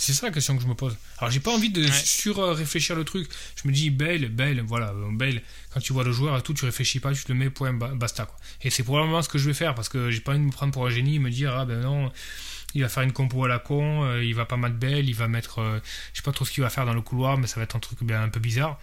C'est 0.00 0.12
ça 0.12 0.26
la 0.26 0.32
question 0.32 0.56
que 0.56 0.62
je 0.62 0.68
me 0.68 0.74
pose. 0.74 0.96
Alors, 1.18 1.28
j'ai 1.32 1.40
pas 1.40 1.52
envie 1.52 1.70
de 1.70 1.82
Ouais. 1.84 1.90
sur-réfléchir 1.90 2.94
le 2.94 3.02
truc. 3.04 3.28
Je 3.60 3.66
me 3.66 3.72
dis, 3.74 3.90
Bale, 3.90 4.28
Bale, 4.28 4.60
voilà, 4.60 4.94
Bale, 5.10 5.42
quand 5.70 5.80
tu 5.80 5.92
vois 5.92 6.04
le 6.04 6.12
joueur 6.12 6.38
et 6.38 6.42
tout, 6.42 6.54
tu 6.54 6.64
réfléchis 6.64 7.00
pas, 7.00 7.12
tu 7.12 7.24
te 7.24 7.32
le 7.32 7.38
mets, 7.38 7.50
point, 7.50 7.72
ba- 7.72 7.88
basta. 7.96 8.24
Quoi. 8.24 8.36
Et 8.62 8.70
c'est 8.70 8.84
probablement 8.84 9.22
ce 9.22 9.28
que 9.28 9.38
je 9.38 9.46
vais 9.46 9.54
faire, 9.54 9.74
parce 9.74 9.88
que 9.88 10.12
j'ai 10.12 10.20
pas 10.20 10.30
envie 10.32 10.40
de 10.40 10.44
me 10.44 10.52
prendre 10.52 10.72
pour 10.72 10.86
un 10.86 10.90
génie 10.90 11.16
et 11.16 11.18
me 11.18 11.30
dire, 11.30 11.52
ah 11.52 11.64
ben 11.64 11.80
non, 11.80 12.12
il 12.74 12.82
va 12.82 12.88
faire 12.88 13.02
une 13.02 13.12
compo 13.12 13.44
à 13.44 13.48
la 13.48 13.58
con, 13.58 14.04
euh, 14.04 14.22
il 14.24 14.36
va 14.36 14.44
pas 14.46 14.56
mettre 14.56 14.76
Bale, 14.76 15.08
il 15.08 15.14
va 15.16 15.26
mettre, 15.26 15.58
euh, 15.58 15.80
je 16.12 16.18
sais 16.18 16.22
pas 16.22 16.30
trop 16.30 16.44
ce 16.44 16.52
qu'il 16.52 16.62
va 16.62 16.70
faire 16.70 16.86
dans 16.86 16.94
le 16.94 17.02
couloir, 17.02 17.36
mais 17.36 17.48
ça 17.48 17.56
va 17.56 17.64
être 17.64 17.74
un 17.74 17.80
truc 17.80 17.98
ben, 18.04 18.22
un 18.22 18.28
peu 18.28 18.38
bizarre. 18.38 18.78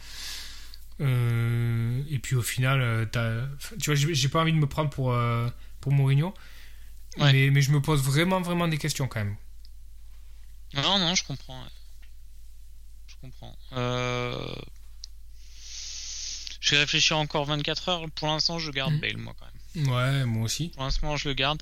Euh, 1.01 2.01
et 2.09 2.19
puis 2.19 2.35
au 2.35 2.41
final, 2.41 3.09
tu 3.81 3.91
vois, 3.91 3.95
j'ai 3.95 4.27
pas 4.29 4.41
envie 4.41 4.53
de 4.53 4.57
me 4.57 4.67
prendre 4.67 4.89
pour, 4.89 5.15
pour 5.79 5.91
Mourinho, 5.93 6.33
Ouais. 7.17 7.31
mais, 7.31 7.49
mais 7.51 7.61
je 7.61 7.71
me 7.71 7.79
pose 7.79 8.01
vraiment, 8.03 8.41
vraiment 8.41 8.67
des 8.67 8.77
questions 8.77 9.07
quand 9.07 9.19
même. 9.23 9.37
Non, 10.73 10.99
non, 10.99 11.15
je 11.15 11.23
comprends. 11.23 11.63
Je 13.07 13.15
comprends. 13.21 13.55
Euh... 13.73 14.55
Je 16.59 16.71
vais 16.71 16.77
réfléchir 16.79 17.17
encore 17.17 17.45
24 17.45 17.89
heures. 17.89 18.05
Pour 18.15 18.27
l'instant, 18.27 18.57
je 18.59 18.71
garde 18.71 18.93
Mhm. 18.93 18.99
Bale, 18.99 19.17
moi, 19.17 19.35
quand 19.39 19.45
même. 19.45 19.87
Ouais, 19.93 20.25
moi 20.25 20.43
aussi. 20.43 20.69
Pour 20.69 20.83
l'instant, 20.83 21.15
je 21.17 21.27
le 21.29 21.33
garde. 21.35 21.61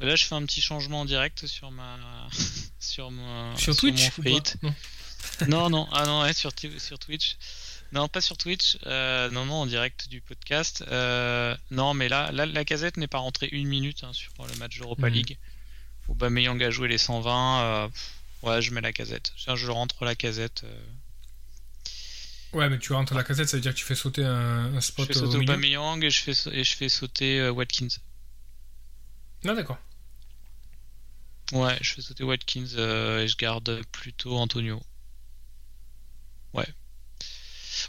Là, 0.00 0.16
je 0.16 0.24
fais 0.24 0.34
un 0.34 0.44
petit 0.44 0.60
changement 0.60 1.00
en 1.00 1.04
direct 1.04 1.46
sur 1.46 1.70
ma. 1.70 1.96
sur 2.80 3.10
mon. 3.10 3.56
Sur 3.56 3.74
Twitch 3.76 4.04
mon 4.18 4.24
feed. 4.24 4.54
Non. 4.62 4.74
non, 5.48 5.70
non, 5.70 5.88
ah 5.92 6.04
non, 6.04 6.22
ouais, 6.22 6.32
sur, 6.34 6.50
sur 6.78 6.98
Twitch. 6.98 7.36
Non, 7.92 8.08
pas 8.08 8.20
sur 8.20 8.36
Twitch. 8.36 8.76
euh, 8.86 9.30
non, 9.30 9.46
non, 9.46 9.54
en 9.62 9.66
direct 9.66 10.08
du 10.08 10.20
podcast. 10.20 10.84
Euh, 10.88 11.56
non, 11.70 11.94
mais 11.94 12.08
là, 12.08 12.30
là, 12.32 12.44
la 12.44 12.64
casette 12.64 12.96
n'est 12.98 13.06
pas 13.06 13.18
rentrée 13.18 13.48
une 13.52 13.68
minute 13.68 14.02
hein, 14.04 14.12
sur 14.12 14.32
le 14.46 14.54
match 14.56 14.78
d'Europa 14.78 15.08
Mhm. 15.08 15.14
League. 15.14 15.38
Aubameyang 16.08 16.60
a 16.62 16.70
joué 16.70 16.88
les 16.88 16.98
120. 16.98 17.62
euh, 17.62 17.88
pff, 17.88 18.12
ouais, 18.44 18.62
je 18.62 18.72
mets 18.72 18.80
la 18.80 18.92
casette. 18.92 19.32
Je 19.36 19.70
rentre 19.70 20.04
la 20.04 20.14
casette. 20.14 20.62
euh, 20.64 20.84
Ouais, 22.52 22.68
mais 22.70 22.78
tu 22.78 22.92
rentres 22.92 23.14
la 23.14 23.24
casette, 23.24 23.48
ça 23.48 23.56
veut 23.56 23.60
dire 23.60 23.72
que 23.74 23.78
tu 23.78 23.84
fais 23.84 23.96
sauter 23.96 24.24
un, 24.24 24.74
un 24.76 24.80
je 24.80 24.86
spot 24.86 25.06
fais 25.08 25.16
au 25.16 25.26
sauter. 25.26 25.38
Aubameyang 25.38 26.02
et 26.04 26.10
je 26.10 26.20
fais, 26.20 26.34
et 26.52 26.62
je 26.62 26.76
fais 26.76 26.88
sauter 26.88 27.40
euh, 27.40 27.50
Watkins. 27.50 27.88
Non, 29.44 29.54
d'accord. 29.54 29.78
Ouais, 31.52 31.76
je 31.80 31.94
fais 31.94 32.00
sauter 32.02 32.22
Watkins 32.22 32.68
euh, 32.76 33.22
et 33.24 33.28
je 33.28 33.36
garde 33.36 33.82
plutôt 33.90 34.36
Antonio. 34.36 34.80
Ouais. 36.52 36.66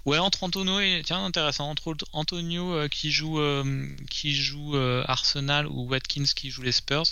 Ouais, 0.05 0.17
entre 0.17 0.43
Antonio 0.43 0.79
et 0.79 1.03
tiens 1.05 1.23
intéressant 1.23 1.69
entre 1.69 1.95
Antonio 2.11 2.73
euh, 2.73 2.87
qui 2.87 3.11
joue 3.11 3.39
qui 4.09 4.35
joue 4.35 4.75
Arsenal 5.07 5.67
ou 5.67 5.87
Watkins 5.87 6.25
qui 6.35 6.49
joue 6.49 6.63
les 6.63 6.71
Spurs. 6.71 7.05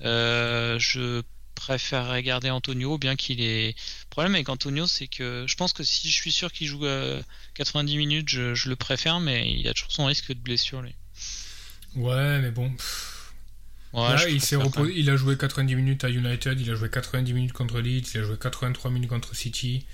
je 0.00 1.22
préférerais 1.58 2.22
garder 2.22 2.50
Antonio 2.50 2.98
bien 2.98 3.16
qu'il 3.16 3.40
est. 3.40 3.68
Le 3.68 4.10
problème 4.10 4.34
avec 4.34 4.48
Antonio 4.48 4.86
c'est 4.86 5.08
que 5.08 5.44
je 5.46 5.56
pense 5.56 5.72
que 5.72 5.82
si 5.82 6.08
je 6.10 6.14
suis 6.14 6.32
sûr 6.32 6.52
qu'il 6.52 6.66
joue 6.66 6.84
euh, 6.84 7.20
90 7.54 7.96
minutes, 7.96 8.28
je, 8.28 8.54
je 8.54 8.68
le 8.68 8.76
préfère, 8.76 9.20
mais 9.20 9.50
il 9.52 9.66
a 9.68 9.74
toujours 9.74 9.92
son 9.92 10.06
risque 10.06 10.28
de 10.28 10.38
blessure 10.38 10.82
lui. 10.82 10.94
Ouais, 11.96 12.38
mais 12.40 12.50
bon. 12.50 12.72
Ouais, 13.92 14.14
Là, 14.14 14.28
il, 14.28 14.38
préfère 14.38 14.86
il 14.94 15.08
a 15.10 15.16
joué 15.16 15.36
90 15.36 15.74
minutes 15.74 16.04
à 16.04 16.10
United, 16.10 16.60
il 16.60 16.70
a 16.70 16.74
joué 16.74 16.90
90 16.90 17.32
minutes 17.32 17.52
contre 17.52 17.80
Leeds, 17.80 18.10
il 18.14 18.20
a 18.20 18.22
joué 18.22 18.36
83 18.40 18.90
minutes 18.90 19.08
contre 19.08 19.34
City. 19.34 19.86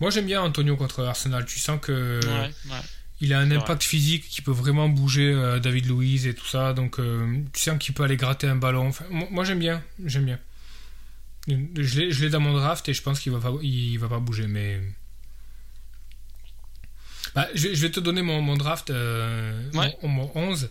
Moi, 0.00 0.10
j'aime 0.10 0.26
bien 0.26 0.42
Antonio 0.42 0.76
contre 0.76 1.04
Arsenal. 1.04 1.44
Tu 1.44 1.58
sens 1.58 1.78
que 1.80 1.92
même. 1.92 2.20
Ouais, 2.24 2.50
ouais. 2.70 2.80
il 3.20 3.32
a 3.32 3.38
un 3.38 3.50
impact 3.50 3.82
physique 3.82 4.28
qui 4.28 4.42
peut 4.42 4.52
vraiment 4.52 4.88
bouger 4.88 5.32
euh, 5.32 5.60
David 5.60 5.86
Luiz 5.86 6.26
et 6.26 6.34
tout 6.34 6.46
ça. 6.46 6.72
Donc, 6.72 6.98
euh, 6.98 7.42
tu 7.52 7.60
sens 7.60 7.78
qu'il 7.78 7.94
peut 7.94 8.02
aller 8.02 8.16
gratter 8.16 8.48
un 8.48 8.56
ballon. 8.56 8.88
Enfin, 8.88 9.04
moi, 9.10 9.44
j'aime 9.44 9.60
bien. 9.60 9.82
J'aime 10.04 10.24
bien. 10.24 10.38
Je 11.46 12.00
l'ai, 12.22 12.30
dans 12.30 12.40
mon 12.40 12.54
draft 12.54 12.88
et 12.88 12.94
je 12.94 13.02
pense 13.02 13.20
qu'il 13.20 13.32
va 13.32 13.38
pas, 13.40 13.52
il 13.62 13.98
va 13.98 14.08
pas 14.08 14.18
bouger. 14.18 14.46
Mais 14.46 14.80
Bah, 17.34 17.48
je, 17.54 17.74
je 17.74 17.82
vais 17.82 17.90
te 17.90 18.00
donner 18.00 18.22
mon, 18.22 18.40
mon 18.40 18.56
draft, 18.56 18.90
euh, 18.90 19.70
Ouais. 19.72 19.96
mon, 20.02 20.08
mon 20.08 20.30
11. 20.34 20.70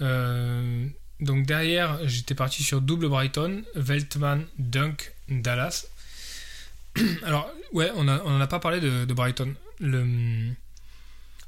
Euh, 0.00 0.86
donc 1.20 1.46
derrière, 1.46 1.98
j'étais 2.08 2.34
parti 2.34 2.62
sur 2.62 2.80
double 2.80 3.08
Brighton, 3.08 3.62
Veltman, 3.74 4.46
Dunk, 4.58 5.12
Dallas. 5.28 5.86
Alors, 7.22 7.50
ouais, 7.72 7.90
on 7.94 8.04
n'en 8.04 8.40
a 8.40 8.46
pas 8.46 8.58
parlé 8.58 8.80
de, 8.80 9.04
de 9.04 9.14
Brighton. 9.14 9.54
Le, 9.78 10.50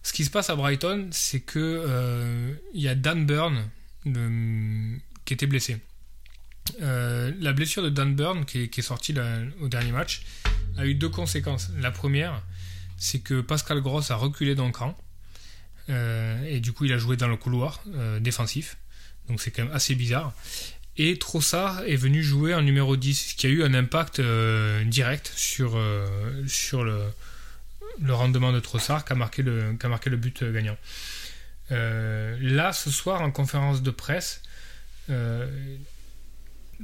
ce 0.03 0.13
qui 0.13 0.25
se 0.25 0.31
passe 0.31 0.51
à 0.51 0.57
Brighton, 0.57 1.09
c'est 1.11 1.41
que 1.41 1.59
euh, 1.59 2.53
il 2.75 2.83
y 2.83 2.89
a 2.89 2.95
Dan 2.95 3.27
Burn 3.27 3.69
qui 5.25 5.35
était 5.35 5.47
blessé. 5.47 5.79
Euh, 6.81 7.33
la 7.41 7.53
blessure 7.53 7.83
de 7.83 7.89
Dan 7.89 8.15
Burn, 8.15 8.45
qui 8.45 8.63
est, 8.63 8.83
sortie 8.83 9.15
au 9.61 9.69
dernier 9.69 9.93
match, 9.93 10.23
a 10.77 10.87
eu 10.87 10.95
deux 10.95 11.09
conséquences. 11.09 11.71
La 11.81 11.91
première, 11.91 12.43
c'est 12.97 13.21
que 13.21 13.41
Pascal 13.41 13.81
Gross 13.81 14.11
a 14.11 14.17
reculé 14.17 14.55
le 14.55 14.71
camp. 14.71 14.97
Euh, 15.91 16.43
et 16.47 16.61
du 16.61 16.73
coup, 16.73 16.85
il 16.85 16.93
a 16.93 16.99
joué 16.99 17.17
dans 17.17 17.29
le 17.29 17.37
couloir 17.37 17.83
euh, 17.95 18.21
défensif. 18.21 18.77
Donc 19.29 19.41
c'est 19.41 19.51
quand 19.51 19.65
même 19.65 19.75
assez 19.75 19.95
bizarre. 19.95 20.33
Et 20.97 21.19
Trossard 21.19 21.83
est 21.85 21.97
venu 21.97 22.23
jouer 22.23 22.55
en 22.55 22.63
numéro 22.63 22.97
10, 22.97 23.31
ce 23.31 23.35
qui 23.35 23.47
a 23.47 23.49
eu 23.49 23.63
un 23.63 23.73
impact 23.73 24.21
direct 24.85 25.33
sur, 25.35 25.81
sur 26.47 26.85
le, 26.85 27.07
le 28.03 28.13
rendement 28.13 28.53
de 28.53 28.61
Trossard 28.61 29.07
qui 29.07 29.15
a 29.15 29.17
marqué 29.17 29.43
le, 29.43 29.75
qui 29.81 29.87
a 29.87 29.89
marqué 29.89 30.11
le 30.11 30.19
but 30.19 30.45
gagnant. 30.45 30.77
Là, 31.71 32.75
ce 32.75 32.91
soir, 32.91 33.23
en 33.23 33.31
conférence 33.31 33.81
de 33.81 33.91
presse, 33.91 34.43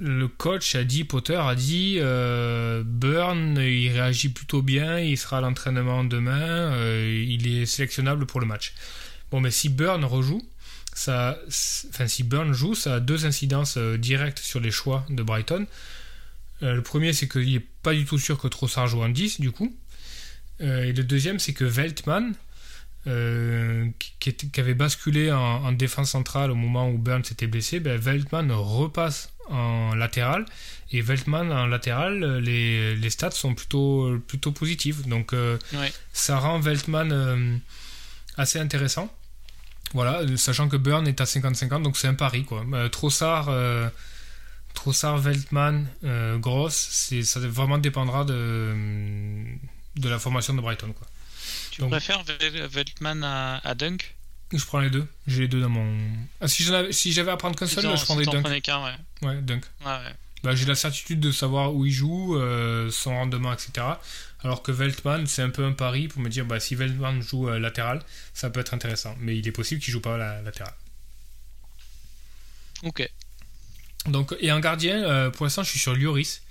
le 0.01 0.29
coach 0.29 0.75
a 0.75 0.85
dit, 0.85 1.05
Potter 1.05 1.37
a 1.37 1.55
dit, 1.55 1.97
euh, 1.99 2.83
Burn, 2.85 3.59
il 3.59 3.91
réagit 3.91 4.29
plutôt 4.29 4.63
bien, 4.63 4.99
il 5.01 5.17
sera 5.17 5.39
à 5.39 5.41
l'entraînement 5.41 6.05
demain, 6.05 6.73
euh, 6.73 7.25
il 7.27 7.47
est 7.49 7.67
sélectionnable 7.67 8.27
pour 8.27 8.41
le 8.41 8.47
match. 8.47 8.75
Bon, 9.31 9.41
mais 9.41 9.51
si 9.51 9.69
Burn 9.69 10.05
rejoue, 10.05 10.43
ça, 10.95 11.39
enfin, 11.91 12.07
si 12.07 12.23
Burn 12.23 12.53
joue, 12.53 12.75
ça 12.75 12.97
a 12.97 13.01
deux 13.01 13.27
incidences 13.27 13.77
euh, 13.77 13.99
directes 13.99 14.39
sur 14.39 14.61
les 14.61 14.71
choix 14.71 15.05
de 15.11 15.23
Brighton. 15.23 15.67
Le 16.61 16.81
premier, 16.81 17.13
c'est 17.13 17.29
qu'il 17.29 17.53
n'est 17.53 17.65
pas 17.85 17.95
du 17.95 18.05
tout 18.05 18.19
sûr 18.19 18.37
que 18.37 18.49
Trossard 18.49 18.89
joue 18.89 19.01
en 19.01 19.09
10, 19.09 19.41
du 19.41 19.53
coup. 19.53 19.77
Et 20.59 20.93
le 20.93 21.05
deuxième, 21.05 21.39
c'est 21.39 21.53
que 21.53 21.63
Veltman, 21.63 22.35
qui, 23.05 24.61
avait 24.61 24.75
basculé 24.75 25.31
en, 25.31 25.71
défense 25.71 26.11
centrale 26.11 26.51
au 26.51 26.57
moment 26.57 26.91
où 26.91 26.99
Burn 26.99 27.23
s'était 27.23 27.47
blessé, 27.47 27.79
ben, 27.79 27.97
Veltman 27.97 28.51
repasse 28.51 29.33
en 29.51 29.95
latéral. 29.95 30.45
Et 30.91 31.03
Veltman 31.03 31.53
en 31.53 31.67
latéral, 31.67 32.39
les, 32.39 32.97
les 32.97 33.11
stats 33.11 33.31
sont 33.31 33.55
plutôt, 33.55 34.19
plutôt 34.27 34.53
positives. 34.53 35.07
Donc 35.07 35.35
ça 36.13 36.39
rend 36.39 36.61
Veltman 36.61 37.61
assez 38.37 38.59
intéressant. 38.59 39.13
Voilà, 39.95 40.23
sachant 40.37 40.69
que 40.69 40.77
Burn 40.77 41.07
est 41.07 41.21
à 41.21 41.25
50-50, 41.25 41.83
donc 41.83 41.97
c'est 41.97 42.09
un 42.09 42.15
pari 42.15 42.45
quoi. 42.45 42.65
Euh, 42.75 42.89
Trossard, 42.89 43.49
euh, 43.49 43.89
Trossard, 44.75 45.19
Veltman, 45.19 45.87
euh, 46.05 46.37
Gross, 46.39 47.11
ça 47.23 47.41
vraiment 47.41 47.79
dépendra 47.79 48.25
de, 48.25 48.75
de 49.97 50.09
la 50.09 50.19
formation 50.19 50.55
de 50.55 50.61
Brighton 50.61 50.93
quoi. 50.93 51.07
Tu 51.71 51.83
préfères 51.87 52.23
Veltman 52.71 53.25
à, 53.25 53.75
Dunk? 53.75 54.15
Je 54.53 54.65
prends 54.65 54.81
les 54.81 54.91
deux. 54.91 55.07
J'ai 55.27 55.43
les 55.43 55.49
deux 55.49 55.61
dans 55.61 55.69
mon. 55.69 55.99
Ah, 56.41 56.49
si 56.49 56.63
j'avais 56.65 56.93
si 56.93 57.19
à 57.21 57.37
prendre 57.37 57.57
qu'un 57.57 57.67
seul, 57.67 57.97
je 57.97 58.05
prendrais 58.05 58.25
Dunk. 58.25 58.47
ouais. 58.47 59.29
ouais. 59.29 59.43
Dunk. 59.43 59.65
Bah, 60.45 60.55
j'ai 60.55 60.67
la 60.67 60.77
certitude 60.77 61.21
de 61.21 61.33
savoir 61.33 61.75
où 61.75 61.85
il 61.85 61.93
joue, 61.93 62.39
son 62.91 63.15
rendement, 63.15 63.53
etc. 63.53 63.85
Alors 64.41 64.63
que 64.63 64.71
Veltman, 64.71 65.27
c'est 65.27 65.43
un 65.43 65.51
peu 65.51 65.65
un 65.65 65.73
pari 65.73 66.07
pour 66.07 66.21
me 66.21 66.29
dire 66.29 66.45
bah, 66.45 66.61
si 66.61 66.75
Veltman 66.77 67.21
joue 67.23 67.49
euh, 67.49 67.59
latéral, 67.59 68.03
ça 68.35 68.51
peut 68.51 68.61
être 68.61 68.73
intéressant. 68.73 69.17
Mais 69.19 69.37
il 69.37 69.47
est 69.49 69.53
possible 69.53 69.81
qu'il 69.81 69.93
joue 69.93 70.01
pas 70.01 70.17
la 70.17 70.41
latéral. 70.43 70.73
Ok. 72.85 73.09
Donc, 74.07 74.37
et 74.41 74.53
en 74.53 74.61
gardien, 74.61 75.03
euh, 75.03 75.31
pour 75.31 75.45
l'instant, 75.45 75.65
je 75.65 75.71
suis 75.71 75.81
sur 75.81 75.95
Lloris. 75.95 76.43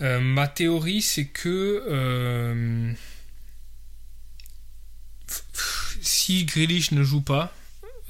Euh, 0.00 0.20
ma 0.20 0.48
théorie, 0.48 1.02
c'est 1.02 1.26
que 1.26 2.94
si 6.06 6.44
Grealish 6.44 6.92
ne 6.92 7.02
joue 7.02 7.22
pas, 7.22 7.52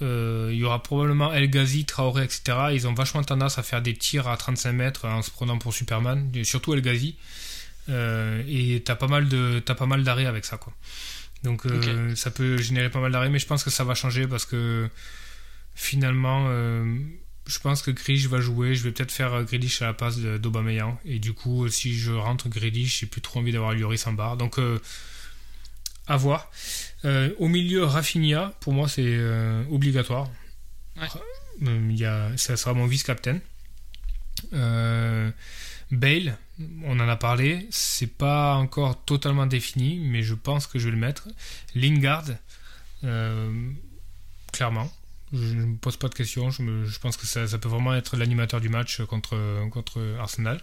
il 0.01 0.53
y 0.53 0.65
aura 0.65 0.83
probablement 0.83 1.33
El 1.33 1.49
Ghazi, 1.49 1.87
Traoré, 1.87 2.25
etc. 2.25 2.69
Ils 2.73 2.87
ont 2.87 2.93
vachement 2.93 3.23
tendance 3.23 3.59
à 3.59 3.63
faire 3.63 3.81
des 3.81 3.95
tirs 3.95 4.29
à 4.29 4.37
35 4.37 4.73
mètres 4.73 5.07
en 5.07 5.23
se 5.23 5.31
prenant 5.31 5.59
pour 5.59 5.73
Superman, 5.73 6.31
surtout 6.45 6.75
El 6.75 6.83
Ghazi. 6.83 7.17
Euh, 7.89 8.43
et 8.49 8.83
t'as 8.85 8.97
pas 8.97 9.07
mal 9.07 9.29
de 9.29 9.63
t'as 9.65 9.75
pas 9.75 9.87
mal 9.87 10.03
d'arrêts 10.03 10.27
avec 10.27 10.45
ça 10.45 10.57
quoi. 10.57 10.73
Donc 11.45 11.67
euh, 11.67 12.17
ça 12.17 12.31
peut 12.31 12.57
générer 12.57 12.91
pas 12.91 13.01
mal 13.01 13.13
d'arrêts, 13.13 13.29
mais 13.29 13.39
je 13.39 13.47
pense 13.47 13.63
que 13.63 13.71
ça 13.71 13.85
va 13.85 13.95
changer 13.95 14.27
parce 14.27 14.45
que 14.45 14.89
finalement, 15.75 16.47
euh, 16.49 16.99
je 17.47 17.59
pense 17.61 17.83
que 17.83 17.91
Grealish 17.91 18.27
va 18.27 18.41
jouer. 18.41 18.75
Je 18.75 18.83
vais 18.83 18.91
peut-être 18.91 19.13
faire 19.13 19.45
Grealish 19.45 19.83
à 19.83 19.87
la 19.87 19.95
place 19.95 20.19
d'Aubameyang. 20.19 20.97
Et 21.05 21.19
du 21.19 21.33
coup, 21.33 21.69
si 21.69 21.97
je 21.97 22.11
rentre 22.13 22.49
Grealish, 22.49 23.01
j'ai 23.01 23.07
plus 23.07 23.21
trop 23.21 23.39
envie 23.39 23.53
d'avoir 23.53 23.75
Lloris 23.75 24.07
en 24.07 24.13
barre. 24.13 24.37
Donc 24.37 24.59
à 26.07 26.17
voir. 26.17 26.51
au 27.05 27.49
milieu, 27.49 27.85
Rafinha, 27.85 28.53
pour 28.61 28.73
moi, 28.73 28.89
c'est 28.89 29.19
obligatoire. 29.71 30.29
Il 31.61 31.97
y 31.97 32.05
a, 32.05 32.37
ça 32.37 32.57
sera 32.57 32.75
mon 32.75 32.87
vice-captain. 32.87 33.39
Bale, 35.93 36.37
on 36.85 36.99
en 36.99 37.09
a 37.09 37.17
parlé, 37.17 37.67
c'est 37.71 38.09
pas 38.09 38.55
encore 38.55 39.05
totalement 39.05 39.47
défini, 39.47 39.99
mais 39.99 40.23
je 40.23 40.35
pense 40.35 40.67
que 40.67 40.79
je 40.79 40.87
vais 40.87 40.91
le 40.91 40.97
mettre. 40.97 41.29
Lingard, 41.75 42.25
euh, 43.05 43.71
clairement, 44.53 44.91
je 45.33 45.55
ne 45.55 45.67
me 45.67 45.77
pose 45.77 45.97
pas 45.97 46.09
de 46.09 46.15
questions, 46.15 46.51
je, 46.51 46.99
pense 46.99 47.17
que 47.17 47.27
ça, 47.27 47.47
peut 47.59 47.69
vraiment 47.69 47.95
être 47.95 48.17
l'animateur 48.17 48.61
du 48.61 48.69
match 48.69 49.01
contre, 49.03 49.39
contre 49.71 50.17
Arsenal. 50.19 50.61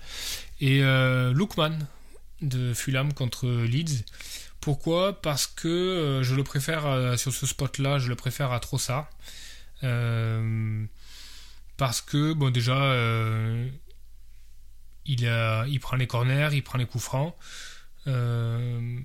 Et 0.59 0.83
euh, 0.83 1.31
Lookman 1.33 1.79
de 2.41 2.73
Fulham 2.73 3.13
contre 3.13 3.47
Leeds. 3.47 4.03
Pourquoi? 4.63 5.21
Parce 5.21 5.45
que 5.45 5.67
euh, 5.67 6.23
je 6.23 6.35
le 6.35 6.43
préfère 6.45 6.85
euh, 6.85 7.17
sur 7.17 7.33
ce 7.33 7.45
spot-là, 7.45 7.99
je 7.99 8.07
le 8.07 8.15
préfère 8.15 8.53
à 8.53 8.61
Trossard. 8.61 9.09
parce 11.77 12.01
que, 12.01 12.31
bon, 12.31 12.49
déjà, 12.49 12.95
il, 15.05 15.79
prend 15.81 15.97
les 15.97 16.07
corners, 16.07 16.49
il 16.53 16.63
prend 16.63 16.77
les 16.77 16.85
coups 16.85 17.03
francs. 17.03 17.35
Euh, 18.07 18.99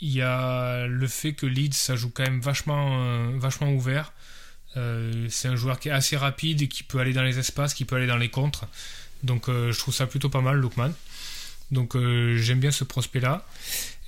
il 0.00 0.10
y 0.10 0.22
a 0.22 0.86
le 0.86 1.06
fait 1.08 1.32
que 1.32 1.46
Leeds, 1.46 1.74
ça 1.74 1.96
joue 1.96 2.10
quand 2.10 2.24
même 2.24 2.40
vachement, 2.40 3.02
euh, 3.02 3.74
ouvert. 3.74 4.12
Euh, 4.76 5.26
c'est 5.30 5.48
un 5.48 5.56
joueur 5.56 5.78
qui 5.78 5.88
est 5.88 5.92
assez 5.92 6.16
rapide 6.16 6.68
qui 6.68 6.82
peut 6.82 6.98
aller 6.98 7.12
dans 7.12 7.22
les 7.22 7.38
espaces, 7.38 7.74
qui 7.74 7.84
peut 7.84 7.96
aller 7.96 8.06
dans 8.06 8.16
les 8.16 8.28
contres. 8.28 8.66
Donc 9.22 9.48
je 9.48 9.76
trouve 9.78 9.94
ça 9.94 10.06
plutôt 10.06 10.28
pas 10.28 10.42
mal, 10.42 10.56
Lookman. 10.56 10.92
Donc 11.70 11.96
j'aime 11.96 12.60
bien 12.60 12.70
ce 12.70 12.84
prospect-là. 12.84 13.46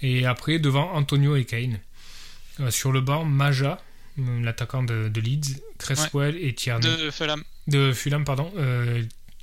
Et 0.02 0.26
après, 0.26 0.58
devant 0.58 0.92
Antonio 0.92 1.36
et 1.36 1.44
Kane. 1.44 1.78
sur 2.70 2.92
le 2.92 3.00
banc, 3.00 3.24
Maja, 3.24 3.80
l'attaquant 4.16 4.82
de, 4.82 5.10
Leeds, 5.20 5.60
Cresswell 5.78 6.36
et 6.36 6.54
Tierney. 6.54 6.86
De 6.86 7.10
Fulham. 7.10 7.42
De 7.66 7.92
Fulham, 7.92 8.24
pardon. 8.24 8.52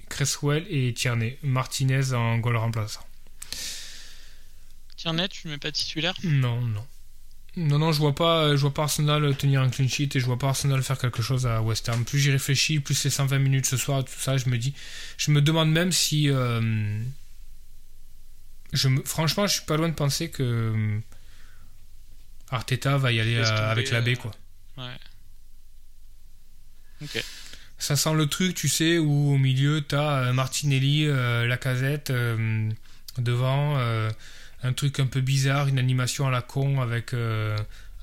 Cresswell 0.10 0.66
et 0.70 0.93
Tierney. 0.93 1.38
Martinez 1.41 2.14
en 2.14 2.38
goal 2.38 2.58
remplaçant. 2.58 3.06
Tierney, 4.95 5.28
tu 5.28 5.47
ne 5.47 5.54
mets 5.54 5.58
pas 5.58 5.72
titulaire? 5.72 6.14
Non, 6.24 6.62
non. 6.62 6.86
Non, 7.56 7.78
non, 7.78 7.91
je 7.91 7.99
vois 7.99 8.16
pas, 8.16 8.56
je 8.56 8.62
vois 8.62 8.74
pas 8.74 8.84
Arsenal 8.84 9.36
tenir 9.38 9.62
un 9.62 9.70
clean 9.70 9.88
sheet 9.88 10.10
et 10.16 10.20
je 10.20 10.26
vois 10.26 10.39
pas 10.39 10.47
Arsenal 10.47 10.82
faire 10.82 10.97
quelque 10.97 11.22
chose 11.22 11.45
à 11.45 11.62
West 11.62 11.88
Ham. 11.88 12.04
Plus 12.04 12.18
j'y 12.18 12.32
réfléchis, 12.32 12.80
plus 12.80 12.95
c'est 12.95 13.12
120 13.12 13.38
minutes 13.38 13.68
ce 13.68 13.78
soir, 13.78 14.04
tout 14.04 14.12
ça, 14.18 14.38
je 14.38 14.49
me 14.49 14.58
dis, 14.58 14.74
je 15.18 15.30
me 15.30 15.41
demande 15.41 15.72
même 15.72 15.91
si, 15.91 16.30
euh, 16.30 17.04
je 18.74 18.88
me, 18.89 19.01
franchement, 19.03 19.47
je 19.47 19.53
suis 19.53 19.65
pas 19.65 19.78
loin 19.78 19.89
de 19.89 19.93
penser 19.93 20.30
que 20.30 20.43
euh, 20.43 20.99
Arteta 22.49 22.97
va 22.97 23.11
y 23.11 23.19
aller 23.19 23.38
avec 23.38 23.89
la 23.91 24.01
B, 24.01 24.15
quoi. 24.15 24.32
Ouais. 24.78 24.97
Ok 27.01 27.24
ça 27.84 27.97
sent 27.97 28.13
le 28.13 28.28
truc, 28.28 28.55
tu 28.55 28.69
sais, 28.69 28.97
où 28.97 29.34
au 29.34 29.38
milieu, 29.38 29.86
tu 29.86 29.95
as 29.95 30.19
euh, 30.19 30.34
Martinelli, 30.34 31.05
euh, 31.05 31.45
la 31.45 31.57
casette, 31.57 32.11
euh, 32.11 32.69
devant, 33.17 33.78
un 34.63 34.74
truc 34.74 34.99
un 34.99 35.05
peu 35.05 35.19
bizarre, 35.19 35.67
une 35.67 35.78
animation 35.78 36.28
à 36.28 36.32
la 36.32 36.41
con 36.41 36.82
avec, 36.82 37.13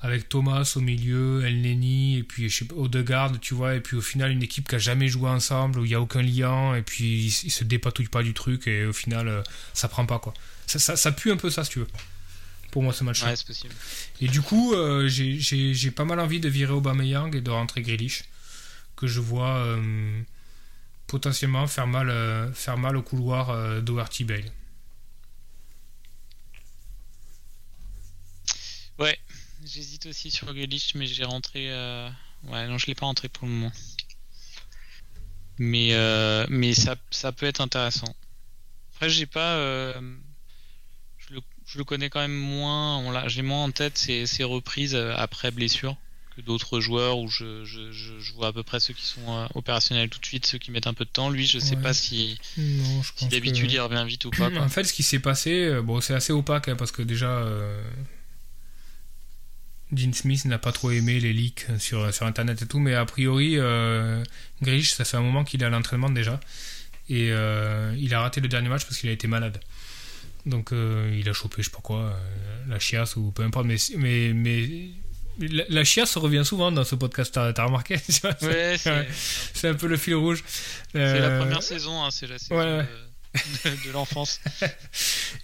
avec 0.01 0.29
Thomas 0.29 0.73
au 0.75 0.79
milieu, 0.79 1.45
El 1.45 1.61
Neni, 1.61 2.17
et 2.17 2.23
puis 2.23 2.49
je 2.49 2.63
sais 2.63 2.73
Odegaard, 2.73 3.39
tu 3.39 3.53
vois, 3.53 3.75
et 3.75 3.81
puis 3.81 3.95
au 3.95 4.01
final, 4.01 4.31
une 4.31 4.43
équipe 4.43 4.67
qui 4.67 4.75
a 4.75 4.79
jamais 4.79 5.07
joué 5.07 5.29
ensemble, 5.29 5.79
où 5.79 5.85
il 5.85 5.89
n'y 5.89 5.95
a 5.95 6.01
aucun 6.01 6.21
lien, 6.21 6.75
et 6.75 6.81
puis 6.81 7.25
ils, 7.25 7.51
se 7.51 7.63
dépatouillent 7.63 8.07
pas 8.07 8.23
du 8.23 8.33
truc, 8.33 8.67
et 8.67 8.85
au 8.85 8.93
final, 8.93 9.43
ça 9.73 9.87
prend 9.87 10.05
pas, 10.05 10.19
quoi. 10.19 10.33
Ça, 10.65 10.95
ça, 10.95 11.11
pue 11.11 11.31
un 11.31 11.37
peu 11.37 11.49
ça, 11.49 11.63
si 11.63 11.71
tu 11.71 11.79
veux 11.79 11.87
pour 12.71 12.83
moi 12.83 12.93
ce 12.93 13.03
match 13.03 13.21
ouais, 13.23 13.35
c'est 13.35 13.45
possible. 13.45 13.73
Et 14.21 14.29
du 14.29 14.41
coup, 14.41 14.73
j'ai 15.07 15.91
pas 15.91 16.05
mal 16.05 16.21
envie 16.21 16.39
de 16.39 16.47
virer 16.47 16.71
Aubameyang 16.71 17.35
et 17.35 17.41
de 17.41 17.51
rentrer 17.51 17.81
Grealish 17.81 18.23
que 19.01 19.07
je 19.07 19.19
vois 19.19 19.55
euh, 19.57 20.21
potentiellement 21.07 21.65
faire 21.65 21.87
mal, 21.87 22.09
euh, 22.09 22.51
faire 22.53 22.77
mal 22.77 22.95
au 22.95 23.01
couloir 23.01 23.49
euh, 23.49 23.81
d'Overty 23.81 24.23
Bale. 24.25 24.51
Ouais, 28.99 29.17
j'hésite 29.65 30.05
aussi 30.05 30.31
sur 30.31 30.53
Grealish, 30.53 30.95
mais 30.95 31.05
j'ai 31.05 31.23
rentré. 31.23 31.69
Ouais, 32.43 32.67
non, 32.67 32.77
je 32.77 32.87
l'ai 32.87 32.95
pas 32.95 33.05
rentré 33.05 33.29
pour 33.29 33.47
le 33.47 33.53
moment. 33.53 33.71
Mais, 35.57 35.95
mais 36.49 36.73
ça, 36.73 36.95
ça 37.11 37.31
peut 37.31 37.45
être 37.45 37.61
intéressant. 37.61 38.15
Après, 38.93 39.09
j'ai 39.09 39.25
pas. 39.25 39.57
Je 41.17 41.33
le, 41.33 41.41
je, 41.65 41.77
le, 41.77 41.83
connais 41.83 42.09
quand 42.09 42.21
même 42.21 42.37
moins. 42.37 43.27
J'ai 43.27 43.41
moins 43.41 43.63
en 43.63 43.71
tête 43.71 43.97
ces 43.97 44.25
ses 44.25 44.43
reprises 44.43 44.95
après 44.95 45.51
blessure 45.51 45.97
que 46.35 46.41
d'autres 46.41 46.79
joueurs 46.79 47.19
où 47.19 47.27
je, 47.29 47.65
je, 47.65 47.91
je, 47.91 48.33
vois 48.33 48.47
à 48.47 48.53
peu 48.53 48.63
près 48.63 48.79
ceux 48.79 48.93
qui 48.93 49.05
sont 49.05 49.29
euh, 49.29 49.47
opérationnels 49.55 50.09
tout 50.09 50.19
de 50.19 50.25
suite, 50.25 50.45
ceux 50.45 50.57
qui 50.57 50.71
mettent 50.71 50.87
un 50.87 50.93
peu 50.93 51.05
de 51.05 51.09
temps. 51.09 51.29
Lui, 51.29 51.45
je 51.45 51.59
sais 51.59 51.75
pas 51.75 51.93
si, 51.93 52.39
si 52.55 53.27
d'habitude 53.29 53.71
il 53.71 53.79
revient 53.79 54.03
vite 54.07 54.25
ou 54.25 54.29
pas. 54.31 54.49
En 54.59 54.69
fait, 54.69 54.85
ce 54.85 54.93
qui 54.93 55.03
s'est 55.03 55.19
passé, 55.19 55.65
euh, 55.65 55.81
bon, 55.81 55.99
c'est 56.01 56.13
assez 56.13 56.31
opaque 56.31 56.69
hein, 56.69 56.75
parce 56.75 56.91
que 56.91 57.01
déjà, 57.01 57.45
euh, 59.91 59.95
Dean 59.95 60.13
Smith 60.13 60.45
n'a 60.45 60.57
pas 60.57 60.71
trop 60.71 60.91
aimé 60.91 61.19
les 61.19 61.33
leaks 61.33 61.67
sur, 61.79 62.13
sur 62.13 62.25
internet 62.25 62.61
et 62.61 62.65
tout, 62.65 62.79
mais 62.79 62.93
a 62.93 63.05
priori, 63.05 63.55
euh, 63.57 64.23
Grish, 64.61 64.93
ça 64.93 65.05
fait 65.05 65.17
un 65.17 65.21
moment 65.21 65.43
qu'il 65.43 65.61
est 65.61 65.65
à 65.65 65.69
l'entraînement 65.69 66.09
déjà 66.09 66.39
et 67.09 67.27
il 67.27 68.13
a 68.13 68.21
raté 68.21 68.39
le 68.39 68.47
dernier 68.47 68.69
match 68.69 68.85
parce 68.85 68.97
qu'il 68.97 69.09
a 69.09 69.13
été 69.13 69.27
malade. 69.27 69.59
Donc 70.45 70.71
il 70.71 71.27
a 71.27 71.33
chopé, 71.33 71.61
je 71.61 71.63
sais 71.63 71.71
pas 71.71 71.81
quoi, 71.81 72.17
la 72.69 72.79
chiasse 72.79 73.17
ou 73.17 73.31
peu 73.31 73.43
importe, 73.43 73.65
mais, 73.65 73.75
mais, 73.97 74.31
mais 74.33 74.91
la, 75.39 75.83
chiasse 75.83 76.17
revient 76.17 76.43
souvent 76.45 76.71
dans 76.71 76.83
ce 76.83 76.95
podcast, 76.95 77.33
t'as 77.33 77.63
remarqué? 77.63 77.95
Ouais, 78.41 78.77
c'est 79.53 79.69
un 79.69 79.73
peu 79.73 79.87
le 79.87 79.97
fil 79.97 80.15
rouge. 80.15 80.43
C'est 80.91 81.19
la 81.19 81.27
euh, 81.27 81.39
première 81.39 81.63
saison, 81.63 82.03
hein, 82.03 82.09
c'est 82.11 82.27
la 82.27 82.37
saison 82.37 82.59
de, 83.65 83.91
l'enfance. 83.91 84.41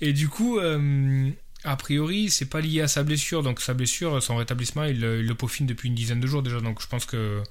Et 0.02 0.14
du 0.14 0.28
coup, 0.30 0.60
euh, 0.60 1.30
a 1.68 1.76
priori, 1.76 2.30
c'est 2.30 2.46
pas 2.50 2.62
lié 2.62 2.82
à 2.82 2.88
sa 2.88 3.04
blessure. 3.04 3.44
Donc 3.44 3.62
sa 3.62 3.74
blessure, 3.74 4.22
son 4.24 4.36
rétablissement, 4.38 4.84
il, 4.86 5.00
le- 5.00 5.20
il 5.20 5.26
le 5.28 5.36
peaufine 5.36 5.66
depuis 5.68 5.90
une 5.90 5.96
dizaine 5.96 6.20
de 6.20 6.28
jours 6.28 6.42
déjà. 6.44 6.60
Donc 6.62 6.82
je 6.82 6.88
pense 6.88 7.06
que 7.06 7.44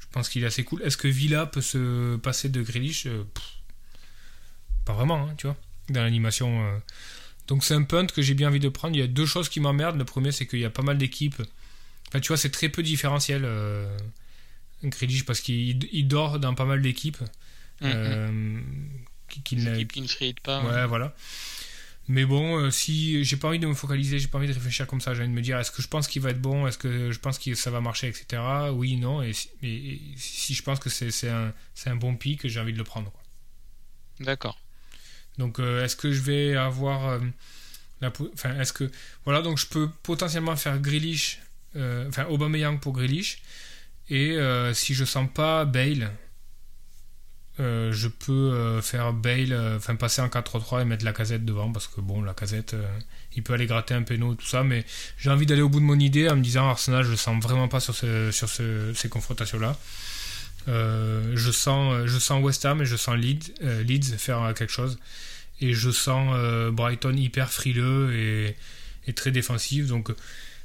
je 0.00 0.06
pense 0.12 0.28
qu'il 0.28 0.42
est 0.42 0.46
assez 0.46 0.64
cool. 0.64 0.82
Est-ce 0.82 0.96
que 0.96 1.08
Villa 1.08 1.46
peut 1.46 1.60
se 1.60 2.16
passer 2.16 2.48
de 2.48 2.62
Grealish? 2.62 3.06
Euh, 3.06 3.24
pff, 3.34 3.44
Pas 4.84 4.92
vraiment, 4.94 5.28
hein, 5.28 5.34
tu 5.36 5.46
vois, 5.46 5.56
dans 5.90 6.02
l'animation. 6.02 6.64
euh. 6.66 6.78
Donc 7.46 7.64
c'est 7.64 7.74
un 7.74 7.82
punt 7.82 8.06
que 8.06 8.20
j'ai 8.22 8.34
bien 8.34 8.48
envie 8.48 8.60
de 8.60 8.68
prendre. 8.68 8.94
Il 8.96 9.00
y 9.00 9.02
a 9.02 9.06
deux 9.06 9.26
choses 9.26 9.48
qui 9.48 9.60
m'emmerdent. 9.60 9.98
Le 9.98 10.04
premier, 10.04 10.32
c'est 10.32 10.46
qu'il 10.46 10.58
y 10.60 10.64
a 10.64 10.70
pas 10.70 10.82
mal 10.82 10.98
d'équipes. 10.98 11.42
Enfin, 12.08 12.20
tu 12.20 12.28
vois, 12.28 12.36
c'est 12.36 12.50
très 12.50 12.68
peu 12.68 12.82
différentiel. 12.82 13.42
Euh... 13.44 13.96
Grealish 14.84 15.24
parce 15.24 15.40
qu'il 15.40 15.82
il 15.92 16.06
dort 16.06 16.38
dans 16.38 16.54
pas 16.54 16.64
mal 16.64 16.80
d'équipes. 16.80 17.20
Mm. 17.80 17.84
Euh, 17.84 18.60
qui- 19.28 19.42
qui 19.42 19.56
ne- 19.56 19.82
qui 19.84 20.00
ne 20.02 20.32
pas. 20.42 20.62
Ouais, 20.62 20.70
ouais. 20.70 20.86
voilà. 20.86 21.14
Mais 22.10 22.24
bon, 22.24 22.58
euh, 22.58 22.70
si 22.70 23.22
j'ai 23.22 23.36
pas 23.36 23.48
envie 23.48 23.58
de 23.58 23.66
me 23.66 23.74
focaliser, 23.74 24.18
j'ai 24.18 24.28
pas 24.28 24.38
envie 24.38 24.46
de 24.48 24.52
réfléchir 24.54 24.86
comme 24.86 25.00
ça, 25.00 25.12
j'ai 25.12 25.20
envie 25.20 25.28
de 25.30 25.34
me 25.34 25.42
dire 25.42 25.58
est-ce 25.58 25.70
que 25.70 25.82
je 25.82 25.88
pense 25.88 26.08
qu'il 26.08 26.22
va 26.22 26.30
être 26.30 26.40
bon, 26.40 26.66
est-ce 26.66 26.78
que 26.78 27.12
je 27.12 27.18
pense 27.18 27.38
que 27.38 27.54
ça 27.54 27.70
va 27.70 27.80
marcher, 27.82 28.08
etc. 28.08 28.42
Oui, 28.72 28.96
non, 28.96 29.20
et 29.22 29.34
si, 29.34 29.50
et- 29.62 29.94
et 29.94 30.00
si 30.16 30.54
je 30.54 30.62
pense 30.62 30.78
que 30.78 30.88
c'est 30.88 31.28
un, 31.28 31.96
bon 31.96 32.16
pic, 32.16 32.46
j'ai 32.48 32.60
envie 32.60 32.72
de 32.72 32.78
le 32.78 32.84
prendre. 32.84 33.12
D'accord. 34.20 34.58
Donc, 35.36 35.60
euh, 35.60 35.84
est-ce 35.84 35.96
que 35.96 36.10
je 36.10 36.20
vais 36.22 36.56
avoir 36.56 37.08
euh, 37.08 37.20
la, 38.00 38.10
enfin, 38.32 38.58
est-ce 38.58 38.72
que 38.72 38.90
voilà, 39.24 39.42
donc 39.42 39.58
je 39.58 39.66
peux 39.66 39.88
potentiellement 40.02 40.56
faire 40.56 40.78
Grealish, 40.80 41.40
enfin 41.76 42.24
Aubameyang 42.26 42.80
pour 42.80 42.94
Grealish, 42.94 43.42
et 44.08 44.36
si 44.72 44.94
je 44.94 45.04
sens 45.04 45.28
pas 45.32 45.66
Bale, 45.66 46.10
euh, 47.60 47.92
je 47.92 48.08
peux 48.08 48.32
euh, 48.32 48.80
faire 48.82 49.12
Bale, 49.12 49.52
euh, 49.52 49.76
enfin 49.76 49.96
passer 49.96 50.20
en 50.20 50.28
4-3-3 50.28 50.82
et 50.82 50.84
mettre 50.84 51.04
la 51.04 51.12
casette 51.12 51.44
devant 51.44 51.72
parce 51.72 51.86
que 51.88 52.00
bon, 52.00 52.22
la 52.22 52.34
casette, 52.34 52.76
il 53.36 53.42
peut 53.42 53.52
aller 53.54 53.66
gratter 53.66 53.94
un 53.94 54.02
péno, 54.02 54.34
tout 54.34 54.46
ça, 54.46 54.62
mais 54.64 54.84
j'ai 55.18 55.30
envie 55.30 55.46
d'aller 55.46 55.62
au 55.62 55.68
bout 55.68 55.80
de 55.80 55.84
mon 55.84 55.98
idée 55.98 56.28
en 56.28 56.36
me 56.36 56.42
disant 56.42 56.68
Arsenal, 56.68 57.04
je 57.04 57.10
le 57.10 57.16
sens 57.16 57.42
vraiment 57.42 57.68
pas 57.68 57.80
sur, 57.80 57.94
ce- 57.94 58.30
sur 58.30 58.48
ce- 58.48 58.92
ces 58.94 59.08
confrontations-là. 59.08 59.76
Je, 60.66 61.50
sens, 61.50 62.06
je 62.06 62.18
sens 62.18 62.42
West 62.42 62.64
Ham 62.66 62.82
et 62.82 62.86
je 62.86 62.96
sens 62.96 63.16
Leeds, 63.16 63.52
Leeds 63.84 64.16
faire 64.18 64.52
quelque 64.56 64.72
chose. 64.72 64.98
Et 65.60 65.72
je 65.74 65.90
sens 65.90 66.34
Brighton 66.72 67.14
hyper 67.16 67.50
frileux 67.52 68.14
et, 68.14 68.56
et 69.06 69.12
très 69.14 69.30
défensif. 69.30 69.86
Donc 69.86 70.10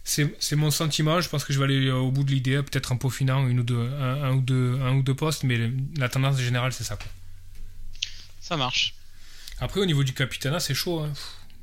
c'est 0.04 0.56
mon 0.56 0.70
sentiment. 0.72 1.22
Je 1.22 1.30
pense 1.30 1.44
que 1.46 1.54
je 1.54 1.60
vais 1.60 1.66
aller 1.66 1.90
au 1.92 2.12
bout 2.12 2.24
de 2.24 2.32
l'idée, 2.32 2.62
peut-être 2.62 2.92
en 2.92 2.98
peaufinant 2.98 3.48
une 3.48 3.62
ou 3.62 3.64
deux, 3.64 3.80
un, 4.00 4.24
un 4.24 4.32
ou 4.34 4.42
deux, 4.42 4.80
un 4.82 4.96
ou 4.96 5.04
deux 5.04 5.16
postes, 5.16 5.44
mais 5.44 5.72
la 5.98 6.10
tendance 6.10 6.38
générale, 6.40 6.74
c'est 6.74 6.84
ça. 6.84 6.96
Quoi. 6.98 7.08
Ça 8.42 8.58
marche. 8.58 8.94
Après, 9.60 9.80
au 9.80 9.86
niveau 9.86 10.04
du 10.04 10.14
capitana, 10.14 10.60
c'est 10.60 10.74
chaud. 10.76 11.00
hein. 11.00 11.14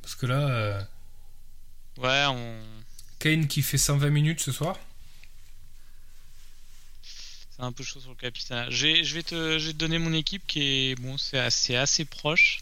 Parce 0.02 0.14
que 0.14 0.26
là, 0.26 0.48
euh, 0.48 0.82
Ouais, 1.98 2.24
on... 2.28 2.62
Kane 3.18 3.46
qui 3.46 3.60
fait 3.60 3.76
120 3.76 4.08
minutes 4.08 4.40
ce 4.40 4.52
soir. 4.52 4.78
c'est 7.50 7.62
un 7.62 7.72
peu 7.72 7.82
chaud 7.84 8.00
sur 8.00 8.10
le 8.10 8.16
capitaine. 8.16 8.66
J'ai- 8.70 9.04
Je 9.04 9.14
vais 9.14 9.22
te, 9.22 9.72
donner 9.72 9.98
mon 9.98 10.14
équipe 10.14 10.46
qui 10.46 10.62
est 10.62 10.94
bon, 10.94 11.18
c'est 11.18 11.38
assez, 11.38 11.76
assez 11.76 12.06
proche. 12.06 12.60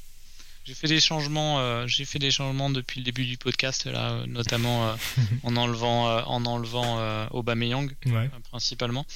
J'ai 0.69 0.75
fait 0.75 0.87
des 0.87 1.01
changements, 1.01 1.61
euh, 1.61 1.87
j'ai 1.87 2.05
fait 2.05 2.19
des 2.19 2.31
changements 2.31 2.69
depuis 2.69 3.01
le 3.01 3.05
début 3.05 3.25
du 3.25 3.39
podcast 3.39 3.87
là, 3.87 4.11
euh, 4.11 4.27
notamment 4.27 4.87
euh, 4.87 4.97
en 5.43 5.57
enlevant, 5.57 6.23
en 6.27 6.45
enlevant 6.45 7.27
Aubameyang 7.31 7.91
Ouais. 8.05 8.29
principalement. 8.51 9.07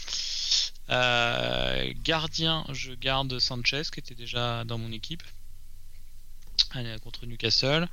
Gardien, 0.88 2.64
je 2.72 2.94
garde 2.94 3.38
Sanchez 3.38 3.82
qui 3.92 4.00
était 4.00 4.14
déjà 4.14 4.64
dans 4.64 4.78
mon 4.78 4.92
équipe 4.92 5.22
Allez, 6.70 6.96
contre 7.04 7.26
Newcastle. 7.26 7.86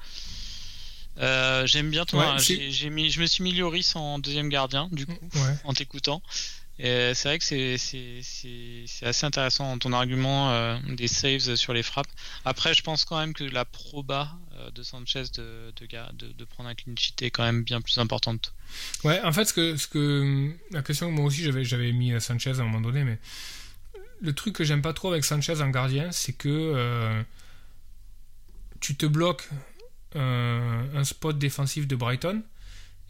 J'aime 1.17 1.89
bien 1.91 2.05
toi. 2.05 2.35
Ouais, 2.35 2.39
j'ai 2.41 2.71
j'ai 2.71 2.89
mis, 2.89 3.09
je 3.11 3.19
me 3.19 3.25
suis 3.25 3.43
mis 3.43 3.51
Lloris 3.51 3.93
en 3.97 4.19
deuxième 4.19 4.47
gardien 4.47 4.87
du 4.93 5.05
coup 5.05 5.19
Ouais. 5.35 5.55
en 5.65 5.73
t'écoutant. 5.73 6.21
Et 6.79 7.13
C'est 7.13 7.27
vrai 7.27 7.39
que 7.39 7.43
c'est- 7.45 9.05
assez 9.05 9.25
intéressant 9.25 9.77
ton 9.77 9.91
argument 9.91 10.51
euh, 10.51 10.77
des 10.87 11.07
saves 11.09 11.55
sur 11.55 11.73
les 11.73 11.83
frappes. 11.83 12.07
Après, 12.45 12.73
je 12.73 12.81
pense 12.81 13.03
quand 13.03 13.19
même 13.19 13.33
que 13.33 13.43
la 13.43 13.65
proba 13.65 14.31
euh, 14.55 14.71
de 14.71 14.81
Sanchez 14.81 15.23
de, 15.35 16.45
prendre 16.45 16.69
un 16.69 16.75
clean 16.75 16.95
sheet 16.97 17.21
est 17.21 17.31
quand 17.31 17.43
même 17.43 17.63
bien 17.63 17.81
plus 17.81 17.97
importante. 17.97 18.53
Ouais, 19.03 19.21
en 19.21 19.33
fait, 19.33 19.45
ce 19.45 19.53
que, 19.53 19.87
que 19.89 20.53
la 20.71 20.81
question 20.81 21.07
que 21.07 21.13
moi 21.13 21.25
aussi 21.25 21.43
j'avais, 21.43 21.65
j'avais 21.65 21.91
mis 21.91 22.13
euh, 22.13 22.19
Sanchez 22.19 22.51
à 22.51 22.61
un 22.61 22.63
moment 22.63 22.81
donné, 22.81 23.03
mais 23.03 23.19
le 24.21 24.33
truc 24.33 24.55
que 24.55 24.63
j'aime 24.63 24.81
pas 24.81 24.93
trop 24.93 25.11
avec 25.11 25.25
Sanchez 25.25 25.61
en 25.61 25.69
gardien, 25.69 26.11
c'est 26.11 26.33
que 26.33 26.49
euh, 26.49 27.21
tu 28.79 28.95
te 28.95 29.05
bloques 29.05 29.49
euh, 30.15 30.83
un 30.95 31.03
spot 31.03 31.37
défensif 31.37 31.87
de 31.87 31.95
Brighton, 31.95 32.41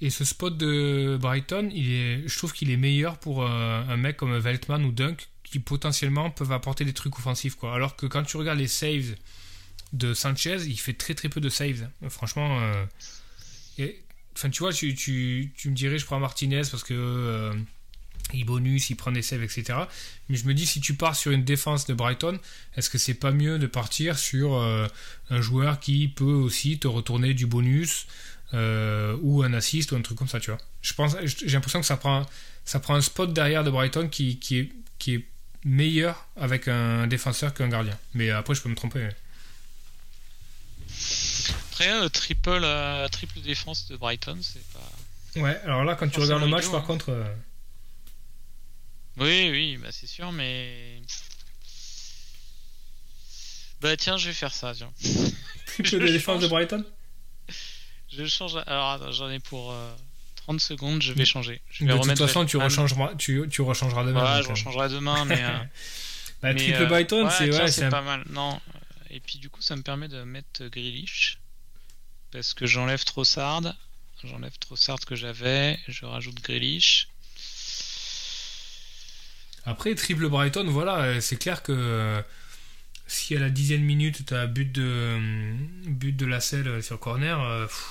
et 0.02 0.10
ce 0.10 0.24
spot 0.24 0.58
de 0.58 1.18
Brighton, 1.20 1.70
je 1.74 2.38
trouve 2.38 2.54
qu'il 2.54 2.72
est 2.72 2.78
meilleur 2.78 3.18
pour 3.18 3.44
euh, 3.44 3.84
un 3.88 3.98
mec 3.98 4.18
comme 4.18 4.38
Veltman 4.38 4.86
ou 4.86 4.92
Dunk 4.92 5.28
qui 5.44 5.60
potentiellement 5.60 6.30
peuvent 6.30 6.52
apporter 6.52 6.86
des 6.86 6.94
trucs 6.94 7.18
offensifs. 7.18 7.58
Alors 7.64 7.96
que 7.96 8.06
quand 8.06 8.24
tu 8.24 8.38
regardes 8.38 8.60
les 8.60 8.68
saves 8.68 9.16
de 9.92 10.14
Sanchez, 10.14 10.58
il 10.68 10.80
fait 10.80 10.94
très 10.94 11.16
très 11.16 11.28
peu 11.28 11.42
de 11.42 11.50
saves. 11.50 11.90
Franchement. 12.10 12.60
euh, 12.62 12.86
Enfin, 14.36 14.50
tu 14.50 14.60
vois, 14.60 14.72
tu, 14.72 15.52
me 15.66 15.72
dirais, 15.74 15.98
je 15.98 16.06
prends 16.06 16.18
Martinez 16.18 16.62
parce 16.72 16.84
que 16.84 16.94
euh, 16.94 17.54
il 18.34 18.46
bonus, 18.46 18.90
il 18.90 18.96
prend 18.96 19.12
des 19.12 19.22
saves, 19.22 19.44
etc. 19.44 19.80
Mais 20.30 20.38
je 20.38 20.46
me 20.46 20.54
dis, 20.54 20.66
si 20.66 20.80
tu 20.80 20.94
pars 20.94 21.16
sur 21.16 21.34
une 21.34 21.44
défense 21.44 21.88
de 21.88 21.94
Brighton, 21.94 22.40
est-ce 22.78 22.90
que 22.90 22.98
c'est 22.98 23.16
pas 23.16 23.32
mieux 23.32 23.60
de 23.60 23.68
partir 23.68 24.18
sur 24.18 24.56
un 25.30 25.42
joueur 25.42 25.82
qui 25.82 26.08
peut 26.08 26.24
aussi 26.24 26.80
te 26.80 26.88
retourner 26.88 27.34
du 27.34 27.48
bonus 27.48 28.08
euh, 28.54 29.16
ou 29.22 29.44
un 29.44 29.54
assist 29.54 29.92
ou 29.92 29.96
un 29.96 30.02
truc 30.02 30.18
comme 30.18 30.28
ça, 30.28 30.40
tu 30.40 30.50
vois 30.52 30.60
Je 30.82 30.94
pense, 30.94 31.16
j'ai 31.24 31.50
l'impression 31.50 31.80
que 31.80 31.86
ça 31.86 31.98
prend, 31.98 32.26
ça 32.66 32.80
prend 32.80 32.96
un 32.96 33.02
spot 33.02 33.32
derrière 33.34 33.64
de 33.64 33.70
Brighton 33.70 34.08
qui, 34.10 34.40
qui, 34.40 34.58
est, 34.60 34.70
qui 34.98 35.16
est 35.16 35.26
meilleur 35.66 36.28
avec 36.36 36.68
un 36.68 37.08
défenseur 37.08 37.54
qu'un 37.54 37.68
gardien. 37.70 37.98
Mais 38.14 38.30
après, 38.32 38.56
je 38.56 38.62
peux 38.62 38.70
me 38.70 38.76
tromper. 38.76 39.10
Après, 41.72 41.92
euh, 41.92 42.10
triple, 42.10 42.50
euh, 42.64 43.08
triple 43.08 43.40
défense 43.42 43.88
de 43.88 43.98
Brighton, 43.98 44.38
c'est 44.42 44.64
pas. 44.74 45.40
Ouais, 45.42 45.60
alors 45.64 45.84
là, 45.84 45.96
quand 45.96 46.10
tu 46.10 46.20
regardes 46.20 46.42
le 46.42 46.48
match, 46.48 46.66
par 46.70 46.82
hein. 46.82 46.86
contre. 46.88 47.10
euh, 47.10 47.24
Oui, 49.18 49.50
oui, 49.52 49.78
bah 49.78 49.90
c'est 49.92 50.08
sûr, 50.08 50.32
mais. 50.32 51.02
Bah 53.82 53.96
tiens, 53.96 54.18
je 54.18 54.28
vais 54.28 54.34
faire 54.34 54.54
ça, 54.54 54.74
tiens. 54.76 54.92
triple 55.68 56.00
de 56.00 56.08
défense 56.08 56.42
de 56.42 56.48
Brighton? 56.48 56.84
Je 58.12 58.26
change. 58.26 58.56
Alors, 58.68 59.12
j'en 59.12 59.30
ai 59.30 59.40
pour 59.40 59.72
euh, 59.72 59.96
30 60.36 60.60
secondes, 60.60 61.02
je 61.02 61.14
vais 61.14 61.26
changer. 61.26 61.62
Je 61.70 61.86
vais 61.86 61.94
De 61.94 61.98
toute 62.00 62.18
façon, 62.18 62.46
tu 62.46 62.58
rechangeras, 62.58 63.16
tu, 63.16 63.46
tu 63.50 63.62
rechangeras 63.62 64.04
demain. 64.04 64.36
Donc, 64.38 64.44
je 64.44 64.50
euh, 64.50 64.54
rechangerai 64.54 64.90
demain, 64.90 65.26
mais. 65.26 65.44
euh, 65.44 65.50
bah, 66.42 66.54
mais, 66.54 66.56
triple 66.56 66.84
euh, 66.84 66.86
Brighton, 66.88 67.26
ouais, 67.26 67.32
c'est 67.38 67.50
tiens, 67.50 67.60
ouais, 67.60 67.68
c'est 67.68 67.80
c'est 67.82 67.86
un- 67.86 67.90
pas 67.92 68.02
mal. 68.02 68.24
Non. 68.30 68.60
Et 69.12 69.20
puis 69.20 69.40
du 69.40 69.50
coup, 69.50 69.62
ça 69.62 69.76
me 69.76 69.82
permet 69.82 70.08
de 70.08 70.24
mettre 70.24 70.66
Grealish. 70.68 71.38
Parce 72.32 72.54
que 72.54 72.66
j'enlève 72.66 73.04
Trossard. 73.04 73.62
J'enlève 74.24 74.58
Trossard 74.60 75.00
que 75.00 75.16
j'avais. 75.16 75.80
Je 75.88 76.06
rajoute 76.06 76.42
Grealish. 76.44 77.08
Après, 79.66 79.94
triple 79.96 80.30
Brighton, 80.30 80.66
voilà, 80.68 80.98
euh, 81.04 81.22
c'est 81.22 81.38
clair 81.38 81.62
que 81.64 81.72
euh, 81.72 82.22
si 83.08 83.36
à 83.36 83.40
la 83.40 83.50
dixième 83.50 83.82
minute, 83.82 84.26
tu 84.26 84.34
as 84.34 84.48
but 84.48 84.72
de, 84.72 84.82
euh, 84.84 85.54
but 85.86 86.14
de 86.16 86.26
la 86.26 86.40
selle 86.40 86.82
sur 86.82 87.00
corner, 87.00 87.40
euh, 87.42 87.66
pff, 87.68 87.86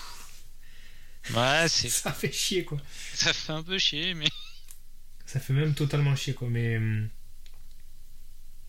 Ouais, 1.35 1.67
c'est 1.69 1.89
ça 1.89 2.13
fait 2.13 2.33
chier, 2.33 2.65
quoi. 2.65 2.79
ça 3.15 3.33
fait 3.33 3.53
un 3.53 3.63
peu 3.63 3.79
chier, 3.79 4.15
mais. 4.15 4.29
Ça 5.27 5.41
fait 5.41 5.53
même 5.53 5.75
totalement 5.75 6.17
chier, 6.17 6.33
quoi. 6.33 6.49
Mais 6.49 6.77
euh, 6.79 7.07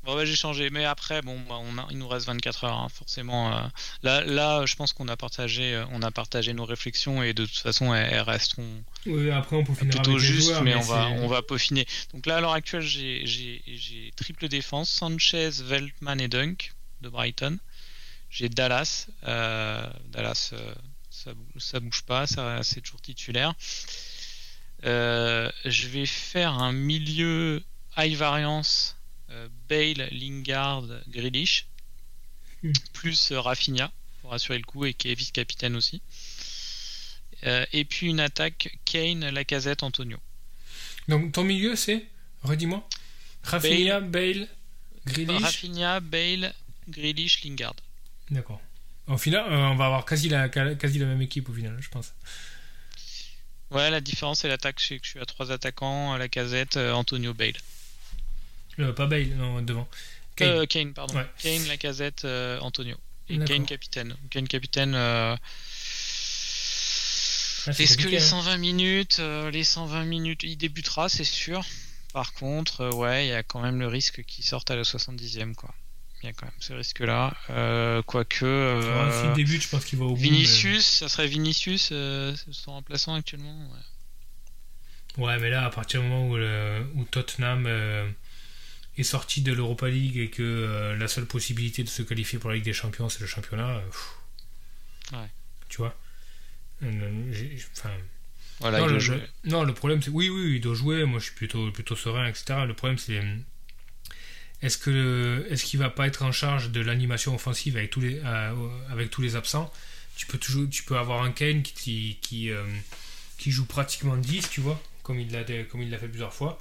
Bon, 0.03 0.15
bah, 0.15 0.25
j'ai 0.25 0.35
changé. 0.35 0.69
Mais 0.69 0.83
après, 0.85 1.21
bon, 1.21 1.39
bah, 1.47 1.55
on 1.61 1.77
a, 1.77 1.87
il 1.91 1.97
nous 1.97 2.07
reste 2.07 2.25
24 2.27 2.63
heures, 2.65 2.77
hein, 2.77 2.89
forcément. 2.89 3.55
euh, 3.55 3.61
là, 4.03 4.25
là, 4.25 4.65
je 4.65 4.75
pense 4.75 4.91
qu'on 4.91 5.07
a 5.07 5.15
partagé, 5.15 5.75
euh, 5.75 5.85
on 5.91 6.01
a 6.01 6.11
partagé 6.11 6.51
nos 6.53 6.65
réflexions 6.65 7.23
et 7.23 7.33
de 7.33 7.45
toute 7.45 7.57
façon, 7.57 7.93
elles, 7.93 8.11
elles 8.13 8.21
resteront 8.21 8.83
oui, 9.05 9.29
après, 9.31 9.55
on 9.55 9.63
peaufinera 9.63 9.91
plutôt 9.91 10.11
avec 10.11 10.21
les 10.21 10.27
juste, 10.27 10.47
joueurs, 10.47 10.63
mais 10.63 10.75
on 10.75 10.81
va, 10.81 11.07
on 11.11 11.27
va 11.27 11.41
peaufiner. 11.41 11.85
Donc 12.13 12.25
là, 12.25 12.37
à 12.37 12.41
l'heure 12.41 12.53
actuelle, 12.53 12.81
j'ai, 12.81 14.11
triple 14.17 14.49
défense 14.49 14.89
Sanchez, 14.89 15.49
Veltman 15.63 16.19
et 16.19 16.27
Dunk 16.27 16.73
de 17.01 17.07
Brighton. 17.07 17.57
J'ai 18.29 18.49
Dallas. 18.49 19.07
euh, 19.27 19.89
Dallas, 20.09 20.53
ça, 21.23 21.31
ça 21.57 21.79
bouge 21.79 22.03
pas, 22.03 22.27
ça, 22.27 22.61
c'est 22.63 22.81
toujours 22.81 23.01
titulaire. 23.01 23.53
Euh, 24.85 25.51
je 25.65 25.87
vais 25.87 26.05
faire 26.05 26.53
un 26.53 26.71
milieu 26.71 27.61
high 27.97 28.15
variance 28.15 28.95
euh, 29.29 29.49
Bale, 29.67 30.07
Lingard, 30.11 30.85
Grealish, 31.07 31.65
Hmm. 32.61 32.73
plus 32.91 33.31
euh, 33.31 33.39
Rafinha 33.39 33.89
pour 34.21 34.33
assurer 34.33 34.57
le 34.57 34.65
coup 34.65 34.83
et 34.83 34.93
qui 34.93 35.09
est 35.09 35.15
vice-capitaine 35.15 35.77
aussi. 35.77 36.01
Euh, 37.45 37.65
et 37.71 37.85
puis 37.85 38.07
une 38.07 38.19
attaque 38.19 38.77
Kane, 38.83 39.29
Lacazette, 39.29 39.81
Antonio. 39.81 40.17
Donc, 41.07 41.31
ton 41.31 41.45
milieu, 41.45 41.77
c'est 41.77 42.05
Redis-moi. 42.43 42.85
Rafinha, 43.43 44.01
Bale, 44.01 44.49
Grealish. 45.05 45.41
Rafinha, 45.41 45.99
Bale, 46.01 46.53
Grealish, 46.89 47.43
Lingard. 47.45 47.75
D'accord. 48.29 48.61
Au 49.09 49.17
final, 49.17 49.43
euh, 49.51 49.69
on 49.69 49.75
va 49.75 49.85
avoir 49.85 50.05
quasi 50.05 50.29
la, 50.29 50.49
quasi 50.49 50.99
la 50.99 51.07
même 51.07 51.21
équipe 51.21 51.49
au 51.49 51.53
final, 51.53 51.75
je 51.79 51.89
pense. 51.89 52.13
Ouais, 53.71 53.89
la 53.89 54.01
différence 54.01 54.41
c'est 54.41 54.47
l'attaque. 54.47 54.79
Je 54.79 54.85
sais 54.85 54.99
que 54.99 55.05
je 55.05 55.11
suis 55.11 55.19
à 55.19 55.25
trois 55.25 55.51
attaquants, 55.51 56.15
la 56.15 56.27
casette, 56.27 56.77
euh, 56.77 56.93
Antonio 56.93 57.33
Bale. 57.33 57.57
Euh, 58.77 58.93
pas 58.93 59.07
Bale, 59.07 59.29
non, 59.29 59.61
devant. 59.61 59.89
Kane, 60.35 60.67
Kane 60.67 60.93
pardon. 60.93 61.15
Kane, 61.39 61.67
la 61.67 61.77
casette, 61.77 62.25
Antonio. 62.61 62.97
Et 63.29 63.39
Kane 63.39 63.65
capitaine. 63.65 64.15
Kane 64.29 64.47
capitaine. 64.47 64.95
Ah, 64.95 65.37
Est-ce 67.67 67.97
que 67.97 68.07
les 68.07 68.19
120 68.19 68.51
hein. 68.51 68.57
minutes, 68.57 69.19
les 69.51 69.63
120 69.63 70.05
minutes, 70.05 70.43
il 70.43 70.55
débutera, 70.55 71.09
c'est 71.09 71.23
sûr. 71.23 71.65
Par 72.13 72.33
contre, 72.33 72.89
ouais, 72.95 73.25
il 73.25 73.29
y 73.29 73.33
a 73.33 73.43
quand 73.43 73.61
même 73.61 73.79
le 73.79 73.87
risque 73.87 74.23
qu'il 74.23 74.45
sorte 74.45 74.71
à 74.71 74.75
la 74.75 74.83
70e, 74.83 75.55
quoi. 75.55 75.73
Il 76.21 76.25
y 76.25 76.29
a 76.29 76.33
quand 76.33 76.47
même 76.47 76.55
ce 76.59 76.73
risque-là. 76.73 77.33
Euh, 77.49 78.01
quoique. 78.01 78.45
Euh, 78.45 79.21
S'il 79.21 79.33
débute, 79.33 79.61
je 79.61 79.69
pense 79.69 79.85
qu'il 79.85 79.99
va 79.99 80.05
au 80.05 80.15
bout. 80.15 80.15
Vinicius, 80.15 80.85
ça 80.85 81.07
serait 81.07 81.27
Vinicius, 81.27 81.89
euh, 81.91 82.35
son 82.51 82.73
remplaçant 82.73 83.13
actuellement. 83.13 83.69
Ouais. 85.17 85.39
mais 85.39 85.49
là, 85.49 85.65
à 85.65 85.69
partir 85.69 86.01
du 86.01 86.07
moment 86.07 86.27
où, 86.27 86.37
où 86.99 87.05
Tottenham 87.05 87.65
euh, 87.67 88.09
est 88.97 89.03
sorti 89.03 89.41
de 89.41 89.53
l'Europa 89.53 89.87
League 89.87 90.17
et 90.17 90.29
que 90.29 90.95
la 90.99 91.07
seule 91.07 91.25
possibilité 91.25 91.83
de 91.83 91.89
se 91.89 92.01
qualifier 92.01 92.37
pour 92.37 92.49
la 92.49 92.57
Ligue 92.57 92.65
des 92.65 92.73
Champions, 92.73 93.07
c'est 93.07 93.21
le 93.21 93.27
championnat. 93.27 93.81
ouais. 95.13 95.29
Tu 95.69 95.77
vois? 95.77 95.95
Enfin. 96.81 97.91
Voilà, 98.59 98.79
non, 98.79 98.87
il 98.87 98.93
le, 98.93 98.99
jouer. 98.99 99.21
non, 99.45 99.63
le 99.63 99.73
problème, 99.73 100.01
c'est. 100.01 100.09
Oui, 100.09 100.29
oui, 100.29 100.55
il 100.55 100.61
doit 100.61 100.75
jouer. 100.75 101.05
Moi, 101.05 101.19
je 101.19 101.25
suis 101.25 101.35
plutôt, 101.35 101.71
plutôt 101.71 101.95
serein, 101.95 102.27
etc. 102.27 102.65
Le 102.67 102.73
problème, 102.73 102.97
c'est 102.97 103.21
est-ce 104.61 104.77
que 104.77 105.47
est-ce 105.49 105.63
qu'il 105.63 105.79
va 105.79 105.89
pas 105.89 106.07
être 106.07 106.23
en 106.23 106.31
charge 106.31 106.71
de 106.71 106.81
l'animation 106.81 107.33
offensive 107.35 107.77
avec 107.77 107.91
tous 107.91 108.01
les 108.01 108.19
euh, 108.25 108.53
avec 108.91 109.09
tous 109.09 109.21
les 109.21 109.35
absents? 109.35 109.71
Tu 110.17 110.25
peux 110.25 110.37
toujours 110.37 110.69
tu 110.69 110.83
peux 110.83 110.97
avoir 110.97 111.23
un 111.23 111.31
Kane 111.31 111.63
qui 111.63 112.17
qui, 112.21 112.51
euh, 112.51 112.63
qui 113.37 113.51
joue 113.51 113.65
pratiquement 113.65 114.17
10, 114.17 114.49
tu 114.49 114.59
vois, 114.59 114.81
comme 115.03 115.19
il 115.19 115.31
l'a 115.31 115.43
comme 115.69 115.81
il 115.81 115.89
l'a 115.89 115.97
fait 115.97 116.09
plusieurs 116.09 116.33
fois. 116.33 116.59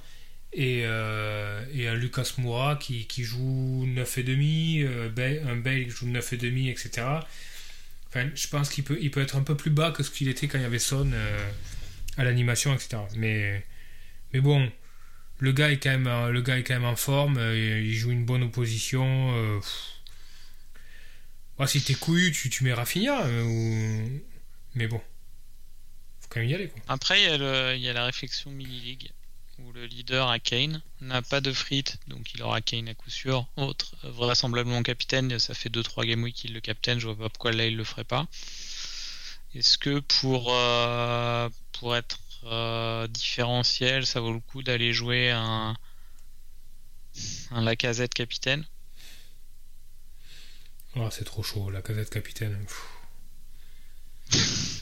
Et, 0.51 0.81
euh, 0.83 1.63
et 1.75 1.87
un 1.87 1.93
Lucas 1.93 2.33
Moura 2.39 2.75
qui, 2.75 3.05
qui 3.05 3.23
joue 3.23 3.85
9,5, 3.85 4.83
euh, 4.83 5.45
un 5.47 5.55
Bale 5.57 5.83
qui 5.83 5.91
joue 5.91 6.07
9,5, 6.07 6.71
etc. 6.71 7.05
Enfin, 8.07 8.29
je 8.33 8.47
pense 8.47 8.69
qu'il 8.69 8.83
peut, 8.83 8.97
il 8.99 9.11
peut 9.11 9.21
être 9.21 9.35
un 9.35 9.43
peu 9.43 9.55
plus 9.55 9.69
bas 9.69 9.91
que 9.91 10.01
ce 10.01 10.09
qu'il 10.09 10.27
était 10.27 10.47
quand 10.47 10.57
il 10.57 10.63
y 10.63 10.65
avait 10.65 10.79
Son 10.79 11.11
à 12.17 12.23
l'animation, 12.23 12.73
etc. 12.73 12.97
Mais, 13.15 13.63
mais 14.33 14.41
bon, 14.41 14.71
le 15.39 15.51
gars 15.53 15.71
est 15.71 15.77
quand 15.77 15.89
même, 15.89 16.07
euh, 16.07 16.31
le 16.31 16.41
gars 16.41 16.57
est 16.57 16.63
quand 16.63 16.73
même 16.73 16.85
en 16.85 16.95
forme, 16.95 17.37
euh, 17.37 17.81
il 17.81 17.93
joue 17.93 18.11
une 18.11 18.25
bonne 18.25 18.43
opposition. 18.43 19.33
Euh, 19.35 19.59
si 21.65 21.81
t'es 21.81 21.95
couillu, 21.95 22.31
tu, 22.31 22.49
tu 22.49 22.63
mets 22.63 22.73
Rafinha. 22.73 23.25
Mais 24.75 24.87
bon, 24.87 25.01
faut 26.19 26.27
quand 26.29 26.39
même 26.39 26.49
y 26.49 26.53
aller. 26.53 26.69
Quoi. 26.69 26.81
Après, 26.87 27.21
il 27.21 27.81
y, 27.81 27.89
a 27.89 27.93
la 27.93 28.05
réflexion 28.05 28.51
mini-league 28.51 29.11
où 29.59 29.73
le 29.73 29.85
leader 29.85 30.29
à 30.29 30.39
Kane 30.39 30.81
n'a 31.01 31.21
pas 31.21 31.41
de 31.41 31.51
frites, 31.51 31.97
donc 32.07 32.33
il 32.33 32.41
aura 32.41 32.61
Kane 32.61 32.87
à 32.87 32.93
coup 32.93 33.09
sûr. 33.09 33.45
Autre, 33.57 33.93
vraisemblablement 34.03 34.81
capitaine, 34.83 35.37
ça 35.37 35.53
fait 35.53 35.69
2-3 35.69 36.05
game 36.05 36.23
week 36.23 36.35
qu'il 36.35 36.53
le 36.53 36.61
capitaine, 36.61 36.97
je 36.97 37.07
vois 37.07 37.17
pas 37.17 37.27
pourquoi 37.27 37.51
là 37.51 37.65
il 37.65 37.75
le 37.75 37.83
ferait 37.83 38.05
pas. 38.05 38.27
Est-ce 39.53 39.77
que 39.77 39.99
pour, 39.99 40.45
pour 41.73 41.97
être 41.97 42.19
euh, 42.49 43.07
différentiel, 43.07 44.05
ça 44.05 44.19
vaut 44.19 44.33
le 44.33 44.39
coup 44.39 44.63
d'aller 44.63 44.93
jouer 44.93 45.31
un, 45.31 45.75
un 47.51 47.61
Lacazette 47.61 48.13
capitaine 48.13 48.65
oh, 50.95 51.09
C'est 51.11 51.25
trop 51.25 51.43
chaud, 51.43 51.69
Lacazette 51.69 52.09
capitaine. 52.09 52.65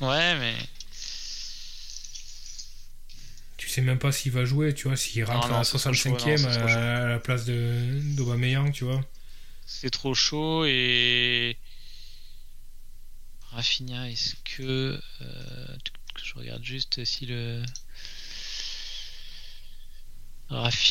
ouais, 0.02 0.40
mais. 0.40 0.56
Tu 3.58 3.68
sais 3.70 3.82
même 3.82 4.00
pas 4.00 4.12
s'il 4.12 4.32
va 4.32 4.46
jouer, 4.46 4.74
tu 4.74 4.88
vois, 4.88 4.96
s'il 4.96 5.24
rentre 5.26 5.52
en 5.52 5.62
65ème 5.62 6.46
à, 6.46 7.08
la 7.08 7.20
place 7.20 7.46
de 7.46 8.00
d'Aubameyang, 8.16 8.72
tu 8.72 8.86
vois. 8.86 9.02
C'est 9.66 9.90
trop 9.90 10.14
chaud 10.14 10.66
et. 10.66 11.58
Rafinha, 13.52 14.10
est-ce 14.10 14.36
que. 14.44 15.02
Euh, 15.22 15.78
je 16.28 16.34
regarde 16.34 16.64
juste 16.64 17.06
si 17.06 17.26
le. 17.26 17.64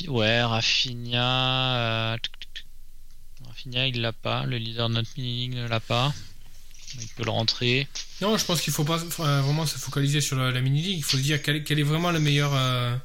Ouais, 0.09 0.43
Rafinha. 0.43 2.12
Euh, 2.12 2.16
Rafinha, 3.45 3.87
il 3.87 4.01
l'a 4.01 4.12
pas. 4.12 4.47
Le 4.47 4.57
leader 4.57 4.89
de 4.89 4.95
notre 4.95 5.11
mini 5.18 5.49
ne 5.49 5.68
l'a 5.68 5.80
pas. 5.80 6.14
Il 6.99 7.09
peut 7.09 7.24
le 7.24 7.30
rentrer. 7.30 7.87
Non, 8.22 8.39
je 8.39 8.45
pense 8.47 8.62
qu'il 8.62 8.72
faut 8.72 8.84
pas 8.84 8.97
vraiment 8.97 9.66
se 9.66 9.76
focaliser 9.76 10.22
sur 10.22 10.37
la, 10.37 10.59
mini-league. 10.61 10.97
Il 10.97 11.05
faut 11.05 11.18
se 11.18 11.22
dire 11.22 11.43
quel, 11.43 11.57
est 11.57 11.82
vraiment 11.82 12.12
le 12.12 12.20
meilleur. 12.20 12.55
Euh, 12.55 12.97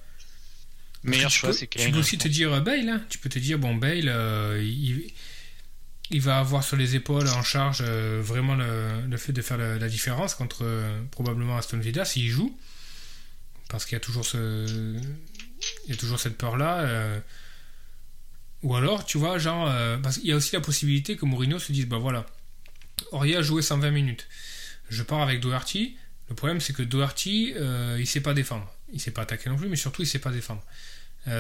meilleur 1.03 1.32
choix, 1.32 1.51
c'est 1.51 1.67
Tu 1.67 1.91
peux 1.91 1.99
aussi 1.99 2.17
te 2.17 2.29
dire 2.29 2.53
euh, 2.53 2.61
Bale. 2.61 2.88
Hein. 2.88 3.01
Tu 3.09 3.17
peux 3.17 3.29
te 3.29 3.39
dire, 3.39 3.59
bon, 3.59 3.75
Bale, 3.75 4.05
il, 4.61 5.11
il 6.12 6.22
va 6.22 6.39
avoir 6.39 6.64
sur 6.64 6.78
les 6.78 6.95
épaules 6.95 7.28
en 7.30 7.43
charge 7.43 7.80
euh, 7.82 8.22
vraiment 8.24 8.55
le, 8.55 9.18
fait 9.18 9.32
de 9.32 9.41
faire 9.41 9.57
la, 9.57 9.88
différence 9.88 10.36
contre 10.36 10.64
euh, 10.64 11.01
probablement 11.12 11.57
Aston 11.57 11.78
Villa 11.78 12.05
s'il 12.05 12.30
joue. 12.30 12.57
Parce 13.70 13.86
qu'il 13.86 13.93
y 13.93 13.97
a 13.97 14.01
toujours 14.01 14.26
ce. 14.26 14.97
Il 15.86 15.89
y 15.89 15.93
a 15.93 15.95
toujours 15.95 16.20
cette 16.20 16.38
peur-là. 16.38 16.80
Euh. 16.82 17.20
ou 18.64 18.76
alors, 18.76 19.05
tu 19.05 19.18
vois, 19.18 19.38
genre. 19.38 19.72
parce 20.01 20.18
qu'il 20.18 20.28
y 20.28 20.34
a 20.34 20.36
aussi 20.36 20.53
la 20.53 20.62
possibilité 20.62 21.16
que 21.16 21.26
Mourinho 21.26 21.57
se 21.57 21.72
dise 21.72 21.88
bah 21.88 21.97
voilà, 21.97 22.26
Aurier 23.12 23.38
a 23.38 23.41
joué 23.41 23.62
120 23.62 23.91
minutes. 23.91 24.28
Je 24.89 25.03
pars 25.03 25.22
avec 25.22 25.39
Doherty. 25.39 25.95
Le 26.28 26.36
problème, 26.36 26.59
c'est 26.59 26.74
que 26.74 26.84
Doherty, 26.84 27.53
il 27.97 28.07
sait 28.07 28.20
pas 28.20 28.34
défendre. 28.34 28.70
Il 28.91 28.99
sait 28.99 29.12
pas 29.12 29.22
attaquer 29.22 29.49
non 29.49 29.55
plus, 29.55 29.70
mais 29.70 29.78
surtout, 29.78 30.01
il 30.01 30.07
sait 30.07 30.20
pas 30.20 30.32
défendre. 30.32 30.64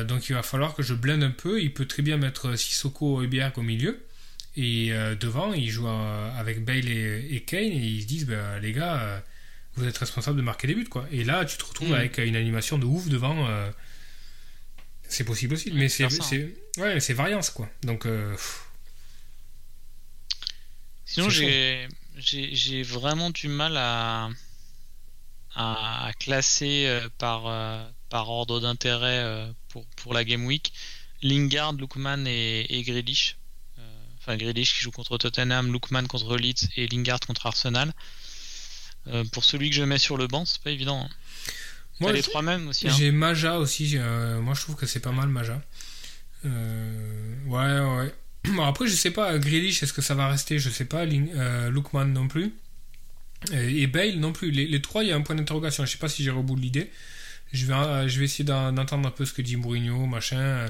donc, 0.05 0.29
il 0.29 0.33
va 0.33 0.43
falloir 0.43 0.73
que 0.73 0.83
je 0.83 0.93
blende 0.93 1.23
un 1.23 1.31
peu. 1.31 1.61
Il 1.61 1.73
peut 1.73 1.85
très 1.85 2.01
bien 2.01 2.15
mettre 2.15 2.55
Sissoko 2.55 3.21
et 3.23 3.27
Bière 3.27 3.51
au 3.57 3.61
milieu. 3.61 4.01
Et 4.57 4.91
euh, 4.91 5.15
devant, 5.15 5.53
ils 5.53 5.69
jouent 5.69 5.87
euh, 5.87 6.37
avec 6.37 6.63
Bale 6.65 6.89
et, 6.89 7.43
Kane 7.45 7.71
et 7.71 7.77
ils 7.77 8.01
se 8.01 8.07
disent 8.07 8.25
bah, 8.25 8.59
les 8.59 8.73
gars, 8.73 9.01
euh, 9.01 9.19
vous 9.75 9.87
êtes 9.87 9.97
responsables 9.97 10.37
de 10.37 10.41
marquer 10.41 10.67
des 10.67 10.75
buts. 10.75 10.89
Quoi. 10.89 11.07
Et 11.11 11.23
là, 11.23 11.45
tu 11.45 11.57
te 11.57 11.63
retrouves 11.63 11.91
mm. 11.91 11.93
avec 11.93 12.17
une 12.17 12.35
animation 12.35 12.77
de 12.77 12.85
ouf 12.85 13.07
devant. 13.07 13.47
c'est 15.03 15.23
possible 15.23 15.53
aussi, 15.53 15.71
mais 15.71 15.87
c'est, 15.89 16.05
ouais, 16.77 16.99
c'est 16.99 17.13
variance. 17.13 17.49
Quoi. 17.49 17.69
Donc. 17.83 18.07
Sinon, 21.05 21.29
j'ai, 21.29 21.87
j'ai, 22.17 22.83
vraiment 22.83 23.29
du 23.31 23.47
mal 23.47 23.75
à, 23.77 24.29
à 25.55 26.11
classer 26.19 26.99
par, 27.17 27.43
par 28.09 28.29
ordre 28.29 28.59
d'intérêt 28.59 29.47
pour, 29.69 29.85
pour 29.97 30.13
la 30.13 30.25
Game 30.25 30.45
Week. 30.45 30.73
Lingard, 31.21 31.73
Lukman 31.73 32.25
et, 32.25 32.65
et 32.69 32.81
Grealish 32.81 33.37
enfin 34.21 34.37
Grealish 34.37 34.75
qui 34.75 34.81
joue 34.81 34.91
contre 34.91 35.17
Tottenham, 35.17 35.71
Lookman 35.71 36.07
contre 36.07 36.37
Leeds 36.37 36.69
et 36.77 36.87
Lingard 36.87 37.19
contre 37.21 37.47
Arsenal. 37.47 37.93
Euh, 39.07 39.23
pour 39.31 39.43
celui 39.43 39.69
que 39.69 39.75
je 39.75 39.83
mets 39.83 39.97
sur 39.97 40.17
le 40.17 40.27
banc, 40.27 40.45
c'est 40.45 40.61
pas 40.61 40.71
évident. 40.71 41.01
Hein. 41.01 41.09
Moi, 41.99 42.13
les 42.13 42.21
trois 42.21 42.41
mêmes 42.41 42.67
aussi. 42.67 42.87
Hein. 42.87 42.95
J'ai 42.97 43.11
Maja 43.11 43.57
aussi. 43.57 43.93
Euh, 43.95 44.39
moi, 44.41 44.53
je 44.53 44.61
trouve 44.61 44.75
que 44.75 44.85
c'est 44.85 44.99
pas 44.99 45.11
mal 45.11 45.29
Maja. 45.29 45.61
Euh, 46.45 47.35
ouais, 47.47 48.03
ouais. 48.03 48.13
Bon, 48.55 48.63
après, 48.63 48.87
je 48.87 48.95
sais 48.95 49.11
pas. 49.11 49.37
Grealish, 49.37 49.83
est-ce 49.83 49.93
que 49.93 50.01
ça 50.01 50.15
va 50.15 50.27
rester? 50.27 50.57
Je 50.57 50.69
sais 50.69 50.85
pas. 50.85 51.05
Lookman 51.05 52.05
non 52.05 52.27
plus. 52.27 52.53
Et, 53.51 53.85
Bale 53.87 54.15
non 54.15 54.33
plus. 54.33 54.49
Les, 54.49 54.81
trois, 54.81 55.03
il 55.03 55.09
y 55.09 55.11
a 55.11 55.15
un 55.15 55.21
point 55.21 55.35
d'interrogation. 55.35 55.85
Je 55.85 55.91
sais 55.91 55.99
pas 55.99 56.09
si 56.09 56.23
j'ai 56.23 56.31
au 56.31 56.41
bout 56.41 56.55
de 56.55 56.61
l'idée. 56.61 56.91
Je 57.53 57.65
vais, 57.67 58.09
je 58.09 58.17
vais 58.17 58.25
essayer 58.25 58.43
d'entendre 58.43 59.07
un 59.07 59.11
peu 59.11 59.25
ce 59.25 59.33
que 59.33 59.43
dit 59.43 59.57
Mourinho, 59.57 60.07
machin 60.07 60.69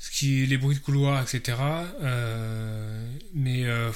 ce 0.00 0.10
qui 0.10 0.46
les 0.46 0.56
bruits 0.56 0.76
de 0.76 0.80
couloir, 0.80 1.22
etc. 1.22 1.58
Euh, 1.60 3.18
mais 3.34 3.66
euh, 3.66 3.92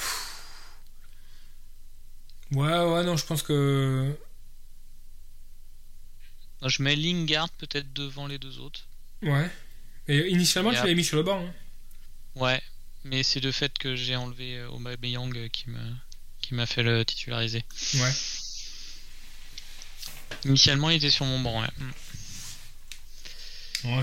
ouais, 2.51 2.61
ouais, 2.61 3.03
non, 3.03 3.17
je 3.17 3.25
pense 3.25 3.41
que 3.41 4.15
je 6.63 6.83
mets 6.83 6.95
Lingard 6.95 7.49
peut-être 7.49 7.91
devant 7.93 8.27
les 8.27 8.37
deux 8.37 8.59
autres. 8.59 8.87
Ouais. 9.23 9.49
Et 10.07 10.29
initialement, 10.29 10.69
tu 10.69 10.77
l'avais 10.77 10.93
mis 10.93 11.03
sur 11.03 11.17
le 11.17 11.23
banc. 11.23 11.43
Hein. 11.43 11.53
Ouais, 12.35 12.61
mais 13.03 13.23
c'est 13.23 13.39
le 13.39 13.51
fait 13.51 13.75
que 13.77 13.95
j'ai 13.95 14.15
enlevé 14.15 14.59
euh, 14.59 14.69
Aubameyang 14.69 15.49
qui 15.49 15.69
me 15.69 15.79
qui 16.41 16.53
m'a 16.53 16.67
fait 16.67 16.83
le 16.83 17.03
titulariser. 17.03 17.63
Ouais. 17.95 18.11
Initialement, 20.45 20.91
il 20.91 20.97
était 20.97 21.09
sur 21.09 21.25
mon 21.25 21.39
banc. 21.39 21.61
Ouais. 21.61 21.67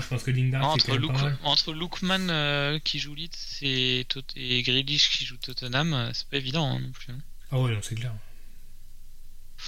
Je 0.01 0.07
pense 0.07 0.23
que 0.23 0.31
Lingard 0.31 0.65
entre, 0.65 0.95
Luke, 0.95 1.11
entre 1.43 1.73
Lookman 1.73 2.29
euh, 2.29 2.79
qui 2.79 2.99
joue 2.99 3.13
Leeds 3.15 3.59
et, 3.61 4.05
et 4.35 4.63
Grealish 4.63 5.09
qui 5.09 5.25
joue 5.25 5.37
Tottenham, 5.37 5.93
euh, 5.93 6.11
c'est 6.13 6.27
pas 6.27 6.37
évident 6.37 6.69
hein, 6.69 6.79
non 6.79 6.91
plus. 6.91 7.11
Hein. 7.11 7.19
Ah 7.51 7.59
ouais, 7.59 7.77
c'est 7.81 7.95
clair. 7.95 8.13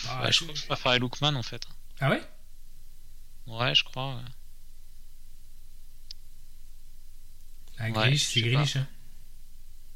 Ah, 0.08 0.32
je, 0.32 0.46
je 0.54 0.66
préférerais 0.66 1.00
Lookman 1.00 1.36
en 1.36 1.44
fait. 1.44 1.66
Ah 2.00 2.10
ouais? 2.10 2.22
Ouais, 3.48 3.76
je 3.76 3.84
crois. 3.84 4.16
Ouais. 4.16 4.22
Ah, 7.78 7.90
Grealish, 7.92 8.24
c'est 8.24 8.42
Grealish. 8.42 8.78
Hein. 8.78 8.88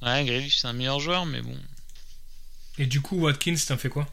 Ouais, 0.02 0.26
Grealish 0.26 0.58
c'est 0.58 0.68
un 0.68 0.74
meilleur 0.74 1.00
joueur, 1.00 1.26
mais 1.26 1.42
bon. 1.42 1.58
Et 2.78 2.86
du 2.86 3.02
coup, 3.02 3.18
Watkins, 3.18 3.56
t'en 3.68 3.78
fais 3.78 3.90
quoi? 3.90 4.08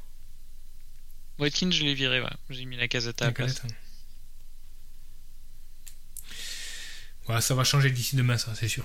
Watkins, 1.38 1.70
je 1.70 1.84
l'ai 1.84 1.94
viré, 1.94 2.20
ouais. 2.20 2.30
J'ai 2.50 2.64
mis 2.64 2.76
la 2.76 2.88
casette 2.88 3.22
à 3.22 3.26
la 3.26 3.32
place. 3.32 3.62
Voilà, 7.26 7.40
ça 7.40 7.54
va 7.54 7.64
changer 7.64 7.90
d'ici 7.90 8.16
demain, 8.16 8.38
ça, 8.38 8.54
c'est 8.54 8.68
sûr. 8.68 8.84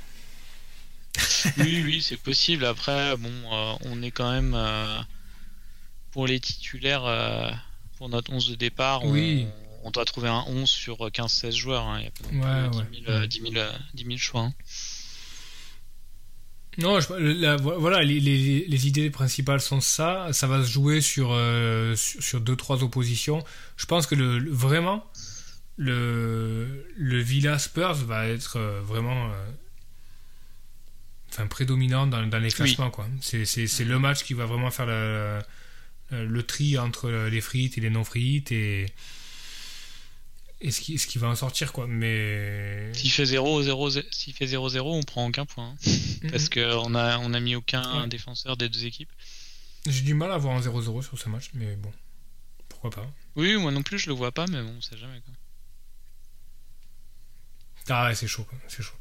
oui, 1.58 1.82
oui, 1.84 2.02
c'est 2.02 2.18
possible. 2.18 2.66
Après, 2.66 3.16
bon, 3.18 3.30
euh, 3.30 3.74
on 3.86 4.02
est 4.02 4.12
quand 4.12 4.32
même 4.32 4.54
euh, 4.56 5.00
pour 6.12 6.28
les 6.28 6.40
titulaires, 6.40 7.06
euh, 7.06 7.52
pour 7.98 8.10
notre 8.10 8.32
11 8.32 8.50
de 8.50 8.56
départ, 8.56 9.06
oui. 9.06 9.48
on, 9.84 9.92
doit 9.92 10.06
trouver 10.06 10.30
un 10.30 10.44
11 10.48 10.70
sur 10.70 10.98
15-16 10.98 11.52
joueurs. 11.52 11.84
Hein. 11.84 12.00
Il 12.00 12.38
y 12.40 12.44
a 12.44 12.70
pas 13.12 13.28
10, 13.28 13.42
000, 13.42 14.18
choix. 14.18 14.42
Hein. 14.42 14.54
Non, 16.78 17.00
voilà, 17.60 18.02
les, 18.02 18.20
les, 18.20 18.88
idées 18.88 19.10
principales 19.10 19.60
sont 19.60 19.82
ça. 19.82 20.30
Ça 20.32 20.48
va 20.48 20.64
se 20.64 20.72
jouer 20.72 21.02
sur, 21.02 21.38
sur, 21.96 22.40
deux, 22.40 22.56
trois 22.56 22.82
oppositions. 22.82 23.44
Je 23.76 23.86
pense 23.86 24.08
que 24.08 24.16
le, 24.16 24.50
vraiment, 24.50 25.06
le, 25.82 26.86
le 26.96 27.20
Villa 27.20 27.58
Spurs 27.58 27.96
va 28.06 28.28
être 28.28 28.60
vraiment 28.84 29.32
enfin, 31.32 31.48
prédominant 31.48 32.06
dans, 32.06 32.26
dans 32.28 32.38
les 32.38 32.52
classements. 32.52 32.92
quoi. 32.92 33.08
C'est, 33.20 33.46
c'est, 33.46 33.66
c'est 33.66 33.84
le 33.86 33.98
match 33.98 34.24
qui 34.24 34.36
va 34.36 34.46
vraiment 34.46 34.70
faire 34.70 34.86
le, 34.86 35.42
le, 36.12 36.44
tri 36.44 36.78
entre 36.78 37.10
les 37.10 37.42
frites 37.42 37.78
et 37.80 37.82
les 37.82 37.90
non-frites 37.90 38.52
et, 38.52 38.86
et 40.60 40.70
ce, 40.70 40.82
qui, 40.82 41.00
ce 41.00 41.08
qui 41.08 41.18
va 41.18 41.30
en 41.30 41.36
sortir. 41.36 41.74
quoi. 41.74 41.88
Mais... 41.88 42.94
S'il 42.94 43.12
fait 43.12 43.24
0-0, 43.24 44.04
s'il 44.12 44.34
fait 44.34 44.46
0-0 44.46 44.82
on 44.82 45.02
prend 45.02 45.28
aucun 45.28 45.46
point. 45.46 45.70
Hein. 45.70 45.76
Mm-hmm. 45.84 46.30
Parce 46.32 46.50
qu'on 46.50 46.94
a, 46.94 47.18
on 47.18 47.34
a 47.34 47.40
mis 47.40 47.56
aucun 47.56 48.08
défenseur 48.08 48.56
des 48.56 48.70
deux 48.70 48.86
équipes. 48.86 49.12
J'ai 49.88 50.02
du 50.02 50.14
mal 50.14 50.32
à 50.32 50.38
voir 50.38 50.56
un 50.56 50.62
0-0 50.62 51.02
sur 51.02 51.18
ce 51.18 51.28
match, 51.28 51.50
mais 51.56 51.76
bon, 51.76 51.92
pourquoi 52.70 52.92
pas. 52.92 53.12
Oui, 53.36 53.56
moi 53.58 53.72
non 53.72 53.82
plus 53.82 53.98
je 53.98 54.08
le 54.10 54.14
vois 54.14 54.32
pas, 54.32 54.46
mais 54.46 54.62
bon, 54.62 54.76
on 54.78 54.82
sait 54.82 54.98
jamais. 54.98 55.20
Quoi. 55.22 55.34
Ah 57.92 58.08
ouais, 58.08 58.16
c'est 58.16 58.28
chaud, 58.28 58.46
c'est 58.68 58.84
chaud. 58.84 58.96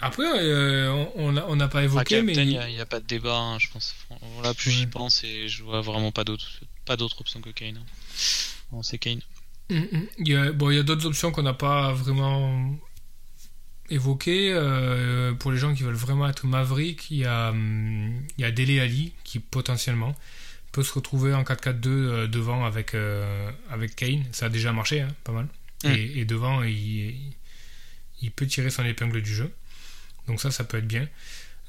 Après, 0.00 0.24
euh, 0.24 1.06
on 1.16 1.56
n'a 1.56 1.68
pas 1.68 1.82
évoqué, 1.82 2.22
mais. 2.22 2.34
Il 2.34 2.46
n'y 2.46 2.80
a, 2.80 2.86
pas 2.86 3.00
de 3.00 3.06
débat, 3.06 3.36
hein, 3.36 3.58
je 3.58 3.68
pense. 3.68 3.96
Là, 4.42 4.54
plus 4.54 4.70
j'y 4.70 4.86
pense 4.86 5.24
et 5.24 5.48
je 5.48 5.64
vois 5.64 5.80
vraiment 5.80 6.12
pas 6.12 6.24
d'autres 6.24 6.48
pas 6.84 6.96
d'autres 6.96 7.20
options 7.20 7.40
que 7.40 7.50
Kane. 7.50 7.80
Bon, 8.70 8.82
c'est 8.82 8.98
Kane. 8.98 9.20
Mm, 9.70 9.76
mm. 9.76 10.06
Il 10.18 10.28
y 10.28 10.36
a, 10.36 10.52
bon, 10.52 10.70
il 10.70 10.76
y 10.76 10.78
a 10.78 10.82
d'autres 10.82 11.06
options 11.06 11.32
qu'on 11.32 11.42
n'a 11.42 11.52
pas 11.52 11.92
vraiment 11.92 12.78
évoquées. 13.90 14.52
Euh, 14.52 15.34
pour 15.34 15.50
les 15.50 15.58
gens 15.58 15.74
qui 15.74 15.82
veulent 15.82 15.94
vraiment 15.94 16.28
être 16.28 16.46
Maverick, 16.46 17.10
il 17.10 17.18
y 17.18 17.24
a, 17.24 17.50
hum, 17.50 18.22
il 18.38 18.42
y 18.42 18.44
a 18.44 18.52
Dele 18.52 18.80
Ali 18.80 19.12
qui 19.24 19.40
potentiellement 19.40 20.14
peut 20.70 20.84
se 20.84 20.92
retrouver 20.92 21.34
en 21.34 21.42
4-4-2 21.42 21.88
euh, 21.88 22.26
devant 22.28 22.64
avec, 22.64 22.94
avec 23.68 23.96
Kane. 23.96 24.24
Ça 24.30 24.46
a 24.46 24.48
déjà 24.48 24.72
marché, 24.72 25.00
hein, 25.00 25.08
pas 25.24 25.32
mal. 25.32 25.48
Mm. 25.84 25.88
Et, 25.88 26.18
et, 26.20 26.24
devant, 26.24 26.62
il, 26.62 27.14
il 28.20 28.30
peut 28.30 28.46
tirer 28.46 28.70
son 28.70 28.84
épingle 28.84 29.22
du 29.22 29.34
jeu. 29.34 29.52
Donc 30.26 30.40
ça, 30.40 30.50
ça 30.50 30.64
peut 30.64 30.78
être 30.78 30.86
bien. 30.86 31.08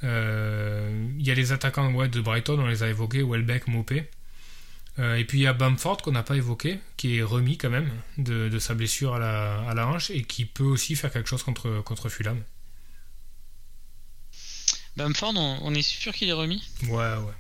Euh, 0.04 1.08
il 1.18 1.26
y 1.26 1.32
a 1.32 1.36
les 1.36 1.52
attaquants 1.52 1.92
ouais, 1.94 2.08
de 2.08 2.22
Brighton, 2.22 2.60
on 2.60 2.68
les 2.68 2.84
a 2.84 2.90
évoqués, 2.90 3.24
Welbeck, 3.24 3.68
Mopé. 3.68 4.10
Euh, 4.98 5.16
et 5.16 5.24
puis 5.24 5.40
il 5.40 5.42
y 5.42 5.48
a 5.48 5.54
Bamford 5.54 5.98
qu'on 5.98 6.12
n'a 6.12 6.24
pas 6.24 6.36
évoqué, 6.36 6.80
qui 6.98 7.18
est 7.18 7.24
remis 7.24 7.58
quand 7.58 7.70
même 7.70 7.90
de, 8.18 8.58
sa 8.60 8.74
blessure 8.74 9.16
à 9.16 9.20
la, 9.20 9.70
à 9.70 9.74
la, 9.74 9.88
hanche 9.88 10.10
et 10.10 10.24
qui 10.24 10.46
peut 10.46 10.64
aussi 10.64 10.96
faire 10.96 11.12
quelque 11.12 11.30
chose 11.30 11.44
contre, 11.44 11.82
contre 11.84 12.10
Fulham. 12.10 12.42
Bamford, 14.98 15.34
on, 15.36 15.74
est 15.74 15.82
sûr 15.82 16.14
qu'il 16.14 16.28
est 16.28 16.34
remis? 16.34 16.62
Ouais, 16.84 16.90
ouais. 16.90 17.34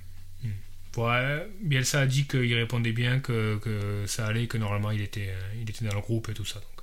Ouais, 0.99 1.49
Bielsa 1.61 2.01
a 2.01 2.05
dit 2.05 2.27
qu'il 2.27 2.53
répondait 2.53 2.91
bien, 2.91 3.21
que, 3.21 3.57
que, 3.59 4.05
ça 4.05 4.27
allait, 4.27 4.47
que 4.47 4.57
normalement 4.57 4.91
il 4.91 5.01
était, 5.01 5.33
il 5.55 5.69
était 5.69 5.85
dans 5.85 5.95
le 5.95 6.01
groupe 6.01 6.27
et 6.27 6.33
tout 6.33 6.43
ça. 6.43 6.59
Donc. 6.59 6.79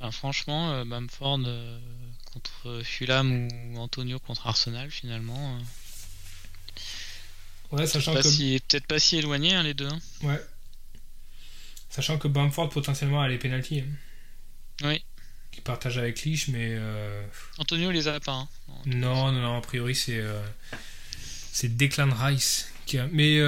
Bah, 0.00 0.10
franchement, 0.10 0.72
euh, 0.72 0.84
Bamford 0.86 1.40
euh, 1.46 1.78
contre 2.32 2.80
Fulham 2.82 3.48
ou 3.72 3.78
Antonio 3.78 4.18
contre 4.18 4.46
Arsenal, 4.46 4.90
finalement. 4.90 5.58
Euh, 7.72 7.76
ouais, 7.76 7.86
sachant 7.86 8.14
que. 8.14 8.58
Peut-être 8.60 8.86
pas 8.86 8.98
si 8.98 9.18
éloigné, 9.18 9.54
hein, 9.54 9.62
les 9.62 9.74
deux. 9.74 9.88
Hein. 9.88 9.98
Ouais. 10.22 10.40
Sachant 11.90 12.16
que 12.16 12.28
Bamford 12.28 12.70
potentiellement 12.70 13.20
a 13.20 13.28
les 13.28 13.38
pénalties. 13.38 13.80
Hein. 13.80 14.88
Oui. 14.88 15.04
Qui 15.52 15.60
partage 15.60 15.98
avec 15.98 16.22
Lich, 16.22 16.48
mais. 16.48 16.78
Antonio 17.58 17.90
les 17.90 18.08
a 18.08 18.20
pas. 18.20 18.48
Non, 18.86 19.32
non, 19.32 19.42
non, 19.42 19.58
a 19.58 19.60
priori 19.60 19.94
c'est. 19.94 20.22
C'est 21.54 21.76
Declan 21.76 22.10
Rice. 22.12 22.70
Qui 22.84 22.98
a... 22.98 23.08
Mais 23.12 23.40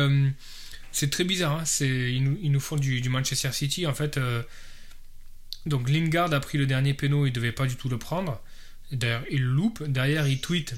c'est 0.92 1.10
très 1.10 1.24
bizarre. 1.24 1.60
C'est... 1.66 2.14
Ils, 2.14 2.52
nous, 2.52 2.60
font 2.60 2.76
du, 2.76 3.06
Manchester 3.08 3.52
City. 3.52 3.86
En 3.86 3.94
fait 3.94 4.18
donc 5.66 5.90
Lingard 5.90 6.32
a 6.32 6.40
pris 6.40 6.58
le 6.58 6.66
dernier 6.66 6.94
péno, 6.94 7.26
il 7.26 7.32
devait 7.32 7.52
pas 7.52 7.66
du 7.66 7.74
tout 7.74 7.88
le 7.88 7.98
prendre. 7.98 8.40
D'ailleurs, 8.92 9.24
il 9.30 9.42
loupe. 9.42 9.82
Derrière, 9.82 10.28
il 10.28 10.40
tweet 10.40 10.74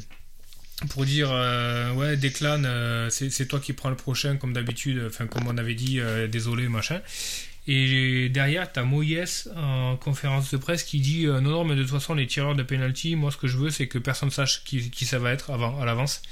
pour 0.91 1.05
dire 1.05 1.31
euh, 1.33 1.93
ouais 1.95 2.17
Declan 2.17 2.63
euh, 2.65 3.11
c'est 3.11 3.47
toi 3.49 3.59
qui 3.59 3.73
prends 3.73 3.91
le 3.91 3.97
prochain 3.97 4.37
comme 4.37 4.53
d'habitude 4.53 5.03
enfin 5.09 5.27
comme 5.27 5.49
on 5.49 5.59
avait 5.59 5.75
dit 5.75 5.99
euh, 5.99 6.29
désolé 6.29 6.69
machin 6.69 7.01
et 7.67 8.29
derrière 8.29 8.71
t'as 8.71 8.85
Moyes 8.85 9.49
en 9.57 9.97
conférence 9.97 10.53
de 10.53 10.57
presse 10.57 10.85
qui 10.85 11.01
dit 11.01 11.27
non 11.27 11.41
non 11.41 11.65
mais 11.65 11.75
de 11.75 11.83
toute 11.83 11.91
façon 11.91 12.15
les 12.15 12.29
tireurs 12.29 12.55
de 12.55 12.63
penalty 12.63 13.17
moi 13.17 13.33
ce 13.33 13.37
que 13.37 13.49
je 13.49 13.57
veux 13.57 13.71
c'est 13.71 13.89
que 13.89 13.99
personne 13.99 14.31
sache 14.31 14.63
qui, 14.63 14.89
qui 14.89 15.05
ça 15.05 15.19
va 15.19 15.33
être 15.33 15.51
avant 15.51 15.81
à 15.81 15.85
l'avance 15.85 16.23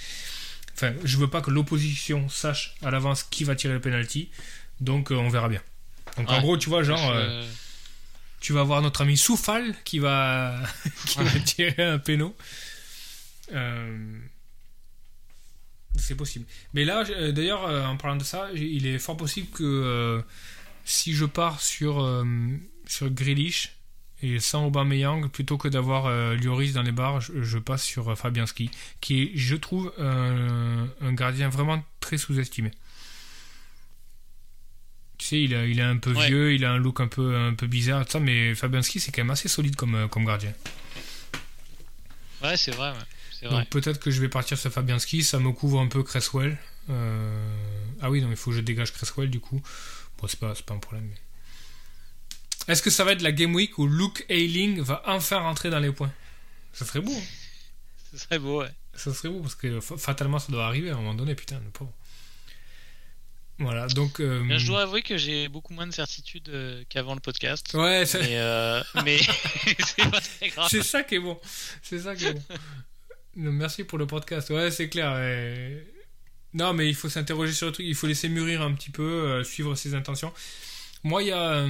enfin 0.76 0.92
je 1.04 1.16
veux 1.16 1.28
pas 1.28 1.40
que 1.40 1.50
l'opposition 1.50 2.28
sache 2.28 2.74
à 2.82 2.90
l'avance 2.90 3.24
qui 3.24 3.44
va 3.44 3.56
tirer 3.56 3.74
le 3.74 3.80
penalty 3.80 4.30
donc 4.80 5.10
on 5.10 5.28
verra 5.28 5.48
bien 5.48 5.62
donc 6.16 6.30
en 6.30 6.40
gros 6.40 6.56
tu 6.56 6.68
vois 6.68 6.82
genre 6.82 7.12
tu 8.46 8.52
vas 8.52 8.62
voir 8.62 8.82
notre 8.82 9.00
ami 9.00 9.16
Soufal 9.16 9.74
qui 9.84 9.98
va, 9.98 10.60
tirer 11.44 11.82
un 11.82 11.98
péno. 11.98 12.36
Euh, 13.52 14.18
c'est 15.96 16.14
possible. 16.14 16.44
Mais 16.74 16.84
là, 16.84 17.04
euh, 17.10 17.32
d'ailleurs, 17.32 17.64
euh, 17.66 17.84
en 17.84 17.96
parlant 17.96 18.16
de 18.16 18.24
ça, 18.24 18.48
il 18.54 18.86
est 18.86 18.98
fort 18.98 19.16
possible 19.16 19.48
que 19.48 20.22
si 20.84 21.14
je 21.14 21.24
pars 21.24 21.60
sur, 21.60 22.24
sur 22.86 23.10
Grealish 23.10 23.75
et 24.22 24.40
sans 24.40 24.66
Aubameyang, 24.66 25.28
plutôt 25.28 25.58
que 25.58 25.68
d'avoir 25.68 26.10
Lloris 26.36 26.72
dans 26.72 26.82
les 26.82 26.92
bars, 26.92 27.20
je, 27.20 27.58
passe 27.58 27.82
sur 27.82 28.16
Fabianski, 28.16 28.70
qui 29.00 29.22
est, 29.22 29.30
je 29.34 29.56
trouve, 29.56 29.92
un 29.98 31.12
gardien 31.12 31.48
vraiment 31.48 31.84
très 32.00 32.16
sous-estimé. 32.16 32.70
Tu 35.18 35.26
sais, 35.26 35.42
il, 35.42 35.52
est 35.52 35.82
un 35.82 35.96
peu 35.96 36.12
vieux, 36.12 36.54
il 36.54 36.64
a 36.64 36.72
un 36.72 36.78
look 36.78 37.00
un 37.00 37.08
peu, 37.08 37.36
un 37.36 37.54
peu 37.54 37.66
bizarre, 37.66 38.04
tout 38.04 38.12
ça, 38.12 38.20
mais 38.20 38.54
Fabianski, 38.54 39.00
c'est 39.00 39.12
quand 39.12 39.22
même 39.22 39.30
assez 39.30 39.48
solide 39.48 39.74
comme, 39.74 39.94
euh, 39.94 40.08
comme 40.08 40.26
gardien. 40.26 40.52
Ouais, 42.42 42.56
c'est 42.56 42.72
vrai. 42.72 42.92
Donc 43.42 43.68
peut-être 43.68 43.98
que 43.98 44.10
je 44.10 44.20
vais 44.20 44.28
partir 44.28 44.58
sur 44.58 44.70
Fabianski, 44.70 45.22
ça 45.22 45.38
me 45.38 45.52
couvre 45.52 45.80
un 45.80 45.86
peu 45.86 46.02
Cresswell. 46.02 46.58
Euh, 46.90 47.56
ah 48.02 48.10
oui, 48.10 48.20
non, 48.20 48.30
il 48.30 48.36
faut 48.36 48.50
que 48.50 48.56
je 48.56 48.60
dégage 48.60 48.92
Cresswell 48.92 49.30
du 49.30 49.40
coup. 49.40 49.62
Bon, 50.18 50.26
c'est 50.26 50.38
pas, 50.38 50.54
pas 50.66 50.74
un 50.74 50.78
problème. 50.78 51.08
Est-ce 52.68 52.82
que 52.82 52.90
ça 52.90 53.04
va 53.04 53.12
être 53.12 53.22
la 53.22 53.32
Game 53.32 53.54
Week 53.54 53.78
où 53.78 53.86
Luke 53.86 54.24
Ayling 54.28 54.80
va 54.80 55.02
enfin 55.06 55.38
rentrer 55.38 55.70
dans 55.70 55.78
les 55.78 55.92
points? 55.92 56.12
Ça 56.72 56.84
serait 56.84 57.00
beau. 57.00 57.12
Hein. 57.12 57.22
ça 58.12 58.18
serait 58.18 58.38
beau, 58.38 58.60
ouais. 58.60 58.70
Ça 58.94 59.12
serait 59.14 59.28
beau 59.28 59.40
parce 59.40 59.54
que 59.54 59.80
fatalement 59.80 60.38
ça 60.38 60.50
doit 60.50 60.66
arriver 60.66 60.90
à 60.90 60.94
un 60.94 60.96
moment 60.96 61.14
donné, 61.14 61.34
putain, 61.34 61.60
le 61.62 61.70
pauvre. 61.70 61.92
Voilà, 63.58 63.86
donc. 63.88 64.20
Euh, 64.20 64.44
je 64.58 64.66
dois 64.66 64.82
avouer 64.82 65.02
que 65.02 65.16
j'ai 65.16 65.48
beaucoup 65.48 65.72
moins 65.72 65.86
de 65.86 65.92
certitude 65.92 66.48
euh, 66.50 66.82
qu'avant 66.88 67.14
le 67.14 67.20
podcast. 67.20 67.72
Ouais, 67.72 68.04
mais, 68.14 68.28
euh, 68.32 68.82
mais 69.04 69.18
c'est 69.78 70.10
pas 70.10 70.20
très 70.20 70.48
grave. 70.50 70.68
C'est 70.70 70.82
ça 70.82 71.02
qui 71.02 71.14
est 71.14 71.20
bon. 71.20 71.38
C'est 71.82 72.00
ça 72.00 72.14
qui 72.14 72.26
est 72.26 72.34
bon. 72.34 72.42
merci 73.34 73.84
pour 73.84 73.98
le 73.98 74.06
podcast. 74.06 74.50
Ouais, 74.50 74.70
c'est 74.70 74.88
clair. 74.88 75.12
Non, 76.52 76.74
mais 76.74 76.88
il 76.88 76.94
faut 76.94 77.08
s'interroger 77.08 77.52
sur 77.52 77.66
le 77.66 77.72
truc. 77.72 77.86
Il 77.86 77.94
faut 77.94 78.06
laisser 78.06 78.28
mûrir 78.28 78.60
un 78.60 78.74
petit 78.74 78.90
peu, 78.90 79.42
suivre 79.44 79.74
ses 79.74 79.94
intentions. 79.94 80.32
Moi, 81.02 81.22
il 81.22 81.28
y 81.28 81.32
a. 81.32 81.66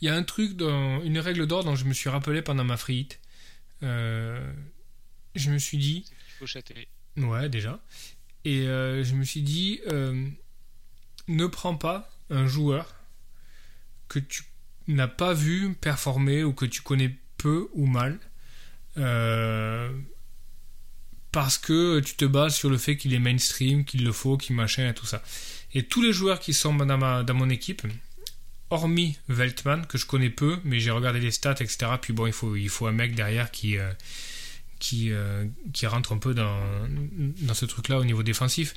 Il 0.00 0.06
y 0.06 0.08
a 0.08 0.14
un 0.14 0.22
truc, 0.22 0.56
dans, 0.56 1.02
une 1.02 1.18
règle 1.18 1.46
d'or 1.46 1.64
dont 1.64 1.74
je 1.74 1.84
me 1.84 1.92
suis 1.92 2.08
rappelé 2.08 2.42
pendant 2.42 2.64
ma 2.64 2.76
free 2.76 3.08
je 5.38 5.50
me 5.50 5.58
suis 5.58 5.78
dit. 5.78 6.04
Il 6.28 6.32
faut 6.38 6.46
châter. 6.46 6.88
Ouais, 7.16 7.48
déjà. 7.48 7.80
Et 8.44 8.62
euh, 8.62 9.02
je 9.04 9.14
me 9.14 9.24
suis 9.24 9.42
dit, 9.42 9.80
euh, 9.88 10.28
ne 11.26 11.46
prends 11.46 11.76
pas 11.76 12.10
un 12.30 12.46
joueur 12.46 12.94
que 14.08 14.18
tu 14.18 14.44
n'as 14.86 15.08
pas 15.08 15.34
vu 15.34 15.74
performer 15.74 16.44
ou 16.44 16.52
que 16.52 16.64
tu 16.64 16.82
connais 16.82 17.16
peu 17.36 17.68
ou 17.72 17.86
mal. 17.86 18.18
Euh, 18.96 19.90
parce 21.30 21.58
que 21.58 22.00
tu 22.00 22.14
te 22.16 22.24
bases 22.24 22.54
sur 22.54 22.70
le 22.70 22.78
fait 22.78 22.96
qu'il 22.96 23.14
est 23.14 23.18
mainstream, 23.18 23.84
qu'il 23.84 24.04
le 24.04 24.12
faut, 24.12 24.36
qu'il 24.36 24.56
machin 24.56 24.88
et 24.88 24.94
tout 24.94 25.06
ça. 25.06 25.22
Et 25.74 25.84
tous 25.84 26.00
les 26.00 26.12
joueurs 26.12 26.40
qui 26.40 26.54
sont 26.54 26.74
dans, 26.74 27.22
dans 27.22 27.34
mon 27.34 27.50
équipe, 27.50 27.82
hormis 28.70 29.18
Veltman, 29.28 29.86
que 29.86 29.98
je 29.98 30.06
connais 30.06 30.30
peu, 30.30 30.58
mais 30.64 30.80
j'ai 30.80 30.90
regardé 30.90 31.20
les 31.20 31.30
stats, 31.30 31.56
etc. 31.60 31.92
Puis 32.00 32.12
bon, 32.12 32.26
il 32.26 32.32
faut, 32.32 32.56
il 32.56 32.68
faut 32.68 32.86
un 32.86 32.92
mec 32.92 33.14
derrière 33.14 33.50
qui, 33.50 33.76
euh, 33.78 33.92
qui 34.80 35.86
rentre 35.86 36.12
un 36.12 36.18
peu 36.18 36.34
dans, 36.34 36.60
dans 37.40 37.54
ce 37.54 37.66
truc-là 37.66 37.98
au 37.98 38.04
niveau 38.04 38.22
défensif. 38.22 38.74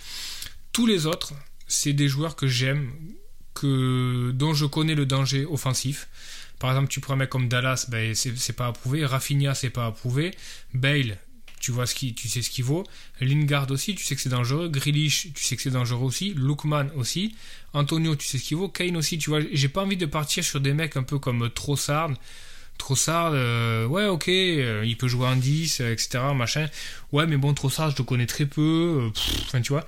Tous 0.71 0.85
les 0.85 1.05
autres, 1.05 1.33
c'est 1.67 1.93
des 1.93 2.07
joueurs 2.07 2.35
que 2.35 2.47
j'aime, 2.47 2.91
que, 3.53 4.31
dont 4.31 4.53
je 4.53 4.65
connais 4.65 4.95
le 4.95 5.05
danger 5.05 5.45
offensif. 5.45 6.07
Par 6.59 6.69
exemple, 6.69 6.89
tu 6.89 6.99
prends 6.99 7.13
un 7.13 7.17
mec 7.17 7.29
comme 7.29 7.47
Dallas, 7.47 7.87
ben, 7.89 8.13
c'est 8.13 8.53
pas 8.53 8.67
approuvé. 8.67 9.05
Rafinha, 9.05 9.55
c'est 9.55 9.71
pas 9.71 9.87
approuvé. 9.87 10.31
Bale, 10.73 11.17
tu 11.61 11.71
vois 11.71 11.85
ce 11.85 11.93
qui, 11.93 12.13
tu 12.13 12.27
sais 12.27 12.41
ce 12.41 12.49
qu'il 12.49 12.65
vaut. 12.65 12.83
Lingard 13.21 13.69
aussi, 13.69 13.93
tu 13.93 14.03
sais 14.03 14.15
que 14.15 14.21
c'est 14.21 14.29
dangereux. 14.29 14.67
Grealish, 14.67 15.31
tu 15.33 15.43
sais 15.43 15.55
que 15.55 15.61
c'est 15.61 15.69
dangereux 15.69 16.03
aussi. 16.03 16.33
Lookman 16.33 16.89
aussi. 16.95 17.35
Antonio, 17.73 18.15
tu 18.15 18.27
sais 18.27 18.39
ce 18.39 18.43
qu'il 18.43 18.57
vaut. 18.57 18.67
Kane 18.67 18.97
aussi, 18.97 19.19
tu 19.19 19.29
vois. 19.29 19.41
J'ai 19.53 19.69
pas 19.69 19.83
envie 19.83 19.95
de 19.95 20.07
partir 20.07 20.43
sur 20.43 20.59
des 20.59 20.73
mecs 20.73 20.97
un 20.97 21.03
peu 21.03 21.19
comme 21.19 21.49
Trossard. 21.51 22.11
Trossard, 22.79 23.33
euh, 23.35 23.85
ouais, 23.85 24.07
ok, 24.07 24.27
euh, 24.27 24.83
il 24.83 24.97
peut 24.97 25.07
jouer 25.07 25.27
en 25.27 25.35
10, 25.35 25.81
etc., 25.81 26.19
machin. 26.35 26.67
Ouais, 27.11 27.27
mais 27.27 27.37
bon, 27.37 27.53
Trossard, 27.53 27.91
je 27.91 27.97
le 27.99 28.03
connais 28.05 28.25
très 28.25 28.47
peu. 28.47 29.11
Euh, 29.13 29.19
enfin, 29.45 29.61
tu 29.61 29.71
vois. 29.71 29.85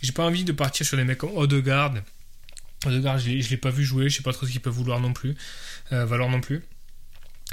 J'ai 0.00 0.12
pas 0.12 0.24
envie 0.24 0.44
de 0.44 0.52
partir 0.52 0.86
sur 0.86 0.96
des 0.96 1.04
mecs 1.04 1.18
comme 1.18 1.36
Odegaard. 1.36 1.92
Odegaard, 2.86 3.18
je 3.18 3.30
l'ai 3.30 3.56
pas 3.58 3.70
vu 3.70 3.84
jouer, 3.84 4.08
je 4.08 4.16
sais 4.16 4.22
pas 4.22 4.32
trop 4.32 4.46
ce 4.46 4.50
qu'il 4.50 4.62
peut 4.62 4.70
vouloir 4.70 4.98
non 4.98 5.12
plus. 5.12 5.36
valoir 5.90 6.30
non 6.30 6.40
plus. 6.40 6.62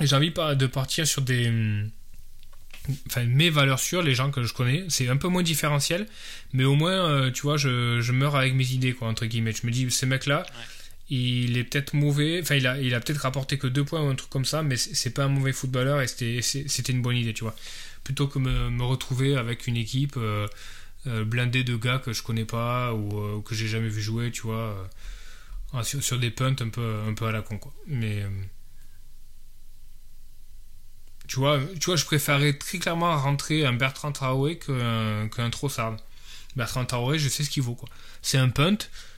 J'ai 0.02 0.16
envie 0.16 0.32
de 0.32 0.66
partir 0.66 1.06
sur 1.06 1.22
des 1.22 1.50
hum, 1.50 1.92
enfin 3.08 3.24
mes 3.26 3.50
valeurs 3.50 3.80
sûres, 3.80 4.02
les 4.02 4.16
gens 4.16 4.32
que 4.32 4.44
je 4.44 4.54
connais, 4.54 4.86
c'est 4.90 5.08
un 5.08 5.18
peu 5.18 5.28
moins 5.28 5.44
différentiel, 5.44 6.08
mais 6.54 6.64
au 6.64 6.76
moins, 6.76 7.10
euh, 7.10 7.32
tu 7.32 7.42
vois, 7.44 7.58
je, 7.58 8.02
je, 8.02 8.12
meurs 8.12 8.36
avec 8.36 8.54
mes 8.54 8.72
idées, 8.72 8.94
quoi, 8.94 9.08
entre 9.08 9.26
guillemets. 9.26 9.54
Je 9.54 9.66
me 9.66 9.72
dis, 9.72 9.90
ce 9.92 10.06
mec-là, 10.06 10.46
il 11.10 11.58
est 11.58 11.64
peut-être 11.64 11.94
mauvais, 11.94 12.40
enfin, 12.42 12.56
il 12.56 12.68
a, 12.68 12.80
il 12.80 12.94
a 12.94 13.00
peut-être 13.00 13.22
rapporté 13.22 13.58
que 13.58 13.68
deux 13.68 13.84
points 13.84 14.02
ou 14.02 14.10
un 14.10 14.16
truc 14.16 14.30
comme 14.30 14.46
ça, 14.46 14.64
mais 14.64 14.78
c'est 14.78 15.12
pas 15.12 15.26
un 15.26 15.30
mauvais 15.30 15.54
footballeur 15.54 16.02
et 16.02 16.08
c'était 16.08 16.92
une 16.92 17.02
bonne 17.02 17.18
idée, 17.18 17.34
tu 17.34 17.44
vois. 17.44 17.56
Plutôt 18.04 18.28
que 18.28 18.40
me, 18.40 18.70
me 18.70 18.84
retrouver 18.84 19.36
avec 19.36 19.68
une 19.68 19.78
équipe 19.78 20.16
euh, 20.18 20.48
euh, 21.08 21.26
blindée 21.26 21.64
de 21.64 21.76
gars 21.76 22.00
que 22.00 22.14
je 22.14 22.24
connais 22.24 22.46
pas 22.46 22.94
ou 22.94 23.42
que 23.42 23.56
j'ai 23.56 23.68
jamais 23.68 23.90
vu 23.90 24.02
jouer, 24.02 24.32
tu 24.32 24.42
vois, 24.42 24.90
sur, 25.84 26.04
sur, 26.04 26.20
des 26.20 26.32
punts 26.32 26.56
un 26.62 26.70
peu, 26.70 27.02
un 27.08 27.14
peu 27.14 27.26
à 27.26 27.32
la 27.32 27.42
con, 27.42 27.58
quoi. 27.58 27.74
Mais. 27.88 28.26
Tu 31.30 31.36
vois, 31.36 31.60
tu 31.80 31.86
vois, 31.86 31.96
je 31.96 32.06
préférerais 32.06 32.54
très 32.54 32.80
clairement 32.80 33.16
rentrer 33.16 33.64
un 33.64 33.74
Bertrand 33.74 34.12
Traoré 34.12 34.58
qu'un 34.58 35.30
qu 35.30 35.50
Trossard. 35.52 35.96
Bertrand 36.56 36.86
Traoré, 36.86 37.20
je 37.20 37.30
sais 37.30 37.44
ce 37.44 37.52
qu'il 37.52 37.62
vaut. 37.62 37.76
quoi. 37.76 37.88
C'est 38.24 38.40
un 38.40 38.50
punt. 38.50 38.78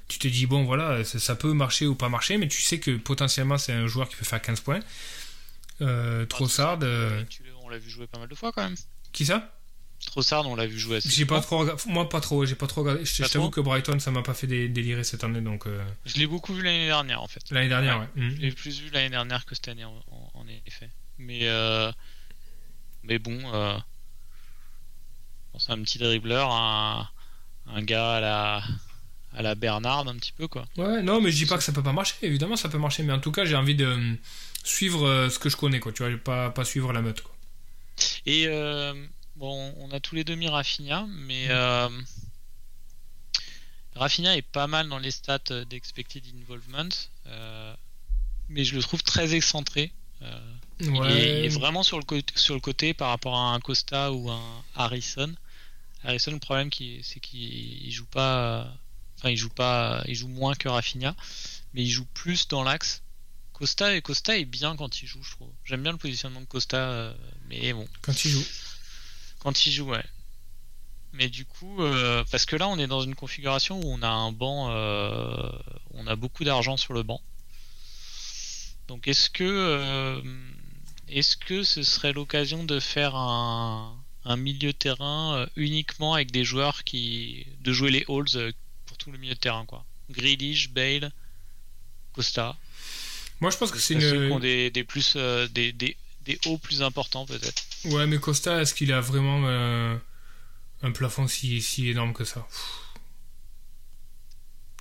Tu 0.09 0.19
te 0.19 0.27
dis, 0.27 0.45
bon, 0.45 0.65
voilà, 0.65 1.05
ça, 1.05 1.35
peut 1.37 1.53
marcher 1.53 1.87
ou 1.87 1.95
pas 1.95 2.09
marcher, 2.09 2.37
mais 2.37 2.49
tu 2.49 2.61
sais 2.61 2.79
que 2.79 2.97
potentiellement, 2.97 3.57
c'est 3.57 3.71
un 3.71 3.87
joueur 3.87 4.09
qui 4.09 4.17
peut 4.17 4.25
faire 4.25 4.41
15 4.41 4.59
points. 4.59 4.81
Euh, 5.79 6.25
Trossard. 6.25 6.79
Euh, 6.83 7.23
on 7.63 7.69
l'a 7.69 7.77
vu 7.77 7.89
jouer 7.89 8.07
pas 8.07 8.19
mal 8.19 8.27
de 8.27 8.35
fois 8.35 8.51
quand 8.51 8.63
même. 8.63 8.75
Qui 9.13 9.25
ça? 9.25 9.57
Trossard, 10.05 10.45
on 10.49 10.55
l'a 10.55 10.67
vu 10.67 10.77
jouer 10.77 10.97
assez 10.97 11.09
J'ai 11.09 11.25
pas 11.25 11.39
trop 11.39 11.65
Moi, 11.85 12.09
pas 12.09 12.19
trop. 12.19 12.45
J'ai 12.45 12.55
pas 12.55 12.67
trop 12.67 12.81
regardé. 12.81 13.05
Je 13.05 13.23
t'avoue 13.23 13.49
que 13.49 13.61
Brighton, 13.61 13.99
ça 13.99 14.11
m'a 14.11 14.21
pas 14.21 14.33
fait 14.33 14.47
délirer 14.47 15.05
cette 15.05 15.23
année. 15.23 15.39
donc. 15.39 15.65
Euh. 15.65 15.81
Je 16.05 16.17
l'ai 16.17 16.27
beaucoup 16.27 16.53
vu 16.53 16.61
l'année 16.61 16.87
dernière 16.87 17.21
en 17.21 17.27
fait. 17.29 17.41
L'année 17.51 17.69
dernière, 17.69 18.01
ouais. 18.01 18.07
Je 18.17 18.41
l'ai 18.41 18.51
plus 18.51 18.81
vu 18.81 18.89
l'année 18.89 19.11
dernière 19.11 19.45
que 19.45 19.55
cette 19.55 19.69
année 19.69 19.85
en, 19.85 19.93
en 20.33 20.45
effet. 20.67 20.89
Mais, 21.21 21.47
euh, 21.47 21.91
mais 23.03 23.19
bon, 23.19 23.39
euh, 23.53 23.77
c'est 25.59 25.71
un 25.71 25.81
petit 25.83 25.99
dribbleur, 25.99 26.51
un, 26.51 27.07
un 27.67 27.83
gars 27.83 28.15
à 28.15 28.19
la, 28.19 28.63
à 29.33 29.41
la 29.43 29.53
Bernard 29.53 30.07
un 30.07 30.15
petit 30.15 30.31
peu 30.31 30.47
quoi. 30.47 30.65
Ouais, 30.77 31.03
non, 31.03 31.21
mais 31.21 31.31
je 31.31 31.37
dis 31.37 31.45
pas 31.45 31.57
que 31.57 31.63
ça 31.63 31.71
peut 31.71 31.83
pas 31.83 31.93
marcher. 31.93 32.15
Évidemment, 32.23 32.55
ça 32.55 32.69
peut 32.69 32.79
marcher, 32.79 33.03
mais 33.03 33.13
en 33.13 33.19
tout 33.19 33.31
cas, 33.31 33.45
j'ai 33.45 33.55
envie 33.55 33.75
de 33.75 33.85
euh, 33.85 34.15
suivre 34.63 35.29
ce 35.29 35.37
que 35.37 35.49
je 35.49 35.57
connais, 35.57 35.79
quoi. 35.79 35.91
Tu 35.91 36.03
vois, 36.03 36.17
pas, 36.17 36.49
pas 36.49 36.65
suivre 36.65 36.91
la 36.91 37.01
meute, 37.01 37.21
quoi. 37.21 37.35
Et 38.25 38.47
bon, 39.35 39.75
on 39.77 39.91
a 39.91 39.99
tous 39.99 40.15
les 40.15 40.23
deux 40.23 40.35
mis 40.35 40.47
Rafinha, 40.47 41.05
mais 41.07 41.47
euh, 41.49 41.87
Rafinha 43.95 44.35
est 44.35 44.41
pas 44.41 44.65
mal 44.65 44.89
dans 44.89 44.97
les 44.97 45.11
stats 45.11 45.65
d'expected 45.69 46.23
involvement, 46.41 46.89
mais 48.49 48.63
je 48.63 48.75
le 48.75 48.81
trouve 48.81 49.03
très 49.03 49.35
excentré. 49.35 49.91
Euh, 50.81 51.09
il, 51.09 51.45
est, 51.45 51.49
vraiment 51.49 51.83
sur 51.83 51.97
le, 51.97 52.03
côté, 52.03 52.33
sur 52.35 52.55
le 52.55 52.59
côté 52.59 52.93
par 52.93 53.09
rapport 53.09 53.35
à 53.35 53.53
un 53.53 53.59
Costa 53.59 54.11
ou 54.11 54.29
un 54.29 54.63
Harrison. 54.75 55.33
Harrison, 56.03 56.31
le 56.31 56.39
problème 56.39 56.69
c'est 57.03 57.19
qu'il 57.19 57.91
joue 57.91 58.05
pas, 58.05 58.73
enfin 59.17 59.29
il 59.29 59.37
joue 59.37 59.49
pas, 59.49 60.03
il 60.07 60.15
joue 60.15 60.27
moins 60.27 60.55
que 60.55 60.67
Rafinha, 60.67 61.15
mais 61.73 61.83
il 61.83 61.89
joue 61.89 62.05
plus 62.13 62.47
dans 62.47 62.63
l'axe. 62.63 63.03
Costa 63.53 63.95
et 63.95 64.01
Costa 64.01 64.37
est 64.37 64.45
bien 64.45 64.75
quand 64.75 65.03
il 65.03 65.07
joue, 65.07 65.21
je 65.21 65.31
trouve. 65.31 65.51
J'aime 65.65 65.83
bien 65.83 65.91
le 65.91 65.99
positionnement 65.99 66.41
de 66.41 66.45
Costa, 66.45 66.77
euh, 66.77 67.13
mais 67.47 67.73
bon. 67.73 67.87
Quand 68.01 68.25
il 68.25 68.31
joue. 68.31 68.45
Quand 69.39 69.65
il 69.65 69.71
joue, 69.71 69.89
ouais. 69.89 70.03
Mais 71.13 71.29
du 71.29 71.45
coup, 71.45 71.83
euh, 71.83 72.23
parce 72.31 72.45
que 72.45 72.55
là, 72.55 72.67
on 72.67 72.79
est 72.79 72.87
dans 72.87 73.01
une 73.01 73.13
configuration 73.13 73.79
où 73.79 73.85
on 73.85 74.01
a 74.01 74.07
un 74.07 74.31
banc, 74.31 74.69
on 75.93 76.07
a 76.07 76.15
beaucoup 76.15 76.43
d'argent 76.43 76.77
sur 76.77 76.93
le 76.93 77.03
banc. 77.03 77.21
Donc 78.91 79.07
est-ce 79.07 79.29
que 79.29 79.45
euh, 79.45 80.21
est-ce 81.11 81.37
que 81.37 81.63
ce 81.63 81.83
serait 81.83 82.13
l'occasion 82.13 82.63
de 82.63 82.79
faire 82.79 83.15
un, 83.15 83.95
milieu 84.37 84.71
de 84.71 84.77
terrain 84.77 85.35
euh, 85.35 85.45
uniquement 85.55 86.13
avec 86.13 86.31
des 86.31 86.43
joueurs 86.43 86.83
qui 86.83 87.45
de 87.61 87.73
jouer 87.73 87.91
les 87.91 88.05
halls 88.07 88.25
euh, 88.35 88.51
pour 88.85 88.97
tout 88.97 89.11
le 89.11 89.17
milieu 89.17 89.33
de 89.33 89.39
terrain 89.39 89.65
quoi? 89.65 89.83
Grealish, 90.09 90.69
Bale, 90.69 91.11
Costa? 92.13 92.55
Moi 93.39 93.51
je 93.51 93.57
pense 93.57 93.71
que 93.71 93.79
c'est 93.79 93.95
une 93.95 94.01
ceux 94.01 94.27
qui 94.27 94.31
ont 94.31 94.39
des, 94.39 94.71
plus 94.87 95.17
des, 95.51 95.71
des, 95.73 95.97
hauts 96.45 96.57
plus 96.57 96.81
importants 96.83 97.25
peut-être. 97.25 97.63
Ouais 97.85 98.05
mais 98.07 98.19
Costa 98.19 98.61
est-ce 98.61 98.73
qu'il 98.73 98.93
a 98.93 99.01
vraiment 99.01 99.47
un 100.83 100.91
plafond 100.91 101.27
si, 101.27 101.61
si 101.61 101.89
énorme 101.89 102.13
que 102.13 102.23
ça? 102.23 102.47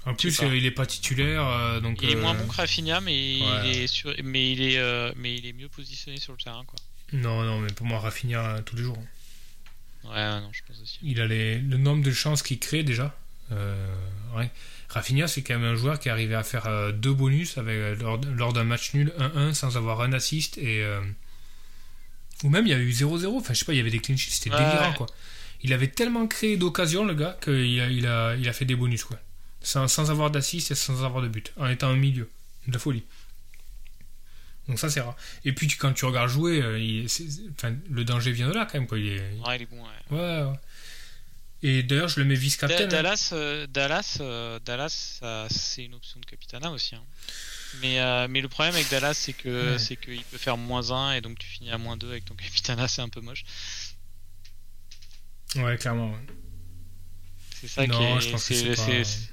En 0.06 0.14
plus, 0.14 0.40
euh, 0.42 0.56
il 0.56 0.64
est 0.64 0.70
pas 0.70 0.86
titulaire, 0.86 1.46
euh, 1.46 1.80
donc. 1.80 1.98
Il 2.02 2.10
est 2.10 2.16
moins 2.16 2.34
euh, 2.34 2.38
bon 2.38 2.46
que 2.46 2.56
Rafinha, 2.56 3.00
mais 3.00 3.36
il 3.36 3.42
est 3.42 4.22
mais 4.22 4.52
il 4.52 4.62
est, 4.62 5.14
mais 5.16 5.36
il 5.36 5.46
est 5.46 5.52
mieux 5.52 5.68
positionné 5.68 6.18
sur 6.18 6.32
le 6.32 6.38
terrain, 6.38 6.64
quoi. 6.66 6.78
Non, 7.12 7.42
non, 7.42 7.60
mais 7.60 7.72
pour 7.72 7.86
moi, 7.86 7.98
Rafinha 7.98 8.60
tous 8.64 8.76
les 8.76 8.82
jours. 8.84 8.98
Ouais, 10.04 10.40
non, 10.40 10.48
je 10.52 10.62
pense 10.66 10.80
aussi. 10.80 10.98
Il 11.02 11.20
a 11.20 11.26
les... 11.26 11.58
le 11.58 11.76
nombre 11.76 12.02
de 12.02 12.12
chances 12.12 12.42
qu'il 12.42 12.58
crée 12.58 12.82
déjà. 12.82 13.14
ouais. 13.50 14.50
Rafinha, 14.88 15.28
c'est 15.28 15.42
quand 15.42 15.58
même 15.58 15.74
un 15.74 15.76
joueur 15.76 16.00
qui 16.00 16.08
est 16.08 16.10
arrivé 16.10 16.34
à 16.34 16.42
faire 16.42 16.92
deux 16.92 17.12
bonus 17.12 17.58
avec, 17.58 18.00
lors, 18.00 18.52
d'un 18.52 18.64
match 18.64 18.94
nul 18.94 19.12
1-1 19.18 19.54
sans 19.54 19.76
avoir 19.76 20.00
un 20.00 20.12
assist 20.12 20.56
et. 20.58 20.84
Ou 22.42 22.48
même 22.48 22.66
il 22.66 22.70
y 22.70 22.74
a 22.74 22.78
eu 22.78 22.90
0-0, 22.90 23.36
enfin 23.36 23.52
je 23.52 23.58
sais 23.58 23.64
pas, 23.66 23.74
il 23.74 23.76
y 23.76 23.80
avait 23.80 23.90
des 23.90 23.98
clean 23.98 24.16
sheets, 24.16 24.30
c'était 24.30 24.48
délirant 24.48 24.94
quoi. 24.94 25.06
Il 25.62 25.74
avait 25.74 25.88
tellement 25.88 26.26
créé 26.26 26.56
d'occasions, 26.56 27.04
le 27.04 27.12
gars, 27.12 27.36
qu'il 27.44 27.78
a, 27.82 27.90
il 27.90 28.06
a, 28.06 28.34
il 28.36 28.48
a 28.48 28.52
fait 28.54 28.64
des 28.64 28.76
bonus 28.76 29.04
quoi 29.04 29.18
sans, 29.62 30.10
avoir 30.10 30.30
d'assist 30.30 30.70
et 30.70 30.74
sans 30.74 31.04
avoir 31.04 31.22
de 31.22 31.28
but, 31.28 31.52
en 31.56 31.68
étant 31.68 31.90
au 31.90 31.96
milieu. 31.96 32.28
De 32.66 32.78
folie. 32.78 33.04
Donc 34.68 34.78
ça 34.78 34.90
c'est 34.90 35.00
rare. 35.00 35.16
Et 35.44 35.52
puis 35.52 35.66
quand 35.68 35.92
tu 35.92 36.04
regardes 36.04 36.28
jouer, 36.28 36.60
euh, 36.62 37.06
le 37.90 38.04
danger 38.04 38.32
vient 38.32 38.48
de 38.48 38.54
là 38.54 38.66
quand 38.66 38.78
même. 38.78 38.86
Quoi. 38.86 38.98
Il 38.98 39.08
est... 39.08 39.32
Ouais, 39.46 39.56
il 39.56 39.62
est 39.62 39.66
bon. 39.66 39.82
Ouais. 40.10 40.44
ouais, 40.44 40.52
Et 41.62 41.82
d'ailleurs 41.82 42.08
je 42.08 42.20
le 42.20 42.26
mets 42.26 42.34
vice-capitaine. 42.34 42.84
Hein. 42.84 42.88
Dallas, 42.88 43.30
euh, 43.32 43.66
Dallas, 43.66 44.18
euh, 44.20 44.58
Dallas 44.60 45.20
c'est 45.48 45.84
une 45.84 45.94
option 45.94 46.20
de 46.20 46.26
capitana 46.26 46.70
aussi. 46.70 46.94
Hein. 46.94 47.02
Mais, 47.80 48.28
mais 48.28 48.40
le 48.40 48.48
problème 48.48 48.74
avec 48.74 48.90
Dallas 48.90 49.14
c'est 49.14 49.32
que 49.32 49.78
c'est 49.78 49.96
qu'il 49.96 50.22
peut 50.24 50.38
faire 50.38 50.56
moins 50.56 50.90
1 50.90 51.14
et 51.14 51.20
donc 51.20 51.38
tu 51.38 51.48
finis 51.48 51.70
à 51.70 51.78
moins 51.78 51.96
2 51.96 52.08
avec 52.08 52.26
ton 52.26 52.34
capitana, 52.34 52.86
c'est 52.86 53.02
un 53.02 53.08
peu 53.08 53.20
moche. 53.20 53.44
Ouais, 55.56 55.76
clairement. 55.78 56.14
C'est 57.60 57.68
ça 57.68 57.86
qui 57.86 57.92
est. 57.92 58.20
Je 58.20 58.30
pense 58.30 58.46
que 58.46 58.54
c'est 58.74 59.30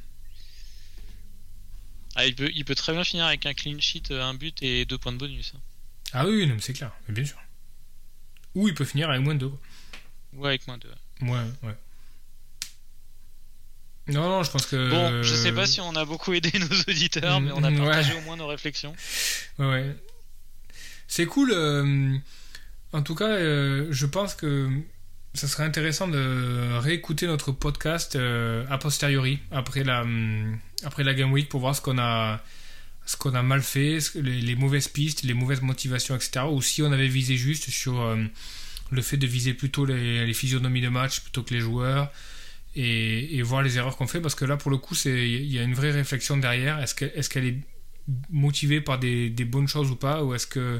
ah, 2.17 2.25
il, 2.25 2.35
peut, 2.35 2.49
il 2.55 2.65
peut 2.65 2.73
très 2.73 2.93
bien 2.93 3.03
finir 3.03 3.25
avec 3.25 3.45
un 3.45 3.53
clean 3.53 3.79
sheet, 3.79 4.11
un 4.11 4.33
but 4.33 4.61
et 4.63 4.85
deux 4.85 4.97
points 4.97 5.11
de 5.11 5.17
bonus. 5.17 5.53
Hein. 5.55 5.59
Ah 6.13 6.25
oui, 6.25 6.51
c'est 6.59 6.73
clair, 6.73 6.91
mais 7.07 7.13
bien 7.13 7.23
sûr. 7.25 7.37
Ou 8.55 8.67
il 8.67 8.73
peut 8.73 8.85
finir 8.85 9.09
avec 9.11 9.21
moins 9.21 9.35
de 9.35 9.41
2. 9.41 9.51
Ou 10.33 10.45
avec 10.47 10.65
moins 10.65 10.79
de 10.79 10.87
2. 11.21 11.27
Ouais, 11.27 11.39
ouais. 11.61 11.75
Non, 14.07 14.27
non, 14.29 14.43
je 14.43 14.49
pense 14.49 14.65
que. 14.65 14.89
Bon, 14.89 15.21
je 15.21 15.35
sais 15.35 15.51
pas 15.51 15.67
si 15.67 15.79
on 15.79 15.95
a 15.95 16.05
beaucoup 16.05 16.33
aidé 16.33 16.51
nos 16.59 16.75
auditeurs, 16.91 17.39
mais 17.39 17.51
on 17.51 17.63
a 17.63 17.71
partagé 17.71 18.13
au 18.13 18.21
moins 18.21 18.35
nos 18.35 18.47
réflexions. 18.47 18.95
Ouais, 19.59 19.67
ouais. 19.67 19.95
C'est 21.07 21.27
cool. 21.27 21.51
Euh, 21.51 22.17
en 22.93 23.03
tout 23.03 23.13
cas, 23.13 23.29
euh, 23.29 23.87
je 23.91 24.05
pense 24.07 24.33
que 24.33 24.69
ça 25.37 25.47
serait 25.47 25.63
intéressant 25.63 26.07
de 26.07 26.77
réécouter 26.79 27.27
notre 27.27 27.51
podcast 27.51 28.15
euh, 28.15 28.65
a 28.69 28.77
posteriori, 28.77 29.39
après 29.51 29.83
la, 29.83 30.01
hum, 30.01 30.57
après 30.83 31.03
la 31.03 31.13
Game 31.13 31.31
Week, 31.31 31.47
pour 31.47 31.59
voir 31.59 31.75
ce 31.75 31.81
qu'on 31.81 31.99
a, 31.99 32.41
ce 33.05 33.17
qu'on 33.17 33.35
a 33.35 33.43
mal 33.43 33.61
fait, 33.61 33.99
les, 34.15 34.55
mauvaises 34.55 34.87
pistes, 34.87 35.23
les 35.23 35.33
mauvaises 35.33 35.61
motivations, 35.61 36.15
etc. 36.15 36.45
Ou 36.51 36.61
si 36.61 36.81
on 36.81 36.91
avait 36.91 37.07
visé 37.07 37.37
juste 37.37 37.69
sur 37.69 38.01
euh, 38.01 38.23
le 38.89 39.01
fait 39.01 39.17
de 39.17 39.27
viser 39.27 39.53
plutôt 39.53 39.85
les, 39.85 40.33
physionomies 40.33 40.81
de 40.81 40.89
match 40.89 41.21
plutôt 41.21 41.43
que 41.43 41.53
les 41.53 41.61
joueurs. 41.61 42.11
Et, 42.75 43.41
voir 43.41 43.63
les 43.63 43.77
erreurs 43.77 43.97
qu'on 43.97 44.05
fait 44.05 44.21
parce 44.21 44.35
que 44.35 44.45
là 44.45 44.55
pour 44.55 44.69
le 44.69 44.77
coup 44.77 44.93
il 45.05 45.51
y 45.51 45.57
a 45.57 45.63
une 45.63 45.73
vraie 45.73 45.89
réflexion 45.89 46.37
derrière 46.37 46.77
est-ce 46.79 46.93
qu'elle 46.93 47.11
est, 47.15 47.31
qu'elle 47.31 47.45
est 47.45 47.57
motivée 48.29 48.81
par 48.81 48.99
des, 48.99 49.31
des 49.31 49.45
bonnes 49.45 49.67
choses 49.67 49.89
ou 49.89 49.95
pas? 49.95 50.23
Ou 50.23 50.35
est-ce 50.35 50.45
que 50.45 50.79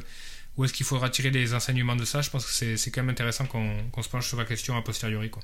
ou 0.58 0.64
est-ce 0.64 0.72
qu'il 0.72 0.84
faudra 0.84 1.08
tirer 1.08 1.30
des 1.30 1.54
enseignements 1.54 1.96
de 1.96 2.04
ça? 2.04 2.20
Je 2.20 2.30
pense 2.30 2.44
que 2.44 2.76
c'est 2.76 2.90
quand 2.90 3.02
même 3.02 3.10
intéressant 3.10 3.46
qu'on 3.46 4.02
se 4.02 4.08
penche 4.08 4.26
sur 4.26 4.36
la 4.36 4.44
question 4.44 4.76
a 4.76 4.82
posteriori. 4.82 5.30
Quoi. 5.30 5.42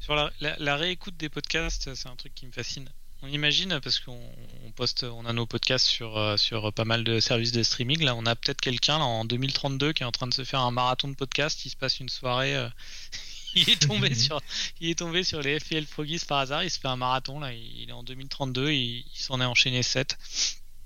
Sur 0.00 0.14
la, 0.14 0.30
la 0.40 0.76
réécoute 0.76 1.16
des 1.18 1.28
podcasts, 1.28 1.94
c'est 1.94 2.08
un 2.08 2.16
truc 2.16 2.34
qui 2.34 2.46
me 2.46 2.52
fascine. 2.52 2.88
On 3.22 3.28
imagine 3.28 3.80
parce 3.82 3.98
qu'on 3.98 4.18
poste, 4.76 5.04
on 5.04 5.26
a 5.26 5.32
nos 5.32 5.46
podcasts 5.46 5.86
sur 5.86 6.16
euh, 6.16 6.36
sur 6.36 6.72
pas 6.72 6.84
mal 6.84 7.02
de 7.02 7.18
services 7.20 7.52
de 7.52 7.62
streaming. 7.62 8.02
Là, 8.02 8.14
on 8.14 8.26
a 8.26 8.34
peut-être 8.36 8.60
quelqu'un 8.60 8.96
en 8.96 9.24
2032 9.24 9.92
qui 9.92 10.02
est 10.02 10.06
en 10.06 10.12
train 10.12 10.26
de 10.26 10.34
se 10.34 10.44
faire 10.44 10.60
un 10.60 10.70
marathon 10.70 11.08
de 11.08 11.14
podcast. 11.14 11.64
Il 11.64 11.70
se 11.70 11.76
passe 11.76 12.00
une 12.00 12.08
soirée. 12.08 12.54
Euh, 12.54 12.68
il 13.54 13.68
est 13.68 13.80
tombé 13.80 14.14
sur, 14.14 14.40
il 14.80 14.90
est 14.90 14.98
tombé 14.98 15.22
sur 15.22 15.42
les 15.42 15.58
FPL 15.58 15.86
Froggies 15.86 16.24
par 16.26 16.38
hasard. 16.38 16.64
Il 16.64 16.70
se 16.70 16.78
fait 16.78 16.88
un 16.88 16.96
marathon 16.96 17.40
là. 17.40 17.52
Il 17.52 17.88
est 17.88 17.92
en 17.92 18.02
2032. 18.02 18.70
Il, 18.70 18.98
il 18.98 19.18
s'en 19.18 19.40
est 19.40 19.44
enchaîné 19.44 19.82
7. 19.82 20.16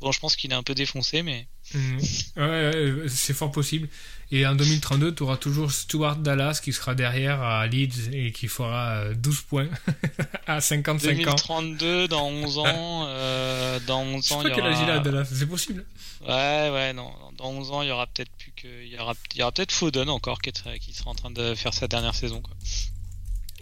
Bon, 0.00 0.12
je 0.12 0.20
pense 0.20 0.34
qu'il 0.34 0.50
est 0.50 0.54
un 0.54 0.62
peu 0.62 0.74
défoncé, 0.74 1.22
mais. 1.22 1.46
Mhm. 1.74 2.00
Ouais, 2.36 3.08
c'est 3.08 3.34
fort 3.34 3.52
possible. 3.52 3.88
Et 4.32 4.46
en 4.46 4.54
2032, 4.54 5.14
tu 5.14 5.24
auras 5.24 5.36
toujours 5.36 5.72
Stuart 5.72 6.16
Dallas 6.16 6.60
qui 6.62 6.72
sera 6.72 6.94
derrière 6.94 7.42
à 7.42 7.66
Leeds 7.66 8.10
et 8.12 8.32
qui 8.32 8.46
fera 8.46 9.12
12 9.14 9.36
euh, 9.36 9.40
points 9.48 9.68
à 10.46 10.60
55 10.60 11.10
ans. 11.10 11.14
2032, 11.14 12.08
dans 12.08 12.28
11 12.28 12.58
ans. 12.58 13.06
Euh, 13.20 13.80
dans 13.86 14.02
11 14.02 14.32
ans, 14.32 14.42
il 14.42 14.48
y 14.48 14.50
aura... 14.50 14.54
quel 14.54 14.66
âge 14.66 14.88
a 14.88 14.98
Dallas, 15.00 15.28
c'est 15.32 15.46
possible. 15.46 15.84
Ouais, 16.22 16.70
ouais, 16.72 16.92
non. 16.92 17.12
Dans 17.36 17.50
11 17.50 17.72
ans, 17.72 17.82
il 17.82 17.88
y 17.88 17.90
aura 17.90 18.06
peut-être 18.06 18.30
plus 18.38 18.52
que. 18.52 18.68
Il 18.84 18.92
y 18.92 18.98
aura, 18.98 19.14
il 19.34 19.38
y 19.38 19.42
aura 19.42 19.52
peut-être 19.52 19.72
Foden 19.72 20.08
encore 20.08 20.40
qui, 20.40 20.52
qui 20.52 20.92
sera 20.94 21.10
en 21.10 21.14
train 21.14 21.30
de 21.30 21.54
faire 21.54 21.74
sa 21.74 21.88
dernière 21.88 22.14
saison, 22.14 22.40
quoi. 22.40 22.54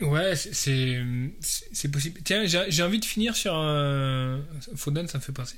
Ouais, 0.00 0.36
c'est 0.36 1.02
c'est 1.40 1.90
possible. 1.90 2.20
Tiens, 2.24 2.44
j'ai 2.46 2.82
envie 2.82 3.00
de 3.00 3.04
finir 3.04 3.34
sur 3.36 3.54
un. 3.54 4.40
Foden, 4.76 5.08
ça 5.08 5.18
me 5.18 5.22
fait 5.22 5.32
penser 5.32 5.56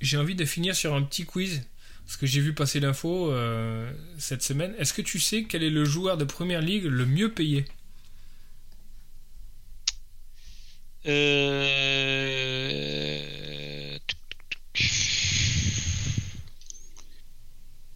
j'ai 0.00 0.16
envie 0.16 0.34
de 0.34 0.44
finir 0.44 0.74
sur 0.74 0.94
un 0.94 1.02
petit 1.02 1.24
quiz. 1.24 1.62
Parce 2.08 2.16
que 2.16 2.26
j'ai 2.26 2.40
vu 2.40 2.54
passer 2.54 2.80
l'info 2.80 3.30
euh, 3.30 3.92
cette 4.16 4.42
semaine. 4.42 4.74
Est-ce 4.78 4.94
que 4.94 5.02
tu 5.02 5.20
sais 5.20 5.44
quel 5.44 5.62
est 5.62 5.68
le 5.68 5.84
joueur 5.84 6.16
de 6.16 6.24
première 6.24 6.62
ligue 6.62 6.84
le 6.84 7.04
mieux 7.04 7.30
payé? 7.30 7.66
Euh... 11.06 11.58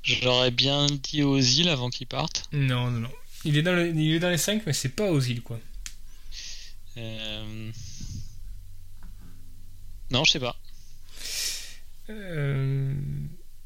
J'aurais 0.03 0.51
bien 0.51 0.87
dit 0.87 1.23
Ozil 1.23 1.71
avant 1.71 1.89
qu'il 1.89 2.07
parte. 2.07 2.45
Non, 2.53 2.91
non, 2.91 3.01
non. 3.01 3.11
Il 3.47 3.57
est 3.57 3.63
dans, 3.63 3.79
il 3.79 4.13
est 4.13 4.19
dans 4.19 4.29
les 4.29 4.37
5, 4.37 4.65
mais 4.67 4.75
c'est 4.75 4.91
pas 4.91 5.11
Ozil, 5.11 5.41
quoi. 5.41 5.59
Euh... 6.99 7.71
Non, 10.11 10.25
je 10.25 10.33
sais 10.33 10.41
pas. 10.41 10.57
Euh, 12.13 12.95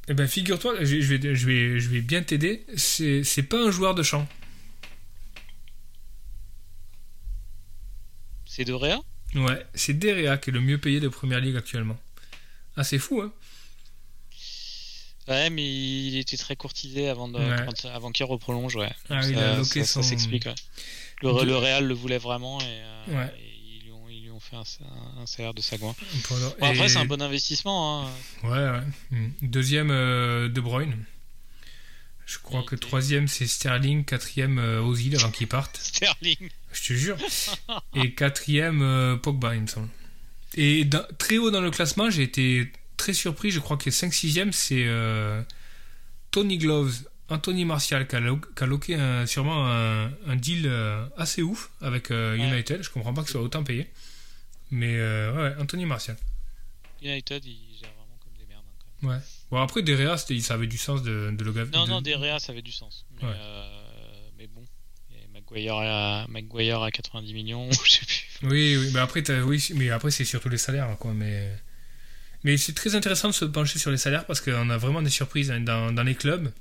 eh 0.09 0.15
ben, 0.15 0.27
figure-toi, 0.27 0.85
je, 0.85 0.97
vais, 0.97 1.35
je, 1.35 1.47
vais, 1.47 1.81
je 1.81 1.89
vais 1.89 2.01
bien 2.01 2.23
t'aider. 2.23 2.65
C'est, 2.77 3.25
c'est 3.25 3.43
pas 3.43 3.59
un 3.59 3.71
joueur 3.71 3.95
de 3.95 4.03
champ. 4.03 4.27
C'est 8.45 8.65
Dorea? 8.65 9.01
Ouais, 9.35 9.67
c'est 9.75 9.93
Derea 9.95 10.39
qui 10.39 10.51
est 10.51 10.53
le 10.53 10.61
mieux 10.61 10.79
payé 10.79 11.01
de 11.01 11.09
première 11.09 11.41
ligue 11.41 11.57
actuellement. 11.57 11.99
Ah, 12.77 12.85
c'est 12.85 12.99
fou, 12.99 13.21
hein 13.21 13.33
Ouais, 15.29 15.51
mais 15.51 15.65
il 15.65 16.17
était 16.19 16.37
très 16.37 16.55
courtisé 16.55 17.09
avant, 17.09 17.29
de, 17.29 17.39
avant 17.89 18.13
qu'il 18.13 18.25
reprolonge, 18.27 18.77
ouais. 18.77 18.93
Ah, 19.11 19.23
ça, 19.23 19.29
il 19.29 19.39
a 19.39 19.57
loqué 19.57 19.85
ça, 19.85 20.03
s'explique, 20.03 20.47
ouais. 20.47 20.55
Le, 21.23 21.45
le, 21.45 21.57
Real 21.57 21.85
le 21.85 21.95
voulait 21.95 22.19
vraiment 22.19 22.61
et, 22.61 22.65
euh, 22.65 23.07
ouais 23.09 23.46
fait 24.47 24.57
un, 24.57 25.27
salaire 25.27 25.55
de 25.55 25.61
Sagouin. 25.61 25.95
après, 26.61 26.89
c'est 26.89 26.99
un 26.99 27.05
bon 27.05 27.21
investissement. 27.21 28.07
Hein. 28.07 28.11
Ouais, 28.45 28.51
ouais. 28.51 28.83
Hmm. 29.11 29.31
Deuxième, 29.43 29.91
euh, 29.91 30.49
De 30.49 30.61
Bruyne. 30.61 30.97
Je 32.27 32.39
crois 32.39 32.63
que 32.63 32.75
troisième, 32.75 33.29
c'est 33.29 33.47
Sterling. 33.47 34.05
Quatrième, 34.05 34.59
euh, 34.59 34.81
Ozil 34.81 35.15
avant 35.17 35.31
qu'il 35.31 35.47
parte. 35.47 35.79
Sterling. 35.81 36.51
Je 36.73 36.89
te 36.89 36.93
jure. 36.93 37.17
Et 37.95 38.15
quatrième, 38.15 38.83
euh, 38.83 39.17
Pogba, 39.17 39.55
il 39.55 39.63
me 39.63 39.67
semble. 39.67 39.89
Et 40.55 40.89
très 41.19 41.39
haut 41.39 41.51
dans 41.51 41.61
le 41.61 41.71
classement, 41.71 42.11
j'ai 42.11 42.23
été 42.23 42.73
très 42.97 43.13
surpris. 43.13 43.51
Je 43.51 43.61
crois 43.61 43.77
que 43.77 43.91
5-6e, 43.91 44.53
c'est 44.53 44.87
Tony 46.31 46.59
Gloves. 46.59 46.95
Anthony 47.29 47.65
Martial 47.65 48.07
qui 48.07 48.15
a, 48.15 48.67
loqué 48.67 49.25
sûrement 49.27 49.67
un, 49.67 50.37
deal 50.37 50.71
assez 51.17 51.43
ouf 51.43 51.71
avec 51.83 52.11
United. 52.11 52.83
Je 52.83 52.91
comprends 52.91 53.13
pas 53.13 53.23
que 53.23 53.27
ce 53.27 53.33
soit 53.33 53.43
autant 53.43 53.65
payé. 53.65 53.91
Mais 54.71 54.97
euh, 54.97 55.33
ouais, 55.33 55.63
Anthony 55.63 55.85
Martial. 55.85 56.17
United, 57.03 57.45
il 57.45 57.79
gère 57.79 57.93
vraiment 57.97 58.19
comme 58.23 58.33
des 58.39 58.47
merdes. 58.47 58.65
Hein, 59.03 59.09
ouais. 59.09 59.19
Bon, 59.51 59.61
après, 59.61 59.83
Derea, 59.83 60.17
ça 60.17 60.55
avait 60.55 60.67
du 60.67 60.79
sens 60.79 61.03
de, 61.03 61.31
de 61.31 61.45
le 61.45 61.53
Non, 61.73 61.85
de... 61.85 61.91
non, 61.91 62.01
Derea, 62.01 62.39
ça 62.39 62.53
avait 62.53 62.63
du 62.63 62.73
sens. 62.73 63.07
Mais, 63.23 63.29
euh, 63.29 64.29
mais 64.39 64.47
bon, 64.49 64.65
Maguire 65.33 65.77
à, 65.77 66.27
Maguire 66.29 66.83
à 66.83 66.91
90 66.91 67.35
millions, 67.35 67.71
je 67.85 67.91
sais 67.91 68.07
plus. 68.07 68.27
Oui, 68.43 68.77
oui, 68.77 68.91
mais 68.93 69.01
après, 69.01 69.23
oui, 69.41 69.65
mais 69.75 69.91
après 69.91 70.11
c'est 70.11 70.25
surtout 70.25 70.49
les 70.49 70.59
salaires, 70.59 70.97
quoi. 70.99 71.13
Mais, 71.13 71.51
mais 72.43 72.57
c'est 72.57 72.75
très 72.75 72.95
intéressant 72.95 73.29
de 73.29 73.35
se 73.35 73.45
pencher 73.45 73.79
sur 73.79 73.91
les 73.91 73.97
salaires 73.97 74.27
parce 74.27 74.41
qu'on 74.41 74.71
a 74.71 74.77
vraiment 74.77 75.03
des 75.03 75.11
surprises 75.11 75.51
hein. 75.51 75.61
dans, 75.61 75.93
dans, 75.93 76.03
les 76.03 76.15
clubs. 76.15 76.53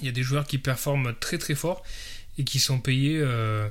Il 0.00 0.06
y 0.06 0.08
a 0.08 0.12
des 0.12 0.22
joueurs 0.22 0.46
qui 0.46 0.58
performent 0.58 1.14
très 1.18 1.38
très 1.38 1.54
fort 1.54 1.82
et 2.38 2.44
qui 2.44 2.58
sont 2.58 2.80
payés. 2.80 3.18
Euh, 3.18 3.68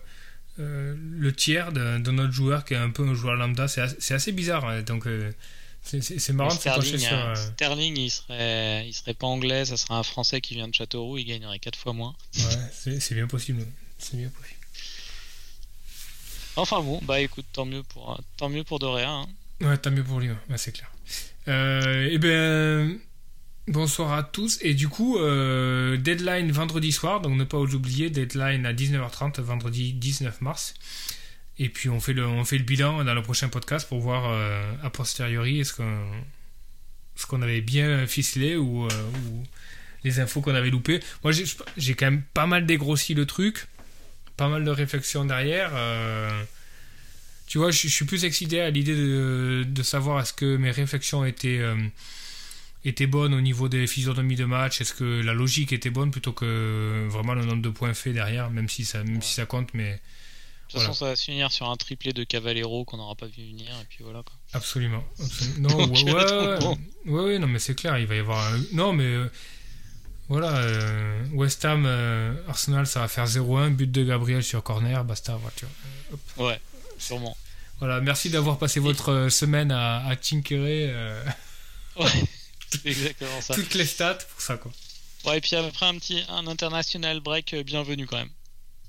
euh, 0.60 0.96
le 0.98 1.34
tiers 1.34 1.72
de, 1.72 1.98
notre 2.12 2.32
joueur 2.32 2.64
qui 2.64 2.76
est 2.76 2.78
un 2.78 2.92
peu 2.92 3.08
un 3.08 3.16
joueur 3.16 3.36
lambda. 3.36 3.68
C'est 3.68 4.14
assez, 4.14 4.32
bizarre. 4.32 4.66
Hein. 4.66 4.82
donc, 4.84 5.08
euh, 5.08 5.32
c'est 5.82 6.30
marrant 6.30 6.54
de 6.54 6.62
pencher 6.62 6.98
sur. 6.98 7.14
Euh, 7.14 7.36
Sterling, 7.36 7.98
il 7.98 8.10
serait, 8.10 8.88
il 8.88 8.94
serait 8.94 9.16
pas 9.16 9.28
anglais, 9.28 9.66
ça 9.66 9.78
serait 9.78 9.96
un 9.96 10.04
français 10.04 10.42
qui 10.42 10.54
vient 10.54 10.68
de 10.68 10.74
Châteauroux, 10.74 11.18
il 11.18 11.26
gagnerait 11.26 11.60
4 11.60 11.78
fois 11.78 11.94
moins. 11.94 12.16
Ouais, 12.38 13.00
c'est 13.00 13.16
bien 13.16 13.28
possible. 13.28 13.66
C'est 13.98 14.18
bien 14.18 14.30
possible. 14.30 14.60
Enfin 16.56 16.82
bon, 16.82 17.00
bah 17.04 17.20
écoute, 17.20 17.46
tant 17.52 17.66
mieux 17.66 17.82
pour, 17.82 18.22
tant 18.38 18.48
mieux 18.48 18.64
pour 18.64 18.78
Doréa. 18.78 19.10
Hein. 19.10 19.28
Ouais, 19.60 19.78
tant 19.78 19.90
mieux 19.90 20.04
pour 20.04 20.20
lui, 20.20 20.30
c'est 20.56 20.72
clair. 20.72 20.92
et 21.48 22.10
eh 22.12 22.18
ben. 22.20 23.00
Bonsoir 23.68 24.12
à 24.12 24.24
tous. 24.24 24.60
Et 24.62 24.74
du 24.74 24.90
coup, 24.90 25.18
euh, 25.18 25.96
deadline 25.96 26.52
vendredi 26.52 26.92
soir, 26.92 27.22
donc 27.22 27.38
ne 27.38 27.46
pas 27.46 27.58
oublier, 27.58 28.10
deadline 28.10 28.66
à 28.66 28.74
19h30, 28.74 29.40
vendredi 29.40 29.94
19 29.94 30.42
mars. 30.42 30.74
Et 31.60 31.70
puis 31.70 31.88
on 31.88 32.02
fait 32.02 32.12
le, 32.12 32.28
on 32.28 32.44
fait 32.44 32.58
le 32.58 32.66
bilan 32.66 33.06
dans 33.06 33.14
le 33.14 33.22
prochain 33.22 33.48
podcast 33.48 33.88
pour 33.88 34.02
voir 34.02 34.26
euh, 34.28 34.74
a 34.84 34.90
posteriori 34.90 35.62
est-ce 35.62 35.74
qu'on, 35.74 36.12
ce 37.16 37.26
qu'on 37.26 37.42
avait 37.42 37.62
bien 37.62 38.06
ficelé 38.06 38.58
ou, 38.58 38.86
euh, 38.86 38.90
ou 39.30 39.44
les 40.04 40.20
infos 40.20 40.42
qu'on 40.42 40.56
avait 40.56 40.72
loupées. 40.72 41.00
Moi 41.24 41.32
j'ai, 41.32 41.46
j'ai 41.78 41.94
quand 41.94 42.08
même 42.08 42.24
pas 42.34 42.48
mal 42.48 42.66
dégrossi 42.66 43.14
le 43.14 43.26
truc, 43.26 43.68
pas 44.36 44.50
mal 44.50 44.66
de 44.66 44.72
réflexions 44.72 45.24
derrière. 45.24 45.72
tu 47.48 47.60
vois, 47.60 47.72
je, 47.72 47.88
suis 47.88 48.06
plus 48.06 48.26
excité 48.26 48.60
à 48.60 48.72
l'idée 48.72 48.96
de, 48.96 49.64
de 49.66 49.84
savoir 49.84 50.20
est-ce 50.20 50.34
que 50.34 50.58
mes 50.58 50.72
réflexions 50.72 51.24
étaient 51.24 51.62
était 52.90 53.08
bonne 53.08 53.34
au 53.34 53.42
niveau 53.42 53.70
des 53.70 53.88
physionomies 53.88 54.36
de 54.36 54.46
match 54.46 54.82
Est-ce 54.82 54.94
que 54.94 55.22
la 55.22 55.34
logique 55.34 55.72
était 55.72 55.90
bonne 55.90 56.12
plutôt 56.12 56.34
que 56.34 57.08
vraiment 57.10 57.34
le 57.34 57.46
nombre 57.46 57.62
de 57.62 57.70
points 57.70 57.94
faits 57.94 58.14
derrière, 58.14 58.50
même 58.50 58.70
si 58.70 58.86
ça, 58.86 59.04
même 59.04 59.22
si 59.22 59.34
ça 59.34 59.46
compte, 59.46 59.74
mais. 59.74 59.94
De 59.94 60.80
toute 60.80 60.82
façon, 60.82 60.94
ça 60.94 61.06
va 61.06 61.16
se 61.16 61.26
finir 61.26 61.52
sur 61.52 61.70
un 61.70 61.76
triplé 61.76 62.14
de 62.14 62.24
Cavallero 62.24 62.84
qu'on 62.84 62.98
n'aura 62.98 63.16
pas 63.16 63.28
vu 63.28 63.44
venir, 63.44 63.70
et 63.82 63.86
puis 63.88 64.00
voilà. 64.02 64.24
Quoi. 64.24 64.34
Absolument. 64.54 65.04
Non, 65.60 65.70
ouais, 65.78 66.78
ouais, 67.06 67.40
non, 67.40 67.48
mais 67.48 67.60
c'est 67.60 67.76
clair, 67.76 67.98
il 68.00 68.08
va 68.08 68.16
y 68.16 68.20
avoir. 68.20 68.52
Non, 68.74 68.94
mais. 68.94 69.04
Euh, 69.04 69.32
voilà, 70.30 70.56
euh, 70.56 71.26
West 71.34 71.64
Ham, 71.66 71.84
euh, 71.86 72.34
Arsenal, 72.48 72.88
ça 72.88 73.02
va 73.02 73.08
faire 73.08 73.26
0-1, 73.26 73.70
but 73.72 73.92
de 73.92 74.04
Gabriel 74.04 74.42
sur 74.42 74.64
corner, 74.64 75.04
basta, 75.04 75.36
voiture. 75.36 75.68
Ouais, 76.38 76.60
sûrement. 76.98 77.36
Voilà, 77.80 78.00
merci 78.00 78.30
d'avoir 78.30 78.58
passé 78.58 78.80
votre 78.80 79.28
semaine 79.30 79.72
à, 79.72 80.06
à 80.08 80.16
tinkerer. 80.16 80.92
Ouais. 81.98 82.06
exactement 82.86 83.42
ça. 83.42 83.54
Toutes 83.54 83.74
les 83.74 83.86
stats 83.86 84.16
pour 84.16 84.42
ça, 84.42 84.58
quoi. 84.58 84.72
Ouais, 85.26 85.38
et 85.38 85.42
puis 85.42 85.56
après 85.56 85.86
un 85.86 85.98
petit 85.98 86.22
un 86.30 86.48
international 86.48 87.20
break 87.22 87.54
euh, 87.54 87.64
bienvenu 87.64 88.06
quand 88.06 88.18
même. 88.18 88.30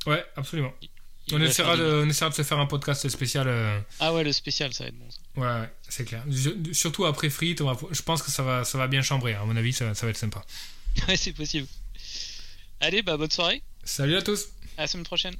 Ouais, 0.07 0.25
absolument. 0.37 0.73
on, 1.33 1.41
essaiera 1.41 1.77
de, 1.77 2.03
on 2.05 2.09
essaiera 2.09 2.31
de 2.31 2.35
se 2.35 2.43
faire 2.43 2.59
un 2.59 2.67
podcast 2.67 3.09
spécial. 3.09 3.47
Euh, 3.49 3.81
ah 4.01 4.13
ouais, 4.13 4.25
le 4.25 4.33
spécial, 4.33 4.75
ça 4.75 4.85
va 4.85 4.89
être 4.89 4.99
bon. 4.99 5.09
Ça. 5.11 5.41
Ouais, 5.41 5.61
ouais 5.61 5.71
c'est 5.89 6.05
clair. 6.05 6.25
surtout 6.73 7.07
après 7.07 7.31
Free, 7.31 7.57
je 7.91 8.03
pense 8.03 8.23
que 8.23 8.31
ça 8.31 8.43
va, 8.43 8.65
ça 8.65 8.79
va 8.79 8.89
bien 8.89 9.03
chambrer. 9.03 9.35
À 9.35 9.45
mon 9.45 9.57
avis, 9.57 9.73
ça, 9.73 9.95
ça 9.95 10.07
va 10.07 10.11
être 10.11 10.19
sympa. 10.19 10.45
ouais, 11.09 11.17
c'est 11.17 11.33
possible. 11.33 11.69
Allez, 12.81 13.03
bah 13.03 13.17
bonne 13.17 13.31
soirée. 13.31 13.63
Salut 13.85 14.17
à 14.17 14.23
tous. 14.23 14.49
À 14.77 14.83
la 14.83 14.87
semaine 14.89 15.07
prochaine. 15.07 15.37